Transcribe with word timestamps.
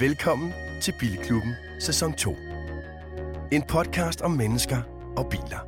Velkommen 0.00 0.52
til 0.82 0.94
Bilklubben 0.98 1.54
sæson 1.80 2.12
2. 2.12 2.36
En 3.52 3.62
podcast 3.62 4.20
om 4.20 4.30
mennesker 4.30 4.76
og 5.16 5.26
biler. 5.30 5.58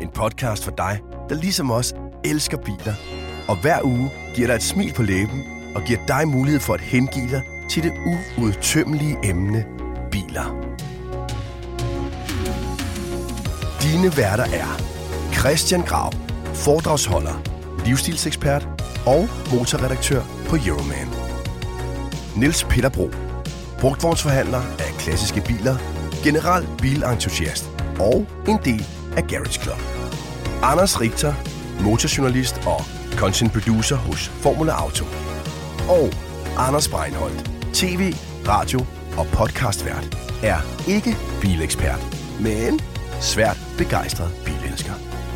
En 0.00 0.08
podcast 0.08 0.64
for 0.64 0.70
dig, 0.70 1.00
der 1.28 1.34
ligesom 1.34 1.70
os 1.70 1.94
elsker 2.24 2.56
biler, 2.56 2.94
og 3.48 3.60
hver 3.60 3.84
uge 3.84 4.10
giver 4.34 4.46
dig 4.46 4.54
et 4.54 4.62
smil 4.62 4.92
på 4.94 5.02
læben 5.02 5.44
og 5.74 5.82
giver 5.82 6.06
dig 6.06 6.28
mulighed 6.28 6.60
for 6.60 6.74
at 6.74 6.80
hengive 6.80 7.30
dig 7.30 7.42
til 7.70 7.82
det 7.82 7.92
uudtømmelige 8.38 9.16
emne 9.24 9.66
biler. 10.10 10.46
Dine 13.82 14.16
værter 14.16 14.44
er 14.44 14.80
Christian 15.32 15.82
Grav, 15.82 16.12
foredragsholder, 16.54 17.42
livsstilsekspert 17.86 18.68
og 19.06 19.28
motorredaktør 19.52 20.22
på 20.48 20.56
Euroman. 20.66 21.17
Niels 22.38 22.64
Peter 22.64 22.88
Bro, 22.88 23.10
brugtvognsforhandler 23.80 24.62
af 24.78 24.92
klassiske 24.98 25.40
biler, 25.40 25.76
general 26.24 26.66
bilentusiast 26.82 27.70
og 28.00 28.26
en 28.48 28.58
del 28.64 28.86
af 29.16 29.26
Garage 29.26 29.62
Club. 29.62 29.80
Anders 30.62 31.00
Richter, 31.00 31.34
motorjournalist 31.82 32.56
og 32.66 32.80
content 33.16 33.52
producer 33.52 33.96
hos 33.96 34.28
Formula 34.28 34.72
Auto. 34.72 35.04
Og 35.88 36.10
Anders 36.58 36.88
Breinholt, 36.88 37.50
tv, 37.72 38.14
radio 38.48 38.80
og 39.16 39.26
podcastvært, 39.26 40.16
er 40.42 40.58
ikke 40.88 41.16
bilekspert, 41.40 42.02
men 42.40 42.80
svært 43.20 43.58
begejstret 43.78 44.30
bilelsker. 44.44 44.92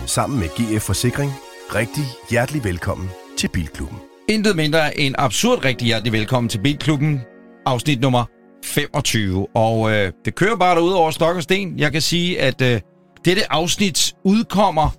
Sammen 0.07 0.41
med 0.41 0.49
GF 0.49 0.83
Forsikring, 0.83 1.33
rigtig 1.75 2.05
hjertelig 2.31 2.65
velkommen 2.65 3.11
til 3.39 3.49
Bilklubben. 3.49 4.12
Intet 4.29 4.57
mindre 4.57 5.01
end 5.01 5.15
absurd 5.19 5.65
rigtig 5.65 5.87
hjertelig 5.87 6.13
velkommen 6.13 6.49
til 6.49 6.59
Bilklubben, 6.59 7.21
afsnit 7.67 8.01
nummer 8.01 8.25
25. 8.65 9.47
Og 9.57 9.93
øh, 9.93 10.13
det 10.25 10.35
kører 10.35 10.57
bare 10.57 10.77
derude 10.77 10.97
over 10.97 11.11
stok 11.11 11.37
og 11.37 11.43
sten. 11.43 11.79
Jeg 11.79 11.93
kan 11.93 12.01
sige, 12.01 12.41
at 12.41 12.63
øh, 12.63 12.81
dette 13.25 13.53
afsnit 13.53 14.15
udkommer 14.25 14.91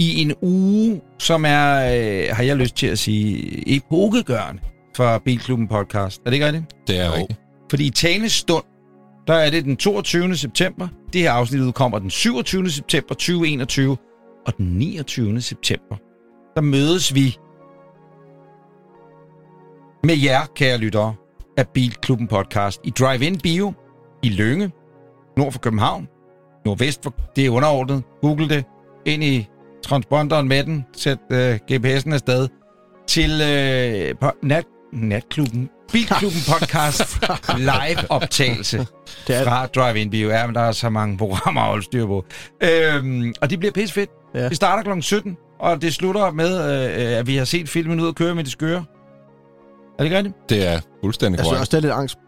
i 0.00 0.22
en 0.22 0.34
uge, 0.42 1.00
som 1.18 1.44
er, 1.44 1.74
øh, 1.74 2.36
har 2.36 2.42
jeg 2.42 2.56
lyst 2.56 2.76
til 2.76 2.86
at 2.86 2.98
sige, 2.98 3.76
epokegørende 3.76 4.62
for 4.96 5.18
Bilklubben 5.24 5.68
podcast. 5.68 6.20
Er 6.20 6.30
det 6.30 6.32
ikke 6.32 6.46
rigtigt? 6.46 6.64
Det 6.86 7.00
er 7.00 7.12
rigtigt. 7.12 7.40
Fordi 7.70 7.86
i 7.86 7.90
talende 7.90 8.28
stund, 8.28 8.64
der 9.26 9.34
er 9.34 9.50
det 9.50 9.64
den 9.64 9.76
22. 9.76 10.36
september. 10.36 10.88
Det 11.12 11.20
her 11.20 11.32
afsnit 11.32 11.60
udkommer 11.60 11.98
den 11.98 12.10
27. 12.10 12.70
september 12.70 13.14
2021. 13.14 13.96
Og 14.46 14.56
den 14.58 14.66
29. 14.66 15.40
september, 15.40 15.96
der 16.56 16.60
mødes 16.60 17.14
vi 17.14 17.36
med 20.04 20.16
jer, 20.16 20.40
kære 20.56 20.78
lyttere, 20.78 21.14
af 21.56 21.68
Bilklubben 21.68 22.28
podcast 22.28 22.80
i 22.84 22.90
Drive-In 22.90 23.40
Bio 23.40 23.72
i 24.22 24.28
Lønge, 24.28 24.70
nord 25.36 25.52
for 25.52 25.58
København, 25.58 26.08
nordvest 26.64 27.02
for, 27.02 27.14
det 27.36 27.46
er 27.46 27.50
underordnet, 27.50 28.02
google 28.22 28.48
det, 28.48 28.64
ind 29.06 29.24
i 29.24 29.48
transponderen 29.84 30.48
med 30.48 30.64
den, 30.64 30.84
sæt 30.96 31.18
øh, 31.32 31.58
GPS'en 31.72 32.12
afsted, 32.12 32.48
til 33.06 33.40
øh, 33.40 34.14
på 34.20 34.30
nat, 34.42 34.64
natklubben, 34.92 35.68
Bilklubben 35.92 36.40
podcast 36.52 37.20
live 37.58 38.10
optagelse 38.10 38.86
fra 39.26 39.66
Drive-In 39.66 40.10
Bio. 40.10 40.28
Ja, 40.28 40.46
men 40.46 40.54
der 40.54 40.60
er 40.60 40.72
så 40.72 40.90
mange 40.90 41.18
programmer 41.18 41.62
at 41.62 41.84
styr 41.84 42.06
på. 42.06 42.24
Øhm, 42.62 43.34
og 43.40 43.50
det 43.50 43.58
bliver 43.58 43.72
pissefedt. 43.72 44.10
Ja. 44.34 44.48
Det 44.48 44.56
starter 44.56 44.94
kl. 44.94 45.00
17, 45.00 45.36
og 45.60 45.82
det 45.82 45.94
slutter 45.94 46.30
med, 46.30 46.58
øh, 46.58 47.18
at 47.18 47.26
vi 47.26 47.36
har 47.36 47.44
set 47.44 47.68
filmen 47.68 48.00
ud 48.00 48.08
at 48.08 48.14
køre 48.14 48.34
med 48.34 48.44
de 48.44 48.50
skøre. 48.50 48.84
Er 49.98 49.98
det 49.98 50.04
ikke 50.04 50.16
rigtigt? 50.16 50.34
Det 50.48 50.66
er 50.68 50.80
fuldstændig 51.04 51.38
Jeg 51.38 51.44
synes 51.44 51.50
korrekt. 51.50 51.60
også, 51.60 51.70
det 51.70 51.76
er 51.76 51.80
lidt 51.80 51.92
angst 51.92 52.18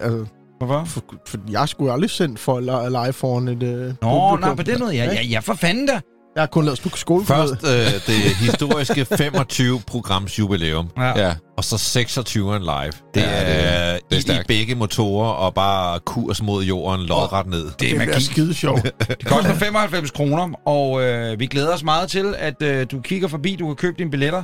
altså, 0.00 0.24
Hvorfor? 0.58 0.84
for, 0.84 1.02
for, 1.28 1.38
jeg 1.50 1.68
skulle 1.68 1.88
jo 1.88 1.94
aldrig 1.94 2.10
sendt 2.10 2.38
for 2.38 2.60
li- 2.60 2.88
live 3.04 3.12
foran 3.12 3.48
et 3.48 3.62
uh, 3.62 3.94
Nå, 4.02 4.36
nej, 4.36 4.54
på 4.54 4.62
den 4.62 4.80
måde. 4.80 4.94
Ja, 4.94 5.04
ja, 5.04 5.22
ja, 5.22 5.38
for 5.38 5.54
fanden 5.54 5.86
da. 5.86 6.00
Jeg 6.34 6.42
har 6.42 6.46
kun 6.46 6.64
lavet 6.64 6.78
sk- 6.86 6.96
skole 6.96 7.24
Først 7.24 7.52
øh, 7.64 7.70
det 8.06 8.14
historiske 8.36 9.04
25 9.18 9.80
programs 9.86 10.38
jubilæum, 10.38 10.88
Ja. 10.98 11.18
Ja, 11.26 11.34
og 11.56 11.64
så 11.64 11.78
26 11.78 12.58
live. 12.58 12.66
Det 12.74 12.92
Ja, 13.16 13.20
det 13.20 13.20
er, 13.20 13.22
er- 13.24 13.98
det 14.10 14.28
er 14.28 14.34
i, 14.34 14.40
i 14.40 14.42
begge 14.48 14.74
motorer 14.74 15.28
og 15.30 15.54
bare 15.54 16.00
kurs 16.00 16.42
mod 16.42 16.64
jorden, 16.64 17.06
lodret 17.06 17.46
ned. 17.46 17.58
Det 17.58 17.66
er 17.66 17.70
Det 17.78 17.88
bliver 17.88 18.06
magi. 18.06 18.20
skide 18.24 18.54
sjovt. 18.54 18.82
Det 19.08 19.24
koster 19.26 19.54
95 19.54 20.10
kroner, 20.10 20.48
og 20.66 21.02
øh, 21.02 21.40
vi 21.40 21.46
glæder 21.46 21.74
os 21.74 21.84
meget 21.84 22.08
til, 22.08 22.34
at 22.38 22.62
øh, 22.62 22.86
du 22.90 23.00
kigger 23.00 23.28
forbi. 23.28 23.56
Du 23.56 23.66
kan 23.66 23.76
købe 23.76 23.98
dine 23.98 24.10
billetter 24.10 24.38
er 24.38 24.42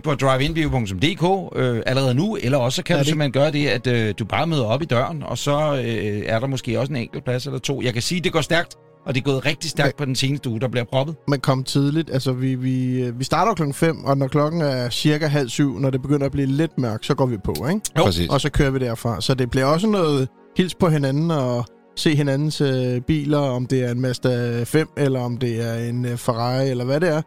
på 0.00 0.14
driveinbio.dk 0.14 1.52
øh, 1.56 1.82
allerede 1.86 2.14
nu, 2.14 2.36
eller 2.42 2.58
også 2.58 2.76
så 2.76 2.82
kan 2.82 2.94
Er 2.94 2.98
du 2.98 3.00
det 3.00 3.06
simpelthen 3.08 3.32
gøre 3.32 3.52
det, 3.52 3.66
at 3.66 3.86
øh, 3.86 4.14
du 4.18 4.24
bare 4.24 4.46
møder 4.46 4.64
op 4.64 4.82
i 4.82 4.84
døren, 4.84 5.22
og 5.22 5.38
så 5.38 5.82
øh, 5.84 6.22
er 6.26 6.40
der 6.40 6.46
måske 6.46 6.80
også 6.80 6.92
en 6.92 6.96
enkelt 6.96 7.24
plads 7.24 7.46
eller 7.46 7.58
to. 7.58 7.82
Jeg 7.82 7.92
kan 7.92 8.02
sige, 8.02 8.18
at 8.18 8.24
det 8.24 8.32
går 8.32 8.40
stærkt, 8.40 8.76
og 9.06 9.14
det 9.14 9.20
er 9.20 9.24
gået 9.24 9.46
rigtig 9.46 9.70
stærkt 9.70 9.96
på 9.96 10.04
den 10.04 10.16
seneste 10.16 10.50
uge, 10.50 10.60
der 10.60 10.68
bliver 10.68 10.84
proppet. 10.84 11.16
Man 11.28 11.40
kom 11.40 11.64
tidligt. 11.64 12.10
Altså, 12.12 12.32
vi, 12.32 12.54
vi, 12.54 13.02
øh, 13.02 13.18
vi 13.18 13.24
starter 13.24 13.54
klokken 13.54 13.74
5, 13.74 14.04
og 14.04 14.18
når 14.18 14.28
klokken 14.28 14.60
er 14.60 14.90
cirka 14.90 15.26
halv 15.26 15.48
syv, 15.48 15.78
når 15.78 15.90
det 15.90 16.02
begynder 16.02 16.26
at 16.26 16.32
blive 16.32 16.46
lidt 16.46 16.78
mørkt, 16.78 17.06
så 17.06 17.14
går 17.14 17.26
vi 17.26 17.36
på, 17.44 17.52
ikke? 17.68 17.80
Jo. 17.98 18.04
præcis. 18.04 18.28
Og 18.28 18.40
så 18.40 18.50
kører 18.50 18.70
vi 18.70 18.78
derfra. 18.78 19.20
Så 19.20 19.34
det 19.34 19.50
bliver 19.50 19.66
også 19.66 19.86
noget 19.86 20.28
hils 20.56 20.74
på 20.74 20.88
hinanden 20.88 21.30
og 21.30 21.64
se 21.96 22.14
hinandens 22.14 22.60
øh, 22.60 23.00
biler, 23.00 23.38
om 23.38 23.66
det 23.66 23.84
er 23.84 23.90
en 23.90 24.00
Mazda 24.00 24.64
5, 24.64 24.88
eller 24.96 25.20
om 25.20 25.36
det 25.36 25.68
er 25.68 25.74
en 25.88 26.04
øh, 26.04 26.16
Ferrari, 26.16 26.68
eller 26.68 26.84
hvad 26.84 27.00
det 27.00 27.08
er. 27.08 27.22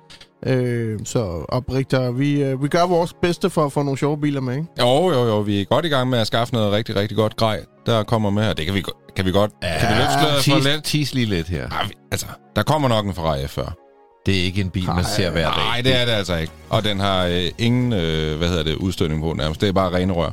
Øh, 0.45 0.99
så 1.05 1.45
oprigter, 1.49 2.11
vi, 2.11 2.43
øh, 2.43 2.63
vi 2.63 2.67
gør 2.67 2.85
vores 2.85 3.13
bedste 3.21 3.49
for 3.49 3.65
at 3.65 3.71
få 3.71 3.83
nogle 3.83 3.97
sjove 3.97 4.21
biler 4.21 4.41
med, 4.41 4.53
ikke? 4.53 4.67
Jo, 4.79 5.11
jo, 5.11 5.25
jo, 5.27 5.39
vi 5.39 5.61
er 5.61 5.65
godt 5.65 5.85
i 5.85 5.89
gang 5.89 6.09
med 6.09 6.19
at 6.19 6.27
skaffe 6.27 6.53
noget 6.53 6.71
rigtig, 6.71 6.95
rigtig 6.95 7.17
godt 7.17 7.35
grej, 7.35 7.59
der 7.85 8.03
kommer 8.03 8.29
med, 8.29 8.49
og 8.49 8.57
det 8.57 8.65
kan 8.65 8.75
vi, 8.75 8.83
kan 9.15 9.25
vi 9.25 9.31
godt. 9.31 9.51
kan 9.61 9.89
vi 9.89 9.93
løfte 9.93 10.51
for 10.51 10.69
lidt? 10.69 10.83
tease 10.83 11.15
lige 11.15 11.25
lidt 11.25 11.47
her. 11.47 11.87
Vi, 11.87 11.93
altså, 12.11 12.25
der 12.55 12.63
kommer 12.63 12.87
nok 12.87 13.05
en 13.05 13.13
Ferrari 13.13 13.43
F40. 13.43 13.81
Det 14.25 14.39
er 14.39 14.43
ikke 14.43 14.61
en 14.61 14.69
bil, 14.69 14.85
man 14.85 15.03
ser 15.03 15.31
hver 15.31 15.49
dag. 15.49 15.63
Nej, 15.65 15.81
det 15.81 16.01
er 16.01 16.05
det 16.05 16.11
altså 16.11 16.35
ikke. 16.35 16.53
Og 16.69 16.83
den 16.83 16.99
har 16.99 17.25
øh, 17.25 17.43
ingen, 17.57 17.93
øh, 17.93 18.37
hvad 18.37 18.47
hedder 18.47 18.63
det, 18.63 18.75
udstødning 18.75 19.21
på 19.21 19.33
nærmest. 19.33 19.61
Det 19.61 19.69
er 19.69 19.73
bare 19.73 19.93
rene 19.93 20.13
rør. 20.13 20.31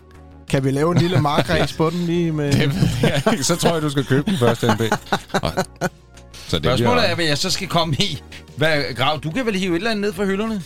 Kan 0.52 0.64
vi 0.64 0.70
lave 0.70 0.92
en 0.92 0.98
lille 0.98 1.20
markræs 1.20 1.72
på 1.72 1.90
den 1.90 1.98
lige 1.98 2.32
med... 2.32 2.52
Det 2.60 2.74
ved 2.74 2.88
jeg 3.02 3.22
ikke. 3.32 3.44
Så 3.44 3.56
tror 3.56 3.72
jeg, 3.72 3.82
du 3.82 3.90
skal 3.90 4.04
købe 4.04 4.30
den 4.30 4.38
første 4.38 4.66
NB. 4.66 4.80
Så 6.48 6.58
det 6.58 6.64
Spørgsmålet 6.64 6.78
bliver, 6.78 6.94
er, 7.02 7.14
hvad 7.14 7.24
jeg 7.24 7.38
så 7.38 7.50
skal 7.50 7.68
komme 7.68 7.94
i. 7.94 8.22
Hvad, 8.56 8.94
Grav, 8.96 9.20
du 9.24 9.30
kan 9.30 9.46
vel 9.46 9.56
hive 9.56 9.72
et 9.72 9.76
eller 9.76 9.90
andet 9.90 10.00
ned 10.02 10.12
fra 10.12 10.24
hylderne? 10.24 10.62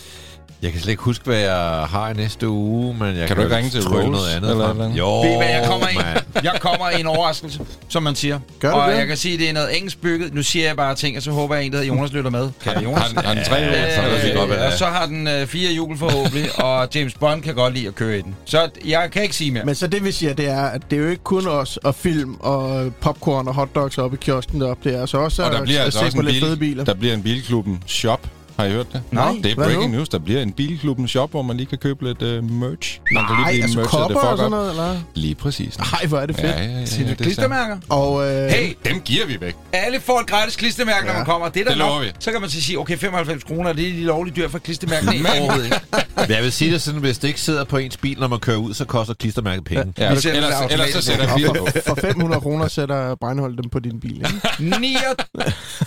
Jeg 0.67 0.73
kan 0.73 0.81
slet 0.83 0.91
ikke 0.91 1.03
huske, 1.03 1.25
hvad 1.25 1.39
jeg 1.39 1.87
har 1.91 2.11
i 2.11 2.15
næste 2.15 2.49
uge, 2.49 2.95
men 2.95 3.17
jeg 3.17 3.27
Kan 3.29 3.37
du 3.37 3.43
ikke 3.43 3.57
ringe 3.57 3.71
til 3.71 3.89
Rolls 3.89 4.11
noget 4.11 4.29
andet 4.37 4.51
eller 4.51 4.65
frem. 4.67 4.71
eller 4.77 4.85
andet? 4.85 4.99
Jo, 4.99 5.21
Ved 5.21 5.33
I, 5.33 5.37
hvad 5.37 5.47
jeg 5.47 5.65
kommer 5.69 5.89
i? 5.89 5.97
Jeg 6.43 6.57
kommer 6.61 6.91
i 6.91 7.01
en 7.01 7.07
overraskelse, 7.07 7.61
som 7.89 8.03
man 8.03 8.15
siger. 8.15 8.39
Gør 8.61 8.71
du 8.71 8.77
og 8.77 8.91
det? 8.93 8.99
jeg 8.99 9.07
kan 9.07 9.17
sige, 9.17 9.35
at 9.35 9.41
det 9.41 9.49
er 9.49 9.53
noget 9.53 9.77
engelsk 9.77 10.01
bygget. 10.01 10.35
Nu 10.35 10.43
siger 10.43 10.67
jeg 10.67 10.77
bare 10.77 10.95
ting, 10.95 11.17
og 11.17 11.23
så 11.23 11.31
håber 11.31 11.55
jeg, 11.55 11.61
at 11.63 11.67
en, 11.67 11.73
der 11.73 11.79
hedder 11.79 11.95
Jonas, 11.95 12.13
lytter 12.13 12.31
med. 12.31 12.51
Kan 12.65 12.83
Jonas? 12.83 13.03
har, 13.03 13.09
den, 13.09 13.19
har 13.19 13.35
den 13.35 13.45
tre 13.45 13.57
kan 13.61 13.69
det 13.73 14.31
Øh, 14.31 14.37
godt 14.37 14.51
være. 14.51 14.67
og 14.67 14.73
så 14.73 14.85
har 14.87 15.07
den 15.07 15.29
øh, 15.29 15.47
fire 15.47 15.73
hjul 15.73 15.97
forhåbentlig, 15.99 16.47
og 16.65 16.89
James 16.95 17.15
Bond 17.15 17.43
kan 17.43 17.55
godt 17.55 17.75
lide 17.75 17.89
at 17.89 17.95
køre 17.95 18.19
i 18.19 18.23
den. 18.23 18.35
Så 18.45 18.69
jeg 18.85 19.09
kan 19.13 19.23
ikke 19.23 19.37
sige 19.37 19.51
mere. 19.51 19.65
Men 19.65 19.75
så 19.75 19.87
det 19.87 20.05
vi 20.05 20.13
siger, 20.13 20.35
det 20.35 20.49
er, 20.49 20.63
at 20.63 20.81
det 20.91 20.99
er 20.99 21.03
jo 21.03 21.09
ikke 21.09 21.23
kun 21.25 21.47
os 21.49 21.77
og 21.77 21.95
film 21.95 22.35
og 22.41 22.93
popcorn 23.01 23.49
og 23.49 23.55
hotdogs 23.55 23.99
oppe 23.99 24.17
i 24.17 24.25
kiosken 24.25 24.61
deroppe. 24.61 24.89
Det 24.89 24.97
er 24.97 25.01
altså 25.01 25.19
også 25.19 25.43
Og 25.45 25.51
der 25.53 25.59
at, 25.59 25.65
bliver 25.65 25.79
at 25.79 25.85
altså 25.85 25.99
se 25.99 26.05
også 26.05 26.17
på 26.17 26.21
en 26.21 26.27
lidt 26.29 26.45
fede 26.45 26.57
bil, 26.57 26.69
biler. 26.71 26.85
der 26.85 26.95
bliver 26.95 27.15
en 27.15 27.23
bilklubben 27.23 27.83
shop. 27.87 28.21
Har 28.57 28.65
I 28.65 28.71
hørt 28.71 28.93
det? 28.93 29.03
Nej. 29.11 29.33
Det 29.43 29.51
er 29.51 29.55
breaking 29.55 29.91
news. 29.93 30.09
Der 30.09 30.19
bliver 30.19 30.43
en 30.43 30.53
bilklubben 30.53 31.09
shop, 31.09 31.31
hvor 31.31 31.43
man 31.43 31.57
lige 31.57 31.67
kan 31.67 31.79
købe 31.79 32.05
lidt 32.05 32.23
uh, 32.23 32.51
merch. 32.51 33.01
Man 33.13 33.27
kan 33.27 33.37
Nej, 33.37 33.53
lige 33.53 33.53
blive 33.53 33.63
altså 33.63 33.79
merchet 33.79 33.91
kopper 33.91 34.21
og 34.21 34.37
sådan 34.39 34.51
noget, 34.51 34.71
eller? 34.71 34.97
Lige 35.15 35.35
præcis. 35.35 35.79
Nej, 35.79 36.07
hvor 36.07 36.19
er 36.19 36.27
det 36.27 36.37
fedt. 36.37 36.47
Ja, 36.47 36.63
ja, 36.63 36.69
ja, 36.71 36.79
ja, 36.81 36.85
det 37.05 37.11
er 37.11 37.15
klistermærker? 37.15 37.77
Og 37.89 38.27
øh, 38.33 38.51
Hey, 38.51 38.75
Dem 38.85 39.01
giver 39.01 39.27
vi 39.27 39.37
væk. 39.41 39.57
alle 39.73 40.01
får 40.01 40.21
et 40.21 40.27
gratis 40.27 40.57
klistermærke, 40.57 41.05
når 41.07 41.13
Ja. 41.13 41.19
man 41.19 41.27
kommer. 41.27 41.49
Det 41.49 41.61
er 41.61 41.65
der 41.65 41.71
Det 41.71 41.79
nok. 41.79 41.89
lover 41.89 42.01
vi. 42.01 42.07
Så 42.19 42.31
kan 42.33 42.41
man 42.41 42.51
så 42.51 42.63
sige, 42.63 42.79
okay, 42.79 42.97
95 42.99 43.45
kroner, 43.45 43.73
det 43.73 43.89
er 43.89 43.93
lige 43.93 44.05
lovligt 44.07 44.37
dyrt 44.37 44.51
for 44.51 44.59
klistermærke. 44.59 45.07
Nej, 45.07 45.17
overhovedet 45.41 45.65
ikke. 45.65 45.81
Men 46.17 46.31
jeg 46.31 46.43
vil 46.43 46.53
sige 46.53 46.73
det 46.73 46.83
sådan, 46.83 47.01
hvis 47.01 47.19
det 47.19 47.29
ikke 47.29 47.41
sidder 47.41 47.65
på 47.65 47.77
ens 47.77 47.97
bil, 47.97 48.19
når 48.21 48.29
man 48.29 48.39
kører 48.39 48.57
ud, 48.57 48.75
så 48.75 48.85
koster 48.85 49.15
klistermærket 49.15 49.65
penge. 49.65 49.93
Ja, 49.99 50.15
Vi 50.15 50.21
sætter 50.21 50.41
ellers, 50.43 50.61
det 50.63 50.73
ellers 50.73 50.91
så 50.91 51.03
sætter 51.03 51.37
vi 51.37 51.45
for, 51.45 51.69
for 51.87 51.95
500 52.01 52.41
kroner 52.41 52.69
sætter 52.69 53.15
Breinholt 53.15 53.59
dem 53.63 53.71
på 53.71 53.79
din 53.79 54.01
bil. 54.01 54.17
Ikke? 54.17 54.31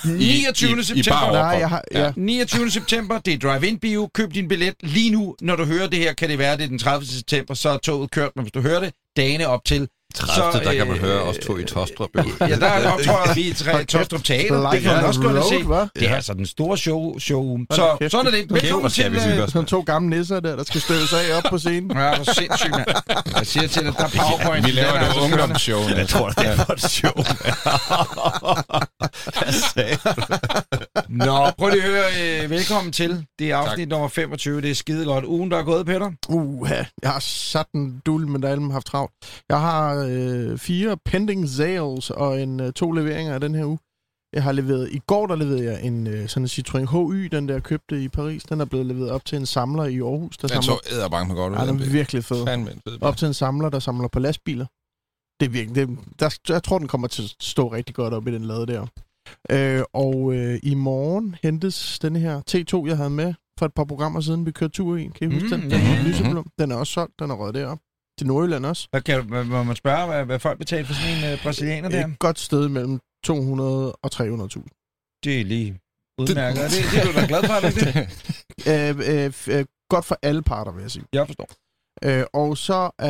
29. 0.06 0.70
i- 0.78 0.80
i 0.80 0.84
september. 0.84 1.32
Nej, 1.32 1.58
jeg 1.60 1.70
har... 1.70 1.84
Ja. 1.96 2.12
29 2.16 2.59
september, 2.68 3.20
det 3.20 3.34
er 3.34 3.38
Drive-In 3.38 3.80
Bio. 3.80 4.10
Køb 4.14 4.34
din 4.34 4.48
billet 4.48 4.76
lige 4.84 5.12
nu. 5.12 5.36
Når 5.42 5.56
du 5.56 5.66
hører 5.66 5.88
det 5.88 6.00
her, 6.00 6.14
kan 6.14 6.30
det 6.30 6.40
være, 6.40 6.58
det 6.58 6.64
er 6.64 6.68
den 6.68 6.80
30. 6.80 7.06
september, 7.06 7.54
så 7.54 7.70
er 7.70 7.78
toget 7.78 8.12
kørt. 8.12 8.32
Men 8.36 8.44
hvis 8.44 8.52
du 8.52 8.62
hører 8.62 8.80
det, 8.80 8.94
dagene 9.18 9.48
op 9.48 9.66
til. 9.66 9.88
30. 10.16 10.66
der 10.66 10.74
kan 10.74 10.88
man 10.88 10.96
øh, 10.96 11.02
høre 11.02 11.22
os 11.22 11.38
to 11.38 11.58
i 11.58 11.64
Tostrup. 11.64 12.10
Ja, 12.16 12.56
der 12.56 12.68
er 12.68 12.90
nok, 12.90 13.02
tror 13.02 13.28
jeg, 13.28 13.36
vi 13.36 13.54
tre 13.54 13.86
Tostrup 13.86 14.24
Teater. 14.24 14.70
Det 14.70 14.82
kan 14.82 14.96
man 14.96 15.06
også 15.06 15.22
gå 15.22 15.28
og 15.30 15.44
se. 15.50 15.56
Hva'? 15.56 15.88
Det 16.00 16.10
er 16.10 16.16
altså 16.16 16.34
den 16.34 16.46
store 16.46 16.78
show. 16.78 17.20
show. 17.20 17.58
Så 17.72 17.98
kæft. 18.00 18.12
sådan 18.12 18.28
er 18.28 18.32
det. 18.32 18.54
Velkommen 18.54 18.92
til... 18.92 19.16
øh. 19.16 19.48
Sådan 19.50 19.66
to 19.66 19.82
gamle 19.82 20.18
nisser 20.18 20.40
der, 20.40 20.56
der 20.56 20.64
skal 20.64 20.82
støves 20.82 21.14
af 21.14 21.38
op 21.38 21.44
på 21.50 21.58
scenen. 21.58 21.92
Ja, 21.98 22.16
hvor 22.16 22.34
sindssygt, 22.34 22.72
mand. 22.72 22.88
Jeg 23.38 23.48
siger 23.48 23.68
til 23.68 23.84
dig, 23.86 23.94
der 23.98 24.04
er 24.04 24.10
powerpoint. 24.10 24.66
Vi 24.66 24.72
laver 24.72 24.94
er 24.94 25.10
et 25.10 25.18
ungdomsshow. 25.24 25.80
Jeg 25.98 26.08
tror, 26.08 26.30
det 26.30 26.48
er 26.48 26.72
et 26.72 26.82
show. 26.82 27.14
Nå, 31.10 31.52
prøv 31.58 31.70
lige 31.70 31.84
at 31.84 31.90
høre. 31.90 32.44
Øh, 32.44 32.50
velkommen 32.50 32.94
til. 32.94 33.26
Det 33.40 33.52
er 33.52 33.58
afsnit 33.58 33.86
tak. 33.86 33.90
nummer 33.90 34.08
25. 34.08 34.62
Det 34.62 34.72
er 34.72 34.76
skide 34.76 35.06
godt. 35.06 35.26
Ugen, 35.26 35.52
der 35.52 35.58
er 35.58 35.64
gået, 35.64 35.86
Peter. 35.86 36.12
Uh, 36.30 36.70
jeg 37.04 37.12
har 37.12 37.20
sat 37.20 37.66
en 37.76 38.02
dul, 38.06 38.28
men 38.28 38.42
der 38.42 38.48
er 38.48 38.52
alle 38.52 38.72
haft 38.72 38.86
travlt. 38.86 39.12
Jeg 39.50 39.60
har 39.60 39.99
øh, 40.06 40.58
fire 40.58 40.98
pending 41.06 41.50
sales 41.50 42.10
og 42.10 42.42
en 42.42 42.60
øh, 42.60 42.74
to 42.74 42.92
leveringer 42.92 43.34
af 43.34 43.40
den 43.42 43.56
her 43.56 43.66
uge. 43.66 43.80
Jeg 44.34 44.44
har 44.44 44.52
leveret, 44.52 44.90
i 44.92 45.00
går 45.08 45.28
der 45.28 45.36
leverede 45.36 45.64
jeg 45.64 45.84
en 45.84 46.08
øh, 46.08 46.28
sådan 46.30 46.44
en 46.44 46.48
Citroën 46.48 47.12
HY, 47.14 47.26
den 47.32 47.48
der 47.48 47.54
jeg 47.54 47.64
købte 47.64 48.04
i 48.04 48.08
Paris. 48.08 48.44
Den 48.44 48.62
er 48.62 48.66
blevet 48.66 48.86
leveret 48.86 49.12
op 49.12 49.26
til 49.26 49.38
en 49.38 49.46
samler 49.46 49.84
i 49.84 50.00
Aarhus. 50.00 50.38
Der 50.38 50.48
Den 50.48 50.64
samler, 50.64 50.80
så 50.90 50.96
æderbank 50.96 51.28
med 51.28 51.36
godt 51.36 51.54
ud. 51.54 51.58
ja, 51.58 51.66
den 51.68 51.80
er 51.82 51.92
virkelig 51.92 52.24
fed. 52.24 52.46
Fed. 52.88 52.98
Op 53.02 53.18
til 53.18 53.28
en 53.28 53.34
samler, 53.34 53.70
der 53.70 53.80
samler 53.80 54.08
på 54.08 54.20
lastbiler. 54.20 54.66
Det 55.40 55.46
er 55.46 55.50
virkelig, 55.50 55.76
det, 55.88 55.98
der, 56.20 56.38
jeg 56.50 56.64
tror, 56.64 56.78
den 56.80 56.88
kommer 56.88 57.08
til 57.08 57.24
at 57.24 57.36
stå 57.40 57.68
rigtig 57.68 57.96
godt 57.96 58.14
op 58.14 58.28
i 58.28 58.32
den 58.32 58.46
lade 58.46 58.66
der. 58.68 58.86
Øh, 59.52 59.84
og 59.94 60.34
øh, 60.34 60.60
i 60.64 60.74
morgen 60.74 61.36
hentes 61.44 62.00
denne 62.00 62.20
her 62.20 62.42
T2, 62.52 62.88
jeg 62.88 62.98
havde 62.98 63.10
med 63.10 63.34
for 63.60 63.66
et 63.66 63.74
par 63.74 63.84
programmer 63.84 64.22
siden, 64.22 64.46
vi 64.46 64.52
kørte 64.52 64.72
tur 64.74 64.98
i. 64.98 65.10
Kan 65.16 65.32
I 65.32 65.34
huske 65.34 65.56
Mm, 65.56 65.62
den? 65.62 65.72
Den 65.72 65.80
ja, 65.82 65.94
ja. 65.94 66.04
lyseblå. 66.04 66.46
Den 66.60 66.72
er 66.72 66.76
også 66.76 66.94
solgt, 66.94 67.20
den 67.20 67.32
er 67.32 67.36
røget 67.36 67.56
derop. 67.56 67.80
Til 68.20 68.28
Nordjylland 68.28 68.66
også. 68.66 68.88
Hvad 68.92 69.02
kan, 69.02 69.30
må 69.30 69.64
man 69.64 69.76
spørge, 69.76 70.08
hvad, 70.08 70.26
hvad 70.26 70.40
folk 70.40 70.58
betaler 70.58 70.86
for 70.86 70.94
sådan 70.94 71.18
en 71.18 71.34
uh, 71.34 71.44
brasilianer 71.44 71.90
der? 71.90 72.08
Et 72.08 72.20
godt 72.20 72.40
sted 72.40 72.70
mellem 72.70 73.00
200 73.24 73.94
og 73.94 74.10
300.000. 74.14 75.20
Det 75.24 75.42
er 75.42 75.46
lige 75.46 75.80
udmærket. 76.18 76.62
Det, 76.62 76.84
det 76.92 77.00
er 77.02 77.06
du 77.06 77.14
da 77.20 77.26
glad 77.28 77.44
for, 77.44 77.54
er 77.54 77.60
det 77.60 77.78
ikke 77.78 78.00
det? 78.00 78.08
Øh, 78.72 79.26
øh, 79.26 79.60
øh, 79.60 79.66
godt 79.90 80.06
for 80.06 80.20
alle 80.22 80.42
parter, 80.42 80.72
vil 80.72 80.82
jeg 80.82 80.92
sige. 80.92 81.06
Jeg 81.14 81.28
forstår. 81.28 81.48
Øh, 82.04 82.24
og 82.34 82.58
så 82.58 82.84
øh, 83.02 83.10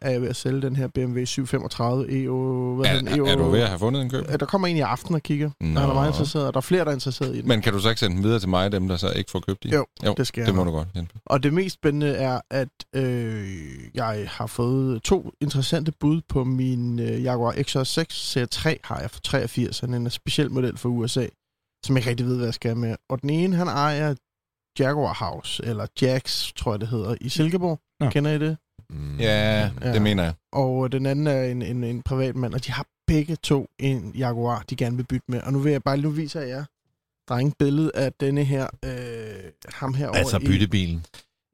er 0.00 0.10
jeg 0.10 0.22
ved 0.22 0.28
at 0.28 0.36
sælge 0.36 0.62
den 0.62 0.76
her 0.76 0.86
BMW 0.86 1.24
735 1.24 2.22
EO. 2.22 2.74
Hvad 2.74 2.86
hedder 2.86 3.02
den? 3.04 3.08
Er, 3.08 3.16
EO 3.16 3.26
er 3.26 3.36
du 3.36 3.50
ved 3.50 3.60
at 3.60 3.68
have 3.68 3.78
fundet 3.78 4.02
en 4.02 4.10
køb? 4.10 4.40
Der 4.40 4.46
kommer 4.46 4.68
en 4.68 4.76
i 4.76 4.80
aften 4.80 5.14
og 5.14 5.22
kigger. 5.22 5.50
Nå. 5.60 5.80
Han 5.80 5.90
er 5.90 5.94
meget 5.94 6.08
interesseret, 6.08 6.46
og 6.46 6.52
der 6.52 6.58
er 6.58 6.62
flere, 6.62 6.84
der 6.84 6.90
er 6.90 6.94
interesseret 6.94 7.36
i 7.36 7.40
den. 7.40 7.48
Men 7.48 7.62
kan 7.62 7.72
du 7.72 7.78
så 7.78 7.88
ikke 7.88 8.00
sende 8.00 8.16
den 8.16 8.24
videre 8.24 8.38
til 8.40 8.48
mig, 8.48 8.72
dem 8.72 8.88
der 8.88 8.96
så 8.96 9.10
ikke 9.10 9.30
får 9.30 9.40
købt 9.40 9.62
de? 9.62 9.68
Jo, 9.68 9.86
jo 10.06 10.14
det 10.16 10.26
skal 10.26 10.40
jeg 10.40 10.46
det 10.46 10.54
må 10.54 10.64
nok. 10.64 10.72
du 10.72 10.76
godt 10.78 10.88
hjælpe. 10.94 11.14
Og 11.26 11.42
det 11.42 11.52
mest 11.52 11.74
spændende 11.74 12.08
er, 12.08 12.40
at 12.50 12.68
øh, 12.94 13.46
jeg 13.94 14.24
har 14.30 14.46
fået 14.46 15.02
to 15.02 15.30
interessante 15.40 15.92
bud 16.00 16.20
på 16.28 16.44
min 16.44 16.98
øh, 16.98 17.22
Jaguar 17.24 17.52
XJ6 17.52 18.04
C3 18.12 18.76
har 18.84 19.00
jeg 19.00 19.10
for 19.10 19.20
83, 19.20 19.76
sådan 19.76 19.94
en 19.94 20.10
speciel 20.10 20.50
model 20.50 20.78
for 20.78 20.88
USA, 20.88 21.26
som 21.84 21.96
jeg 21.96 22.00
ikke 22.00 22.10
rigtig 22.10 22.26
ved, 22.26 22.36
hvad 22.36 22.46
jeg 22.46 22.54
skal 22.54 22.76
med. 22.76 22.96
Og 23.08 23.22
den 23.22 23.30
ene, 23.30 23.56
han 23.56 23.68
ejer 23.68 24.14
Jaguar 24.80 25.14
House, 25.14 25.64
eller 25.64 25.86
Jax, 26.02 26.52
tror 26.56 26.72
jeg 26.72 26.80
det 26.80 26.88
hedder, 26.88 27.14
i 27.20 27.28
Silkeborg. 27.28 27.80
Nå. 28.00 28.10
Kender 28.10 28.30
I 28.30 28.38
det? 28.38 28.56
Mm. 28.90 29.16
Ja, 29.18 29.70
Ja. 29.82 29.92
det 29.92 30.02
mener 30.02 30.22
jeg. 30.22 30.32
Og 30.52 30.92
den 30.92 31.06
anden 31.06 31.26
er 31.26 31.42
en, 31.42 31.62
en, 31.62 31.84
en 31.84 32.02
privat 32.02 32.36
mand, 32.36 32.54
og 32.54 32.66
de 32.66 32.72
har 32.72 32.86
begge 33.06 33.36
to 33.36 33.66
en 33.78 34.12
Jaguar, 34.18 34.64
de 34.70 34.76
gerne 34.76 34.96
vil 34.96 35.04
bytte 35.04 35.24
med. 35.28 35.40
Og 35.42 35.52
nu 35.52 35.58
vil 35.58 35.72
jeg 35.72 35.82
bare, 35.82 35.96
nu 35.96 36.10
viser 36.10 36.40
jeg 36.40 36.48
jer, 36.48 36.64
drenge, 37.28 37.52
billede 37.58 37.90
af 37.94 38.12
denne 38.12 38.44
her, 38.44 38.66
øh, 38.84 39.50
ham 39.74 39.94
her 39.94 40.10
Altså 40.10 40.38
byttebilen. 40.38 41.04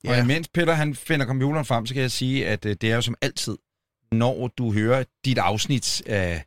Og 0.09 0.19
imens 0.19 0.49
Peter 0.49 0.73
han 0.73 0.95
finder 0.95 1.27
computeren 1.27 1.65
frem, 1.65 1.87
så 1.87 1.95
kan 1.95 2.03
jeg 2.03 2.11
sige, 2.11 2.47
at 2.49 2.67
øh, 2.67 2.77
det 2.81 2.91
er 2.91 2.95
jo 2.95 3.01
som 3.03 3.15
altid, 3.23 3.57
når 4.13 4.49
du 4.59 4.73
hører 4.73 5.05
dit 5.25 5.39
afsnit 5.39 6.03
af 6.07 6.45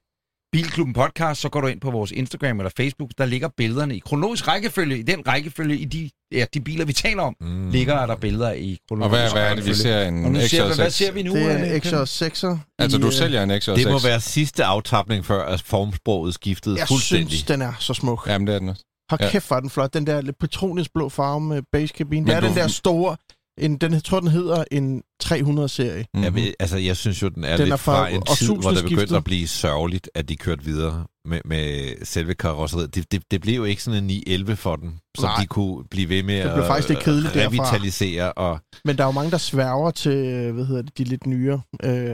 Bilklubben 0.55 0.93
podcast, 0.93 1.41
så 1.41 1.49
går 1.49 1.61
du 1.61 1.67
ind 1.67 1.81
på 1.81 1.91
vores 1.91 2.11
Instagram 2.11 2.59
eller 2.59 2.71
Facebook, 2.77 3.09
der 3.17 3.25
ligger 3.25 3.47
billederne 3.57 3.95
i 3.95 3.99
kronologisk 3.99 4.47
rækkefølge, 4.47 4.97
i 4.97 5.01
den 5.01 5.27
rækkefølge, 5.27 5.77
i 5.77 5.85
de, 5.85 6.09
ja, 6.31 6.45
de 6.53 6.61
biler, 6.61 6.85
vi 6.85 6.93
taler 6.93 7.23
om, 7.23 7.35
Mm. 7.41 7.69
ligger 7.71 8.05
der 8.05 8.15
billeder 8.15 8.51
i 8.53 8.71
Og 8.81 8.87
kronologisk 8.87 9.21
hvad, 9.21 9.31
hvad 9.31 9.51
er 9.51 9.55
det, 9.55 9.65
vi 9.65 9.69
rækkefølge. 9.71 9.75
ser? 9.75 10.07
En 10.07 10.25
Og 10.25 10.31
nu 10.31 10.39
ser 10.39 10.67
vi, 10.67 10.75
hvad 10.75 10.85
XJ6? 10.87 10.89
ser 10.89 11.11
vi 11.11 11.23
nu? 11.23 11.35
Det 11.35 11.51
er 11.51 11.57
en 11.57 11.81
Peter? 11.81 12.05
XJ6'er. 12.05 12.57
Altså, 12.79 12.97
du 12.97 13.07
øh, 13.07 13.13
sælger 13.13 13.43
en 13.43 13.51
XJ6? 13.51 13.75
Det 13.75 13.87
må 13.91 13.99
være 13.99 14.21
sidste 14.21 14.63
aftapning, 14.65 15.25
før 15.25 15.45
at 15.45 15.61
formsproget 15.61 16.33
skiftede 16.33 16.77
Jeg 16.79 16.87
fuldstændig. 16.87 17.29
synes, 17.29 17.43
den 17.43 17.61
er 17.61 17.73
så 17.79 17.93
smuk. 17.93 18.23
Jamen, 18.27 18.47
det 18.47 18.55
er 18.55 18.59
den 18.59 18.69
også. 18.69 18.83
Hold 19.09 19.21
Ja. 19.21 19.29
kæft, 19.29 19.47
hvor 19.47 19.59
den 19.59 19.69
flot. 19.69 19.93
Den 19.93 20.07
der 20.07 20.21
lidt 20.21 20.39
petronisblå 20.39 21.09
farve 21.09 21.41
med 21.41 21.87
kabine. 21.97 22.21
Men 22.21 22.27
Det 22.27 22.35
er 22.35 22.39
du- 22.39 22.47
den 22.47 22.55
der 22.55 22.67
store, 22.67 23.15
en, 23.57 23.77
den, 23.77 23.93
jeg 23.93 24.03
tror, 24.03 24.19
den 24.19 24.29
hedder 24.29 24.63
en 24.71 25.01
300-serie. 25.23 26.05
Mhm. 26.13 26.23
Jeg, 26.23 26.33
ved, 26.35 26.53
altså, 26.59 26.77
jeg 26.77 26.97
synes 26.97 27.21
jo, 27.21 27.27
den 27.29 27.43
er 27.43 27.57
Den 27.57 27.65
lidt 27.65 27.73
er 27.73 27.77
fra 27.77 27.99
fra 28.01 28.09
en 28.09 28.21
tid, 28.37 28.47
hvor 28.47 28.71
det 28.71 28.83
begyndte 28.83 29.15
at 29.15 29.23
blive 29.23 29.47
sørgeligt, 29.47 30.09
at 30.15 30.29
de 30.29 30.35
kørte 30.37 30.63
videre 30.65 31.05
med, 31.27 31.39
med 31.45 31.95
selve 32.05 32.33
karosseriet. 32.33 32.95
Det, 32.95 33.11
det, 33.11 33.21
det 33.31 33.41
blev 33.41 33.55
jo 33.55 33.63
ikke 33.63 33.83
sådan 33.83 33.97
en 33.97 34.07
911 34.07 34.55
for 34.55 34.75
den, 34.75 34.99
som 35.17 35.23
Nej. 35.29 35.41
de 35.41 35.45
kunne 35.47 35.83
blive 35.91 36.09
ved 36.09 36.23
med 36.23 36.35
Det 36.35 36.43
blev 36.53 36.63
at 36.63 36.67
faktisk 36.67 36.89
lidt 36.89 36.99
kedeligt 36.99 37.33
derfra. 37.33 37.47
revitalisere. 37.63 38.33
Og, 38.33 38.59
Men 38.85 38.97
der 38.97 39.03
er 39.03 39.07
jo 39.07 39.11
mange, 39.11 39.31
der 39.31 39.37
sværger 39.37 39.91
til, 39.91 40.51
hvad 40.51 40.65
hedder 40.65 40.81
det, 40.81 40.97
de 40.97 41.03
lidt 41.03 41.27
nyere 41.27 41.61
øh. 41.83 42.09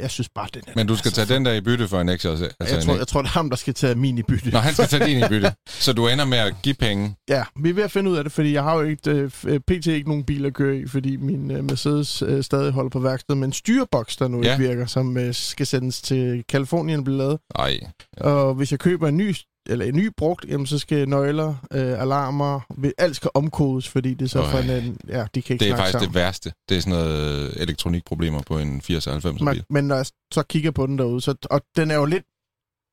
Jeg 0.00 0.10
synes 0.10 0.28
bare, 0.28 0.48
den 0.54 0.62
er... 0.66 0.72
Men 0.76 0.86
du 0.86 0.96
skal 0.96 1.10
tage 1.12 1.34
den 1.34 1.44
der 1.44 1.52
i 1.52 1.60
bytte 1.60 1.88
for 1.88 2.00
en 2.00 2.08
XJ6? 2.08 2.14
Altså 2.26 2.48
Jeg 2.60 2.74
en 2.76 2.82
tror, 2.82 2.96
jeg 2.96 3.08
tror, 3.08 3.22
det 3.22 3.28
er 3.28 3.32
ham, 3.32 3.50
der 3.50 3.56
skal 3.56 3.74
tage 3.74 3.94
min 3.94 4.18
i 4.18 4.22
bytte. 4.22 4.50
Nå, 4.50 4.58
han 4.58 4.74
skal 4.74 4.86
tage 4.86 5.06
din 5.06 5.18
i 5.18 5.28
bytte. 5.28 5.52
Så 5.68 5.92
du 5.92 6.08
ender 6.08 6.24
med 6.24 6.38
at 6.38 6.54
give 6.62 6.74
penge. 6.74 7.16
Ja, 7.28 7.44
vi 7.62 7.70
er 7.70 7.74
ved 7.74 7.82
at 7.82 7.90
finde 7.90 8.10
ud 8.10 8.16
af 8.16 8.24
det, 8.24 8.32
fordi 8.32 8.52
jeg 8.52 8.62
har 8.62 8.74
jo 8.74 8.82
ikke, 8.82 9.10
øh, 9.10 9.60
pt. 9.60 9.86
ikke 9.86 10.08
nogen 10.08 10.24
bil 10.24 10.46
at 10.46 10.54
køre 10.54 10.76
i, 10.76 10.86
fordi 10.86 11.16
min 11.16 11.50
øh, 11.50 11.64
Mercedes 11.64 12.22
øh, 12.22 12.42
stadig 12.46 12.72
holder 12.72 12.90
på 12.90 12.98
værkstedet, 13.00 13.38
men 13.38 13.52
styreboks, 13.52 14.16
der 14.16 14.28
nu 14.28 14.42
Ja. 14.42 14.52
ikke 14.52 14.68
virker, 14.68 14.86
som 14.86 15.16
øh, 15.16 15.34
skal 15.34 15.66
sendes 15.66 16.02
til 16.02 16.44
Kalifornien 16.48 16.98
og 16.98 17.04
blive 17.04 17.18
lavet. 17.18 17.38
Nej. 17.58 17.80
Og 18.16 18.54
hvis 18.54 18.70
jeg 18.70 18.80
køber 18.80 19.08
en 19.08 19.16
ny, 19.16 19.34
eller 19.68 19.84
en 19.84 19.94
ny 19.96 20.10
brugt, 20.16 20.44
jamen, 20.48 20.66
så 20.66 20.78
skal 20.78 21.08
nøgler, 21.08 21.48
øh, 21.72 22.00
alarmer, 22.02 22.60
alt 22.98 23.16
skal 23.16 23.30
omkodes, 23.34 23.88
fordi 23.88 24.14
det 24.14 24.24
er 24.24 24.28
så 24.28 24.40
Øj. 24.42 24.50
for 24.50 24.58
en, 24.58 24.98
ja, 25.08 25.26
de 25.34 25.42
kan 25.42 25.54
ikke 25.54 25.64
Det 25.64 25.70
er 25.70 25.76
snakke 25.76 25.76
faktisk 25.76 25.92
sammen. 25.92 26.08
det 26.08 26.14
værste. 26.14 26.52
Det 26.68 26.76
er 26.76 26.80
sådan 26.80 26.98
noget 26.98 27.62
elektronikproblemer 27.62 28.42
på 28.42 28.58
en 28.58 28.80
80-90 28.80 29.44
Men, 29.44 29.52
bil. 29.54 29.64
men 29.70 29.84
når 29.84 29.96
jeg 29.96 30.06
så 30.32 30.42
kigger 30.42 30.70
på 30.70 30.86
den 30.86 30.98
derude, 30.98 31.20
så, 31.20 31.34
og 31.50 31.60
den 31.76 31.90
er 31.90 31.94
jo 31.94 32.04
lidt 32.04 32.24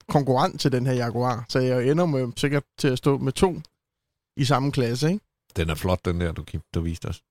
konkurrent 0.09 0.61
til 0.61 0.71
den 0.71 0.85
her 0.85 0.93
Jaguar, 0.93 1.45
så 1.49 1.59
jeg 1.59 1.87
ender 1.89 2.05
med 2.05 2.31
sikkert 2.37 2.63
til 2.79 2.87
at 2.87 2.97
stå 2.97 3.17
med 3.17 3.31
to 3.31 3.55
i 4.37 4.45
samme 4.45 4.71
klasse, 4.71 5.07
ikke? 5.07 5.25
den 5.55 5.69
er 5.69 5.75
flot, 5.75 5.99
den 6.05 6.21
der, 6.21 6.31
du, 6.31 6.43
du 6.75 6.81
viste 6.81 7.05
os. 7.05 7.21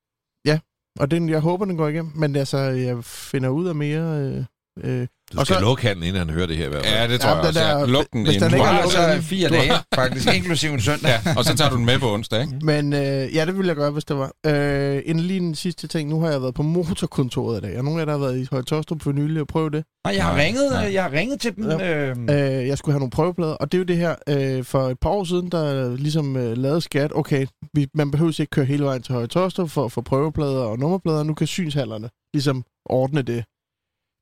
Og 1.00 1.10
den, 1.10 1.28
jeg 1.28 1.40
håber, 1.40 1.64
den 1.64 1.76
går 1.76 1.88
igennem, 1.88 2.12
men 2.14 2.36
altså, 2.36 2.58
jeg 2.58 3.04
finder 3.04 3.48
ud 3.48 3.66
af 3.66 3.74
mere... 3.74 4.20
Øh, 4.20 4.44
øh, 4.84 5.06
Du 5.32 5.38
Og 5.38 5.46
skal 5.46 5.56
så- 5.56 5.60
lukke 5.62 5.82
handen, 5.82 6.04
inden 6.04 6.19
han 6.19 6.30
hører 6.30 6.46
det 6.46 6.56
her. 6.56 6.66
i 6.66 6.69
hvert 6.69 6.84
fald. 6.86 6.94
Ja, 6.96 7.08
det 7.12 7.20
tror 7.20 7.28
Ja, 7.30 7.34
jeg 7.34 7.42
den 7.42 7.48
også. 7.48 7.60
der- 7.60 7.78
ja. 7.78 7.84
Luk 7.86 8.06
den 8.12 8.22
hvis 8.22 8.34
den 8.36 8.44
inden. 8.44 8.50
Du 8.50 8.56
ikke 8.56 8.66
har 8.66 9.08
lukket. 9.08 9.24
fire 9.24 9.48
Du 9.48 9.54
dage, 9.54 9.72
faktisk, 9.94 10.28
inklusive 10.36 10.72
en 10.72 10.80
søndag. 10.80 11.20
Ja, 11.26 11.34
og 11.36 11.44
så 11.44 11.56
tager 11.56 11.70
du 11.70 11.76
den 11.76 11.84
med 11.86 11.98
på 11.98 12.12
onsdag, 12.14 12.40
ikke? 12.40 12.58
men 12.62 12.92
øh, 12.92 13.00
ja, 13.34 13.46
det 13.46 13.56
ville 13.56 13.69
jeg 13.69 13.76
gøre, 13.76 13.90
hvis 13.90 14.04
det 14.04 14.16
var. 14.16 14.32
Øh, 14.46 15.02
en 15.06 15.20
lige 15.20 15.40
en 15.40 15.54
sidste 15.54 15.86
ting. 15.88 16.08
Nu 16.10 16.20
har 16.20 16.30
jeg 16.30 16.42
været 16.42 16.54
på 16.54 16.62
motorkontoret 16.62 17.58
i 17.58 17.60
dag. 17.60 17.76
Er 17.76 17.82
nogen 17.82 17.98
af 17.98 18.00
jer, 18.00 18.04
der 18.04 18.12
har 18.12 18.19
været 18.26 18.38
i 18.38 18.46
Høje 18.50 18.62
Tostrup 18.62 19.02
for 19.02 19.12
nylig 19.12 19.40
og 19.40 19.46
prøve 19.46 19.70
det? 19.70 19.84
Nej, 20.06 20.14
jeg 20.16 20.24
har 20.24 20.32
Nej, 20.36 20.44
ringet, 20.44 20.72
nej. 20.72 20.92
jeg 20.92 21.02
har 21.02 21.12
ringet 21.12 21.40
til 21.40 21.56
dem. 21.56 21.64
Øh, 21.70 22.16
Øh, 22.30 22.66
jeg 22.68 22.78
skulle 22.78 22.92
have 22.92 22.98
nogle 23.00 23.10
prøveplader, 23.10 23.52
og 23.54 23.72
det 23.72 23.78
er 23.78 23.80
jo 23.80 23.84
det 23.84 23.96
her, 23.96 24.14
øh, 24.28 24.64
for 24.64 24.88
et 24.88 24.98
par 25.00 25.10
år 25.10 25.25
siden, 25.25 25.48
der 25.48 25.96
ligesom 25.96 26.36
øh, 26.36 26.56
lavede 26.56 26.80
skat, 26.80 27.10
okay, 27.14 27.46
vi, 27.75 27.86
man 27.94 28.10
behøver 28.10 28.40
ikke 28.40 28.50
køre 28.50 28.64
hele 28.64 28.84
vejen 28.84 29.02
til 29.02 29.12
Høje 29.14 29.26
Tostrup 29.26 29.70
for 29.70 29.84
at 29.84 29.92
få 29.92 30.00
prøveplader 30.00 30.60
og 30.60 30.78
nummerplader, 30.78 31.22
nu 31.22 31.34
kan 31.34 31.46
synshallerne 31.46 32.08
ligesom 32.35 32.64
ordne 32.87 33.23
det. 33.23 33.44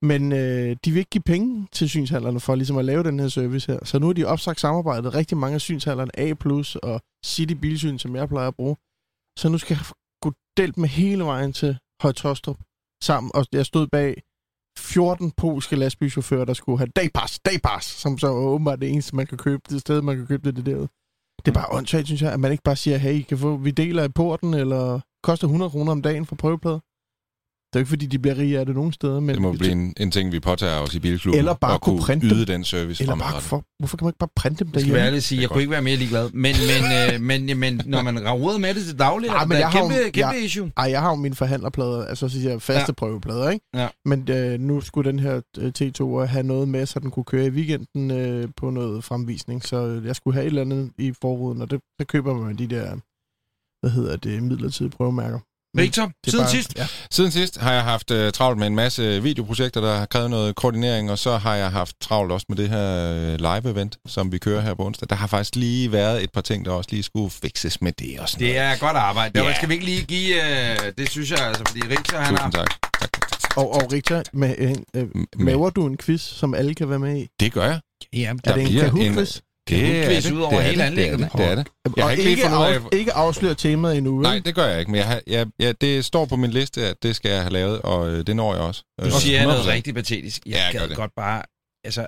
Men 0.03 0.33
øh, 0.33 0.77
de 0.85 0.91
vil 0.91 0.99
ikke 0.99 1.11
give 1.11 1.23
penge 1.23 1.69
til 1.73 1.89
synshallerne 1.89 2.41
for 2.41 2.55
ligesom 2.55 2.79
at 2.79 2.85
lave 2.85 3.03
den 3.03 3.21
her 3.21 3.29
service 3.29 3.73
her. 3.73 3.85
Så 3.85 3.99
nu 3.99 4.07
har 4.07 4.13
de 4.13 4.25
opsagt 4.25 4.61
samarbejdet. 4.61 5.15
Rigtig 5.15 5.39
mange 5.39 5.55
af 5.55 5.61
synshallerne, 5.61 6.19
A+, 6.19 6.33
og 6.83 7.01
City 7.27 7.55
Bilsyn, 7.55 7.99
som 7.99 8.17
jeg 8.17 8.29
plejer 8.29 8.49
at 8.49 8.55
bruge. 8.55 8.77
Så 9.39 9.49
nu 9.49 9.59
skal 9.59 9.75
jeg 9.75 9.85
gå 10.23 10.33
delt 10.57 10.77
med 10.77 10.89
hele 10.89 11.25
vejen 11.25 11.53
til 11.53 11.79
Højtostrup 12.03 12.59
sammen, 13.03 13.31
og 13.35 13.47
jeg 13.53 13.67
stod 13.67 13.87
bag 13.87 14.23
14 14.79 15.31
polske 15.31 15.77
lastbilchauffører, 15.77 16.45
der 16.45 16.55
skulle 16.55 16.79
have 16.79 16.89
dagpas, 16.97 17.39
dagpas, 17.39 17.85
som 17.85 18.19
så 18.19 18.29
åbenbart 18.29 18.81
det 18.81 18.91
eneste, 18.91 19.17
man 19.17 19.27
kan 19.27 19.39
købe, 19.39 19.63
det 19.71 19.81
sted, 19.81 20.03
man 20.03 20.17
kan 20.17 20.27
købe 20.27 20.45
det, 20.49 20.57
det 20.57 20.67
derude. 20.67 20.89
Det 21.45 21.49
er 21.49 21.53
bare 21.61 21.73
åndssvagt, 21.77 22.07
synes 22.07 22.23
jeg, 22.23 22.33
at 22.33 22.41
man 22.41 22.53
ikke 22.53 22.63
bare 22.63 22.77
siger, 22.77 22.97
hey, 22.97 23.15
I 23.15 23.23
kan 23.23 23.39
få, 23.39 23.57
vi 23.57 23.71
deler 23.71 24.05
i 24.05 24.09
porten, 24.09 24.55
eller 24.55 25.01
koster 25.23 25.47
100 25.47 25.71
kroner 25.71 25.93
om 25.93 26.03
dagen 26.03 26.27
for 26.27 26.37
prøveplade. 26.37 26.81
Det 27.73 27.77
er 27.77 27.81
jo 27.81 27.83
ikke, 27.83 27.89
fordi 27.89 28.07
de 28.07 28.19
bliver 28.19 28.39
rige 28.39 28.59
af 28.59 28.67
det 28.67 28.75
nogen 28.75 28.93
steder, 28.93 29.21
men... 29.21 29.35
Det 29.35 29.43
må 29.43 29.53
blive 29.53 29.73
en, 29.73 29.95
en 30.01 30.11
ting, 30.11 30.33
vi 30.33 30.41
påtager 30.41 30.79
os 30.79 30.95
i 30.95 30.99
bilklubben. 30.99 31.39
Eller 31.39 31.55
bare 31.55 31.75
og 31.75 31.81
kunne 31.81 31.97
kunne 31.99 32.05
printe 32.07 32.27
yde 32.27 32.45
den 32.47 32.65
service 32.65 33.03
eller 33.03 33.17
bare 33.17 33.41
for, 33.41 33.65
hvorfor 33.79 33.97
kan 33.97 34.05
man 34.05 34.11
ikke 34.11 34.19
bare 34.19 34.29
printe 34.37 34.65
dem 34.65 34.71
Jeg 34.75 34.81
skal 34.81 34.81
derhjemme? 34.81 34.97
være 34.97 35.07
ærlig 35.07 35.17
at 35.17 35.23
sige, 35.23 35.37
Det 35.37 35.41
er 35.41 35.43
jeg 35.45 35.51
kunne 35.51 35.61
ikke 35.63 35.71
være 35.71 35.83
mere 35.83 35.97
ligeglad. 35.97 36.31
Men, 36.33 36.55
men, 36.71 37.15
øh, 37.15 37.21
men, 37.49 37.59
men 37.59 37.81
når 37.87 38.03
man 38.03 38.25
rager 38.25 38.59
med 38.59 38.75
det 38.75 38.85
til 38.85 38.99
daglig, 38.99 39.29
er 39.29 39.41
men 39.47 39.51
det 39.51 39.59
jeg 39.59 39.67
et 39.69 39.73
har 39.73 39.81
jo- 39.81 39.89
kæmpe, 39.89 40.11
kæmpe 40.11 40.29
jeg- 40.35 40.45
issue. 40.45 40.71
Ej, 40.77 40.85
jeg 40.91 41.01
har 41.01 41.09
jo 41.11 41.15
mine 41.17 41.35
forhandlerplader, 41.35 42.05
altså 42.05 42.29
så 42.29 42.35
siger 42.41 42.51
jeg 42.51 42.63
faste 42.63 42.85
Ja. 42.89 42.93
prøveplader, 42.93 43.51
ikke? 43.51 43.67
Ja. 43.75 43.89
Men 44.05 44.31
øh, 44.31 44.61
nu 44.61 44.81
skulle 44.81 45.11
den 45.11 45.19
her 45.19 45.41
øh, 45.59 45.73
T2 45.81 46.27
have 46.27 46.43
noget 46.43 46.69
med, 46.69 46.87
så 46.87 47.01
den 47.01 47.11
kunne 47.11 47.25
køre 47.25 47.47
i 47.47 47.51
weekenden 47.51 48.11
øh, 48.11 48.49
på 48.57 48.71
noget 48.71 49.05
fremvisning. 49.05 49.65
Så 49.67 50.01
jeg 50.05 50.17
skulle 50.17 50.35
have 50.35 50.45
et 50.45 50.49
eller 50.49 50.63
andet 50.63 50.91
i 50.99 51.13
forruden, 51.23 51.63
og 51.63 51.71
det, 51.71 51.81
så 52.01 52.07
køber 52.07 52.35
man 52.35 52.57
de 52.59 52.67
der, 52.67 52.97
hvad 53.83 53.91
hedder 53.91 54.17
det, 54.17 54.43
midlertidige 54.43 54.91
prøvemærker. 54.97 55.39
Victor, 55.75 56.11
siden 56.27 56.41
bare- 56.45 56.51
sidst. 56.51 56.73
Ja. 56.77 56.87
Siden 57.11 57.31
sidst 57.31 57.57
har 57.59 57.73
jeg 57.73 57.83
haft 57.83 58.11
uh, 58.11 58.31
travlt 58.31 58.59
med 58.59 58.67
en 58.67 58.75
masse 58.75 59.23
videoprojekter, 59.23 59.81
der 59.81 59.97
har 59.97 60.07
krævet 60.07 60.31
noget 60.31 60.55
koordinering, 60.57 61.11
og 61.11 61.19
så 61.19 61.37
har 61.37 61.55
jeg 61.55 61.71
haft 61.71 61.97
travlt 62.01 62.33
også 62.33 62.47
med 62.49 62.57
det 62.57 62.69
her 62.69 63.13
øh, 63.15 63.35
live-event, 63.41 64.03
som 64.09 64.33
vi 64.33 64.39
kører 64.39 64.61
her 64.61 64.75
på 64.75 64.85
onsdag. 64.87 65.09
Der 65.11 65.17
har 65.17 65.27
faktisk 65.27 65.57
lige 65.57 65.93
været 65.93 66.23
et 66.25 66.31
par 66.33 66.41
ting, 66.41 66.65
der 66.65 66.71
også 66.71 66.89
lige 66.93 67.03
skulle 67.03 67.31
fikses 67.31 67.83
med 67.83 67.93
det 67.93 68.21
og 68.21 68.29
sådan 68.29 68.47
Det 68.47 68.55
noget. 68.57 68.71
er 68.73 68.77
godt 68.79 68.97
arbejde. 68.97 69.39
Ja. 69.41 69.45
Yeah. 69.47 69.57
Skal 69.57 69.69
vi 69.69 69.75
ikke 69.75 69.85
lige 69.87 70.03
give... 70.05 70.51
Øh, 70.73 70.93
det 70.99 71.11
synes 71.11 71.31
jeg 71.31 71.39
altså, 71.41 71.63
fordi 71.67 71.81
Victor, 71.89 72.19
han 72.19 72.37
har... 72.37 72.51
Tusind 72.51 72.53
tak. 72.53 72.69
tak. 73.01 73.11
Og, 73.57 73.75
og 73.75 73.93
Richard, 73.93 74.25
med, 74.33 74.55
øh, 74.59 74.71
øh, 74.97 75.09
Med. 75.15 75.47
laver 75.47 75.71
du 75.71 75.87
en 75.87 75.97
quiz, 75.97 76.21
som 76.21 76.55
alle 76.55 76.75
kan 76.75 76.91
være 76.91 76.99
med 76.99 77.17
i? 77.23 77.27
Det 77.41 77.53
gør 77.53 77.65
jeg. 77.65 77.81
Ja, 78.13 78.33
Er 78.45 78.55
det 78.55 78.63
en 78.63 78.81
Kahoot-quiz? 78.81 79.41
Det 79.71 80.01
er 80.03 80.07
quiz 80.07 80.25
det. 80.25 80.33
ud 80.33 80.41
over 80.41 80.51
det 80.51 80.59
er 80.59 80.63
hele 80.63 80.79
det. 80.83 80.87
anlægget. 80.87 81.19
Det 81.19 81.25
er 81.25 81.29
det. 81.29 81.39
det 81.39 81.51
er 81.51 81.55
det. 81.89 81.97
Jeg 81.97 82.05
har 82.05 82.11
ikke 82.11 82.23
ikke, 82.31 82.47
af... 82.47 82.75
af, 82.75 82.79
ikke 82.93 83.13
afsløre 83.13 83.55
temaet 83.55 83.97
endnu. 83.97 84.17
vel? 84.17 84.23
Nej, 84.23 84.39
det 84.45 84.55
gør 84.55 84.67
jeg 84.67 84.79
ikke, 84.81 84.91
men 84.91 84.99
jeg 84.99 85.07
har, 85.07 85.21
jeg, 85.27 85.47
jeg, 85.59 85.81
det 85.81 86.05
står 86.05 86.25
på 86.25 86.37
min 86.37 86.51
liste, 86.51 86.87
at 86.87 86.97
det 87.03 87.17
skal 87.17 87.31
jeg 87.31 87.41
have 87.41 87.53
lavet, 87.53 87.81
og 87.83 88.09
øh, 88.11 88.27
det 88.27 88.37
når 88.37 88.55
jeg 88.55 88.63
også. 88.63 88.83
Du 89.05 89.11
siger 89.11 89.43
noget 89.43 89.59
100%. 89.63 89.71
rigtig 89.71 89.95
patetisk. 89.95 90.43
Jeg 90.47 90.53
Ja, 90.55 90.65
jeg 90.65 90.73
gad 90.73 90.89
det. 90.89 90.97
godt 90.97 91.11
bare... 91.17 91.43
Altså, 91.85 92.07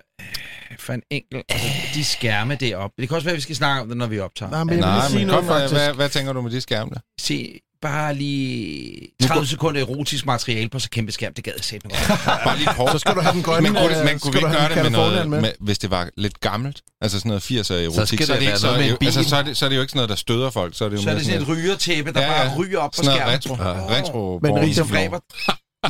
for 0.79 0.93
en 0.93 1.03
enkelt... 1.11 1.45
Altså, 1.49 1.67
de 1.95 2.05
skærme 2.05 2.55
deroppe. 2.55 2.95
Det 3.03 3.09
kan 3.09 3.15
også 3.15 3.25
være, 3.25 3.33
at 3.33 3.37
vi 3.37 3.43
skal 3.43 3.57
snakke 3.57 3.83
om 3.83 3.89
det, 3.89 3.97
når 3.97 4.07
vi 4.07 4.19
optager. 4.19 4.51
Nej, 4.51 4.65
men 4.65 4.69
jeg 4.71 4.77
vil 4.77 4.85
Nej, 4.85 4.97
lige 4.99 5.09
sige 5.11 5.19
men 5.19 5.27
noget, 5.27 5.45
godt, 5.47 5.59
hvad, 5.59 5.69
faktisk. 5.69 5.81
hvad, 5.85 5.95
hvad 5.95 6.09
tænker 6.09 6.33
du 6.33 6.43
med 6.43 6.51
de 6.51 6.61
skærme 6.61 6.91
der? 6.95 7.01
Se, 7.21 7.61
bare 7.83 8.15
lige 8.15 9.09
30 9.23 9.47
sekunder 9.47 9.81
erotisk 9.81 10.27
materiale 10.27 10.69
på 10.69 10.79
så 10.79 10.91
kæmpe 10.91 11.13
skærm. 11.13 11.35
Det 11.35 11.45
gad 11.45 11.53
jeg 11.57 11.65
sætte 11.65 11.89
noget. 11.89 12.03
Bare 12.45 12.57
lige 12.57 12.69
kort. 12.77 12.93
Så 12.93 12.99
skal 12.99 13.15
du 13.15 13.21
have 13.21 13.35
den 13.35 13.43
grønne... 13.43 13.71
Men 13.71 13.81
kunne, 13.81 13.99
øh, 13.99 14.05
men 14.05 14.19
kunne 14.19 14.33
skal 14.33 14.47
ikke 14.47 14.59
gøre 14.59 14.69
det 14.69 14.83
med 14.83 14.91
noget, 14.91 15.13
Californien 15.13 15.43
med, 15.43 15.53
hvis 15.61 15.79
det 15.79 15.91
var 15.91 16.09
lidt 16.17 16.41
gammelt? 16.41 16.81
Altså 17.01 17.19
sådan 17.19 17.29
noget 17.29 17.43
80'er 17.43 17.75
erotik, 17.75 18.19
skal 18.19 18.27
så, 18.27 18.33
der 18.33 18.37
er 18.37 18.41
det 18.41 18.47
ikke 18.47 18.59
så, 18.59 18.67
med 18.67 19.07
altså, 19.07 19.29
så, 19.29 19.37
er 19.37 19.43
det, 19.43 19.57
så 19.57 19.65
er 19.65 19.69
det 19.69 19.77
jo 19.77 19.81
ikke 19.81 19.91
sådan 19.91 19.99
noget, 19.99 20.09
der 20.09 20.17
støder 20.17 20.51
folk. 20.51 20.77
Så 20.77 20.85
er 20.85 20.89
det 20.89 20.97
jo 20.97 21.03
Så 21.03 21.11
er 21.11 21.15
det 21.15 21.25
sådan 21.25 21.43
et 21.43 21.49
rygertæppe, 21.49 22.13
der 22.13 22.21
Ja, 22.21 22.29
bare 22.29 22.51
ja. 22.51 22.57
ryger 22.59 22.79
op 22.79 22.91
på 22.91 23.03
sådan 23.03 23.21
noget 23.21 23.43
skærmen. 23.43 23.67
retro, 23.89 24.39
retro 24.41 24.41
Men 24.43 24.75
Fræber. 24.75 25.19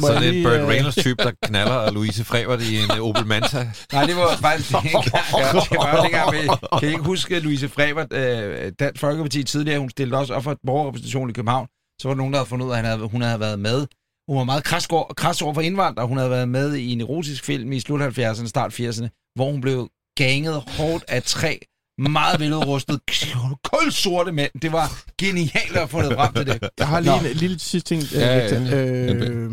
Må 0.00 0.06
Så 0.06 0.14
det 0.20 0.38
er 0.38 0.42
Burt 0.42 0.60
øh, 0.60 0.68
Reynolds-type, 0.68 1.22
der 1.22 1.32
knaller 1.42 1.90
Louise 1.90 2.24
Frevert 2.24 2.62
i 2.62 2.76
en 2.76 2.90
øh, 2.90 3.00
Opel 3.00 3.26
Manta. 3.26 3.70
Nej, 3.92 4.06
det 4.06 4.16
var 4.16 4.36
faktisk 4.36 4.70
det. 4.70 4.84
Ja, 4.84 4.90
det 4.90 5.78
var 5.78 6.02
dengang, 6.02 6.32
vi, 6.32 6.38
kan 6.78 6.88
I 6.88 6.92
ikke 6.92 7.04
huske, 7.04 7.36
at 7.36 7.42
Louise 7.42 7.68
Frevert, 7.68 8.12
øh, 8.12 8.72
Dansk 8.80 9.00
Folkeparti 9.00 9.44
tidligere, 9.44 9.78
hun 9.78 9.90
stillede 9.90 10.18
også 10.18 10.34
op 10.34 10.44
for 10.44 10.52
et 10.52 10.58
borgerrepræsentation 10.66 11.30
i 11.30 11.32
København. 11.32 11.66
Så 12.02 12.08
var 12.08 12.14
der 12.14 12.18
nogen, 12.18 12.32
der 12.32 12.38
havde 12.38 12.48
fundet 12.48 12.66
ud 12.66 12.70
af, 12.70 12.74
at 12.78 12.84
han 12.84 12.98
havde, 12.98 13.08
hun 13.08 13.22
havde 13.22 13.40
været 13.40 13.58
med. 13.58 13.86
Hun 14.28 14.38
var 14.38 14.44
meget 14.44 14.64
kras, 14.64 14.88
kras 15.16 15.42
over 15.42 15.54
for 15.54 15.60
indvandrere. 15.60 16.06
Hun 16.06 16.16
havde 16.18 16.30
været 16.30 16.48
med 16.48 16.74
i 16.74 16.92
en 16.92 17.00
erotisk 17.00 17.44
film 17.44 17.72
i 17.72 17.80
slut 17.80 18.00
70'erne, 18.00 18.46
start 18.46 18.80
80'erne, 18.80 19.32
hvor 19.34 19.50
hun 19.50 19.60
blev 19.60 19.88
ganget 20.16 20.62
hårdt 20.66 21.04
af 21.08 21.22
tre 21.22 21.60
meget 21.98 22.40
veludrustede, 22.40 22.98
kold 23.72 23.90
sorte 23.90 24.32
mænd. 24.32 24.50
Det 24.62 24.72
var 24.72 25.04
genialt 25.18 25.76
at 25.76 25.90
få 25.90 26.02
det 26.02 26.12
frem 26.14 26.34
til 26.34 26.46
det. 26.46 26.68
Jeg 26.78 26.88
har 26.88 27.00
lige 27.00 27.22
Nå. 27.22 27.28
en 27.28 27.36
lille 27.36 27.58
sidste 27.58 27.94
ting, 27.94 28.02
Ja, 28.12 28.38
ja, 28.38 28.60
ja. 28.60 28.76
Øh, 28.76 29.50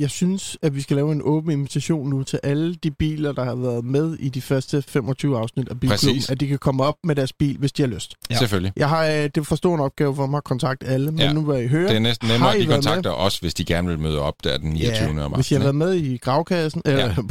jeg 0.00 0.10
synes, 0.10 0.58
at 0.62 0.74
vi 0.76 0.80
skal 0.80 0.96
lave 0.96 1.12
en 1.12 1.20
åben 1.24 1.50
invitation 1.50 2.08
nu 2.10 2.22
til 2.22 2.40
alle 2.42 2.74
de 2.74 2.90
biler, 2.90 3.32
der 3.32 3.44
har 3.44 3.54
været 3.54 3.84
med 3.84 4.14
i 4.18 4.28
de 4.28 4.40
første 4.40 4.82
25 4.82 5.38
afsnit 5.38 5.68
af 5.68 5.80
Bilklubben, 5.80 6.14
Præcis. 6.14 6.30
at 6.30 6.40
de 6.40 6.46
kan 6.48 6.58
komme 6.58 6.84
op 6.84 6.94
med 7.04 7.14
deres 7.16 7.32
bil, 7.32 7.56
hvis 7.58 7.72
de 7.72 7.82
har 7.82 7.86
lyst. 7.88 8.14
Ja. 8.30 8.38
Selvfølgelig. 8.38 8.72
Jeg 8.76 8.88
har, 8.88 9.06
øh, 9.06 9.12
det 9.12 9.36
er 9.36 9.42
for 9.42 9.56
stor 9.56 9.74
en 9.74 9.80
opgave 9.80 10.16
for 10.16 10.26
mig 10.26 10.36
at 10.38 10.44
kontakte 10.44 10.86
alle, 10.86 11.10
men 11.10 11.18
Ja. 11.20 11.32
nu 11.32 11.40
vil 11.52 11.64
I 11.64 11.66
høre. 11.66 11.88
Det 11.88 11.96
er 11.96 12.00
næsten 12.00 12.28
Har 12.28 12.34
nemmere, 12.34 12.54
at 12.54 12.60
de 12.60 12.66
kontakter 12.66 13.10
os, 13.10 13.38
hvis 13.38 13.54
de 13.54 13.64
gerne 13.64 13.88
vil 13.88 13.98
møde 13.98 14.20
op 14.20 14.34
der 14.44 14.58
den 14.58 14.70
29. 14.70 14.94
Ja, 14.94 15.08
om 15.10 15.18
aftenen. 15.18 15.34
hvis 15.34 15.50
I 15.50 15.54
har 15.54 15.62
været 15.62 15.74
med 15.74 15.94
i 15.94 16.16
gravkassen, 16.16 16.82
eller 16.84 17.18
In, 17.18 17.30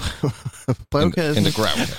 brevkassen, 0.92 1.46
in 1.46 1.52
the 1.52 1.62
gravel. 1.62 1.90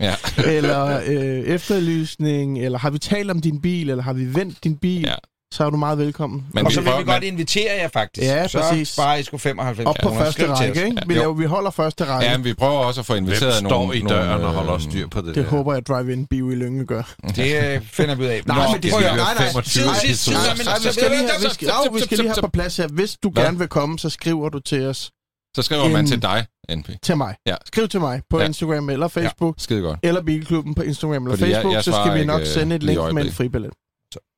ja. 0.00 0.14
eller 0.56 1.00
øh, 1.06 1.44
efterlysning, 1.54 2.58
eller 2.64 2.78
har 2.78 2.90
vi 2.90 2.98
talt 2.98 3.30
om 3.30 3.40
din 3.40 3.60
bil, 3.60 3.90
eller 3.90 4.02
har 4.02 4.12
vi 4.12 4.34
vendt 4.34 4.64
din 4.64 4.76
bil, 4.76 5.00
Ja. 5.02 5.14
Så 5.54 5.64
er 5.66 5.70
du 5.70 5.76
meget 5.76 5.98
velkommen. 5.98 6.46
Men 6.54 6.64
og 6.66 6.70
vi 6.70 6.74
så 6.74 6.80
vil 6.80 6.92
vi 6.98 7.04
godt 7.04 7.24
invitere 7.24 7.72
jer 7.74 7.88
faktisk. 7.88 8.26
Ja, 8.26 8.48
så 8.48 8.60
præcis. 8.60 8.88
sparer 8.88 9.16
I 9.16 9.22
sgu 9.22 9.38
95 9.38 9.86
Op 9.88 9.96
på 10.02 10.14
første 10.14 10.54
række, 10.54 10.84
ikke? 10.86 11.02
Vi, 11.06 11.14
Jo. 11.14 11.20
laver, 11.20 11.34
vi 11.34 11.44
holder 11.44 11.70
første 11.70 12.04
række. 12.04 12.30
Ja, 12.30 12.36
men 12.36 12.44
vi 12.44 12.54
prøver 12.54 12.72
også 12.78 13.00
at 13.00 13.06
få 13.06 13.12
Hvem 13.12 13.24
inviteret 13.24 13.54
står 13.54 13.68
nogle... 13.68 13.96
i 13.96 14.00
døren 14.00 14.28
nogle, 14.28 14.46
og 14.46 14.52
holder 14.52 14.74
øh, 14.74 14.80
styr 14.80 15.08
på 15.08 15.20
det 15.20 15.26
Det 15.34 15.34
der? 15.34 15.50
håber 15.50 15.74
jeg, 15.74 15.86
Drive-In 15.86 16.26
Bio 16.26 16.50
i 16.50 16.54
Lønge 16.54 16.86
gør. 16.86 17.02
Det 17.36 17.74
øh, 17.74 17.82
finder 17.82 18.14
vi 18.14 18.22
ud 18.22 18.28
af. 18.28 18.42
Nej, 18.46 18.68
men 18.72 18.82
det 18.82 18.92
skal 18.92 19.02
vi 19.12 19.16
nej, 19.16 19.34
nej. 19.34 19.46
25 19.46 19.64
Siden 19.64 19.94
sidst, 19.94 20.28
episoder. 20.28 20.38
så- 20.38 20.56
men- 20.56 20.66
Nej, 20.66 20.74
vi 20.84 20.92
skal 20.92 21.10
lige 21.10 21.20
have, 21.20 22.22
vi 22.22 22.28
vi 22.34 22.40
på 22.40 22.48
plads 22.48 22.76
her. 22.76 22.88
Hvis 22.88 23.16
du 23.22 23.32
gerne 23.36 23.58
vil 23.58 23.68
komme, 23.68 23.98
så 23.98 24.10
skriver 24.10 24.48
du 24.48 24.58
til 24.58 24.86
os. 24.86 25.10
Så 25.56 25.62
skriver 25.62 25.88
man 25.88 26.06
til 26.06 26.22
dig, 26.22 26.46
NP. 26.70 26.88
Til 27.02 27.16
mig. 27.16 27.34
Ja. 27.46 27.54
Skriv 27.66 27.88
til 27.88 28.00
mig 28.00 28.22
på 28.30 28.40
Ja. 28.40 28.46
Instagram 28.46 28.90
eller 28.90 29.08
Facebook. 29.08 29.54
Skide 29.58 29.80
godt. 29.82 29.98
Eller 30.02 30.22
Bilklubben 30.22 30.74
på 30.74 30.82
Instagram 30.82 31.26
eller 31.26 31.36
Fordi 31.36 31.50
jeg- 31.50 31.56
Facebook, 31.56 31.74
jeg 31.74 31.84
så 31.84 31.92
skal 32.04 32.18
vi 32.20 32.24
nok 32.24 32.40
øh, 32.40 32.46
sende 32.46 32.76
et 32.76 32.82
link 32.82 33.12
med 33.12 33.24
en 33.24 33.32
fribillet. 33.32 33.70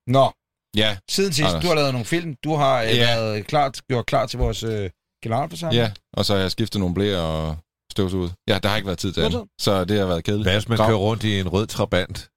Nå, 0.06 0.32
Ja, 0.76 0.96
siden 1.10 1.32
sidst, 1.32 1.48
Anders. 1.48 1.62
du 1.62 1.68
har 1.68 1.74
lavet 1.74 1.92
nogle 1.92 2.04
film. 2.04 2.34
Du 2.44 2.54
har 2.54 2.82
øh, 2.82 2.88
Ja. 2.88 3.20
været 3.20 3.46
klar, 3.46 3.72
gjort 3.88 4.06
klar 4.06 4.26
til 4.26 4.38
vores 4.38 4.62
øh, 4.62 4.90
generalforsamling. 5.24 5.82
ja. 5.82 5.90
Og 6.12 6.24
så 6.24 6.34
har 6.34 6.40
jeg 6.40 6.50
skiftet 6.50 6.78
nogle 6.80 6.94
blæer 6.94 7.18
og 7.18 7.56
støvsuget. 7.92 8.32
Ja, 8.48 8.58
der 8.62 8.68
har 8.68 8.76
ikke 8.76 8.86
været 8.86 8.98
tid 8.98 9.12
til 9.12 9.20
andet. 9.20 9.44
Så 9.60 9.84
det 9.84 9.98
har 9.98 10.06
været 10.06 10.24
kedeligt. 10.24 10.44
Hvad 10.44 10.54
hvis 10.54 10.68
man 10.68 10.78
Grav. 10.78 10.86
kører 10.88 10.98
rundt 10.98 11.24
i 11.24 11.40
en 11.40 11.48
rød 11.48 11.66
trabant? 11.66 12.28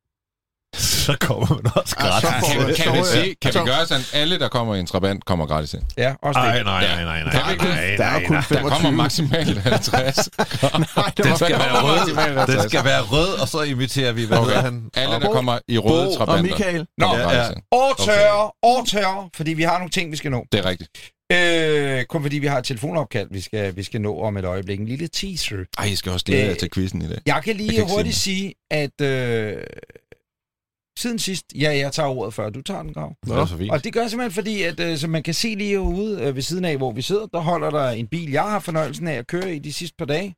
Så 1.06 1.18
kommer 1.20 1.48
man 1.50 1.72
også 1.76 1.96
Ah, 1.98 2.06
gratis. 2.22 2.30
får 2.30 2.48
Kan, 2.54 2.66
man- 2.66 2.76
kan, 2.76 2.94
vi, 2.94 3.00
sige, 3.14 3.36
kan 3.42 3.54
vi 3.54 3.60
gøre 3.70 3.86
sådan, 3.86 4.04
alle, 4.14 4.40
der 4.40 4.48
kommer 4.48 4.76
i 4.76 4.80
en 4.80 4.86
trabant, 4.88 5.26
kommer 5.26 5.46
gratis 5.46 5.74
ind? 5.74 5.84
Ja, 5.98 6.14
også 6.22 6.40
det. 6.40 6.48
Nej, 6.48 6.64
nej, 6.64 6.82
nej, 6.96 7.04
nej, 7.04 7.24
nej. 7.24 7.32
Der 7.32 7.40
er 7.40 7.58
kun- 7.58 7.68
nej, 7.68 7.96
Der 7.98 8.04
er 8.04 8.12
nej, 8.12 8.26
kun 8.26 8.34
nej. 8.36 8.42
25. 8.42 8.70
Der 8.70 8.76
kommer 8.76 8.92
maksimalt 8.92 9.58
50. 9.58 10.30
Nej, 10.98 11.12
det 11.18 11.36
skal 11.38 11.50
være 11.60 11.82
rød. 11.82 12.08
Den 12.10 12.16
50. 12.18 12.64
skal 12.72 12.84
være 12.86 13.02
rød, 13.02 13.40
og 13.42 13.48
så 13.48 13.62
inviterer 13.62 14.12
vi, 14.12 14.26
hvad 14.26 14.38
Okay. 14.38 14.48
hedder 14.50 14.62
han? 14.62 14.90
Alle, 14.96 15.16
Og- 15.16 15.22
der 15.22 15.32
kommer 15.32 15.60
i 15.68 15.78
røde 15.78 15.92
Bo 15.94 15.94
og 16.02 16.08
Og 16.12 16.18
trabanter, 16.18 16.44
Michael, 16.44 16.86
Nå, 16.98 17.08
Ja, 17.16 17.30
ja. 17.44 17.50
ind. 17.50 17.58
årtørre, 17.72 18.52
årtørre, 18.64 19.30
fordi 19.36 19.54
vi 19.54 19.64
har 19.64 19.78
nogle 19.78 19.90
ting, 19.92 20.12
vi 20.12 20.18
skal 20.18 20.32
nå. 20.32 20.46
Det 20.52 20.60
er 20.60 20.66
rigtigt. 20.66 20.90
Øh, 21.34 22.04
kun 22.06 22.22
fordi 22.22 22.40
vi 22.40 22.48
har 22.48 22.58
et 22.58 22.64
telefonopkald, 22.66 23.28
vi 23.32 23.42
skal, 23.42 23.76
vi 23.76 23.84
skal 23.84 24.02
nå 24.02 24.20
om 24.22 24.38
et 24.38 24.46
øjeblik. 24.46 24.80
En 24.80 24.88
lille 24.88 25.08
teaser. 25.08 25.56
Ej, 25.78 25.86
I 25.86 25.96
skal 25.96 26.12
også 26.12 26.26
glæde 26.26 26.42
jer 26.44 26.52
Øh, 26.52 26.58
til 26.58 26.70
quizzen 26.74 27.02
i 27.02 27.08
dag. 27.08 27.18
Jeg 27.26 27.42
kan 27.44 27.56
lige 27.56 27.68
Jeg 27.68 27.76
kan 27.76 27.96
hurtigt 27.96 28.16
sige 28.16 28.36
sige, 28.38 28.54
at 28.72 29.02
øh, 29.02 29.58
siden 31.02 31.20
sidst, 31.20 31.46
ja, 31.56 31.78
jeg 31.78 31.92
tager 31.94 32.10
ordet 32.10 32.34
før 32.34 32.50
du 32.50 32.62
tager 32.62 32.84
den, 32.84 32.94
Grav. 32.94 33.16
Det 33.26 33.32
er 33.32 33.46
så 33.46 33.58
fint. 33.58 33.72
Og 33.72 33.84
det 33.84 33.94
gør 33.94 34.08
simpelthen 34.08 34.32
fordi, 34.32 34.64
at 34.64 34.80
øh, 34.80 34.98
som 34.98 35.10
man 35.10 35.24
kan 35.24 35.34
se 35.34 35.56
lige 35.56 35.70
herude 35.70 36.22
øh, 36.22 36.36
ved 36.36 36.42
siden 36.42 36.66
af, 36.66 36.78
hvor 36.78 36.92
vi 36.92 37.02
sidder, 37.02 37.26
der 37.26 37.40
holder 37.40 37.70
der 37.70 37.90
en 37.90 38.08
bil, 38.08 38.32
jeg 38.32 38.44
har 38.44 38.60
fornøjelsen 38.60 39.08
af 39.08 39.14
at 39.14 39.28
køre 39.28 39.56
i 39.56 39.60
de 39.60 39.74
sidste 39.74 39.96
par 39.98 40.06
dage. 40.06 40.36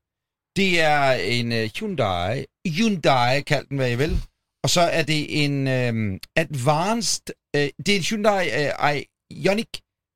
Det 0.56 0.82
er 0.82 1.12
en 1.12 1.52
øh, 1.52 1.70
Hyundai, 1.80 2.46
Hyundai 2.68 3.42
kald 3.42 3.68
den 3.68 3.78
hvad 3.78 3.90
jeg 3.90 4.00
vil. 4.00 4.22
Og 4.64 4.70
så 4.70 4.82
er 4.82 5.04
det 5.04 5.44
en 5.46 5.68
øh, 5.68 6.20
advanced, 6.36 7.24
øh, 7.56 7.70
det 7.86 7.90
er 7.90 7.96
en 7.98 8.04
Hyundai 8.04 8.46
øh, 8.48 9.02
Ioniq 9.32 9.68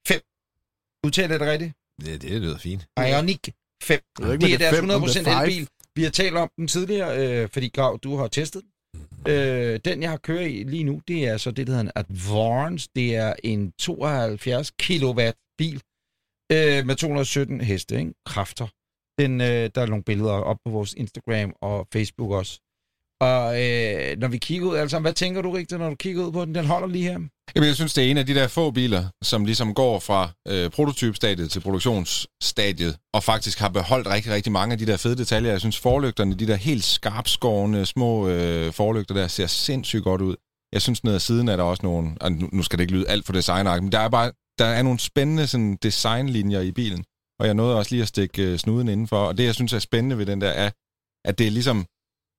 5. 0.08 0.22
Udtaler 1.06 1.30
jeg 1.34 1.40
det 1.40 1.48
rigtigt? 1.48 1.74
Det, 2.06 2.22
det 2.22 2.42
lyder 2.42 2.58
fint. 2.58 2.88
Ioniq 3.00 3.40
5. 3.84 4.00
Jeg 4.20 4.28
ved 4.28 4.34
ikke, 4.34 4.46
Det 4.46 4.54
er 4.54 4.58
det 4.58 4.66
er 4.66 4.72
deres 4.72 4.80
fem, 4.80 4.90
om 4.90 5.02
det 5.02 5.16
er 5.18 5.22
100% 5.22 5.24
five. 5.24 5.44
elbil. 5.44 5.68
Vi 5.96 6.04
har 6.04 6.10
talt 6.10 6.36
om 6.36 6.50
den 6.58 6.68
tidligere, 6.68 7.42
øh, 7.44 7.50
fordi 7.54 7.70
Grav, 7.70 8.00
du 8.04 8.18
har 8.18 8.28
testet 8.28 8.62
den. 8.62 8.70
Øh, 9.28 9.80
den, 9.86 10.02
jeg 10.02 10.10
har 10.10 10.18
kørt 10.18 10.48
i 10.48 10.64
lige 10.64 10.84
nu, 10.84 11.02
det 11.08 11.28
er 11.28 11.38
så 11.38 11.52
det, 11.52 11.68
der 11.68 11.74
hedder 11.74 11.92
en 11.92 11.92
Advance. 11.96 12.90
Det 12.96 13.16
er 13.16 13.34
en 13.44 13.72
72 13.72 14.72
kW 14.72 15.22
bil 15.58 15.82
øh, 16.52 16.86
med 16.86 16.96
217 16.96 17.62
heste, 17.62 18.00
ikke? 18.00 18.14
kræfter. 18.26 18.68
Den, 19.20 19.42
øh, 19.42 19.70
der 19.76 19.82
er 19.82 19.86
nogle 19.86 20.04
billeder 20.04 20.32
op 20.32 20.58
på 20.66 20.72
vores 20.72 20.94
Instagram 20.94 21.54
og 21.62 21.88
Facebook 21.94 22.32
også. 22.32 22.60
Og 23.22 23.64
øh, 23.64 24.18
når 24.18 24.28
vi 24.28 24.38
kigger 24.38 24.68
ud, 24.68 24.76
altså, 24.76 25.00
hvad 25.00 25.14
tænker 25.14 25.42
du, 25.42 25.52
Rigtig, 25.52 25.78
når 25.78 25.90
du 25.90 25.96
kigger 25.96 26.26
ud 26.26 26.32
på 26.32 26.46
den? 26.46 26.56
Den 26.56 26.66
holder 26.66 26.88
lige 26.88 27.04
her. 27.04 27.20
Jamen, 27.56 27.68
jeg 27.68 27.76
synes, 27.76 27.94
det 27.94 28.04
er 28.04 28.12
en 28.12 28.18
af 28.18 28.26
de 28.26 28.36
der 28.36 28.48
få 28.48 28.72
biler, 28.72 29.04
som 29.24 29.46
ligesom 29.46 29.74
går 29.74 30.00
fra 30.00 30.30
øh, 30.48 30.70
prototypstadiet 30.70 31.52
til 31.52 31.60
produktionsstadiet, 31.60 32.98
og 33.14 33.24
faktisk 33.24 33.60
har 33.60 33.70
beholdt 33.70 34.08
rigtig, 34.08 34.32
rigtig 34.32 34.52
mange 34.52 34.74
af 34.74 34.80
de 34.80 34.86
der 34.86 34.98
fede 34.98 35.16
detaljer. 35.18 35.52
Jeg 35.52 35.60
synes, 35.60 35.78
forlygterne, 35.78 36.36
de 36.36 36.48
der 36.48 36.56
helt 36.56 36.84
skarpskårende 36.84 37.86
små 37.86 38.28
øh, 38.28 38.74
forlygter 38.74 39.16
der, 39.16 39.28
ser 39.28 39.48
sindssygt 39.48 40.04
godt 40.04 40.22
ud. 40.22 40.36
Jeg 40.74 40.82
synes, 40.82 41.04
ned 41.04 41.14
ad 41.14 41.20
siden 41.20 41.48
er 41.48 41.56
der 41.56 41.64
også 41.64 41.84
nogle, 41.84 42.12
og 42.22 42.32
nu, 42.32 42.50
nu 42.52 42.64
skal 42.64 42.80
det 42.80 42.84
ikke 42.84 42.94
lyde 42.94 43.10
alt 43.10 43.26
for 43.26 43.34
designagtigt, 43.34 43.84
men 43.84 43.92
der 43.92 44.00
er 44.00 44.10
bare 44.10 44.32
der 44.60 44.66
er 44.66 44.82
nogle 44.82 45.00
spændende 45.00 45.48
sådan, 45.48 45.76
designlinjer 45.76 46.62
i 46.62 46.72
bilen, 46.72 47.04
og 47.40 47.46
jeg 47.46 47.54
nåede 47.54 47.78
også 47.78 47.92
lige 47.92 48.02
at 48.02 48.08
stikke 48.08 48.44
øh, 48.44 48.58
snuden 48.58 48.88
indenfor, 48.88 49.18
og 49.18 49.38
det, 49.38 49.44
jeg 49.44 49.56
synes 49.56 49.74
er 49.74 49.80
spændende 49.80 50.18
ved 50.18 50.26
den 50.26 50.42
der, 50.42 50.50
er, 50.50 50.70
at 51.26 51.38
det 51.38 51.48
er 51.48 51.52
ligesom, 51.52 51.86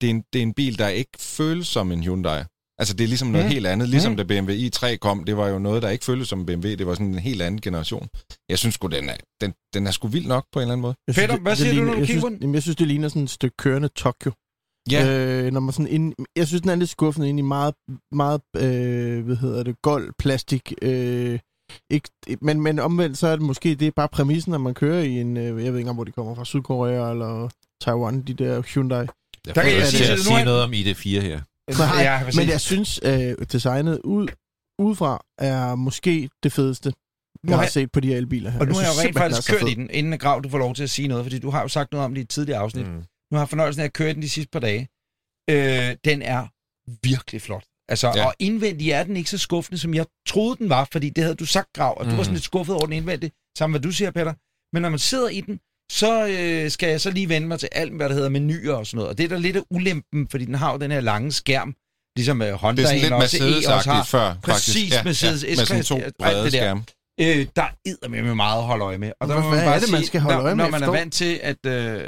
det 0.00 0.06
er 0.06 0.10
en, 0.10 0.22
det 0.32 0.38
er 0.38 0.42
en 0.42 0.54
bil, 0.54 0.78
der 0.78 0.88
ikke 0.88 1.10
føles 1.18 1.66
som 1.66 1.92
en 1.92 2.02
Hyundai. 2.04 2.42
Altså, 2.80 2.94
det 2.94 3.04
er 3.04 3.08
ligesom 3.08 3.28
noget 3.28 3.46
Mm. 3.46 3.52
helt 3.52 3.66
andet. 3.66 3.88
Ligesom 3.88 4.12
Mm. 4.12 4.16
da 4.16 4.22
BMW 4.22 4.52
i3 4.52 4.96
kom, 4.96 5.24
det 5.24 5.36
var 5.36 5.48
jo 5.48 5.58
noget, 5.58 5.82
der 5.82 5.88
ikke 5.88 6.04
føltes 6.04 6.28
som 6.28 6.40
en 6.40 6.46
BMW. 6.46 6.68
Det 6.68 6.86
var 6.86 6.94
sådan 6.94 7.06
en 7.06 7.18
helt 7.18 7.42
anden 7.42 7.60
generation. 7.60 8.08
Jeg 8.48 8.58
synes 8.58 8.74
sgu, 8.74 8.86
den 8.86 9.08
er, 9.08 9.16
den, 9.40 9.52
den 9.74 9.86
er 9.86 9.90
sgu 9.90 10.08
vild 10.08 10.26
nok 10.26 10.44
på 10.52 10.58
en 10.58 10.62
eller 10.62 10.72
anden 10.72 10.82
måde. 10.82 10.94
Synes, 11.10 11.16
Peter, 11.26 11.32
det- 11.34 11.42
hvad 11.42 11.52
det 11.52 11.58
siger 11.58 11.70
du, 11.70 11.74
ligner- 11.74 11.86
når 11.86 11.92
du 11.94 11.98
jeg 11.98 12.06
kigger 12.06 12.20
synes, 12.20 12.24
på 12.24 12.28
den? 12.28 12.38
Jamen, 12.40 12.54
jeg 12.54 12.62
synes, 12.62 12.76
det 12.76 12.86
ligner 12.86 13.08
sådan 13.08 13.22
et 13.22 13.30
stykke 13.30 13.56
kørende 13.56 13.88
Tokyo. 13.88 14.32
Ja, 14.90 15.02
Øh, 15.46 15.52
når 15.52 15.60
man 15.60 15.72
sådan 15.72 15.86
ind, 15.92 16.14
jeg 16.36 16.46
synes, 16.46 16.60
den 16.62 16.70
er 16.70 16.74
lidt 16.74 16.90
skuffende 16.90 17.28
ind 17.28 17.38
i 17.38 17.42
meget, 17.42 17.74
meget 18.12 18.40
øh, 18.56 19.24
hvad 19.24 19.36
hedder 19.36 19.62
det, 19.62 19.82
gold, 19.82 20.12
plastik. 20.18 20.72
Øh, 20.82 21.38
ikke, 21.90 22.08
men, 22.40 22.60
men 22.60 22.78
omvendt, 22.78 23.18
så 23.18 23.26
er 23.26 23.36
det 23.36 23.44
måske 23.44 23.74
det 23.74 23.86
er 23.86 23.92
bare 23.96 24.08
præmissen, 24.08 24.54
at 24.54 24.60
man 24.60 24.74
kører 24.74 25.02
i 25.02 25.20
en, 25.20 25.36
øh, 25.36 25.44
jeg 25.44 25.54
ved 25.56 25.64
ikke 25.64 25.78
engang, 25.78 25.94
hvor 25.94 26.04
de 26.04 26.12
kommer 26.12 26.34
fra, 26.34 26.44
Sydkorea 26.44 27.10
eller 27.10 27.48
Taiwan, 27.80 28.22
de 28.22 28.34
der 28.34 28.62
Hyundai. 28.62 29.06
Jeg 29.46 29.54
Der 29.54 29.62
kan 29.62 29.72
jeg 29.74 29.86
sige 29.86 30.12
at 30.12 30.18
sige 30.18 30.44
noget 30.44 30.62
om 30.62 30.72
ID4 30.72 31.20
her. 31.20 31.40
Nej, 31.78 32.02
Ja, 32.02 32.18
præcis. 32.24 32.38
Men 32.40 32.48
jeg 32.48 32.60
synes, 32.60 33.00
øh, 33.02 33.34
designet 33.52 34.00
ud, 34.04 34.28
udefra 34.78 35.24
er 35.38 35.74
måske 35.74 36.28
det 36.42 36.52
fedeste, 36.52 36.88
Nu 36.88 36.92
jeg 37.44 37.50
har 37.52 37.56
har 37.56 37.62
jeg- 37.62 37.72
set 37.72 37.92
på 37.92 38.00
de 38.00 38.08
her 38.08 38.16
elbiler 38.16 38.50
her. 38.50 38.60
Og 38.60 38.66
nu 38.66 38.74
har 38.74 38.80
jeg 38.80 38.90
jo 38.96 39.02
rent 39.08 39.18
faktisk 39.18 39.50
kørt 39.50 39.68
i 39.70 39.74
den, 39.74 39.90
inden 39.90 40.18
Grav, 40.18 40.40
du 40.44 40.48
får 40.48 40.58
lov 40.58 40.74
til 40.74 40.82
at 40.82 40.90
sige 40.90 41.08
noget, 41.08 41.24
fordi 41.24 41.38
du 41.38 41.50
har 41.50 41.62
jo 41.62 41.68
sagt 41.68 41.92
noget 41.92 42.04
om 42.04 42.14
det 42.14 42.20
i 42.20 42.22
et 42.22 42.28
tidligere 42.28 42.58
afsnit. 42.60 42.86
Mm. 42.86 42.92
Nu 42.92 43.34
har 43.34 43.38
jeg 43.40 43.48
fornøjelsen 43.48 43.80
af 43.80 43.84
at 43.84 43.92
køre 43.92 44.14
den 44.14 44.22
de 44.22 44.28
sidste 44.28 44.50
par 44.50 44.60
dage. 44.60 44.88
Øh, 45.50 45.96
den 46.04 46.22
er 46.22 46.46
virkelig 47.08 47.42
flot. 47.42 47.64
Altså, 47.88 48.12
ja. 48.16 48.26
Og 48.26 48.34
indvendigt 48.38 48.94
er 48.94 49.04
den 49.04 49.16
ikke 49.16 49.30
så 49.30 49.38
skuffende, 49.38 49.78
som 49.78 49.94
jeg 49.94 50.06
troede, 50.28 50.56
den 50.56 50.68
var, 50.68 50.88
fordi 50.92 51.10
det 51.10 51.24
havde 51.24 51.34
du 51.36 51.46
sagt, 51.46 51.68
Grav, 51.74 51.94
og 51.98 52.04
mm. 52.04 52.10
du 52.10 52.16
var 52.16 52.22
sådan 52.22 52.34
lidt 52.34 52.44
skuffet 52.44 52.74
over 52.76 52.84
den 52.84 52.92
indvendigt, 52.92 53.34
sammen 53.58 53.72
hvad 53.72 53.80
du 53.88 53.92
siger, 53.92 54.10
Peter. 54.10 54.34
Men 54.74 54.82
når 54.82 54.88
man 54.88 54.98
sidder 54.98 55.28
i 55.28 55.40
den, 55.40 55.60
så 55.92 56.26
øh, 56.26 56.70
skal 56.70 56.88
jeg 56.88 57.00
så 57.00 57.10
lige 57.10 57.28
vende 57.28 57.48
mig 57.48 57.58
til 57.60 57.68
alt, 57.72 57.92
hvad 57.92 58.08
der 58.08 58.14
hedder 58.14 58.28
menuer 58.28 58.74
og 58.74 58.86
sådan 58.86 58.96
noget. 58.96 59.10
Og 59.10 59.18
det 59.18 59.24
er 59.24 59.28
der 59.28 59.38
lidt 59.38 59.56
af 59.56 59.62
ulempen, 59.70 60.28
fordi 60.30 60.44
den 60.44 60.54
har 60.54 60.72
jo 60.72 60.78
den 60.78 60.90
her 60.90 61.00
lange 61.00 61.32
skærm, 61.32 61.74
ligesom 62.16 62.40
uh, 62.40 62.48
Honda 62.48 62.82
Det 62.82 62.88
er 62.88 62.88
sådan 62.88 63.02
lidt 63.02 63.12
også, 63.12 63.70
E 63.70 63.74
også 63.74 63.90
har. 63.90 64.04
Før, 64.04 64.34
Præcis, 64.42 64.74
faktisk. 64.74 64.92
Ja, 64.92 65.02
Mercedes 65.04 65.44
ja, 65.44 65.48
med 65.48 65.56
sådan 65.56 65.84
to 65.84 65.94
alt 65.96 66.04
det 66.04 66.14
brede 66.18 66.42
der. 66.44 66.50
skærme. 66.50 66.84
Øh, 67.20 67.46
der 67.56 67.62
er 67.62 68.08
med 68.08 68.34
meget 68.34 68.58
at 68.58 68.64
holde 68.64 68.84
øje 68.84 68.98
med. 68.98 69.12
Og 69.20 69.28
der 69.28 69.34
Hvad 69.34 69.42
må 69.42 69.50
man 69.50 69.58
er 69.58 69.64
bare 69.64 69.80
det, 69.80 69.90
man 69.90 70.00
sige, 70.00 70.06
skal 70.06 70.20
holde 70.20 70.36
når, 70.36 70.44
øje 70.44 70.54
med? 70.54 70.64
Når 70.64 70.70
man 70.70 70.82
er 70.82 70.90
vant 70.90 71.12
til 71.12 71.40
at 71.42 71.66
øh, 71.66 72.02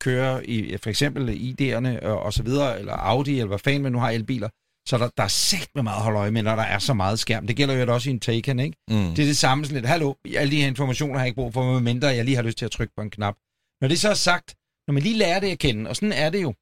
køre 0.00 0.46
i 0.46 0.76
for 0.82 0.90
eksempel 0.90 1.28
ID'erne 1.30 2.06
og, 2.06 2.22
og 2.22 2.32
så 2.32 2.42
videre, 2.42 2.78
eller 2.78 2.92
Audi, 2.92 3.32
eller 3.32 3.46
hvad 3.46 3.58
fanden 3.58 3.82
man 3.82 3.92
nu 3.92 3.98
har 3.98 4.10
elbiler, 4.10 4.48
så 4.88 4.98
der, 4.98 5.08
der 5.16 5.22
er 5.22 5.28
sagt 5.28 5.70
med 5.74 5.82
meget 5.82 6.02
holde 6.02 6.18
øje 6.18 6.30
med, 6.30 6.42
når 6.42 6.56
der 6.56 6.62
er 6.62 6.78
så 6.78 6.94
meget 6.94 7.18
skærm. 7.18 7.46
Det 7.46 7.56
gælder 7.56 7.74
jo 7.74 7.94
også 7.94 8.10
i 8.10 8.12
en 8.12 8.20
Taycan, 8.20 8.60
ikke? 8.60 8.76
Mm. 8.88 9.14
Det 9.14 9.18
er 9.18 9.26
det 9.26 9.36
samme 9.36 9.64
sådan 9.64 9.74
lidt, 9.74 9.86
hallo, 9.86 10.14
alle 10.36 10.50
de 10.50 10.60
her 10.60 10.66
informationer 10.66 11.14
har 11.14 11.20
jeg 11.20 11.28
ikke 11.28 11.36
brug 11.36 11.52
for, 11.52 11.72
medmindre 11.72 12.08
jeg 12.08 12.24
lige 12.24 12.34
har 12.36 12.42
lyst 12.42 12.58
til 12.58 12.64
at 12.64 12.70
trykke 12.70 12.94
på 12.96 13.02
en 13.02 13.10
knap. 13.10 13.34
Når 13.80 13.88
det 13.88 14.00
så 14.00 14.08
er 14.10 14.14
sagt, 14.14 14.54
når 14.86 14.92
man 14.92 15.02
lige 15.02 15.18
lærer 15.18 15.40
det 15.40 15.50
at 15.50 15.58
kende, 15.58 15.90
og 15.90 15.96
sådan 15.96 16.12
er 16.12 16.30
det 16.30 16.42
jo, 16.42 16.54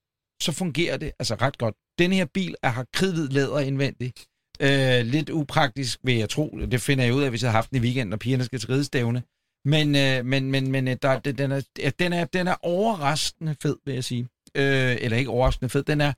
så 0.42 0.52
fungerer 0.52 0.96
det 0.96 1.12
altså 1.18 1.34
ret 1.34 1.58
godt. 1.58 1.74
Den 1.98 2.12
her 2.12 2.24
bil 2.24 2.54
er, 2.62 2.68
har 2.68 2.86
kridhvid 2.92 3.28
læder 3.28 3.58
indvendigt. 3.58 4.26
Øh, 4.60 5.06
lidt 5.06 5.30
upraktisk, 5.30 6.00
vil 6.04 6.16
jeg 6.16 6.28
tro. 6.28 6.58
Det 6.70 6.80
finder 6.80 7.04
jeg 7.04 7.14
ud 7.14 7.22
af, 7.22 7.30
hvis 7.30 7.42
jeg 7.42 7.50
har 7.50 7.58
haft 7.58 7.70
den 7.70 7.78
i 7.78 7.80
weekenden, 7.80 8.12
og 8.12 8.18
pigerne 8.18 8.44
skal 8.44 8.58
til 8.58 8.68
ridestævne. 8.68 9.22
Men, 9.64 9.96
øh, 9.96 10.24
men, 10.24 10.50
men, 10.50 10.70
men 10.70 10.88
øh, 10.88 10.96
der, 11.02 11.18
den, 11.18 11.38
den, 11.38 11.52
er, 11.52 11.62
den, 11.98 12.12
er, 12.12 12.24
den 12.24 12.46
er 12.46 12.54
overraskende 12.62 13.56
fed, 13.62 13.76
vil 13.84 13.94
jeg 13.94 14.04
sige. 14.04 14.28
Øh, 14.54 14.96
eller 15.00 15.16
ikke 15.16 15.30
overraskende 15.30 15.68
fed. 15.68 15.82
Den 15.82 16.00
er, 16.00 16.12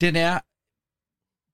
den 0.00 0.16
er 0.16 0.40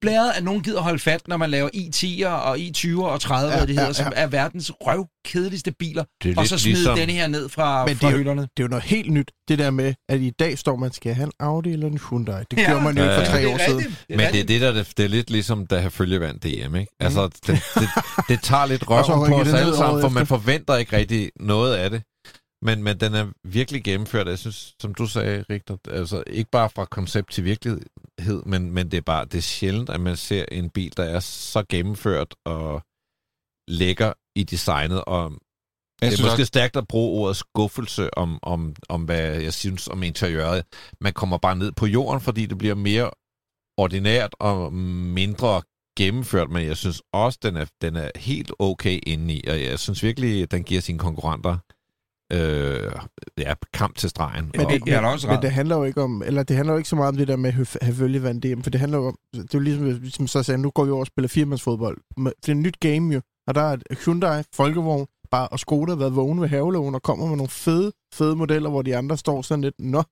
blæret, 0.01 0.33
at 0.37 0.45
nogen 0.45 0.63
gider 0.63 0.81
holde 0.81 0.99
fat, 0.99 1.29
når 1.29 1.37
man 1.37 1.51
laver 1.51 1.69
i10'er 1.75 2.27
og 2.29 2.57
i20'er 2.59 3.03
og 3.03 3.17
30'er, 3.23 3.35
Ja, 3.35 3.61
det 3.61 3.69
hedder, 3.69 3.83
ja, 3.83 3.87
ja, 3.87 3.93
som 3.93 4.13
er 4.17 4.27
verdens 4.27 4.73
røvkedeligste 4.81 5.73
biler. 5.73 6.05
Det 6.23 6.37
er 6.37 6.41
Og 6.41 6.47
så 6.47 6.59
smide 6.59 6.75
ligesom- 6.75 6.97
denne 6.99 7.13
her 7.13 7.27
ned 7.27 7.49
fra, 7.49 7.87
Men 7.87 7.97
fra 7.97 8.01
det 8.07 8.07
er 8.07 8.17
jo- 8.17 8.19
hylderne. 8.19 8.41
Det 8.43 8.49
er 8.59 8.63
jo 8.65 8.69
noget 8.69 8.85
helt 8.85 9.13
nyt, 9.13 9.31
det 9.49 9.59
der 9.59 9.71
med, 9.71 9.95
at 10.09 10.21
i 10.21 10.31
dag 10.31 10.59
står 10.59 10.77
man, 10.77 10.93
skal 10.93 11.09
jeg 11.09 11.17
have 11.17 11.27
en 11.27 11.33
Audi 11.41 11.73
eller 11.73 11.87
en 11.87 11.99
Hyundai? 12.11 12.43
Det 12.51 12.59
Ja. 12.59 12.67
gjorde 12.67 12.85
man 12.85 12.97
jo 12.99 13.05
Ja, 13.05 13.19
for 13.21 13.25
tre 13.25 13.37
ja. 13.39 13.55
år 13.55 13.59
siden. 13.69 13.97
Men 14.09 14.19
det 14.19 14.41
er 14.41 14.45
det, 14.45 14.61
der 14.61 14.73
det, 14.73 14.93
det 14.97 15.05
er 15.05 15.09
lidt 15.09 15.31
ligesom, 15.31 15.67
da 15.67 15.81
Herfølge 15.81 16.21
vandt 16.21 16.43
DM, 16.43 16.77
ikke? 16.77 16.93
Altså, 17.01 17.29
det, 17.47 17.63
det, 17.75 17.89
det 18.29 18.39
tager 18.43 18.67
lidt 18.67 18.83
Og 18.89 19.05
så 19.05 19.15
røven 19.15 19.29
på 19.31 19.37
os 19.37 19.45
det 19.47 19.53
ned 19.55 19.61
alle 19.61 19.77
sammen, 19.77 20.01
for 20.01 20.09
man 20.09 20.27
forventer 20.27 20.77
ikke 20.77 20.97
rigtig 20.97 21.31
noget 21.41 21.75
af 21.75 21.91
det. 21.91 22.03
Men, 22.65 22.83
men 22.83 23.01
den 23.01 23.15
er 23.15 23.33
virkelig 23.45 23.85
gennemført, 23.85 24.27
jeg 24.27 24.39
synes, 24.39 24.75
som 24.81 24.95
du 24.95 25.07
sagde, 25.07 25.45
Rigter, 25.51 25.77
altså 25.89 26.25
ikke 26.27 26.51
bare 26.51 26.71
fra 26.71 26.85
koncept 26.85 27.33
til 27.33 27.45
virkelighed, 27.45 28.43
men, 28.47 28.71
men 28.71 28.91
det 28.91 28.97
er 28.97 29.03
bare, 29.03 29.25
det 29.25 29.35
er 29.35 29.43
sjældent, 29.43 29.91
at 29.91 30.01
man 30.01 30.17
ser 30.17 30.45
en 30.53 30.71
bil, 30.71 30.97
der 30.97 31.05
er 31.05 31.21
så 31.21 31.65
gennemført 31.69 32.35
og 32.45 32.83
lækker 33.69 34.13
i 34.37 34.43
designet, 34.45 35.05
og 35.05 35.33
Jeg 36.03 36.11
det 36.11 36.19
er 36.19 36.23
måske 36.23 36.43
også, 36.43 36.45
stærkt 36.45 36.77
at 36.77 36.89
bruge 36.89 37.21
ordet 37.21 37.37
skuffelse 37.37 38.19
om, 38.19 38.39
om, 38.43 38.75
om, 38.89 39.05
hvad 39.05 39.41
jeg 39.41 39.53
synes 39.53 39.89
om 39.89 40.03
interiøret. 40.03 40.65
Man 41.01 41.13
kommer 41.13 41.39
bare 41.39 41.57
ned 41.57 41.73
på 41.73 41.87
jorden, 41.87 42.21
fordi 42.21 42.47
det 42.47 42.59
bliver 42.59 42.75
mere 42.75 43.11
ordinært 43.77 44.35
og 44.41 44.73
mindre 44.73 45.63
gennemført, 45.97 46.51
men 46.51 46.67
jeg 46.67 46.77
synes 46.77 47.03
også, 47.13 47.39
den 47.43 47.57
er, 47.57 47.67
den 47.83 47.97
er 47.97 48.11
helt 48.17 48.53
okay 48.59 49.01
indeni, 49.07 49.43
og 49.49 49.63
jeg 49.63 49.79
synes 49.79 50.03
virkelig, 50.03 50.51
den 50.51 50.65
giver 50.65 50.81
sine 50.81 50.99
konkurrenter 50.99 51.59
øh, 52.33 52.93
ja, 53.39 53.55
kamp 53.75 53.97
til 53.99 54.11
stregen. 54.11 54.51
Men 54.55 54.67
Og- 54.67 54.71
det, 54.73 54.83
er 54.89 55.01
da 55.01 55.07
også 55.07 55.27
men 55.27 55.37
ret. 55.37 55.43
det 55.43 55.51
handler 55.51 55.77
jo 55.77 55.85
ikke 55.85 56.03
om, 56.03 56.23
eller 56.27 56.43
det 56.43 56.57
handler 56.57 56.73
jo 56.73 56.77
ikke 56.79 56.89
så 56.89 56.97
meget 56.97 57.09
om 57.09 57.17
det 57.17 57.29
der 57.29 57.37
med 57.37 57.51
at 57.61 57.77
have 57.83 57.95
følgevand 57.95 58.43
DM, 58.43 58.61
for 58.61 58.71
det 58.71 58.81
handler 58.81 58.99
jo 58.99 59.07
om, 59.07 59.19
det 59.35 59.41
er 59.41 59.45
jo 59.55 59.61
ligesom, 59.61 59.85
ligesom 59.87 60.27
så 60.27 60.43
sagde, 60.43 60.59
nu 60.63 60.71
går 60.71 60.85
vi 60.85 60.91
over 60.91 61.01
og 61.01 61.07
spiller 61.07 61.29
firmandsfodbold. 61.29 61.99
Det 62.17 62.49
er 62.49 62.53
et 62.53 62.57
nyt 62.57 62.81
game 62.81 63.15
jo, 63.15 63.21
og 63.47 63.55
der 63.55 63.61
er 63.63 63.77
Hyundai, 64.05 64.43
Folkevogn, 64.55 65.07
bare, 65.31 65.49
og 65.49 65.59
Skoda 65.61 65.95
været 65.95 66.17
vågne 66.17 66.41
ved 66.41 66.49
havelågen 66.49 66.95
og 66.95 67.03
kommer 67.03 67.27
med 67.27 67.37
nogle 67.37 67.51
fede, 67.51 67.93
fede 68.15 68.37
modeller, 68.37 68.71
hvor 68.71 68.83
de 68.83 68.97
andre 68.97 69.17
står 69.17 69.43
sådan 69.43 69.63
lidt, 69.63 69.75
nå, 69.79 70.03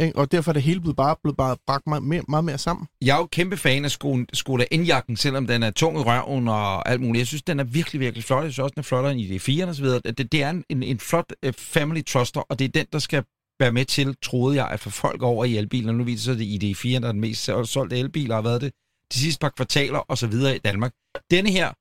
ikke? 0.00 0.18
og 0.18 0.32
derfor 0.32 0.50
er 0.50 0.52
det 0.52 0.62
hele 0.62 0.80
blevet 0.80 0.96
bare 0.96 1.16
blevet 1.22 1.36
bare 1.36 1.56
bragt 1.66 1.86
meget 1.86 2.02
mere, 2.02 2.22
meget 2.28 2.44
mere 2.44 2.58
sammen. 2.58 2.86
Jeg 3.02 3.14
er 3.14 3.18
jo 3.18 3.26
kæmpe 3.26 3.56
fan 3.56 3.84
af 3.84 3.90
Skoda, 3.90 4.24
Skoda 4.32 4.64
N-jakken, 4.76 5.16
selvom 5.16 5.46
den 5.46 5.62
er 5.62 5.70
tung 5.70 5.98
i 5.98 6.02
røven 6.02 6.48
og 6.48 6.88
alt 6.88 7.00
muligt. 7.00 7.18
Jeg 7.18 7.26
synes, 7.26 7.42
den 7.42 7.60
er 7.60 7.64
virkelig, 7.64 8.00
virkelig 8.00 8.24
flot. 8.24 8.44
Jeg 8.44 8.52
synes 8.52 8.62
også, 8.62 8.74
den 8.74 8.80
er 8.80 8.84
flottere 8.84 9.12
end 9.12 9.20
ID4 9.20 9.68
og 9.68 9.74
så 9.74 9.82
videre. 9.82 10.00
Det, 10.04 10.32
det 10.32 10.42
er 10.42 10.50
en, 10.50 10.64
en, 10.68 10.82
en 10.82 10.98
flot 10.98 11.32
øh, 11.42 11.52
family 11.52 12.04
truster, 12.04 12.40
og 12.40 12.58
det 12.58 12.64
er 12.64 12.68
den, 12.68 12.86
der 12.92 12.98
skal 12.98 13.24
være 13.60 13.72
med 13.72 13.84
til, 13.84 14.16
troede 14.22 14.56
jeg, 14.56 14.68
at 14.68 14.80
få 14.80 14.90
folk 14.90 15.22
over 15.22 15.44
i 15.44 15.56
elbiler. 15.56 15.92
Nu 15.92 16.04
viser 16.04 16.34
det 16.34 16.54
at 16.54 16.60
det 16.60 16.74
ID4, 16.74 17.00
der 17.00 17.08
er 17.08 17.12
den 17.12 17.20
mest 17.20 17.44
solgte 17.64 17.98
elbil, 17.98 18.32
har 18.32 18.42
været 18.42 18.60
det 18.60 18.72
de 19.12 19.18
sidste 19.18 19.40
par 19.40 19.52
kvartaler 19.56 19.98
og 19.98 20.18
så 20.18 20.26
videre 20.26 20.56
i 20.56 20.58
Danmark. 20.58 20.92
Denne 21.30 21.50
her, 21.50 21.72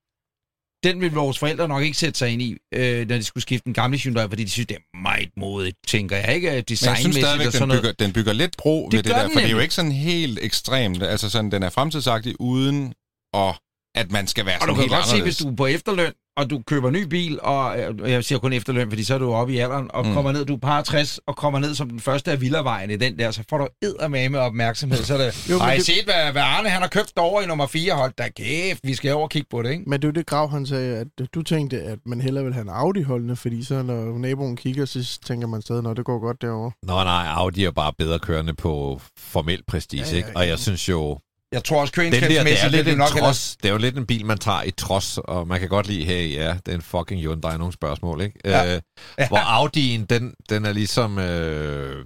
den 0.83 1.01
vil 1.01 1.11
vores 1.11 1.39
forældre 1.39 1.67
nok 1.67 1.83
ikke 1.83 1.97
sætte 1.97 2.19
sig 2.19 2.29
ind 2.29 2.41
i, 2.41 2.57
øh, 2.73 3.07
når 3.07 3.15
de 3.15 3.23
skulle 3.23 3.41
skifte 3.41 3.67
en 3.67 3.73
gamle 3.73 3.97
Hyundai, 3.97 4.27
fordi 4.29 4.43
de 4.43 4.49
synes, 4.49 4.67
det 4.67 4.77
er 4.77 4.97
meget 4.97 5.29
modigt, 5.37 5.77
tænker 5.87 6.17
jeg 6.17 6.35
ikke, 6.35 6.47
men 6.47 6.55
jeg 6.55 6.63
synes 6.67 6.81
designmæssigt 7.15 7.47
og 7.47 7.53
sådan 7.53 7.61
den 7.61 7.67
noget. 7.67 7.81
bygger, 7.83 7.93
den 8.05 8.13
bygger 8.13 8.33
lidt 8.33 8.57
bro 8.57 8.89
Det 8.91 8.97
ved 8.97 9.03
det 9.03 9.11
der, 9.15 9.21
for 9.21 9.27
det 9.27 9.37
er 9.37 9.41
jo 9.41 9.47
nemlig. 9.47 9.63
ikke 9.63 9.75
sådan 9.75 9.91
helt 9.91 10.39
ekstremt. 10.41 11.03
Altså 11.03 11.29
sådan, 11.29 11.51
den 11.51 11.63
er 11.63 11.69
fremtidsagtig 11.69 12.41
uden 12.41 12.93
at, 13.33 13.59
at 13.95 14.11
man 14.11 14.27
skal 14.27 14.45
være 14.45 14.55
Og 14.55 14.61
du 14.61 14.65
sådan 14.65 14.75
kan 14.75 14.81
helt 14.81 14.91
godt 14.91 15.05
se, 15.05 15.13
anderledes. 15.13 15.37
hvis 15.37 15.45
du 15.45 15.51
er 15.51 15.55
på 15.55 15.65
efterløn, 15.65 16.11
og 16.37 16.49
du 16.49 16.61
køber 16.67 16.89
ny 16.91 17.03
bil, 17.03 17.39
og 17.41 17.79
øh, 17.79 18.11
jeg 18.11 18.23
siger 18.23 18.39
kun 18.39 18.53
efterløn, 18.53 18.89
fordi 18.89 19.03
så 19.03 19.13
er 19.13 19.17
du 19.17 19.33
oppe 19.33 19.53
i 19.53 19.57
alderen, 19.57 19.87
og 19.93 20.03
Mm. 20.03 20.09
mm. 20.09 20.15
kommer 20.15 20.31
ned, 20.31 20.45
du 20.45 20.53
er 20.55 20.59
par 20.59 20.81
60, 20.81 21.19
og 21.27 21.35
kommer 21.35 21.59
ned 21.59 21.75
som 21.75 21.89
den 21.89 21.99
første 21.99 22.31
af 22.31 22.41
villavejen 22.41 22.91
i 22.91 22.95
den 22.95 23.19
der, 23.19 23.31
så 23.31 23.43
får 23.49 23.57
du 23.57 23.67
eddermame 23.81 24.39
opmærksomhed. 24.39 24.97
Så 24.97 25.13
er 25.13 25.17
det, 25.17 25.49
Jo, 25.49 25.55
I 25.57 25.75
det- 25.75 25.85
set, 25.85 26.03
hvad, 26.03 26.31
hvad 26.31 26.41
Arne 26.41 26.69
han 26.69 26.81
har 26.81 26.89
købt 26.89 27.13
over 27.17 27.41
i 27.41 27.45
nummer 27.45 27.67
4? 27.67 27.93
Hold 27.93 28.13
da 28.17 28.29
kæft, 28.37 28.79
vi 28.83 28.93
skal 28.95 29.13
over 29.13 29.23
og 29.23 29.29
kigge 29.29 29.47
på 29.51 29.61
det, 29.61 29.71
ikke? 29.71 29.83
Men 29.87 30.01
det 30.01 30.07
er 30.07 30.07
jo 30.07 30.13
det 30.13 30.25
Grav, 30.25 30.49
han 30.49 30.65
sagde, 30.65 30.97
at 30.97 31.07
du 31.33 31.41
tænkte, 31.41 31.81
at 31.81 31.99
man 32.05 32.21
hellere 32.21 32.43
vil 32.43 32.53
have 32.53 32.61
en 32.63 32.69
Audi 32.69 33.01
holdende, 33.01 33.35
fordi 33.35 33.63
så 33.63 33.83
når 33.83 34.17
naboen 34.17 34.55
kigger, 34.55 34.85
så 34.85 35.19
tænker 35.25 35.47
man 35.47 35.61
stadig, 35.61 35.89
at 35.89 35.97
det 35.97 36.05
går 36.05 36.19
godt 36.19 36.41
derovre. 36.41 36.71
Nå 36.83 36.93
nej, 37.03 37.25
Audi 37.27 37.65
er 37.65 37.71
bare 37.71 37.93
bedre 37.97 38.19
kørende 38.19 38.53
på 38.53 39.01
formel 39.17 39.63
prestige, 39.67 40.01
Ja, 40.01 40.05
ja, 40.07 40.11
ja, 40.11 40.17
ikke? 40.17 40.29
Og 40.35 40.43
ja. 40.43 40.49
jeg 40.49 40.59
synes 40.59 40.89
jo, 40.89 41.19
Jeg 41.51 41.63
tror 41.63 41.81
også, 41.81 41.93
der, 41.95 42.09
det 42.09 42.37
er 42.37 42.69
lidt 42.83 42.97
nok 42.97 43.07
trods, 43.09 43.57
det 43.57 43.69
er 43.69 43.71
jo 43.71 43.77
lidt 43.77 43.97
en 43.97 44.05
bil, 44.05 44.25
man 44.25 44.37
tager 44.37 44.63
i 44.63 44.71
trods, 44.71 45.17
og 45.17 45.47
man 45.47 45.59
kan 45.59 45.69
godt 45.69 45.87
lide, 45.87 46.05
hey, 46.05 46.33
ja, 46.33 46.57
det 46.65 46.71
er 46.71 46.75
en 46.75 46.81
fucking 46.81 47.21
Hyundai, 47.21 47.57
nogle 47.57 47.73
spørgsmål, 47.73 48.21
ikke? 48.21 48.39
Ja. 48.45 48.75
Øh, 48.75 48.81
hvor 49.27 49.37
Audi'en, 49.37 50.05
den, 50.05 50.33
den 50.49 50.65
er 50.65 50.73
ligesom, 50.73 51.19
øh, 51.19 52.05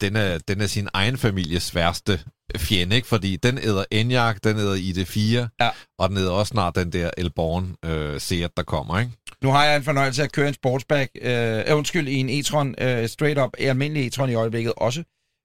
den, 0.00 0.16
er, 0.16 0.38
den 0.38 0.60
er 0.60 0.66
sin 0.66 0.88
egen 0.94 1.18
families 1.18 1.74
værste 1.74 2.20
fjende, 2.56 2.96
ikke? 2.96 3.08
Fordi 3.08 3.36
den 3.36 3.58
æder 3.58 3.84
Enyaq, 3.90 4.36
den 4.44 4.56
æder 4.58 4.76
ID4, 4.76 5.48
Ja. 5.60 5.70
og 5.98 6.08
den 6.08 6.16
æder 6.16 6.30
også 6.30 6.50
snart 6.50 6.74
den 6.76 6.92
der 6.92 7.10
Elborn 7.18 7.74
øh, 7.84 8.20
Seat, 8.20 8.50
der 8.56 8.62
kommer, 8.62 8.98
ikke? 8.98 9.12
Nu 9.42 9.50
har 9.50 9.64
jeg 9.64 9.76
en 9.76 9.82
fornøjelse 9.84 10.22
af 10.22 10.26
at 10.26 10.32
køre 10.32 10.48
en 10.48 10.54
sportsback, 10.54 11.10
øh, 11.22 11.64
undskyld, 11.70 12.08
i 12.08 12.14
en 12.14 12.28
e-tron, 12.30 12.84
øh, 12.84 13.08
straight 13.08 13.38
up, 13.40 13.50
almindelig 13.58 14.06
e-tron 14.06 14.28
i 14.30 14.34
øjeblikket 14.34 14.72
også. 14.76 15.02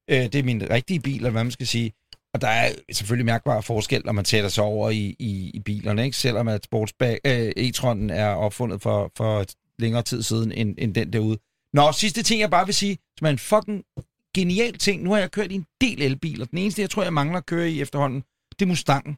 Øh, 0.09 0.17
det 0.23 0.35
er 0.35 0.43
min 0.43 0.69
rigtige 0.69 0.99
bil, 0.99 1.15
eller 1.15 1.29
hvad 1.29 1.43
man 1.43 1.51
skal 1.51 1.67
sige. 1.67 1.91
Og 2.35 2.41
der 2.41 2.47
er 2.47 2.71
selvfølgelig 2.91 3.25
mærkbar 3.25 3.61
forskel, 3.61 4.01
når 4.05 4.11
man 4.11 4.25
sætter 4.25 4.49
sig 4.49 4.63
over 4.63 4.89
i, 4.89 5.15
i, 5.19 5.51
i 5.53 5.59
bilerne, 5.59 6.05
ikke? 6.05 6.17
selvom 6.17 6.47
at 6.47 6.63
sportsback, 6.63 7.19
øh, 7.25 7.51
e-tronen 7.57 8.09
er 8.09 8.27
opfundet 8.27 8.81
for, 8.81 9.11
for 9.17 9.45
længere 9.79 10.01
tid 10.01 10.23
siden 10.23 10.51
end, 10.51 10.75
end 10.77 10.95
den 10.95 11.13
derude. 11.13 11.37
Nå, 11.73 11.91
sidste 11.91 12.23
ting, 12.23 12.41
jeg 12.41 12.49
bare 12.49 12.65
vil 12.65 12.75
sige, 12.75 12.97
som 13.19 13.25
er 13.25 13.29
en 13.29 13.37
fucking 13.37 13.83
genial 14.35 14.77
ting. 14.77 15.03
Nu 15.03 15.11
har 15.11 15.19
jeg 15.19 15.31
kørt 15.31 15.51
i 15.51 15.55
en 15.55 15.65
del 15.81 16.01
elbiler. 16.01 16.45
Den 16.45 16.57
eneste, 16.57 16.81
jeg 16.81 16.89
tror, 16.89 17.03
jeg 17.03 17.13
mangler 17.13 17.37
at 17.37 17.45
køre 17.45 17.69
i 17.69 17.81
efterhånden, 17.81 18.23
det 18.59 18.61
er 18.61 18.69
Mustangen. 18.69 19.17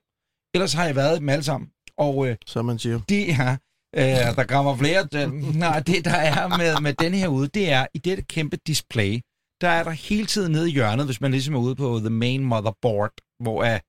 Ellers 0.53 0.73
har 0.73 0.85
jeg 0.85 0.95
været 0.95 1.19
dem 1.19 1.29
alle 1.29 1.43
sammen. 1.43 1.69
Og 1.97 2.27
øh, 2.27 2.35
Så 2.45 2.61
man 2.61 2.79
siger, 2.79 2.99
det 3.09 3.29
er, 3.31 3.57
øh, 3.95 4.35
der 4.35 4.43
kommer 4.43 4.77
flere. 4.77 5.07
Den, 5.11 5.29
nej, 5.55 5.79
det 5.79 6.05
der 6.05 6.15
er 6.15 6.57
med, 6.57 6.81
med 6.81 6.93
den 6.93 7.13
her 7.13 7.27
ude, 7.27 7.47
det 7.47 7.71
er 7.71 7.87
i 7.93 7.97
dette 7.97 8.23
kæmpe 8.23 8.57
display, 8.67 9.19
der 9.61 9.67
er 9.69 9.83
der 9.83 9.91
hele 9.91 10.25
tiden 10.25 10.51
nede 10.51 10.69
i 10.69 10.73
hjørnet, 10.73 11.05
hvis 11.05 11.21
man 11.21 11.31
ligesom 11.31 11.53
er 11.55 11.59
ude 11.59 11.75
på 11.75 11.99
the 11.99 12.09
main 12.09 12.43
motherboard, 12.43 13.13
hvor 13.43 13.63
uh, 13.73 13.79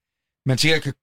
man 0.46 0.58
sikkert 0.58 0.82
kan 0.82 0.94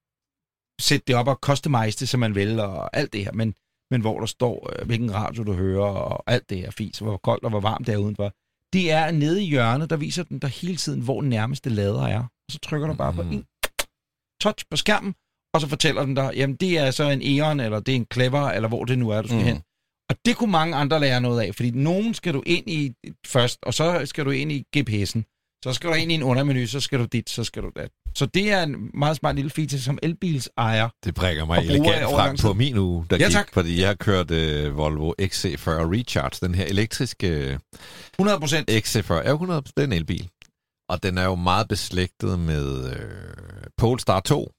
sætte 0.81 1.03
det 1.07 1.15
op 1.15 1.27
og 1.27 1.35
customize 1.41 1.97
det, 1.99 2.09
som 2.09 2.19
man 2.19 2.35
vil, 2.35 2.59
og 2.59 2.97
alt 2.97 3.13
det 3.13 3.23
her, 3.23 3.31
men, 3.31 3.55
men 3.91 4.01
hvor 4.01 4.19
der 4.19 4.25
står, 4.25 4.69
øh, 4.73 4.85
hvilken 4.85 5.13
radio 5.13 5.43
du 5.43 5.53
hører, 5.53 5.85
og 5.85 6.23
alt 6.27 6.49
det 6.49 6.57
her 6.57 6.71
fis, 6.71 6.99
hvor 6.99 7.17
koldt 7.17 7.43
og 7.43 7.49
hvor 7.49 7.59
varmt 7.59 7.87
det 7.87 7.93
er 7.93 7.97
udenfor. 7.97 8.33
Det 8.73 8.91
er 8.91 9.11
nede 9.11 9.43
i 9.43 9.47
hjørnet, 9.47 9.89
der 9.89 9.97
viser 9.97 10.23
den 10.23 10.39
der 10.39 10.47
hele 10.47 10.77
tiden, 10.77 11.01
hvor 11.01 11.21
den 11.21 11.29
nærmeste 11.29 11.69
lader 11.69 12.01
er. 12.07 12.19
Og 12.19 12.51
så 12.51 12.59
trykker 12.59 12.87
du 12.87 12.93
bare 12.93 13.13
på 13.13 13.23
Mm. 13.23 13.31
en 13.31 13.45
touch 14.41 14.65
på 14.71 14.77
skærmen, 14.77 15.15
og 15.53 15.61
så 15.61 15.67
fortæller 15.67 16.05
den 16.05 16.15
dig, 16.15 16.31
jamen 16.35 16.55
det 16.55 16.77
er 16.77 16.91
så 16.91 17.03
en 17.09 17.21
Eon, 17.21 17.59
eller 17.59 17.79
det 17.79 17.91
er 17.91 17.95
en 17.95 18.07
Clever, 18.13 18.49
eller 18.49 18.69
hvor 18.69 18.85
det 18.85 18.97
nu 18.99 19.09
er, 19.09 19.21
du 19.21 19.27
skal 19.27 19.37
Mm. 19.37 19.43
mm. 19.43 19.47
hen. 19.47 19.61
Og 20.09 20.15
det 20.25 20.35
kunne 20.35 20.51
mange 20.51 20.75
andre 20.75 20.99
lære 20.99 21.21
noget 21.21 21.41
af, 21.41 21.55
fordi 21.55 21.71
nogen 21.71 22.13
skal 22.13 22.33
du 22.33 22.43
ind 22.45 22.69
i 22.69 22.93
først, 23.27 23.59
og 23.63 23.73
så 23.73 24.01
skal 24.05 24.25
du 24.25 24.29
ind 24.31 24.51
i 24.51 24.63
GPS'en. 24.77 25.21
Så 25.65 25.73
skal 25.73 25.89
du 25.89 25.95
ind 25.95 26.11
i 26.11 26.15
en 26.15 26.23
undermenu, 26.23 26.67
så 26.67 26.79
skal 26.79 26.99
du 26.99 27.05
dit, 27.05 27.29
så 27.29 27.43
skal 27.43 27.63
du 27.63 27.71
dat. 27.75 27.89
Så 28.15 28.25
det 28.25 28.51
er 28.51 28.63
en 28.63 28.89
meget 28.93 29.17
smart 29.17 29.35
lille 29.35 29.51
feature 29.51 29.79
som 29.79 29.99
elbilsejer. 30.03 30.89
Det 31.05 31.15
brækker 31.15 31.45
mig 31.45 31.57
elegant 31.65 32.03
frem 32.03 32.37
på 32.37 32.53
min 32.53 32.77
uge, 32.77 33.05
der 33.09 33.17
Ja, 33.17 33.25
gik, 33.25 33.33
tak. 33.33 33.49
fordi 33.53 33.79
jeg 33.79 33.87
har 33.87 33.95
kørt 33.95 34.31
øh, 34.31 34.77
Volvo 34.77 35.11
XC40 35.21 35.69
Recharge, 35.69 36.45
den 36.47 36.55
her 36.55 36.65
elektriske 36.65 37.59
100 38.13 38.39
procent. 38.39 38.71
XC40, 38.71 39.13
er 39.13 39.29
jo 39.29 39.33
100, 39.33 39.61
det 39.61 39.73
er 39.77 39.83
en 39.83 39.93
elbil. 39.93 40.29
Og 40.89 41.03
den 41.03 41.17
er 41.17 41.23
jo 41.23 41.35
meget 41.35 41.67
beslægtet 41.67 42.39
med 42.39 42.89
øh, 42.93 42.99
Polestar 43.77 44.19
2. 44.19 44.51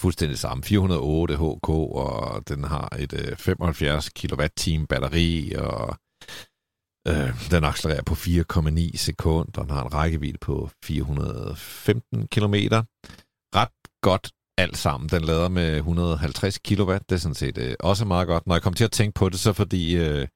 Fuldstændig 0.00 0.38
samme. 0.38 0.62
408 0.62 1.34
HK, 1.36 1.68
og 1.68 2.48
den 2.48 2.64
har 2.64 2.96
et 2.98 3.12
øh, 3.12 3.36
75 3.36 4.08
kWh 4.08 4.86
batteri, 4.88 5.52
og 5.52 5.96
øh, 7.08 7.50
den 7.50 7.64
accelererer 7.64 8.02
på 8.02 8.14
4,9 8.14 8.96
sekunder. 8.96 9.62
Den 9.62 9.70
har 9.70 9.82
en 9.84 9.94
rækkevidde 9.94 10.38
på 10.38 10.70
415 10.84 12.28
km. 12.28 12.54
Ret 13.54 14.00
godt 14.02 14.30
alt 14.58 14.76
sammen. 14.76 15.08
Den 15.08 15.24
lader 15.24 15.48
med 15.48 15.76
150 15.76 16.58
kW. 16.58 16.92
Det 16.92 17.12
er 17.12 17.16
sådan 17.16 17.34
set 17.34 17.58
øh, 17.58 17.74
også 17.80 18.04
meget 18.04 18.26
godt. 18.26 18.46
Når 18.46 18.54
jeg 18.54 18.62
kom 18.62 18.74
til 18.74 18.84
at 18.84 18.92
tænke 18.92 19.14
på 19.14 19.28
det, 19.28 19.40
så 19.40 19.52
fordi 19.52 19.96
øh, 19.96 20.26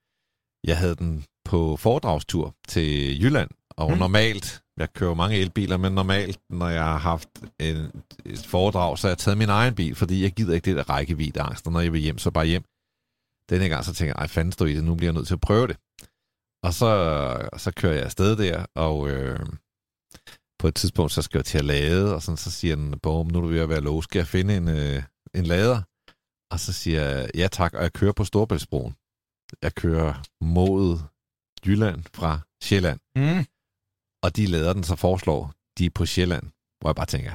jeg 0.65 0.79
havde 0.79 0.95
den 0.95 1.25
på 1.45 1.77
foredragstur 1.77 2.55
til 2.69 3.23
Jylland, 3.23 3.51
og 3.71 3.91
mm. 3.91 3.99
normalt, 3.99 4.63
jeg 4.77 4.93
kører 4.93 5.15
mange 5.15 5.37
elbiler, 5.37 5.77
men 5.77 5.93
normalt, 5.93 6.41
når 6.51 6.69
jeg 6.69 6.83
har 6.85 6.99
haft 6.99 7.29
en, 7.61 7.77
et 8.25 8.47
foredrag, 8.47 8.99
så 8.99 9.07
har 9.07 9.11
jeg 9.11 9.19
taget 9.19 9.39
min 9.39 9.49
egen 9.49 9.75
bil, 9.75 9.95
fordi 9.95 10.23
jeg 10.23 10.33
gider 10.33 10.55
ikke 10.55 10.65
det 10.65 10.77
der 10.77 10.91
rækkeviddeangst, 10.91 11.67
og 11.67 11.73
når 11.73 11.81
jeg 11.81 11.93
vil 11.93 12.01
hjem, 12.01 12.19
så 12.19 12.31
bare 12.31 12.47
hjem. 12.47 12.65
Denne 13.51 13.69
gang 13.69 13.85
så 13.85 13.95
tænker 13.95 14.15
jeg, 14.17 14.21
ej 14.21 14.27
fanden 14.29 14.53
stå 14.53 14.65
i 14.65 14.75
det, 14.75 14.85
nu 14.85 14.95
bliver 14.95 15.09
jeg 15.09 15.15
nødt 15.15 15.27
til 15.27 15.35
at 15.35 15.41
prøve 15.41 15.67
det. 15.67 15.77
Og 16.63 16.75
så, 16.75 17.49
så 17.57 17.73
kører 17.77 17.95
jeg 17.95 18.05
afsted 18.05 18.37
der, 18.37 18.67
og 18.75 19.11
øh, 19.11 19.39
på 20.59 20.69
et 20.69 20.75
tidspunkt, 20.75 21.13
så 21.13 21.23
skal 21.23 21.39
jeg 21.39 21.45
til 21.45 21.59
at 21.59 21.65
lade, 21.65 22.15
og 22.15 22.23
sådan, 22.23 22.37
så 22.37 22.51
siger 22.51 22.77
den, 22.77 22.99
bom, 22.99 23.27
nu 23.27 23.39
er 23.39 23.43
du 23.43 23.49
ved 23.49 23.61
at 23.61 23.69
være 23.69 23.81
lov, 23.81 24.03
skal 24.03 24.19
jeg 24.19 24.27
finde 24.27 24.57
en, 24.57 24.69
øh, 24.69 25.03
en 25.35 25.47
lader? 25.47 25.83
Og 26.51 26.61
så 26.61 26.73
siger 26.73 27.03
jeg, 27.03 27.31
ja 27.35 27.49
tak, 27.49 27.75
og 27.75 27.83
jeg 27.83 27.93
kører 27.93 28.13
på 28.13 28.25
Storbæltsbroen. 28.25 28.95
Jeg 29.63 29.75
kører 29.75 30.23
mod 30.41 30.99
Jylland 31.67 32.05
fra 32.15 32.41
Sjælland, 32.63 33.01
Mm 33.17 33.45
og 34.23 34.37
de 34.37 34.47
lader 34.47 34.73
den 34.73 34.85
så 34.85 34.97
foreslår, 34.97 35.53
de 35.79 35.87
er 35.87 35.91
på 35.95 36.07
Sjælland, 36.07 36.43
hvor 36.81 36.91
jeg 36.91 36.97
bare 36.97 37.07
tænker, 37.07 37.31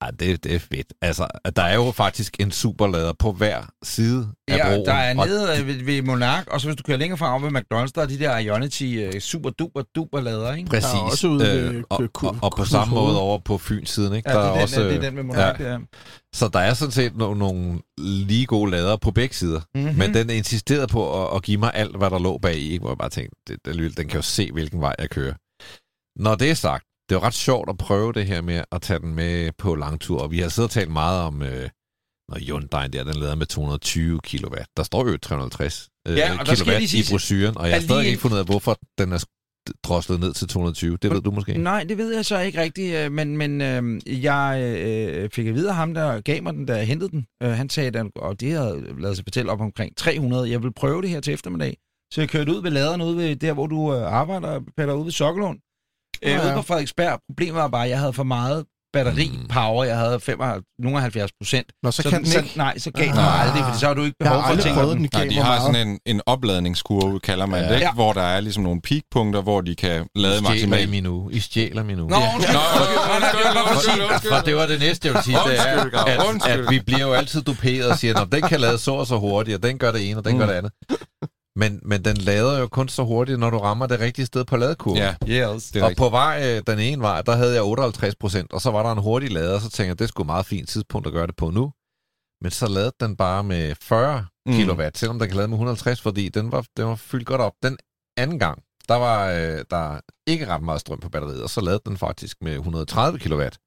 ej, 0.00 0.10
det, 0.10 0.44
det 0.44 0.54
er 0.54 0.58
fedt. 0.58 0.92
Altså, 1.02 1.26
der 1.56 1.62
er 1.62 1.74
jo 1.74 1.90
faktisk 1.90 2.36
en 2.40 2.50
superlader 2.50 3.12
på 3.18 3.32
hver 3.32 3.62
side 3.84 4.28
af 4.48 4.56
Ja, 4.56 4.68
broen. 4.74 4.86
der 4.86 4.92
er 4.92 5.18
og 5.18 5.26
nede 5.26 5.60
øh, 5.60 5.66
ved, 5.66 5.84
ved 5.84 6.02
Monark, 6.02 6.46
og 6.46 6.60
så 6.60 6.66
hvis 6.68 6.76
du 6.76 6.82
kører 6.82 6.98
længere 6.98 7.18
frem 7.18 7.42
ved 7.42 7.50
McDonald's, 7.50 7.92
der 7.94 8.02
er 8.02 8.06
de 8.06 8.18
der 8.18 8.38
Ionity 8.38 8.82
øh, 8.82 9.20
super 9.20 9.50
duper 9.50 9.82
duper 9.94 10.20
lader, 10.20 10.54
ikke? 10.54 10.70
Præcis. 10.70 10.90
Der 10.90 10.96
er 10.96 11.00
også 11.02 11.28
ude 11.28 11.38
ved 11.44 11.82
og, 11.90 11.98
Kø- 11.98 12.26
og, 12.28 12.36
og 12.42 12.52
på 12.56 12.64
samme 12.64 12.94
måde 12.94 13.20
over 13.20 13.38
på 13.38 13.58
Fyns-siden, 13.58 14.14
ikke? 14.14 14.30
Ja, 14.30 14.36
der 14.36 14.42
det, 14.42 14.48
er 14.48 14.52
den, 14.54 14.62
også, 14.62 14.80
det 14.82 14.96
er 14.96 15.00
den 15.00 15.14
med 15.14 15.22
Monark, 15.22 15.60
ja. 15.60 15.64
der. 15.64 15.78
Så 16.34 16.48
der 16.48 16.58
er 16.58 16.74
sådan 16.74 16.92
set 16.92 17.12
no- 17.12 17.34
nogle 17.34 17.80
lige 17.98 18.46
gode 18.46 18.70
lader 18.70 18.96
på 18.96 19.10
begge 19.10 19.34
sider. 19.34 19.60
Mm-hmm. 19.74 19.90
Mm. 19.92 19.98
Men 19.98 20.14
den 20.14 20.30
insisterede 20.30 20.86
på 20.86 21.24
at, 21.26 21.36
at 21.36 21.42
give 21.42 21.58
mig 21.58 21.70
alt, 21.74 21.96
hvad 21.96 22.10
der 22.10 22.18
lå 22.18 22.38
bag 22.38 22.56
i, 22.58 22.78
hvor 22.78 22.90
jeg 22.90 22.98
bare 22.98 23.10
tænkte, 23.10 23.36
det, 23.48 23.58
alligevel- 23.68 23.96
den 23.96 24.08
kan 24.08 24.16
jo 24.18 24.22
se, 24.22 24.52
hvilken 24.52 24.80
vej 24.80 24.94
jeg 24.98 25.10
kører. 25.10 25.34
Når 26.16 26.34
det 26.34 26.50
er 26.50 26.54
sagt, 26.54 26.84
det 27.08 27.14
er 27.14 27.22
ret 27.22 27.34
sjovt 27.34 27.70
at 27.70 27.78
prøve 27.78 28.12
det 28.12 28.26
her 28.26 28.40
med 28.42 28.64
at 28.72 28.82
tage 28.82 28.98
den 28.98 29.14
med 29.14 29.52
på 29.58 29.74
langtur, 29.74 30.22
og 30.22 30.30
vi 30.30 30.38
har 30.38 30.48
siddet 30.48 30.68
og 30.68 30.74
talt 30.74 30.90
meget 30.90 31.22
om, 31.22 31.42
øh, 31.42 31.68
når 32.28 32.38
Hyundai 32.38 32.88
der, 32.88 33.04
den 33.04 33.14
lader 33.14 33.34
med 33.34 33.46
220 33.46 34.20
kW. 34.20 34.54
Der 34.76 34.82
står 34.82 35.08
jo 35.08 35.16
350 35.16 35.88
øh, 36.08 36.16
Ja, 36.16 36.40
og 36.40 36.46
der 36.46 36.78
lige 36.78 36.98
i 36.98 37.04
brochuren, 37.10 37.58
og 37.58 37.68
jeg 37.68 37.76
har 37.76 37.82
stadig 37.82 38.06
ikke 38.06 38.20
fundet 38.20 38.34
ud 38.34 38.40
af, 38.40 38.46
hvorfor 38.46 38.76
den 38.98 39.12
er 39.12 39.24
droslet 39.84 40.20
ned 40.20 40.32
til 40.32 40.48
220. 40.48 40.96
Det 41.02 41.10
ved 41.10 41.20
du 41.20 41.30
måske. 41.30 41.58
Nej, 41.58 41.84
det 41.84 41.98
ved 41.98 42.14
jeg 42.14 42.24
så 42.24 42.38
ikke 42.40 42.60
rigtigt, 42.60 42.96
øh, 42.96 43.12
men, 43.12 43.36
men 43.36 43.60
øh, 43.60 44.00
jeg 44.24 44.76
øh, 44.78 45.30
fik 45.30 45.46
at 45.46 45.54
vide 45.54 45.68
af 45.68 45.74
ham, 45.74 45.94
der 45.94 46.20
gav 46.20 46.42
mig 46.42 46.54
den, 46.54 46.68
jeg 46.68 46.86
hentede 46.86 47.10
den. 47.10 47.26
Øh, 47.42 47.50
han 47.50 47.68
sagde, 47.68 47.98
at 47.98 48.06
og 48.16 48.40
det 48.40 48.52
havde 48.52 48.84
lavet 48.98 49.16
sig 49.16 49.24
fortælle 49.24 49.52
op 49.52 49.60
omkring 49.60 49.96
300. 49.96 50.50
Jeg 50.50 50.62
vil 50.62 50.72
prøve 50.72 51.02
det 51.02 51.10
her 51.10 51.20
til 51.20 51.34
eftermiddag. 51.34 51.76
Så 52.12 52.20
jeg 52.20 52.28
kørte 52.28 52.52
ud 52.52 52.62
ved 52.62 52.70
laderen 52.70 53.02
ude 53.02 53.16
ved 53.16 53.36
der, 53.36 53.52
hvor 53.52 53.66
du 53.66 53.94
øh, 53.94 54.12
arbejder, 54.12 54.60
Peter, 54.76 54.92
ude 54.92 55.04
ved 55.04 55.12
Sokkelund. 55.12 55.58
Øh, 56.24 56.30
Ja, 56.32 56.36
ja. 56.36 56.46
Ude 56.46 56.54
på 56.54 56.62
Frederiksberg. 56.62 57.18
Problemet 57.30 57.54
var 57.54 57.68
bare, 57.68 57.84
at 57.84 57.90
jeg 57.90 57.98
havde 57.98 58.12
for 58.12 58.22
meget 58.24 58.64
batteri-power. 58.96 59.84
Jeg 59.84 59.98
havde 59.98 60.20
75, 60.20 60.64
nogle 60.78 61.00
70 61.00 61.30
procent. 61.40 61.66
Nå, 61.82 61.90
så, 61.90 62.02
Så, 62.02 62.10
kan 62.10 62.18
den, 62.18 62.24
den 62.24 62.32
så, 62.32 62.38
ikke... 62.38 62.52
nej, 62.58 62.78
så 62.78 62.90
gav 62.90 63.04
den 63.06 63.18
Ah. 63.18 63.40
aldrig, 63.46 63.64
for 63.64 63.78
så 63.78 63.86
har 63.86 63.94
du 63.94 64.02
ikke 64.04 64.16
behov 64.20 64.42
for 64.42 64.52
at 64.52 64.58
tænke 64.60 64.80
den. 64.80 64.88
den. 64.88 65.08
Nej, 65.12 65.24
de 65.26 65.34
har 65.36 65.60
sådan 65.60 65.88
en, 65.88 65.98
en 66.06 66.20
opladningskurve, 66.26 67.20
kalder 67.20 67.46
man 67.46 67.60
Ja. 67.62 67.68
det, 67.68 67.74
ikke? 67.74 67.86
Ja. 67.86 67.92
hvor 67.92 68.12
der 68.12 68.22
er 68.22 68.40
ligesom 68.40 68.62
nogle 68.62 68.80
peakpunkter, 68.80 69.42
hvor 69.42 69.60
de 69.60 69.74
kan 69.74 70.06
lade 70.14 70.34
I 70.34 70.36
stjæler 70.38 70.50
maksimalt. 70.50 70.90
min 70.90 71.06
uge. 71.06 71.32
I 71.32 71.40
stjæler 71.40 71.82
min 71.82 72.00
uge. 72.00 72.10
Nå, 72.10 72.16
undskyld. 72.34 72.54
Nå, 72.54 73.60
undskyld. 73.70 74.30
For 74.32 74.38
det 74.44 74.56
var 74.56 74.66
det 74.66 74.80
næste, 74.80 75.06
jeg 75.08 75.14
ville 75.14 75.24
sige, 75.24 75.38
det 75.46 75.60
er, 75.60 76.44
at, 76.46 76.58
at 76.58 76.70
vi 76.70 76.80
bliver 76.86 77.00
jo 77.00 77.12
altid 77.12 77.42
duperet 77.42 77.90
og 77.90 77.98
siger, 77.98 78.20
at 78.20 78.32
den 78.32 78.42
kan 78.42 78.60
lade 78.60 78.78
så 78.78 78.92
og 78.92 79.06
så 79.06 79.18
hurtigt, 79.18 79.56
og 79.56 79.62
den 79.62 79.78
gør 79.78 79.92
det 79.92 80.08
ene, 80.10 80.18
og 80.20 80.24
den 80.24 80.32
Mm. 80.32 80.38
gør 80.38 80.46
det 80.46 80.54
andet. 80.54 80.72
Men, 81.56 81.80
men 81.82 82.04
den 82.04 82.16
lader 82.16 82.58
jo 82.58 82.66
kun 82.68 82.88
så 82.88 83.04
hurtigt, 83.04 83.38
når 83.38 83.50
du 83.50 83.58
rammer 83.58 83.86
det 83.86 84.00
rigtige 84.00 84.26
sted 84.26 84.44
på 84.44 84.56
ladekurven. 84.56 84.98
Ja, 84.98 85.14
Yes. 85.54 85.70
det 85.70 85.80
er 85.80 85.82
og 85.84 85.88
rigtigt. 85.88 85.98
på 85.98 86.08
vej 86.08 86.42
øh, 86.56 86.62
den 86.66 86.78
ene 86.78 87.02
vej, 87.02 87.22
der 87.22 87.36
havde 87.36 87.54
jeg 87.54 87.62
58 87.64 88.14
procent, 88.16 88.52
og 88.52 88.60
så 88.60 88.70
var 88.70 88.82
der 88.82 88.92
en 88.92 88.98
hurtig 88.98 89.30
lader, 89.32 89.54
og 89.54 89.60
så 89.60 89.70
tænkte 89.70 89.88
jeg, 89.88 89.98
det 89.98 90.08
skulle 90.08 90.26
meget 90.26 90.46
fint 90.46 90.68
tidspunkt 90.68 91.06
at 91.06 91.12
gøre 91.12 91.26
det 91.26 91.36
på 91.36 91.50
nu. 91.50 91.72
Men 92.42 92.50
så 92.50 92.68
lavede 92.68 92.92
den 93.00 93.16
bare 93.16 93.44
med 93.44 93.74
40 93.82 94.26
Mm. 94.46 94.52
kilowatt, 94.52 94.98
selvom 94.98 95.18
den 95.18 95.28
kan 95.28 95.36
lade 95.36 95.48
med 95.48 95.54
150, 95.56 96.00
fordi 96.00 96.28
den 96.28 96.52
var, 96.52 96.64
den 96.76 96.86
var 96.86 96.94
fyldt 96.94 97.26
godt 97.26 97.40
op. 97.40 97.52
Den 97.62 97.76
anden 98.16 98.38
gang, 98.38 98.62
der 98.88 98.94
var 98.94 99.30
øh, 99.30 99.64
der 99.70 100.00
ikke 100.26 100.46
ret 100.46 100.62
meget 100.62 100.80
strøm 100.80 101.00
på 101.00 101.08
batteriet, 101.08 101.42
og 101.42 101.50
så 101.50 101.60
lavede 101.60 101.82
den 101.86 101.96
faktisk 101.96 102.36
med 102.40 102.52
130 102.52 103.18
kilowatt. 103.18 103.58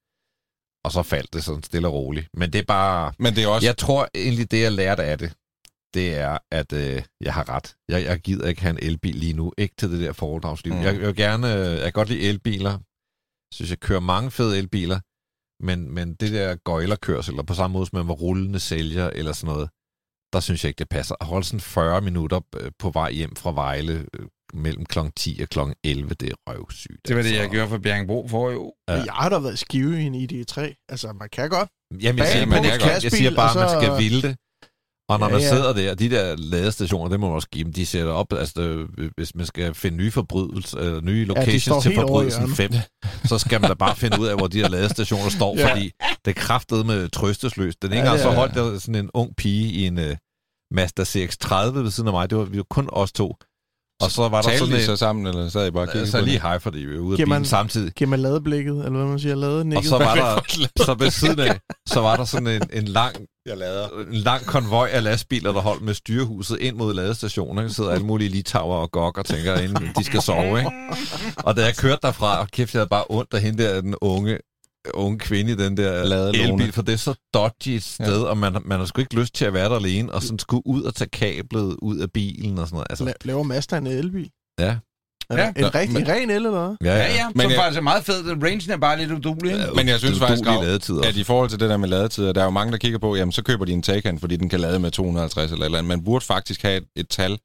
Og 0.84 0.92
så 0.92 1.02
faldt 1.02 1.32
det 1.34 1.44
sådan 1.44 1.62
stille 1.62 1.88
og 1.88 1.94
roligt. 1.94 2.28
Men 2.34 2.52
det 2.52 2.58
er 2.58 2.64
bare... 2.68 3.12
Men 3.18 3.34
det 3.36 3.44
er 3.44 3.48
også... 3.48 3.66
Jeg 3.66 3.76
tror 3.76 4.08
egentlig, 4.14 4.50
det 4.50 4.62
jeg 4.62 4.72
lærte 4.72 5.02
af 5.02 5.18
det, 5.18 5.32
det 5.98 6.08
er, 6.14 6.38
at 6.52 6.72
øh, 6.72 7.02
jeg 7.20 7.34
har 7.34 7.48
ret. 7.54 7.76
Jeg, 7.88 8.04
jeg 8.04 8.18
gider 8.20 8.48
ikke 8.48 8.62
have 8.62 8.70
en 8.78 8.78
elbil 8.90 9.14
lige 9.14 9.32
nu. 9.32 9.52
Ikke 9.58 9.74
til 9.78 9.90
det 9.92 10.00
der 10.00 10.12
foredragsliv. 10.12 10.74
Mm. 10.74 10.80
Jeg, 10.80 10.94
jeg 10.94 11.06
vil 11.06 11.16
gerne... 11.16 11.54
øh, 11.54 11.72
Jeg 11.72 11.82
kan 11.82 11.92
godt 11.92 12.08
lide 12.08 12.20
elbiler. 12.28 12.70
Jeg 12.70 13.54
synes, 13.54 13.70
jeg 13.70 13.80
kører 13.80 14.00
mange 14.00 14.30
fede 14.30 14.58
elbiler. 14.58 15.00
Men, 15.66 15.94
men 15.94 16.14
det 16.14 16.32
der 16.32 16.54
gøjlerkørsel, 16.56 17.32
eller 17.32 17.42
på 17.42 17.54
samme 17.54 17.72
måde, 17.72 17.86
som 17.86 17.96
man 17.98 18.08
var 18.08 18.14
rullende 18.14 18.60
sælger, 18.60 19.10
eller 19.10 19.32
sådan 19.32 19.52
noget, 19.54 19.68
der 20.32 20.40
synes 20.40 20.64
jeg 20.64 20.68
ikke, 20.68 20.78
det 20.78 20.88
passer. 20.88 21.14
At 21.20 21.26
holde 21.26 21.46
sådan 21.46 21.60
40 21.60 22.00
minutter 22.00 22.40
øh, 22.60 22.70
på 22.78 22.90
vej 22.90 23.12
hjem 23.12 23.36
fra 23.36 23.52
Vejle 23.52 24.06
øh, 24.14 24.26
mellem 24.54 24.84
kl. 24.86 24.98
10 25.16 25.38
og 25.42 25.48
kl. 25.48 25.58
11, 25.84 26.14
det 26.14 26.28
er 26.30 26.34
røvsygt. 26.46 27.08
Det 27.08 27.16
var 27.16 27.22
det, 27.22 27.28
altså. 27.28 27.42
jeg 27.42 27.50
gjorde 27.50 27.68
for 27.68 27.78
Bjerringbro 27.78 28.28
for 28.28 28.50
jo. 28.50 28.72
Ja. 28.88 28.94
Jeg 28.94 29.12
har 29.12 29.28
da 29.28 29.38
været 29.38 29.58
skive 29.58 30.02
i 30.02 30.04
en 30.04 30.14
ID3. 30.14 30.86
Altså, 30.88 31.12
man 31.12 31.28
kan 31.32 31.50
godt. 31.50 31.68
Jamen, 32.02 32.18
jeg 32.18 32.28
siger, 32.28 32.46
man, 32.46 32.58
en 32.58 32.64
jeg, 32.64 32.80
jeg, 32.80 33.00
jeg 33.02 33.12
siger 33.12 33.34
bare, 33.34 33.50
at 33.50 33.56
man 33.56 33.82
skal 33.82 34.02
ville 34.04 34.22
det. 34.22 34.36
Og 35.08 35.18
når 35.20 35.26
Ja, 35.26 35.32
man 35.32 35.40
ja. 35.40 35.48
sidder 35.48 35.72
der, 35.72 35.94
de 35.94 36.10
der 36.10 36.36
ladestationer, 36.36 37.08
det 37.10 37.20
må 37.20 37.26
man 37.26 37.34
også 37.34 37.48
give 37.48 37.64
dem, 37.64 37.72
de 37.72 37.86
sætter 37.86 38.12
op, 38.12 38.32
altså 38.32 38.60
øh, 38.98 39.10
hvis 39.16 39.34
man 39.34 39.46
skal 39.46 39.74
finde 39.74 39.96
nye 39.96 40.10
forbrydelser, 40.10 40.78
øh, 40.96 41.04
nye 41.04 41.24
locations 41.24 41.62
til 41.64 41.72
over 41.72 41.90
i 41.90 41.94
forbrydelsen 41.94 42.54
5, 42.54 42.70
så 43.24 43.38
skal 43.38 43.60
man 43.60 43.70
da 43.70 43.74
bare 43.74 43.96
finde 43.96 44.20
ud 44.20 44.26
af, 44.26 44.36
hvor 44.36 44.46
de 44.46 44.58
her 44.60 44.68
ladestationer 44.68 45.30
står, 45.30 45.56
Ja. 45.58 45.70
fordi 45.72 45.90
det 46.24 46.30
er 46.36 46.40
kraftet 46.40 46.86
med 46.86 47.08
trøstesløst. 47.08 47.82
Den 47.82 47.92
ene 47.92 48.00
Ja, 48.00 48.06
gang 48.08 48.20
så 48.20 48.30
holdt 48.30 48.54
der 48.54 48.78
sådan 48.78 48.94
en 48.94 49.10
ung 49.14 49.36
pige 49.36 49.72
i 49.72 49.86
en 49.86 49.98
uh, 49.98 50.04
Mazda 50.74 51.02
CX-30 51.02 51.54
ved 51.78 51.90
siden 51.90 52.06
af 52.08 52.12
mig, 52.12 52.30
det 52.30 52.38
var, 52.38 52.44
vi 52.44 52.56
var 52.56 52.66
kun 52.70 52.88
os 52.92 53.12
to. 53.12 53.36
Og 54.02 54.10
så 54.10 54.28
var 54.28 54.42
der 54.42 54.48
Talte 54.48 54.58
sådan 54.58 54.74
de 54.74 54.78
en... 54.80 54.86
så 54.86 54.96
sammen, 54.96 55.26
eller 55.26 55.48
sad 55.48 55.66
I 55.66 55.70
bare 55.70 55.82
og 55.82 55.88
kiggede 55.92 56.10
Så 56.10 56.20
lige 56.20 56.40
hej, 56.40 56.58
fordi 56.58 56.78
vi 56.78 56.94
var 56.94 57.00
ude 57.00 57.12
af 57.14 57.16
bilen 57.16 57.28
man- 57.28 57.44
samtidig. 57.44 57.92
Giver 57.92 58.08
man 58.10 58.20
ladeblikket, 58.20 58.76
eller 58.78 58.90
hvad 58.98 59.06
man 59.06 59.18
siger, 59.18 59.34
ladenikket. 59.34 59.78
Og 59.78 59.84
så 59.84 59.98
var 60.04 60.14
der, 60.76 60.84
så 60.84 60.94
ved 60.94 61.10
siden 61.10 61.40
af, 61.40 61.60
så 61.88 62.00
var 62.00 62.16
der 62.16 62.24
sådan 62.24 62.46
en, 62.48 62.62
en 62.72 62.84
lang 62.84 63.16
Jeg 63.46 63.56
lader. 63.56 63.88
en 64.10 64.14
lang 64.14 64.46
konvoj 64.46 64.88
af 64.92 65.02
lastbiler, 65.02 65.52
der 65.52 65.60
holdt 65.60 65.82
med 65.82 65.94
styrehuset 65.94 66.58
ind 66.60 66.76
mod 66.76 66.94
ladestationen. 66.94 67.64
Der 67.64 67.70
sidder 67.72 67.90
alle 67.90 68.06
mulige 68.06 68.28
litauer 68.30 68.76
og 68.76 68.90
gok 68.90 69.18
og 69.18 69.24
tænker, 69.24 69.54
inden 69.58 69.88
de 69.98 70.04
skal 70.04 70.22
sove. 70.22 70.58
Ikke? 70.58 70.70
Og 71.36 71.56
da 71.56 71.64
jeg 71.64 71.76
kørte 71.76 71.98
derfra, 72.02 72.40
og 72.40 72.48
kæft, 72.50 72.74
jeg 72.74 72.80
havde 72.80 72.88
bare 72.88 73.04
ondt 73.10 73.34
af 73.34 73.40
hende 73.40 73.62
der, 73.64 73.80
den 73.80 73.94
unge, 74.00 74.38
unge 74.94 75.18
kvinde 75.18 75.52
i 75.52 75.54
den 75.54 75.76
der 75.76 76.04
Ladelåne. 76.04 76.52
elbil, 76.52 76.72
for 76.72 76.82
det 76.82 76.92
er 76.92 76.96
så 76.96 77.14
dodgy 77.34 77.68
et 77.68 77.82
sted, 77.82 78.20
ja. 78.22 78.28
og 78.28 78.38
man, 78.38 78.56
man 78.64 78.78
har 78.78 78.86
sgu 78.86 79.00
ikke 79.00 79.14
lyst 79.14 79.34
til 79.34 79.44
at 79.44 79.52
være 79.54 79.68
der 79.68 79.76
alene, 79.76 80.12
og 80.12 80.22
sådan 80.22 80.38
skulle 80.38 80.66
ud 80.66 80.82
og 80.82 80.94
tage 80.94 81.08
kablet 81.12 81.76
ud 81.82 81.98
af 81.98 82.10
bilen 82.10 82.58
og 82.58 82.66
sådan 82.66 82.74
noget. 82.74 82.86
Altså, 82.90 83.04
La- 83.04 83.12
laver 83.26 83.42
Mazda 83.42 83.76
en 83.76 83.86
elbil? 83.86 84.30
ja. 84.60 84.76
Er 85.30 85.36
Ja. 85.38 85.52
en 85.56 85.74
rigtig 85.74 85.92
Men- 85.94 86.08
ren 86.08 86.30
el, 86.30 86.36
eller 86.36 86.50
hvad? 86.50 86.76
Ja, 86.84 86.96
Ja, 86.96 87.14
ja, 87.14 87.28
Men 87.34 87.40
som 87.42 87.50
jeg- 87.50 87.58
faktisk 87.60 87.78
er 87.78 87.82
meget 87.82 88.04
fed. 88.04 88.24
Rangen 88.42 88.70
er 88.70 88.76
bare 88.76 88.98
lidt 88.98 89.12
udulig, 89.12 89.52
ikke? 89.52 89.66
Men 89.76 89.88
jeg 89.88 89.98
synes 89.98 90.18
faktisk, 90.18 90.44
ladetid 90.44 91.00
at 91.04 91.16
i 91.16 91.24
forhold 91.24 91.50
til 91.50 91.60
det 91.60 91.70
der 91.70 91.76
med 91.76 91.88
ladetider, 91.88 92.32
der 92.32 92.40
er 92.40 92.44
jo 92.44 92.50
mange, 92.50 92.72
der 92.72 92.78
kigger 92.78 92.98
på, 92.98 93.16
jamen 93.16 93.32
så 93.32 93.42
køber 93.42 93.64
de 93.64 93.72
en 93.72 93.82
Taycan, 93.82 94.18
fordi 94.18 94.36
den 94.36 94.48
kan 94.48 94.60
lade 94.60 94.78
med 94.78 94.90
250 94.90 95.52
eller 95.52 95.64
eller 95.64 95.78
andet. 95.78 95.88
Man 95.88 96.04
burde 96.04 96.24
faktisk 96.24 96.62
have 96.62 96.76
et, 96.76 96.84
et 96.96 97.08
tal 97.08 97.38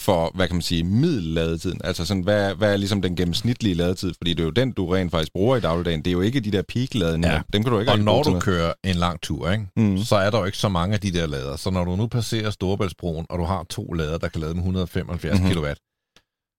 for, 0.00 0.30
hvad 0.34 0.46
kan 0.48 0.54
man 0.56 0.62
sige, 0.62 0.84
middelladetiden. 0.84 1.80
Altså 1.84 2.04
sådan, 2.06 2.22
hvad, 2.22 2.54
hvad 2.54 2.72
er 2.72 2.76
ligesom 2.76 3.02
den 3.02 3.16
gennemsnitlige 3.16 3.74
ladetid? 3.74 4.12
Fordi 4.16 4.30
det 4.34 4.40
er 4.40 4.44
jo 4.44 4.50
den, 4.50 4.72
du 4.72 4.86
rent 4.86 5.10
faktisk 5.10 5.32
bruger 5.32 5.56
i 5.56 5.60
dagligdagen. 5.60 5.98
Det 6.02 6.06
er 6.06 6.12
jo 6.12 6.20
ikke 6.20 6.40
de 6.40 6.50
der 6.50 6.62
peak-ladninger. 6.68 7.32
Ja. 7.34 7.42
Dem 7.52 7.62
kan 7.62 7.72
du 7.72 7.78
ikke 7.80 7.92
Og 7.92 7.98
når 7.98 8.22
du 8.22 8.28
noget. 8.30 8.42
kører 8.44 8.72
en 8.84 8.96
lang 8.96 9.20
tur, 9.22 9.50
ikke? 9.50 9.64
Mm. 9.76 9.98
Så 9.98 10.16
er 10.16 10.30
der 10.30 10.38
jo 10.38 10.44
ikke 10.44 10.58
så 10.58 10.68
mange 10.68 10.94
af 10.94 11.00
de 11.00 11.12
der 11.12 11.26
lader. 11.26 11.56
Så 11.56 11.70
når 11.70 11.84
du 11.84 11.96
nu 11.96 12.06
passerer 12.06 12.50
Storebæltsbroen, 12.50 13.26
og 13.30 13.38
du 13.38 13.44
har 13.44 13.64
to 13.70 13.92
lader, 13.92 14.18
der 14.18 14.28
kan 14.28 14.40
lade 14.40 14.54
med 14.54 14.60
175 14.60 15.38
Mhm. 15.38 15.48
mm-hmm. 15.48 15.62
kW, 15.62 15.66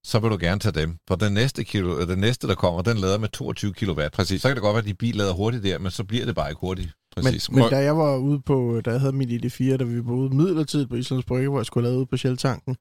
så 0.05 0.19
vil 0.19 0.31
du 0.31 0.37
gerne 0.41 0.59
tage 0.59 0.81
dem. 0.81 0.95
For 1.07 1.15
den 1.15 1.33
næste, 1.33 1.63
kilo, 1.63 2.05
den 2.05 2.19
næste, 2.19 2.47
der 2.47 2.55
kommer, 2.55 2.81
den 2.81 2.97
lader 2.97 3.17
med 3.17 3.29
22 3.29 3.73
kW. 3.73 4.01
Præcis. 4.13 4.41
Så 4.41 4.47
kan 4.47 4.55
det 4.55 4.61
godt 4.63 4.73
være, 4.73 4.81
at 4.81 4.87
de 4.87 4.93
bil 4.93 5.15
lader 5.15 5.33
hurtigt 5.33 5.63
der, 5.63 5.79
men 5.79 5.91
så 5.91 6.03
bliver 6.03 6.25
det 6.25 6.35
bare 6.35 6.49
ikke 6.49 6.59
hurtigt. 6.59 6.89
Præcis. 7.15 7.51
Men, 7.51 7.59
men 7.59 7.69
da 7.69 7.77
jeg 7.77 7.97
var 7.97 8.17
ude 8.17 8.41
på, 8.45 8.81
da 8.85 8.91
jeg 8.91 8.99
havde 8.99 9.13
mit 9.13 9.29
ID4, 9.45 9.77
da 9.77 9.83
vi 9.83 9.97
var 10.05 10.13
ude 10.13 10.35
midlertidigt 10.35 10.89
på 10.89 10.95
Islands 10.95 11.25
Brygge, 11.25 11.49
hvor 11.49 11.59
jeg 11.59 11.65
skulle 11.65 11.87
lade 11.89 11.99
ud 11.99 12.05
på 12.05 12.17
Shell-tanken, 12.17 12.75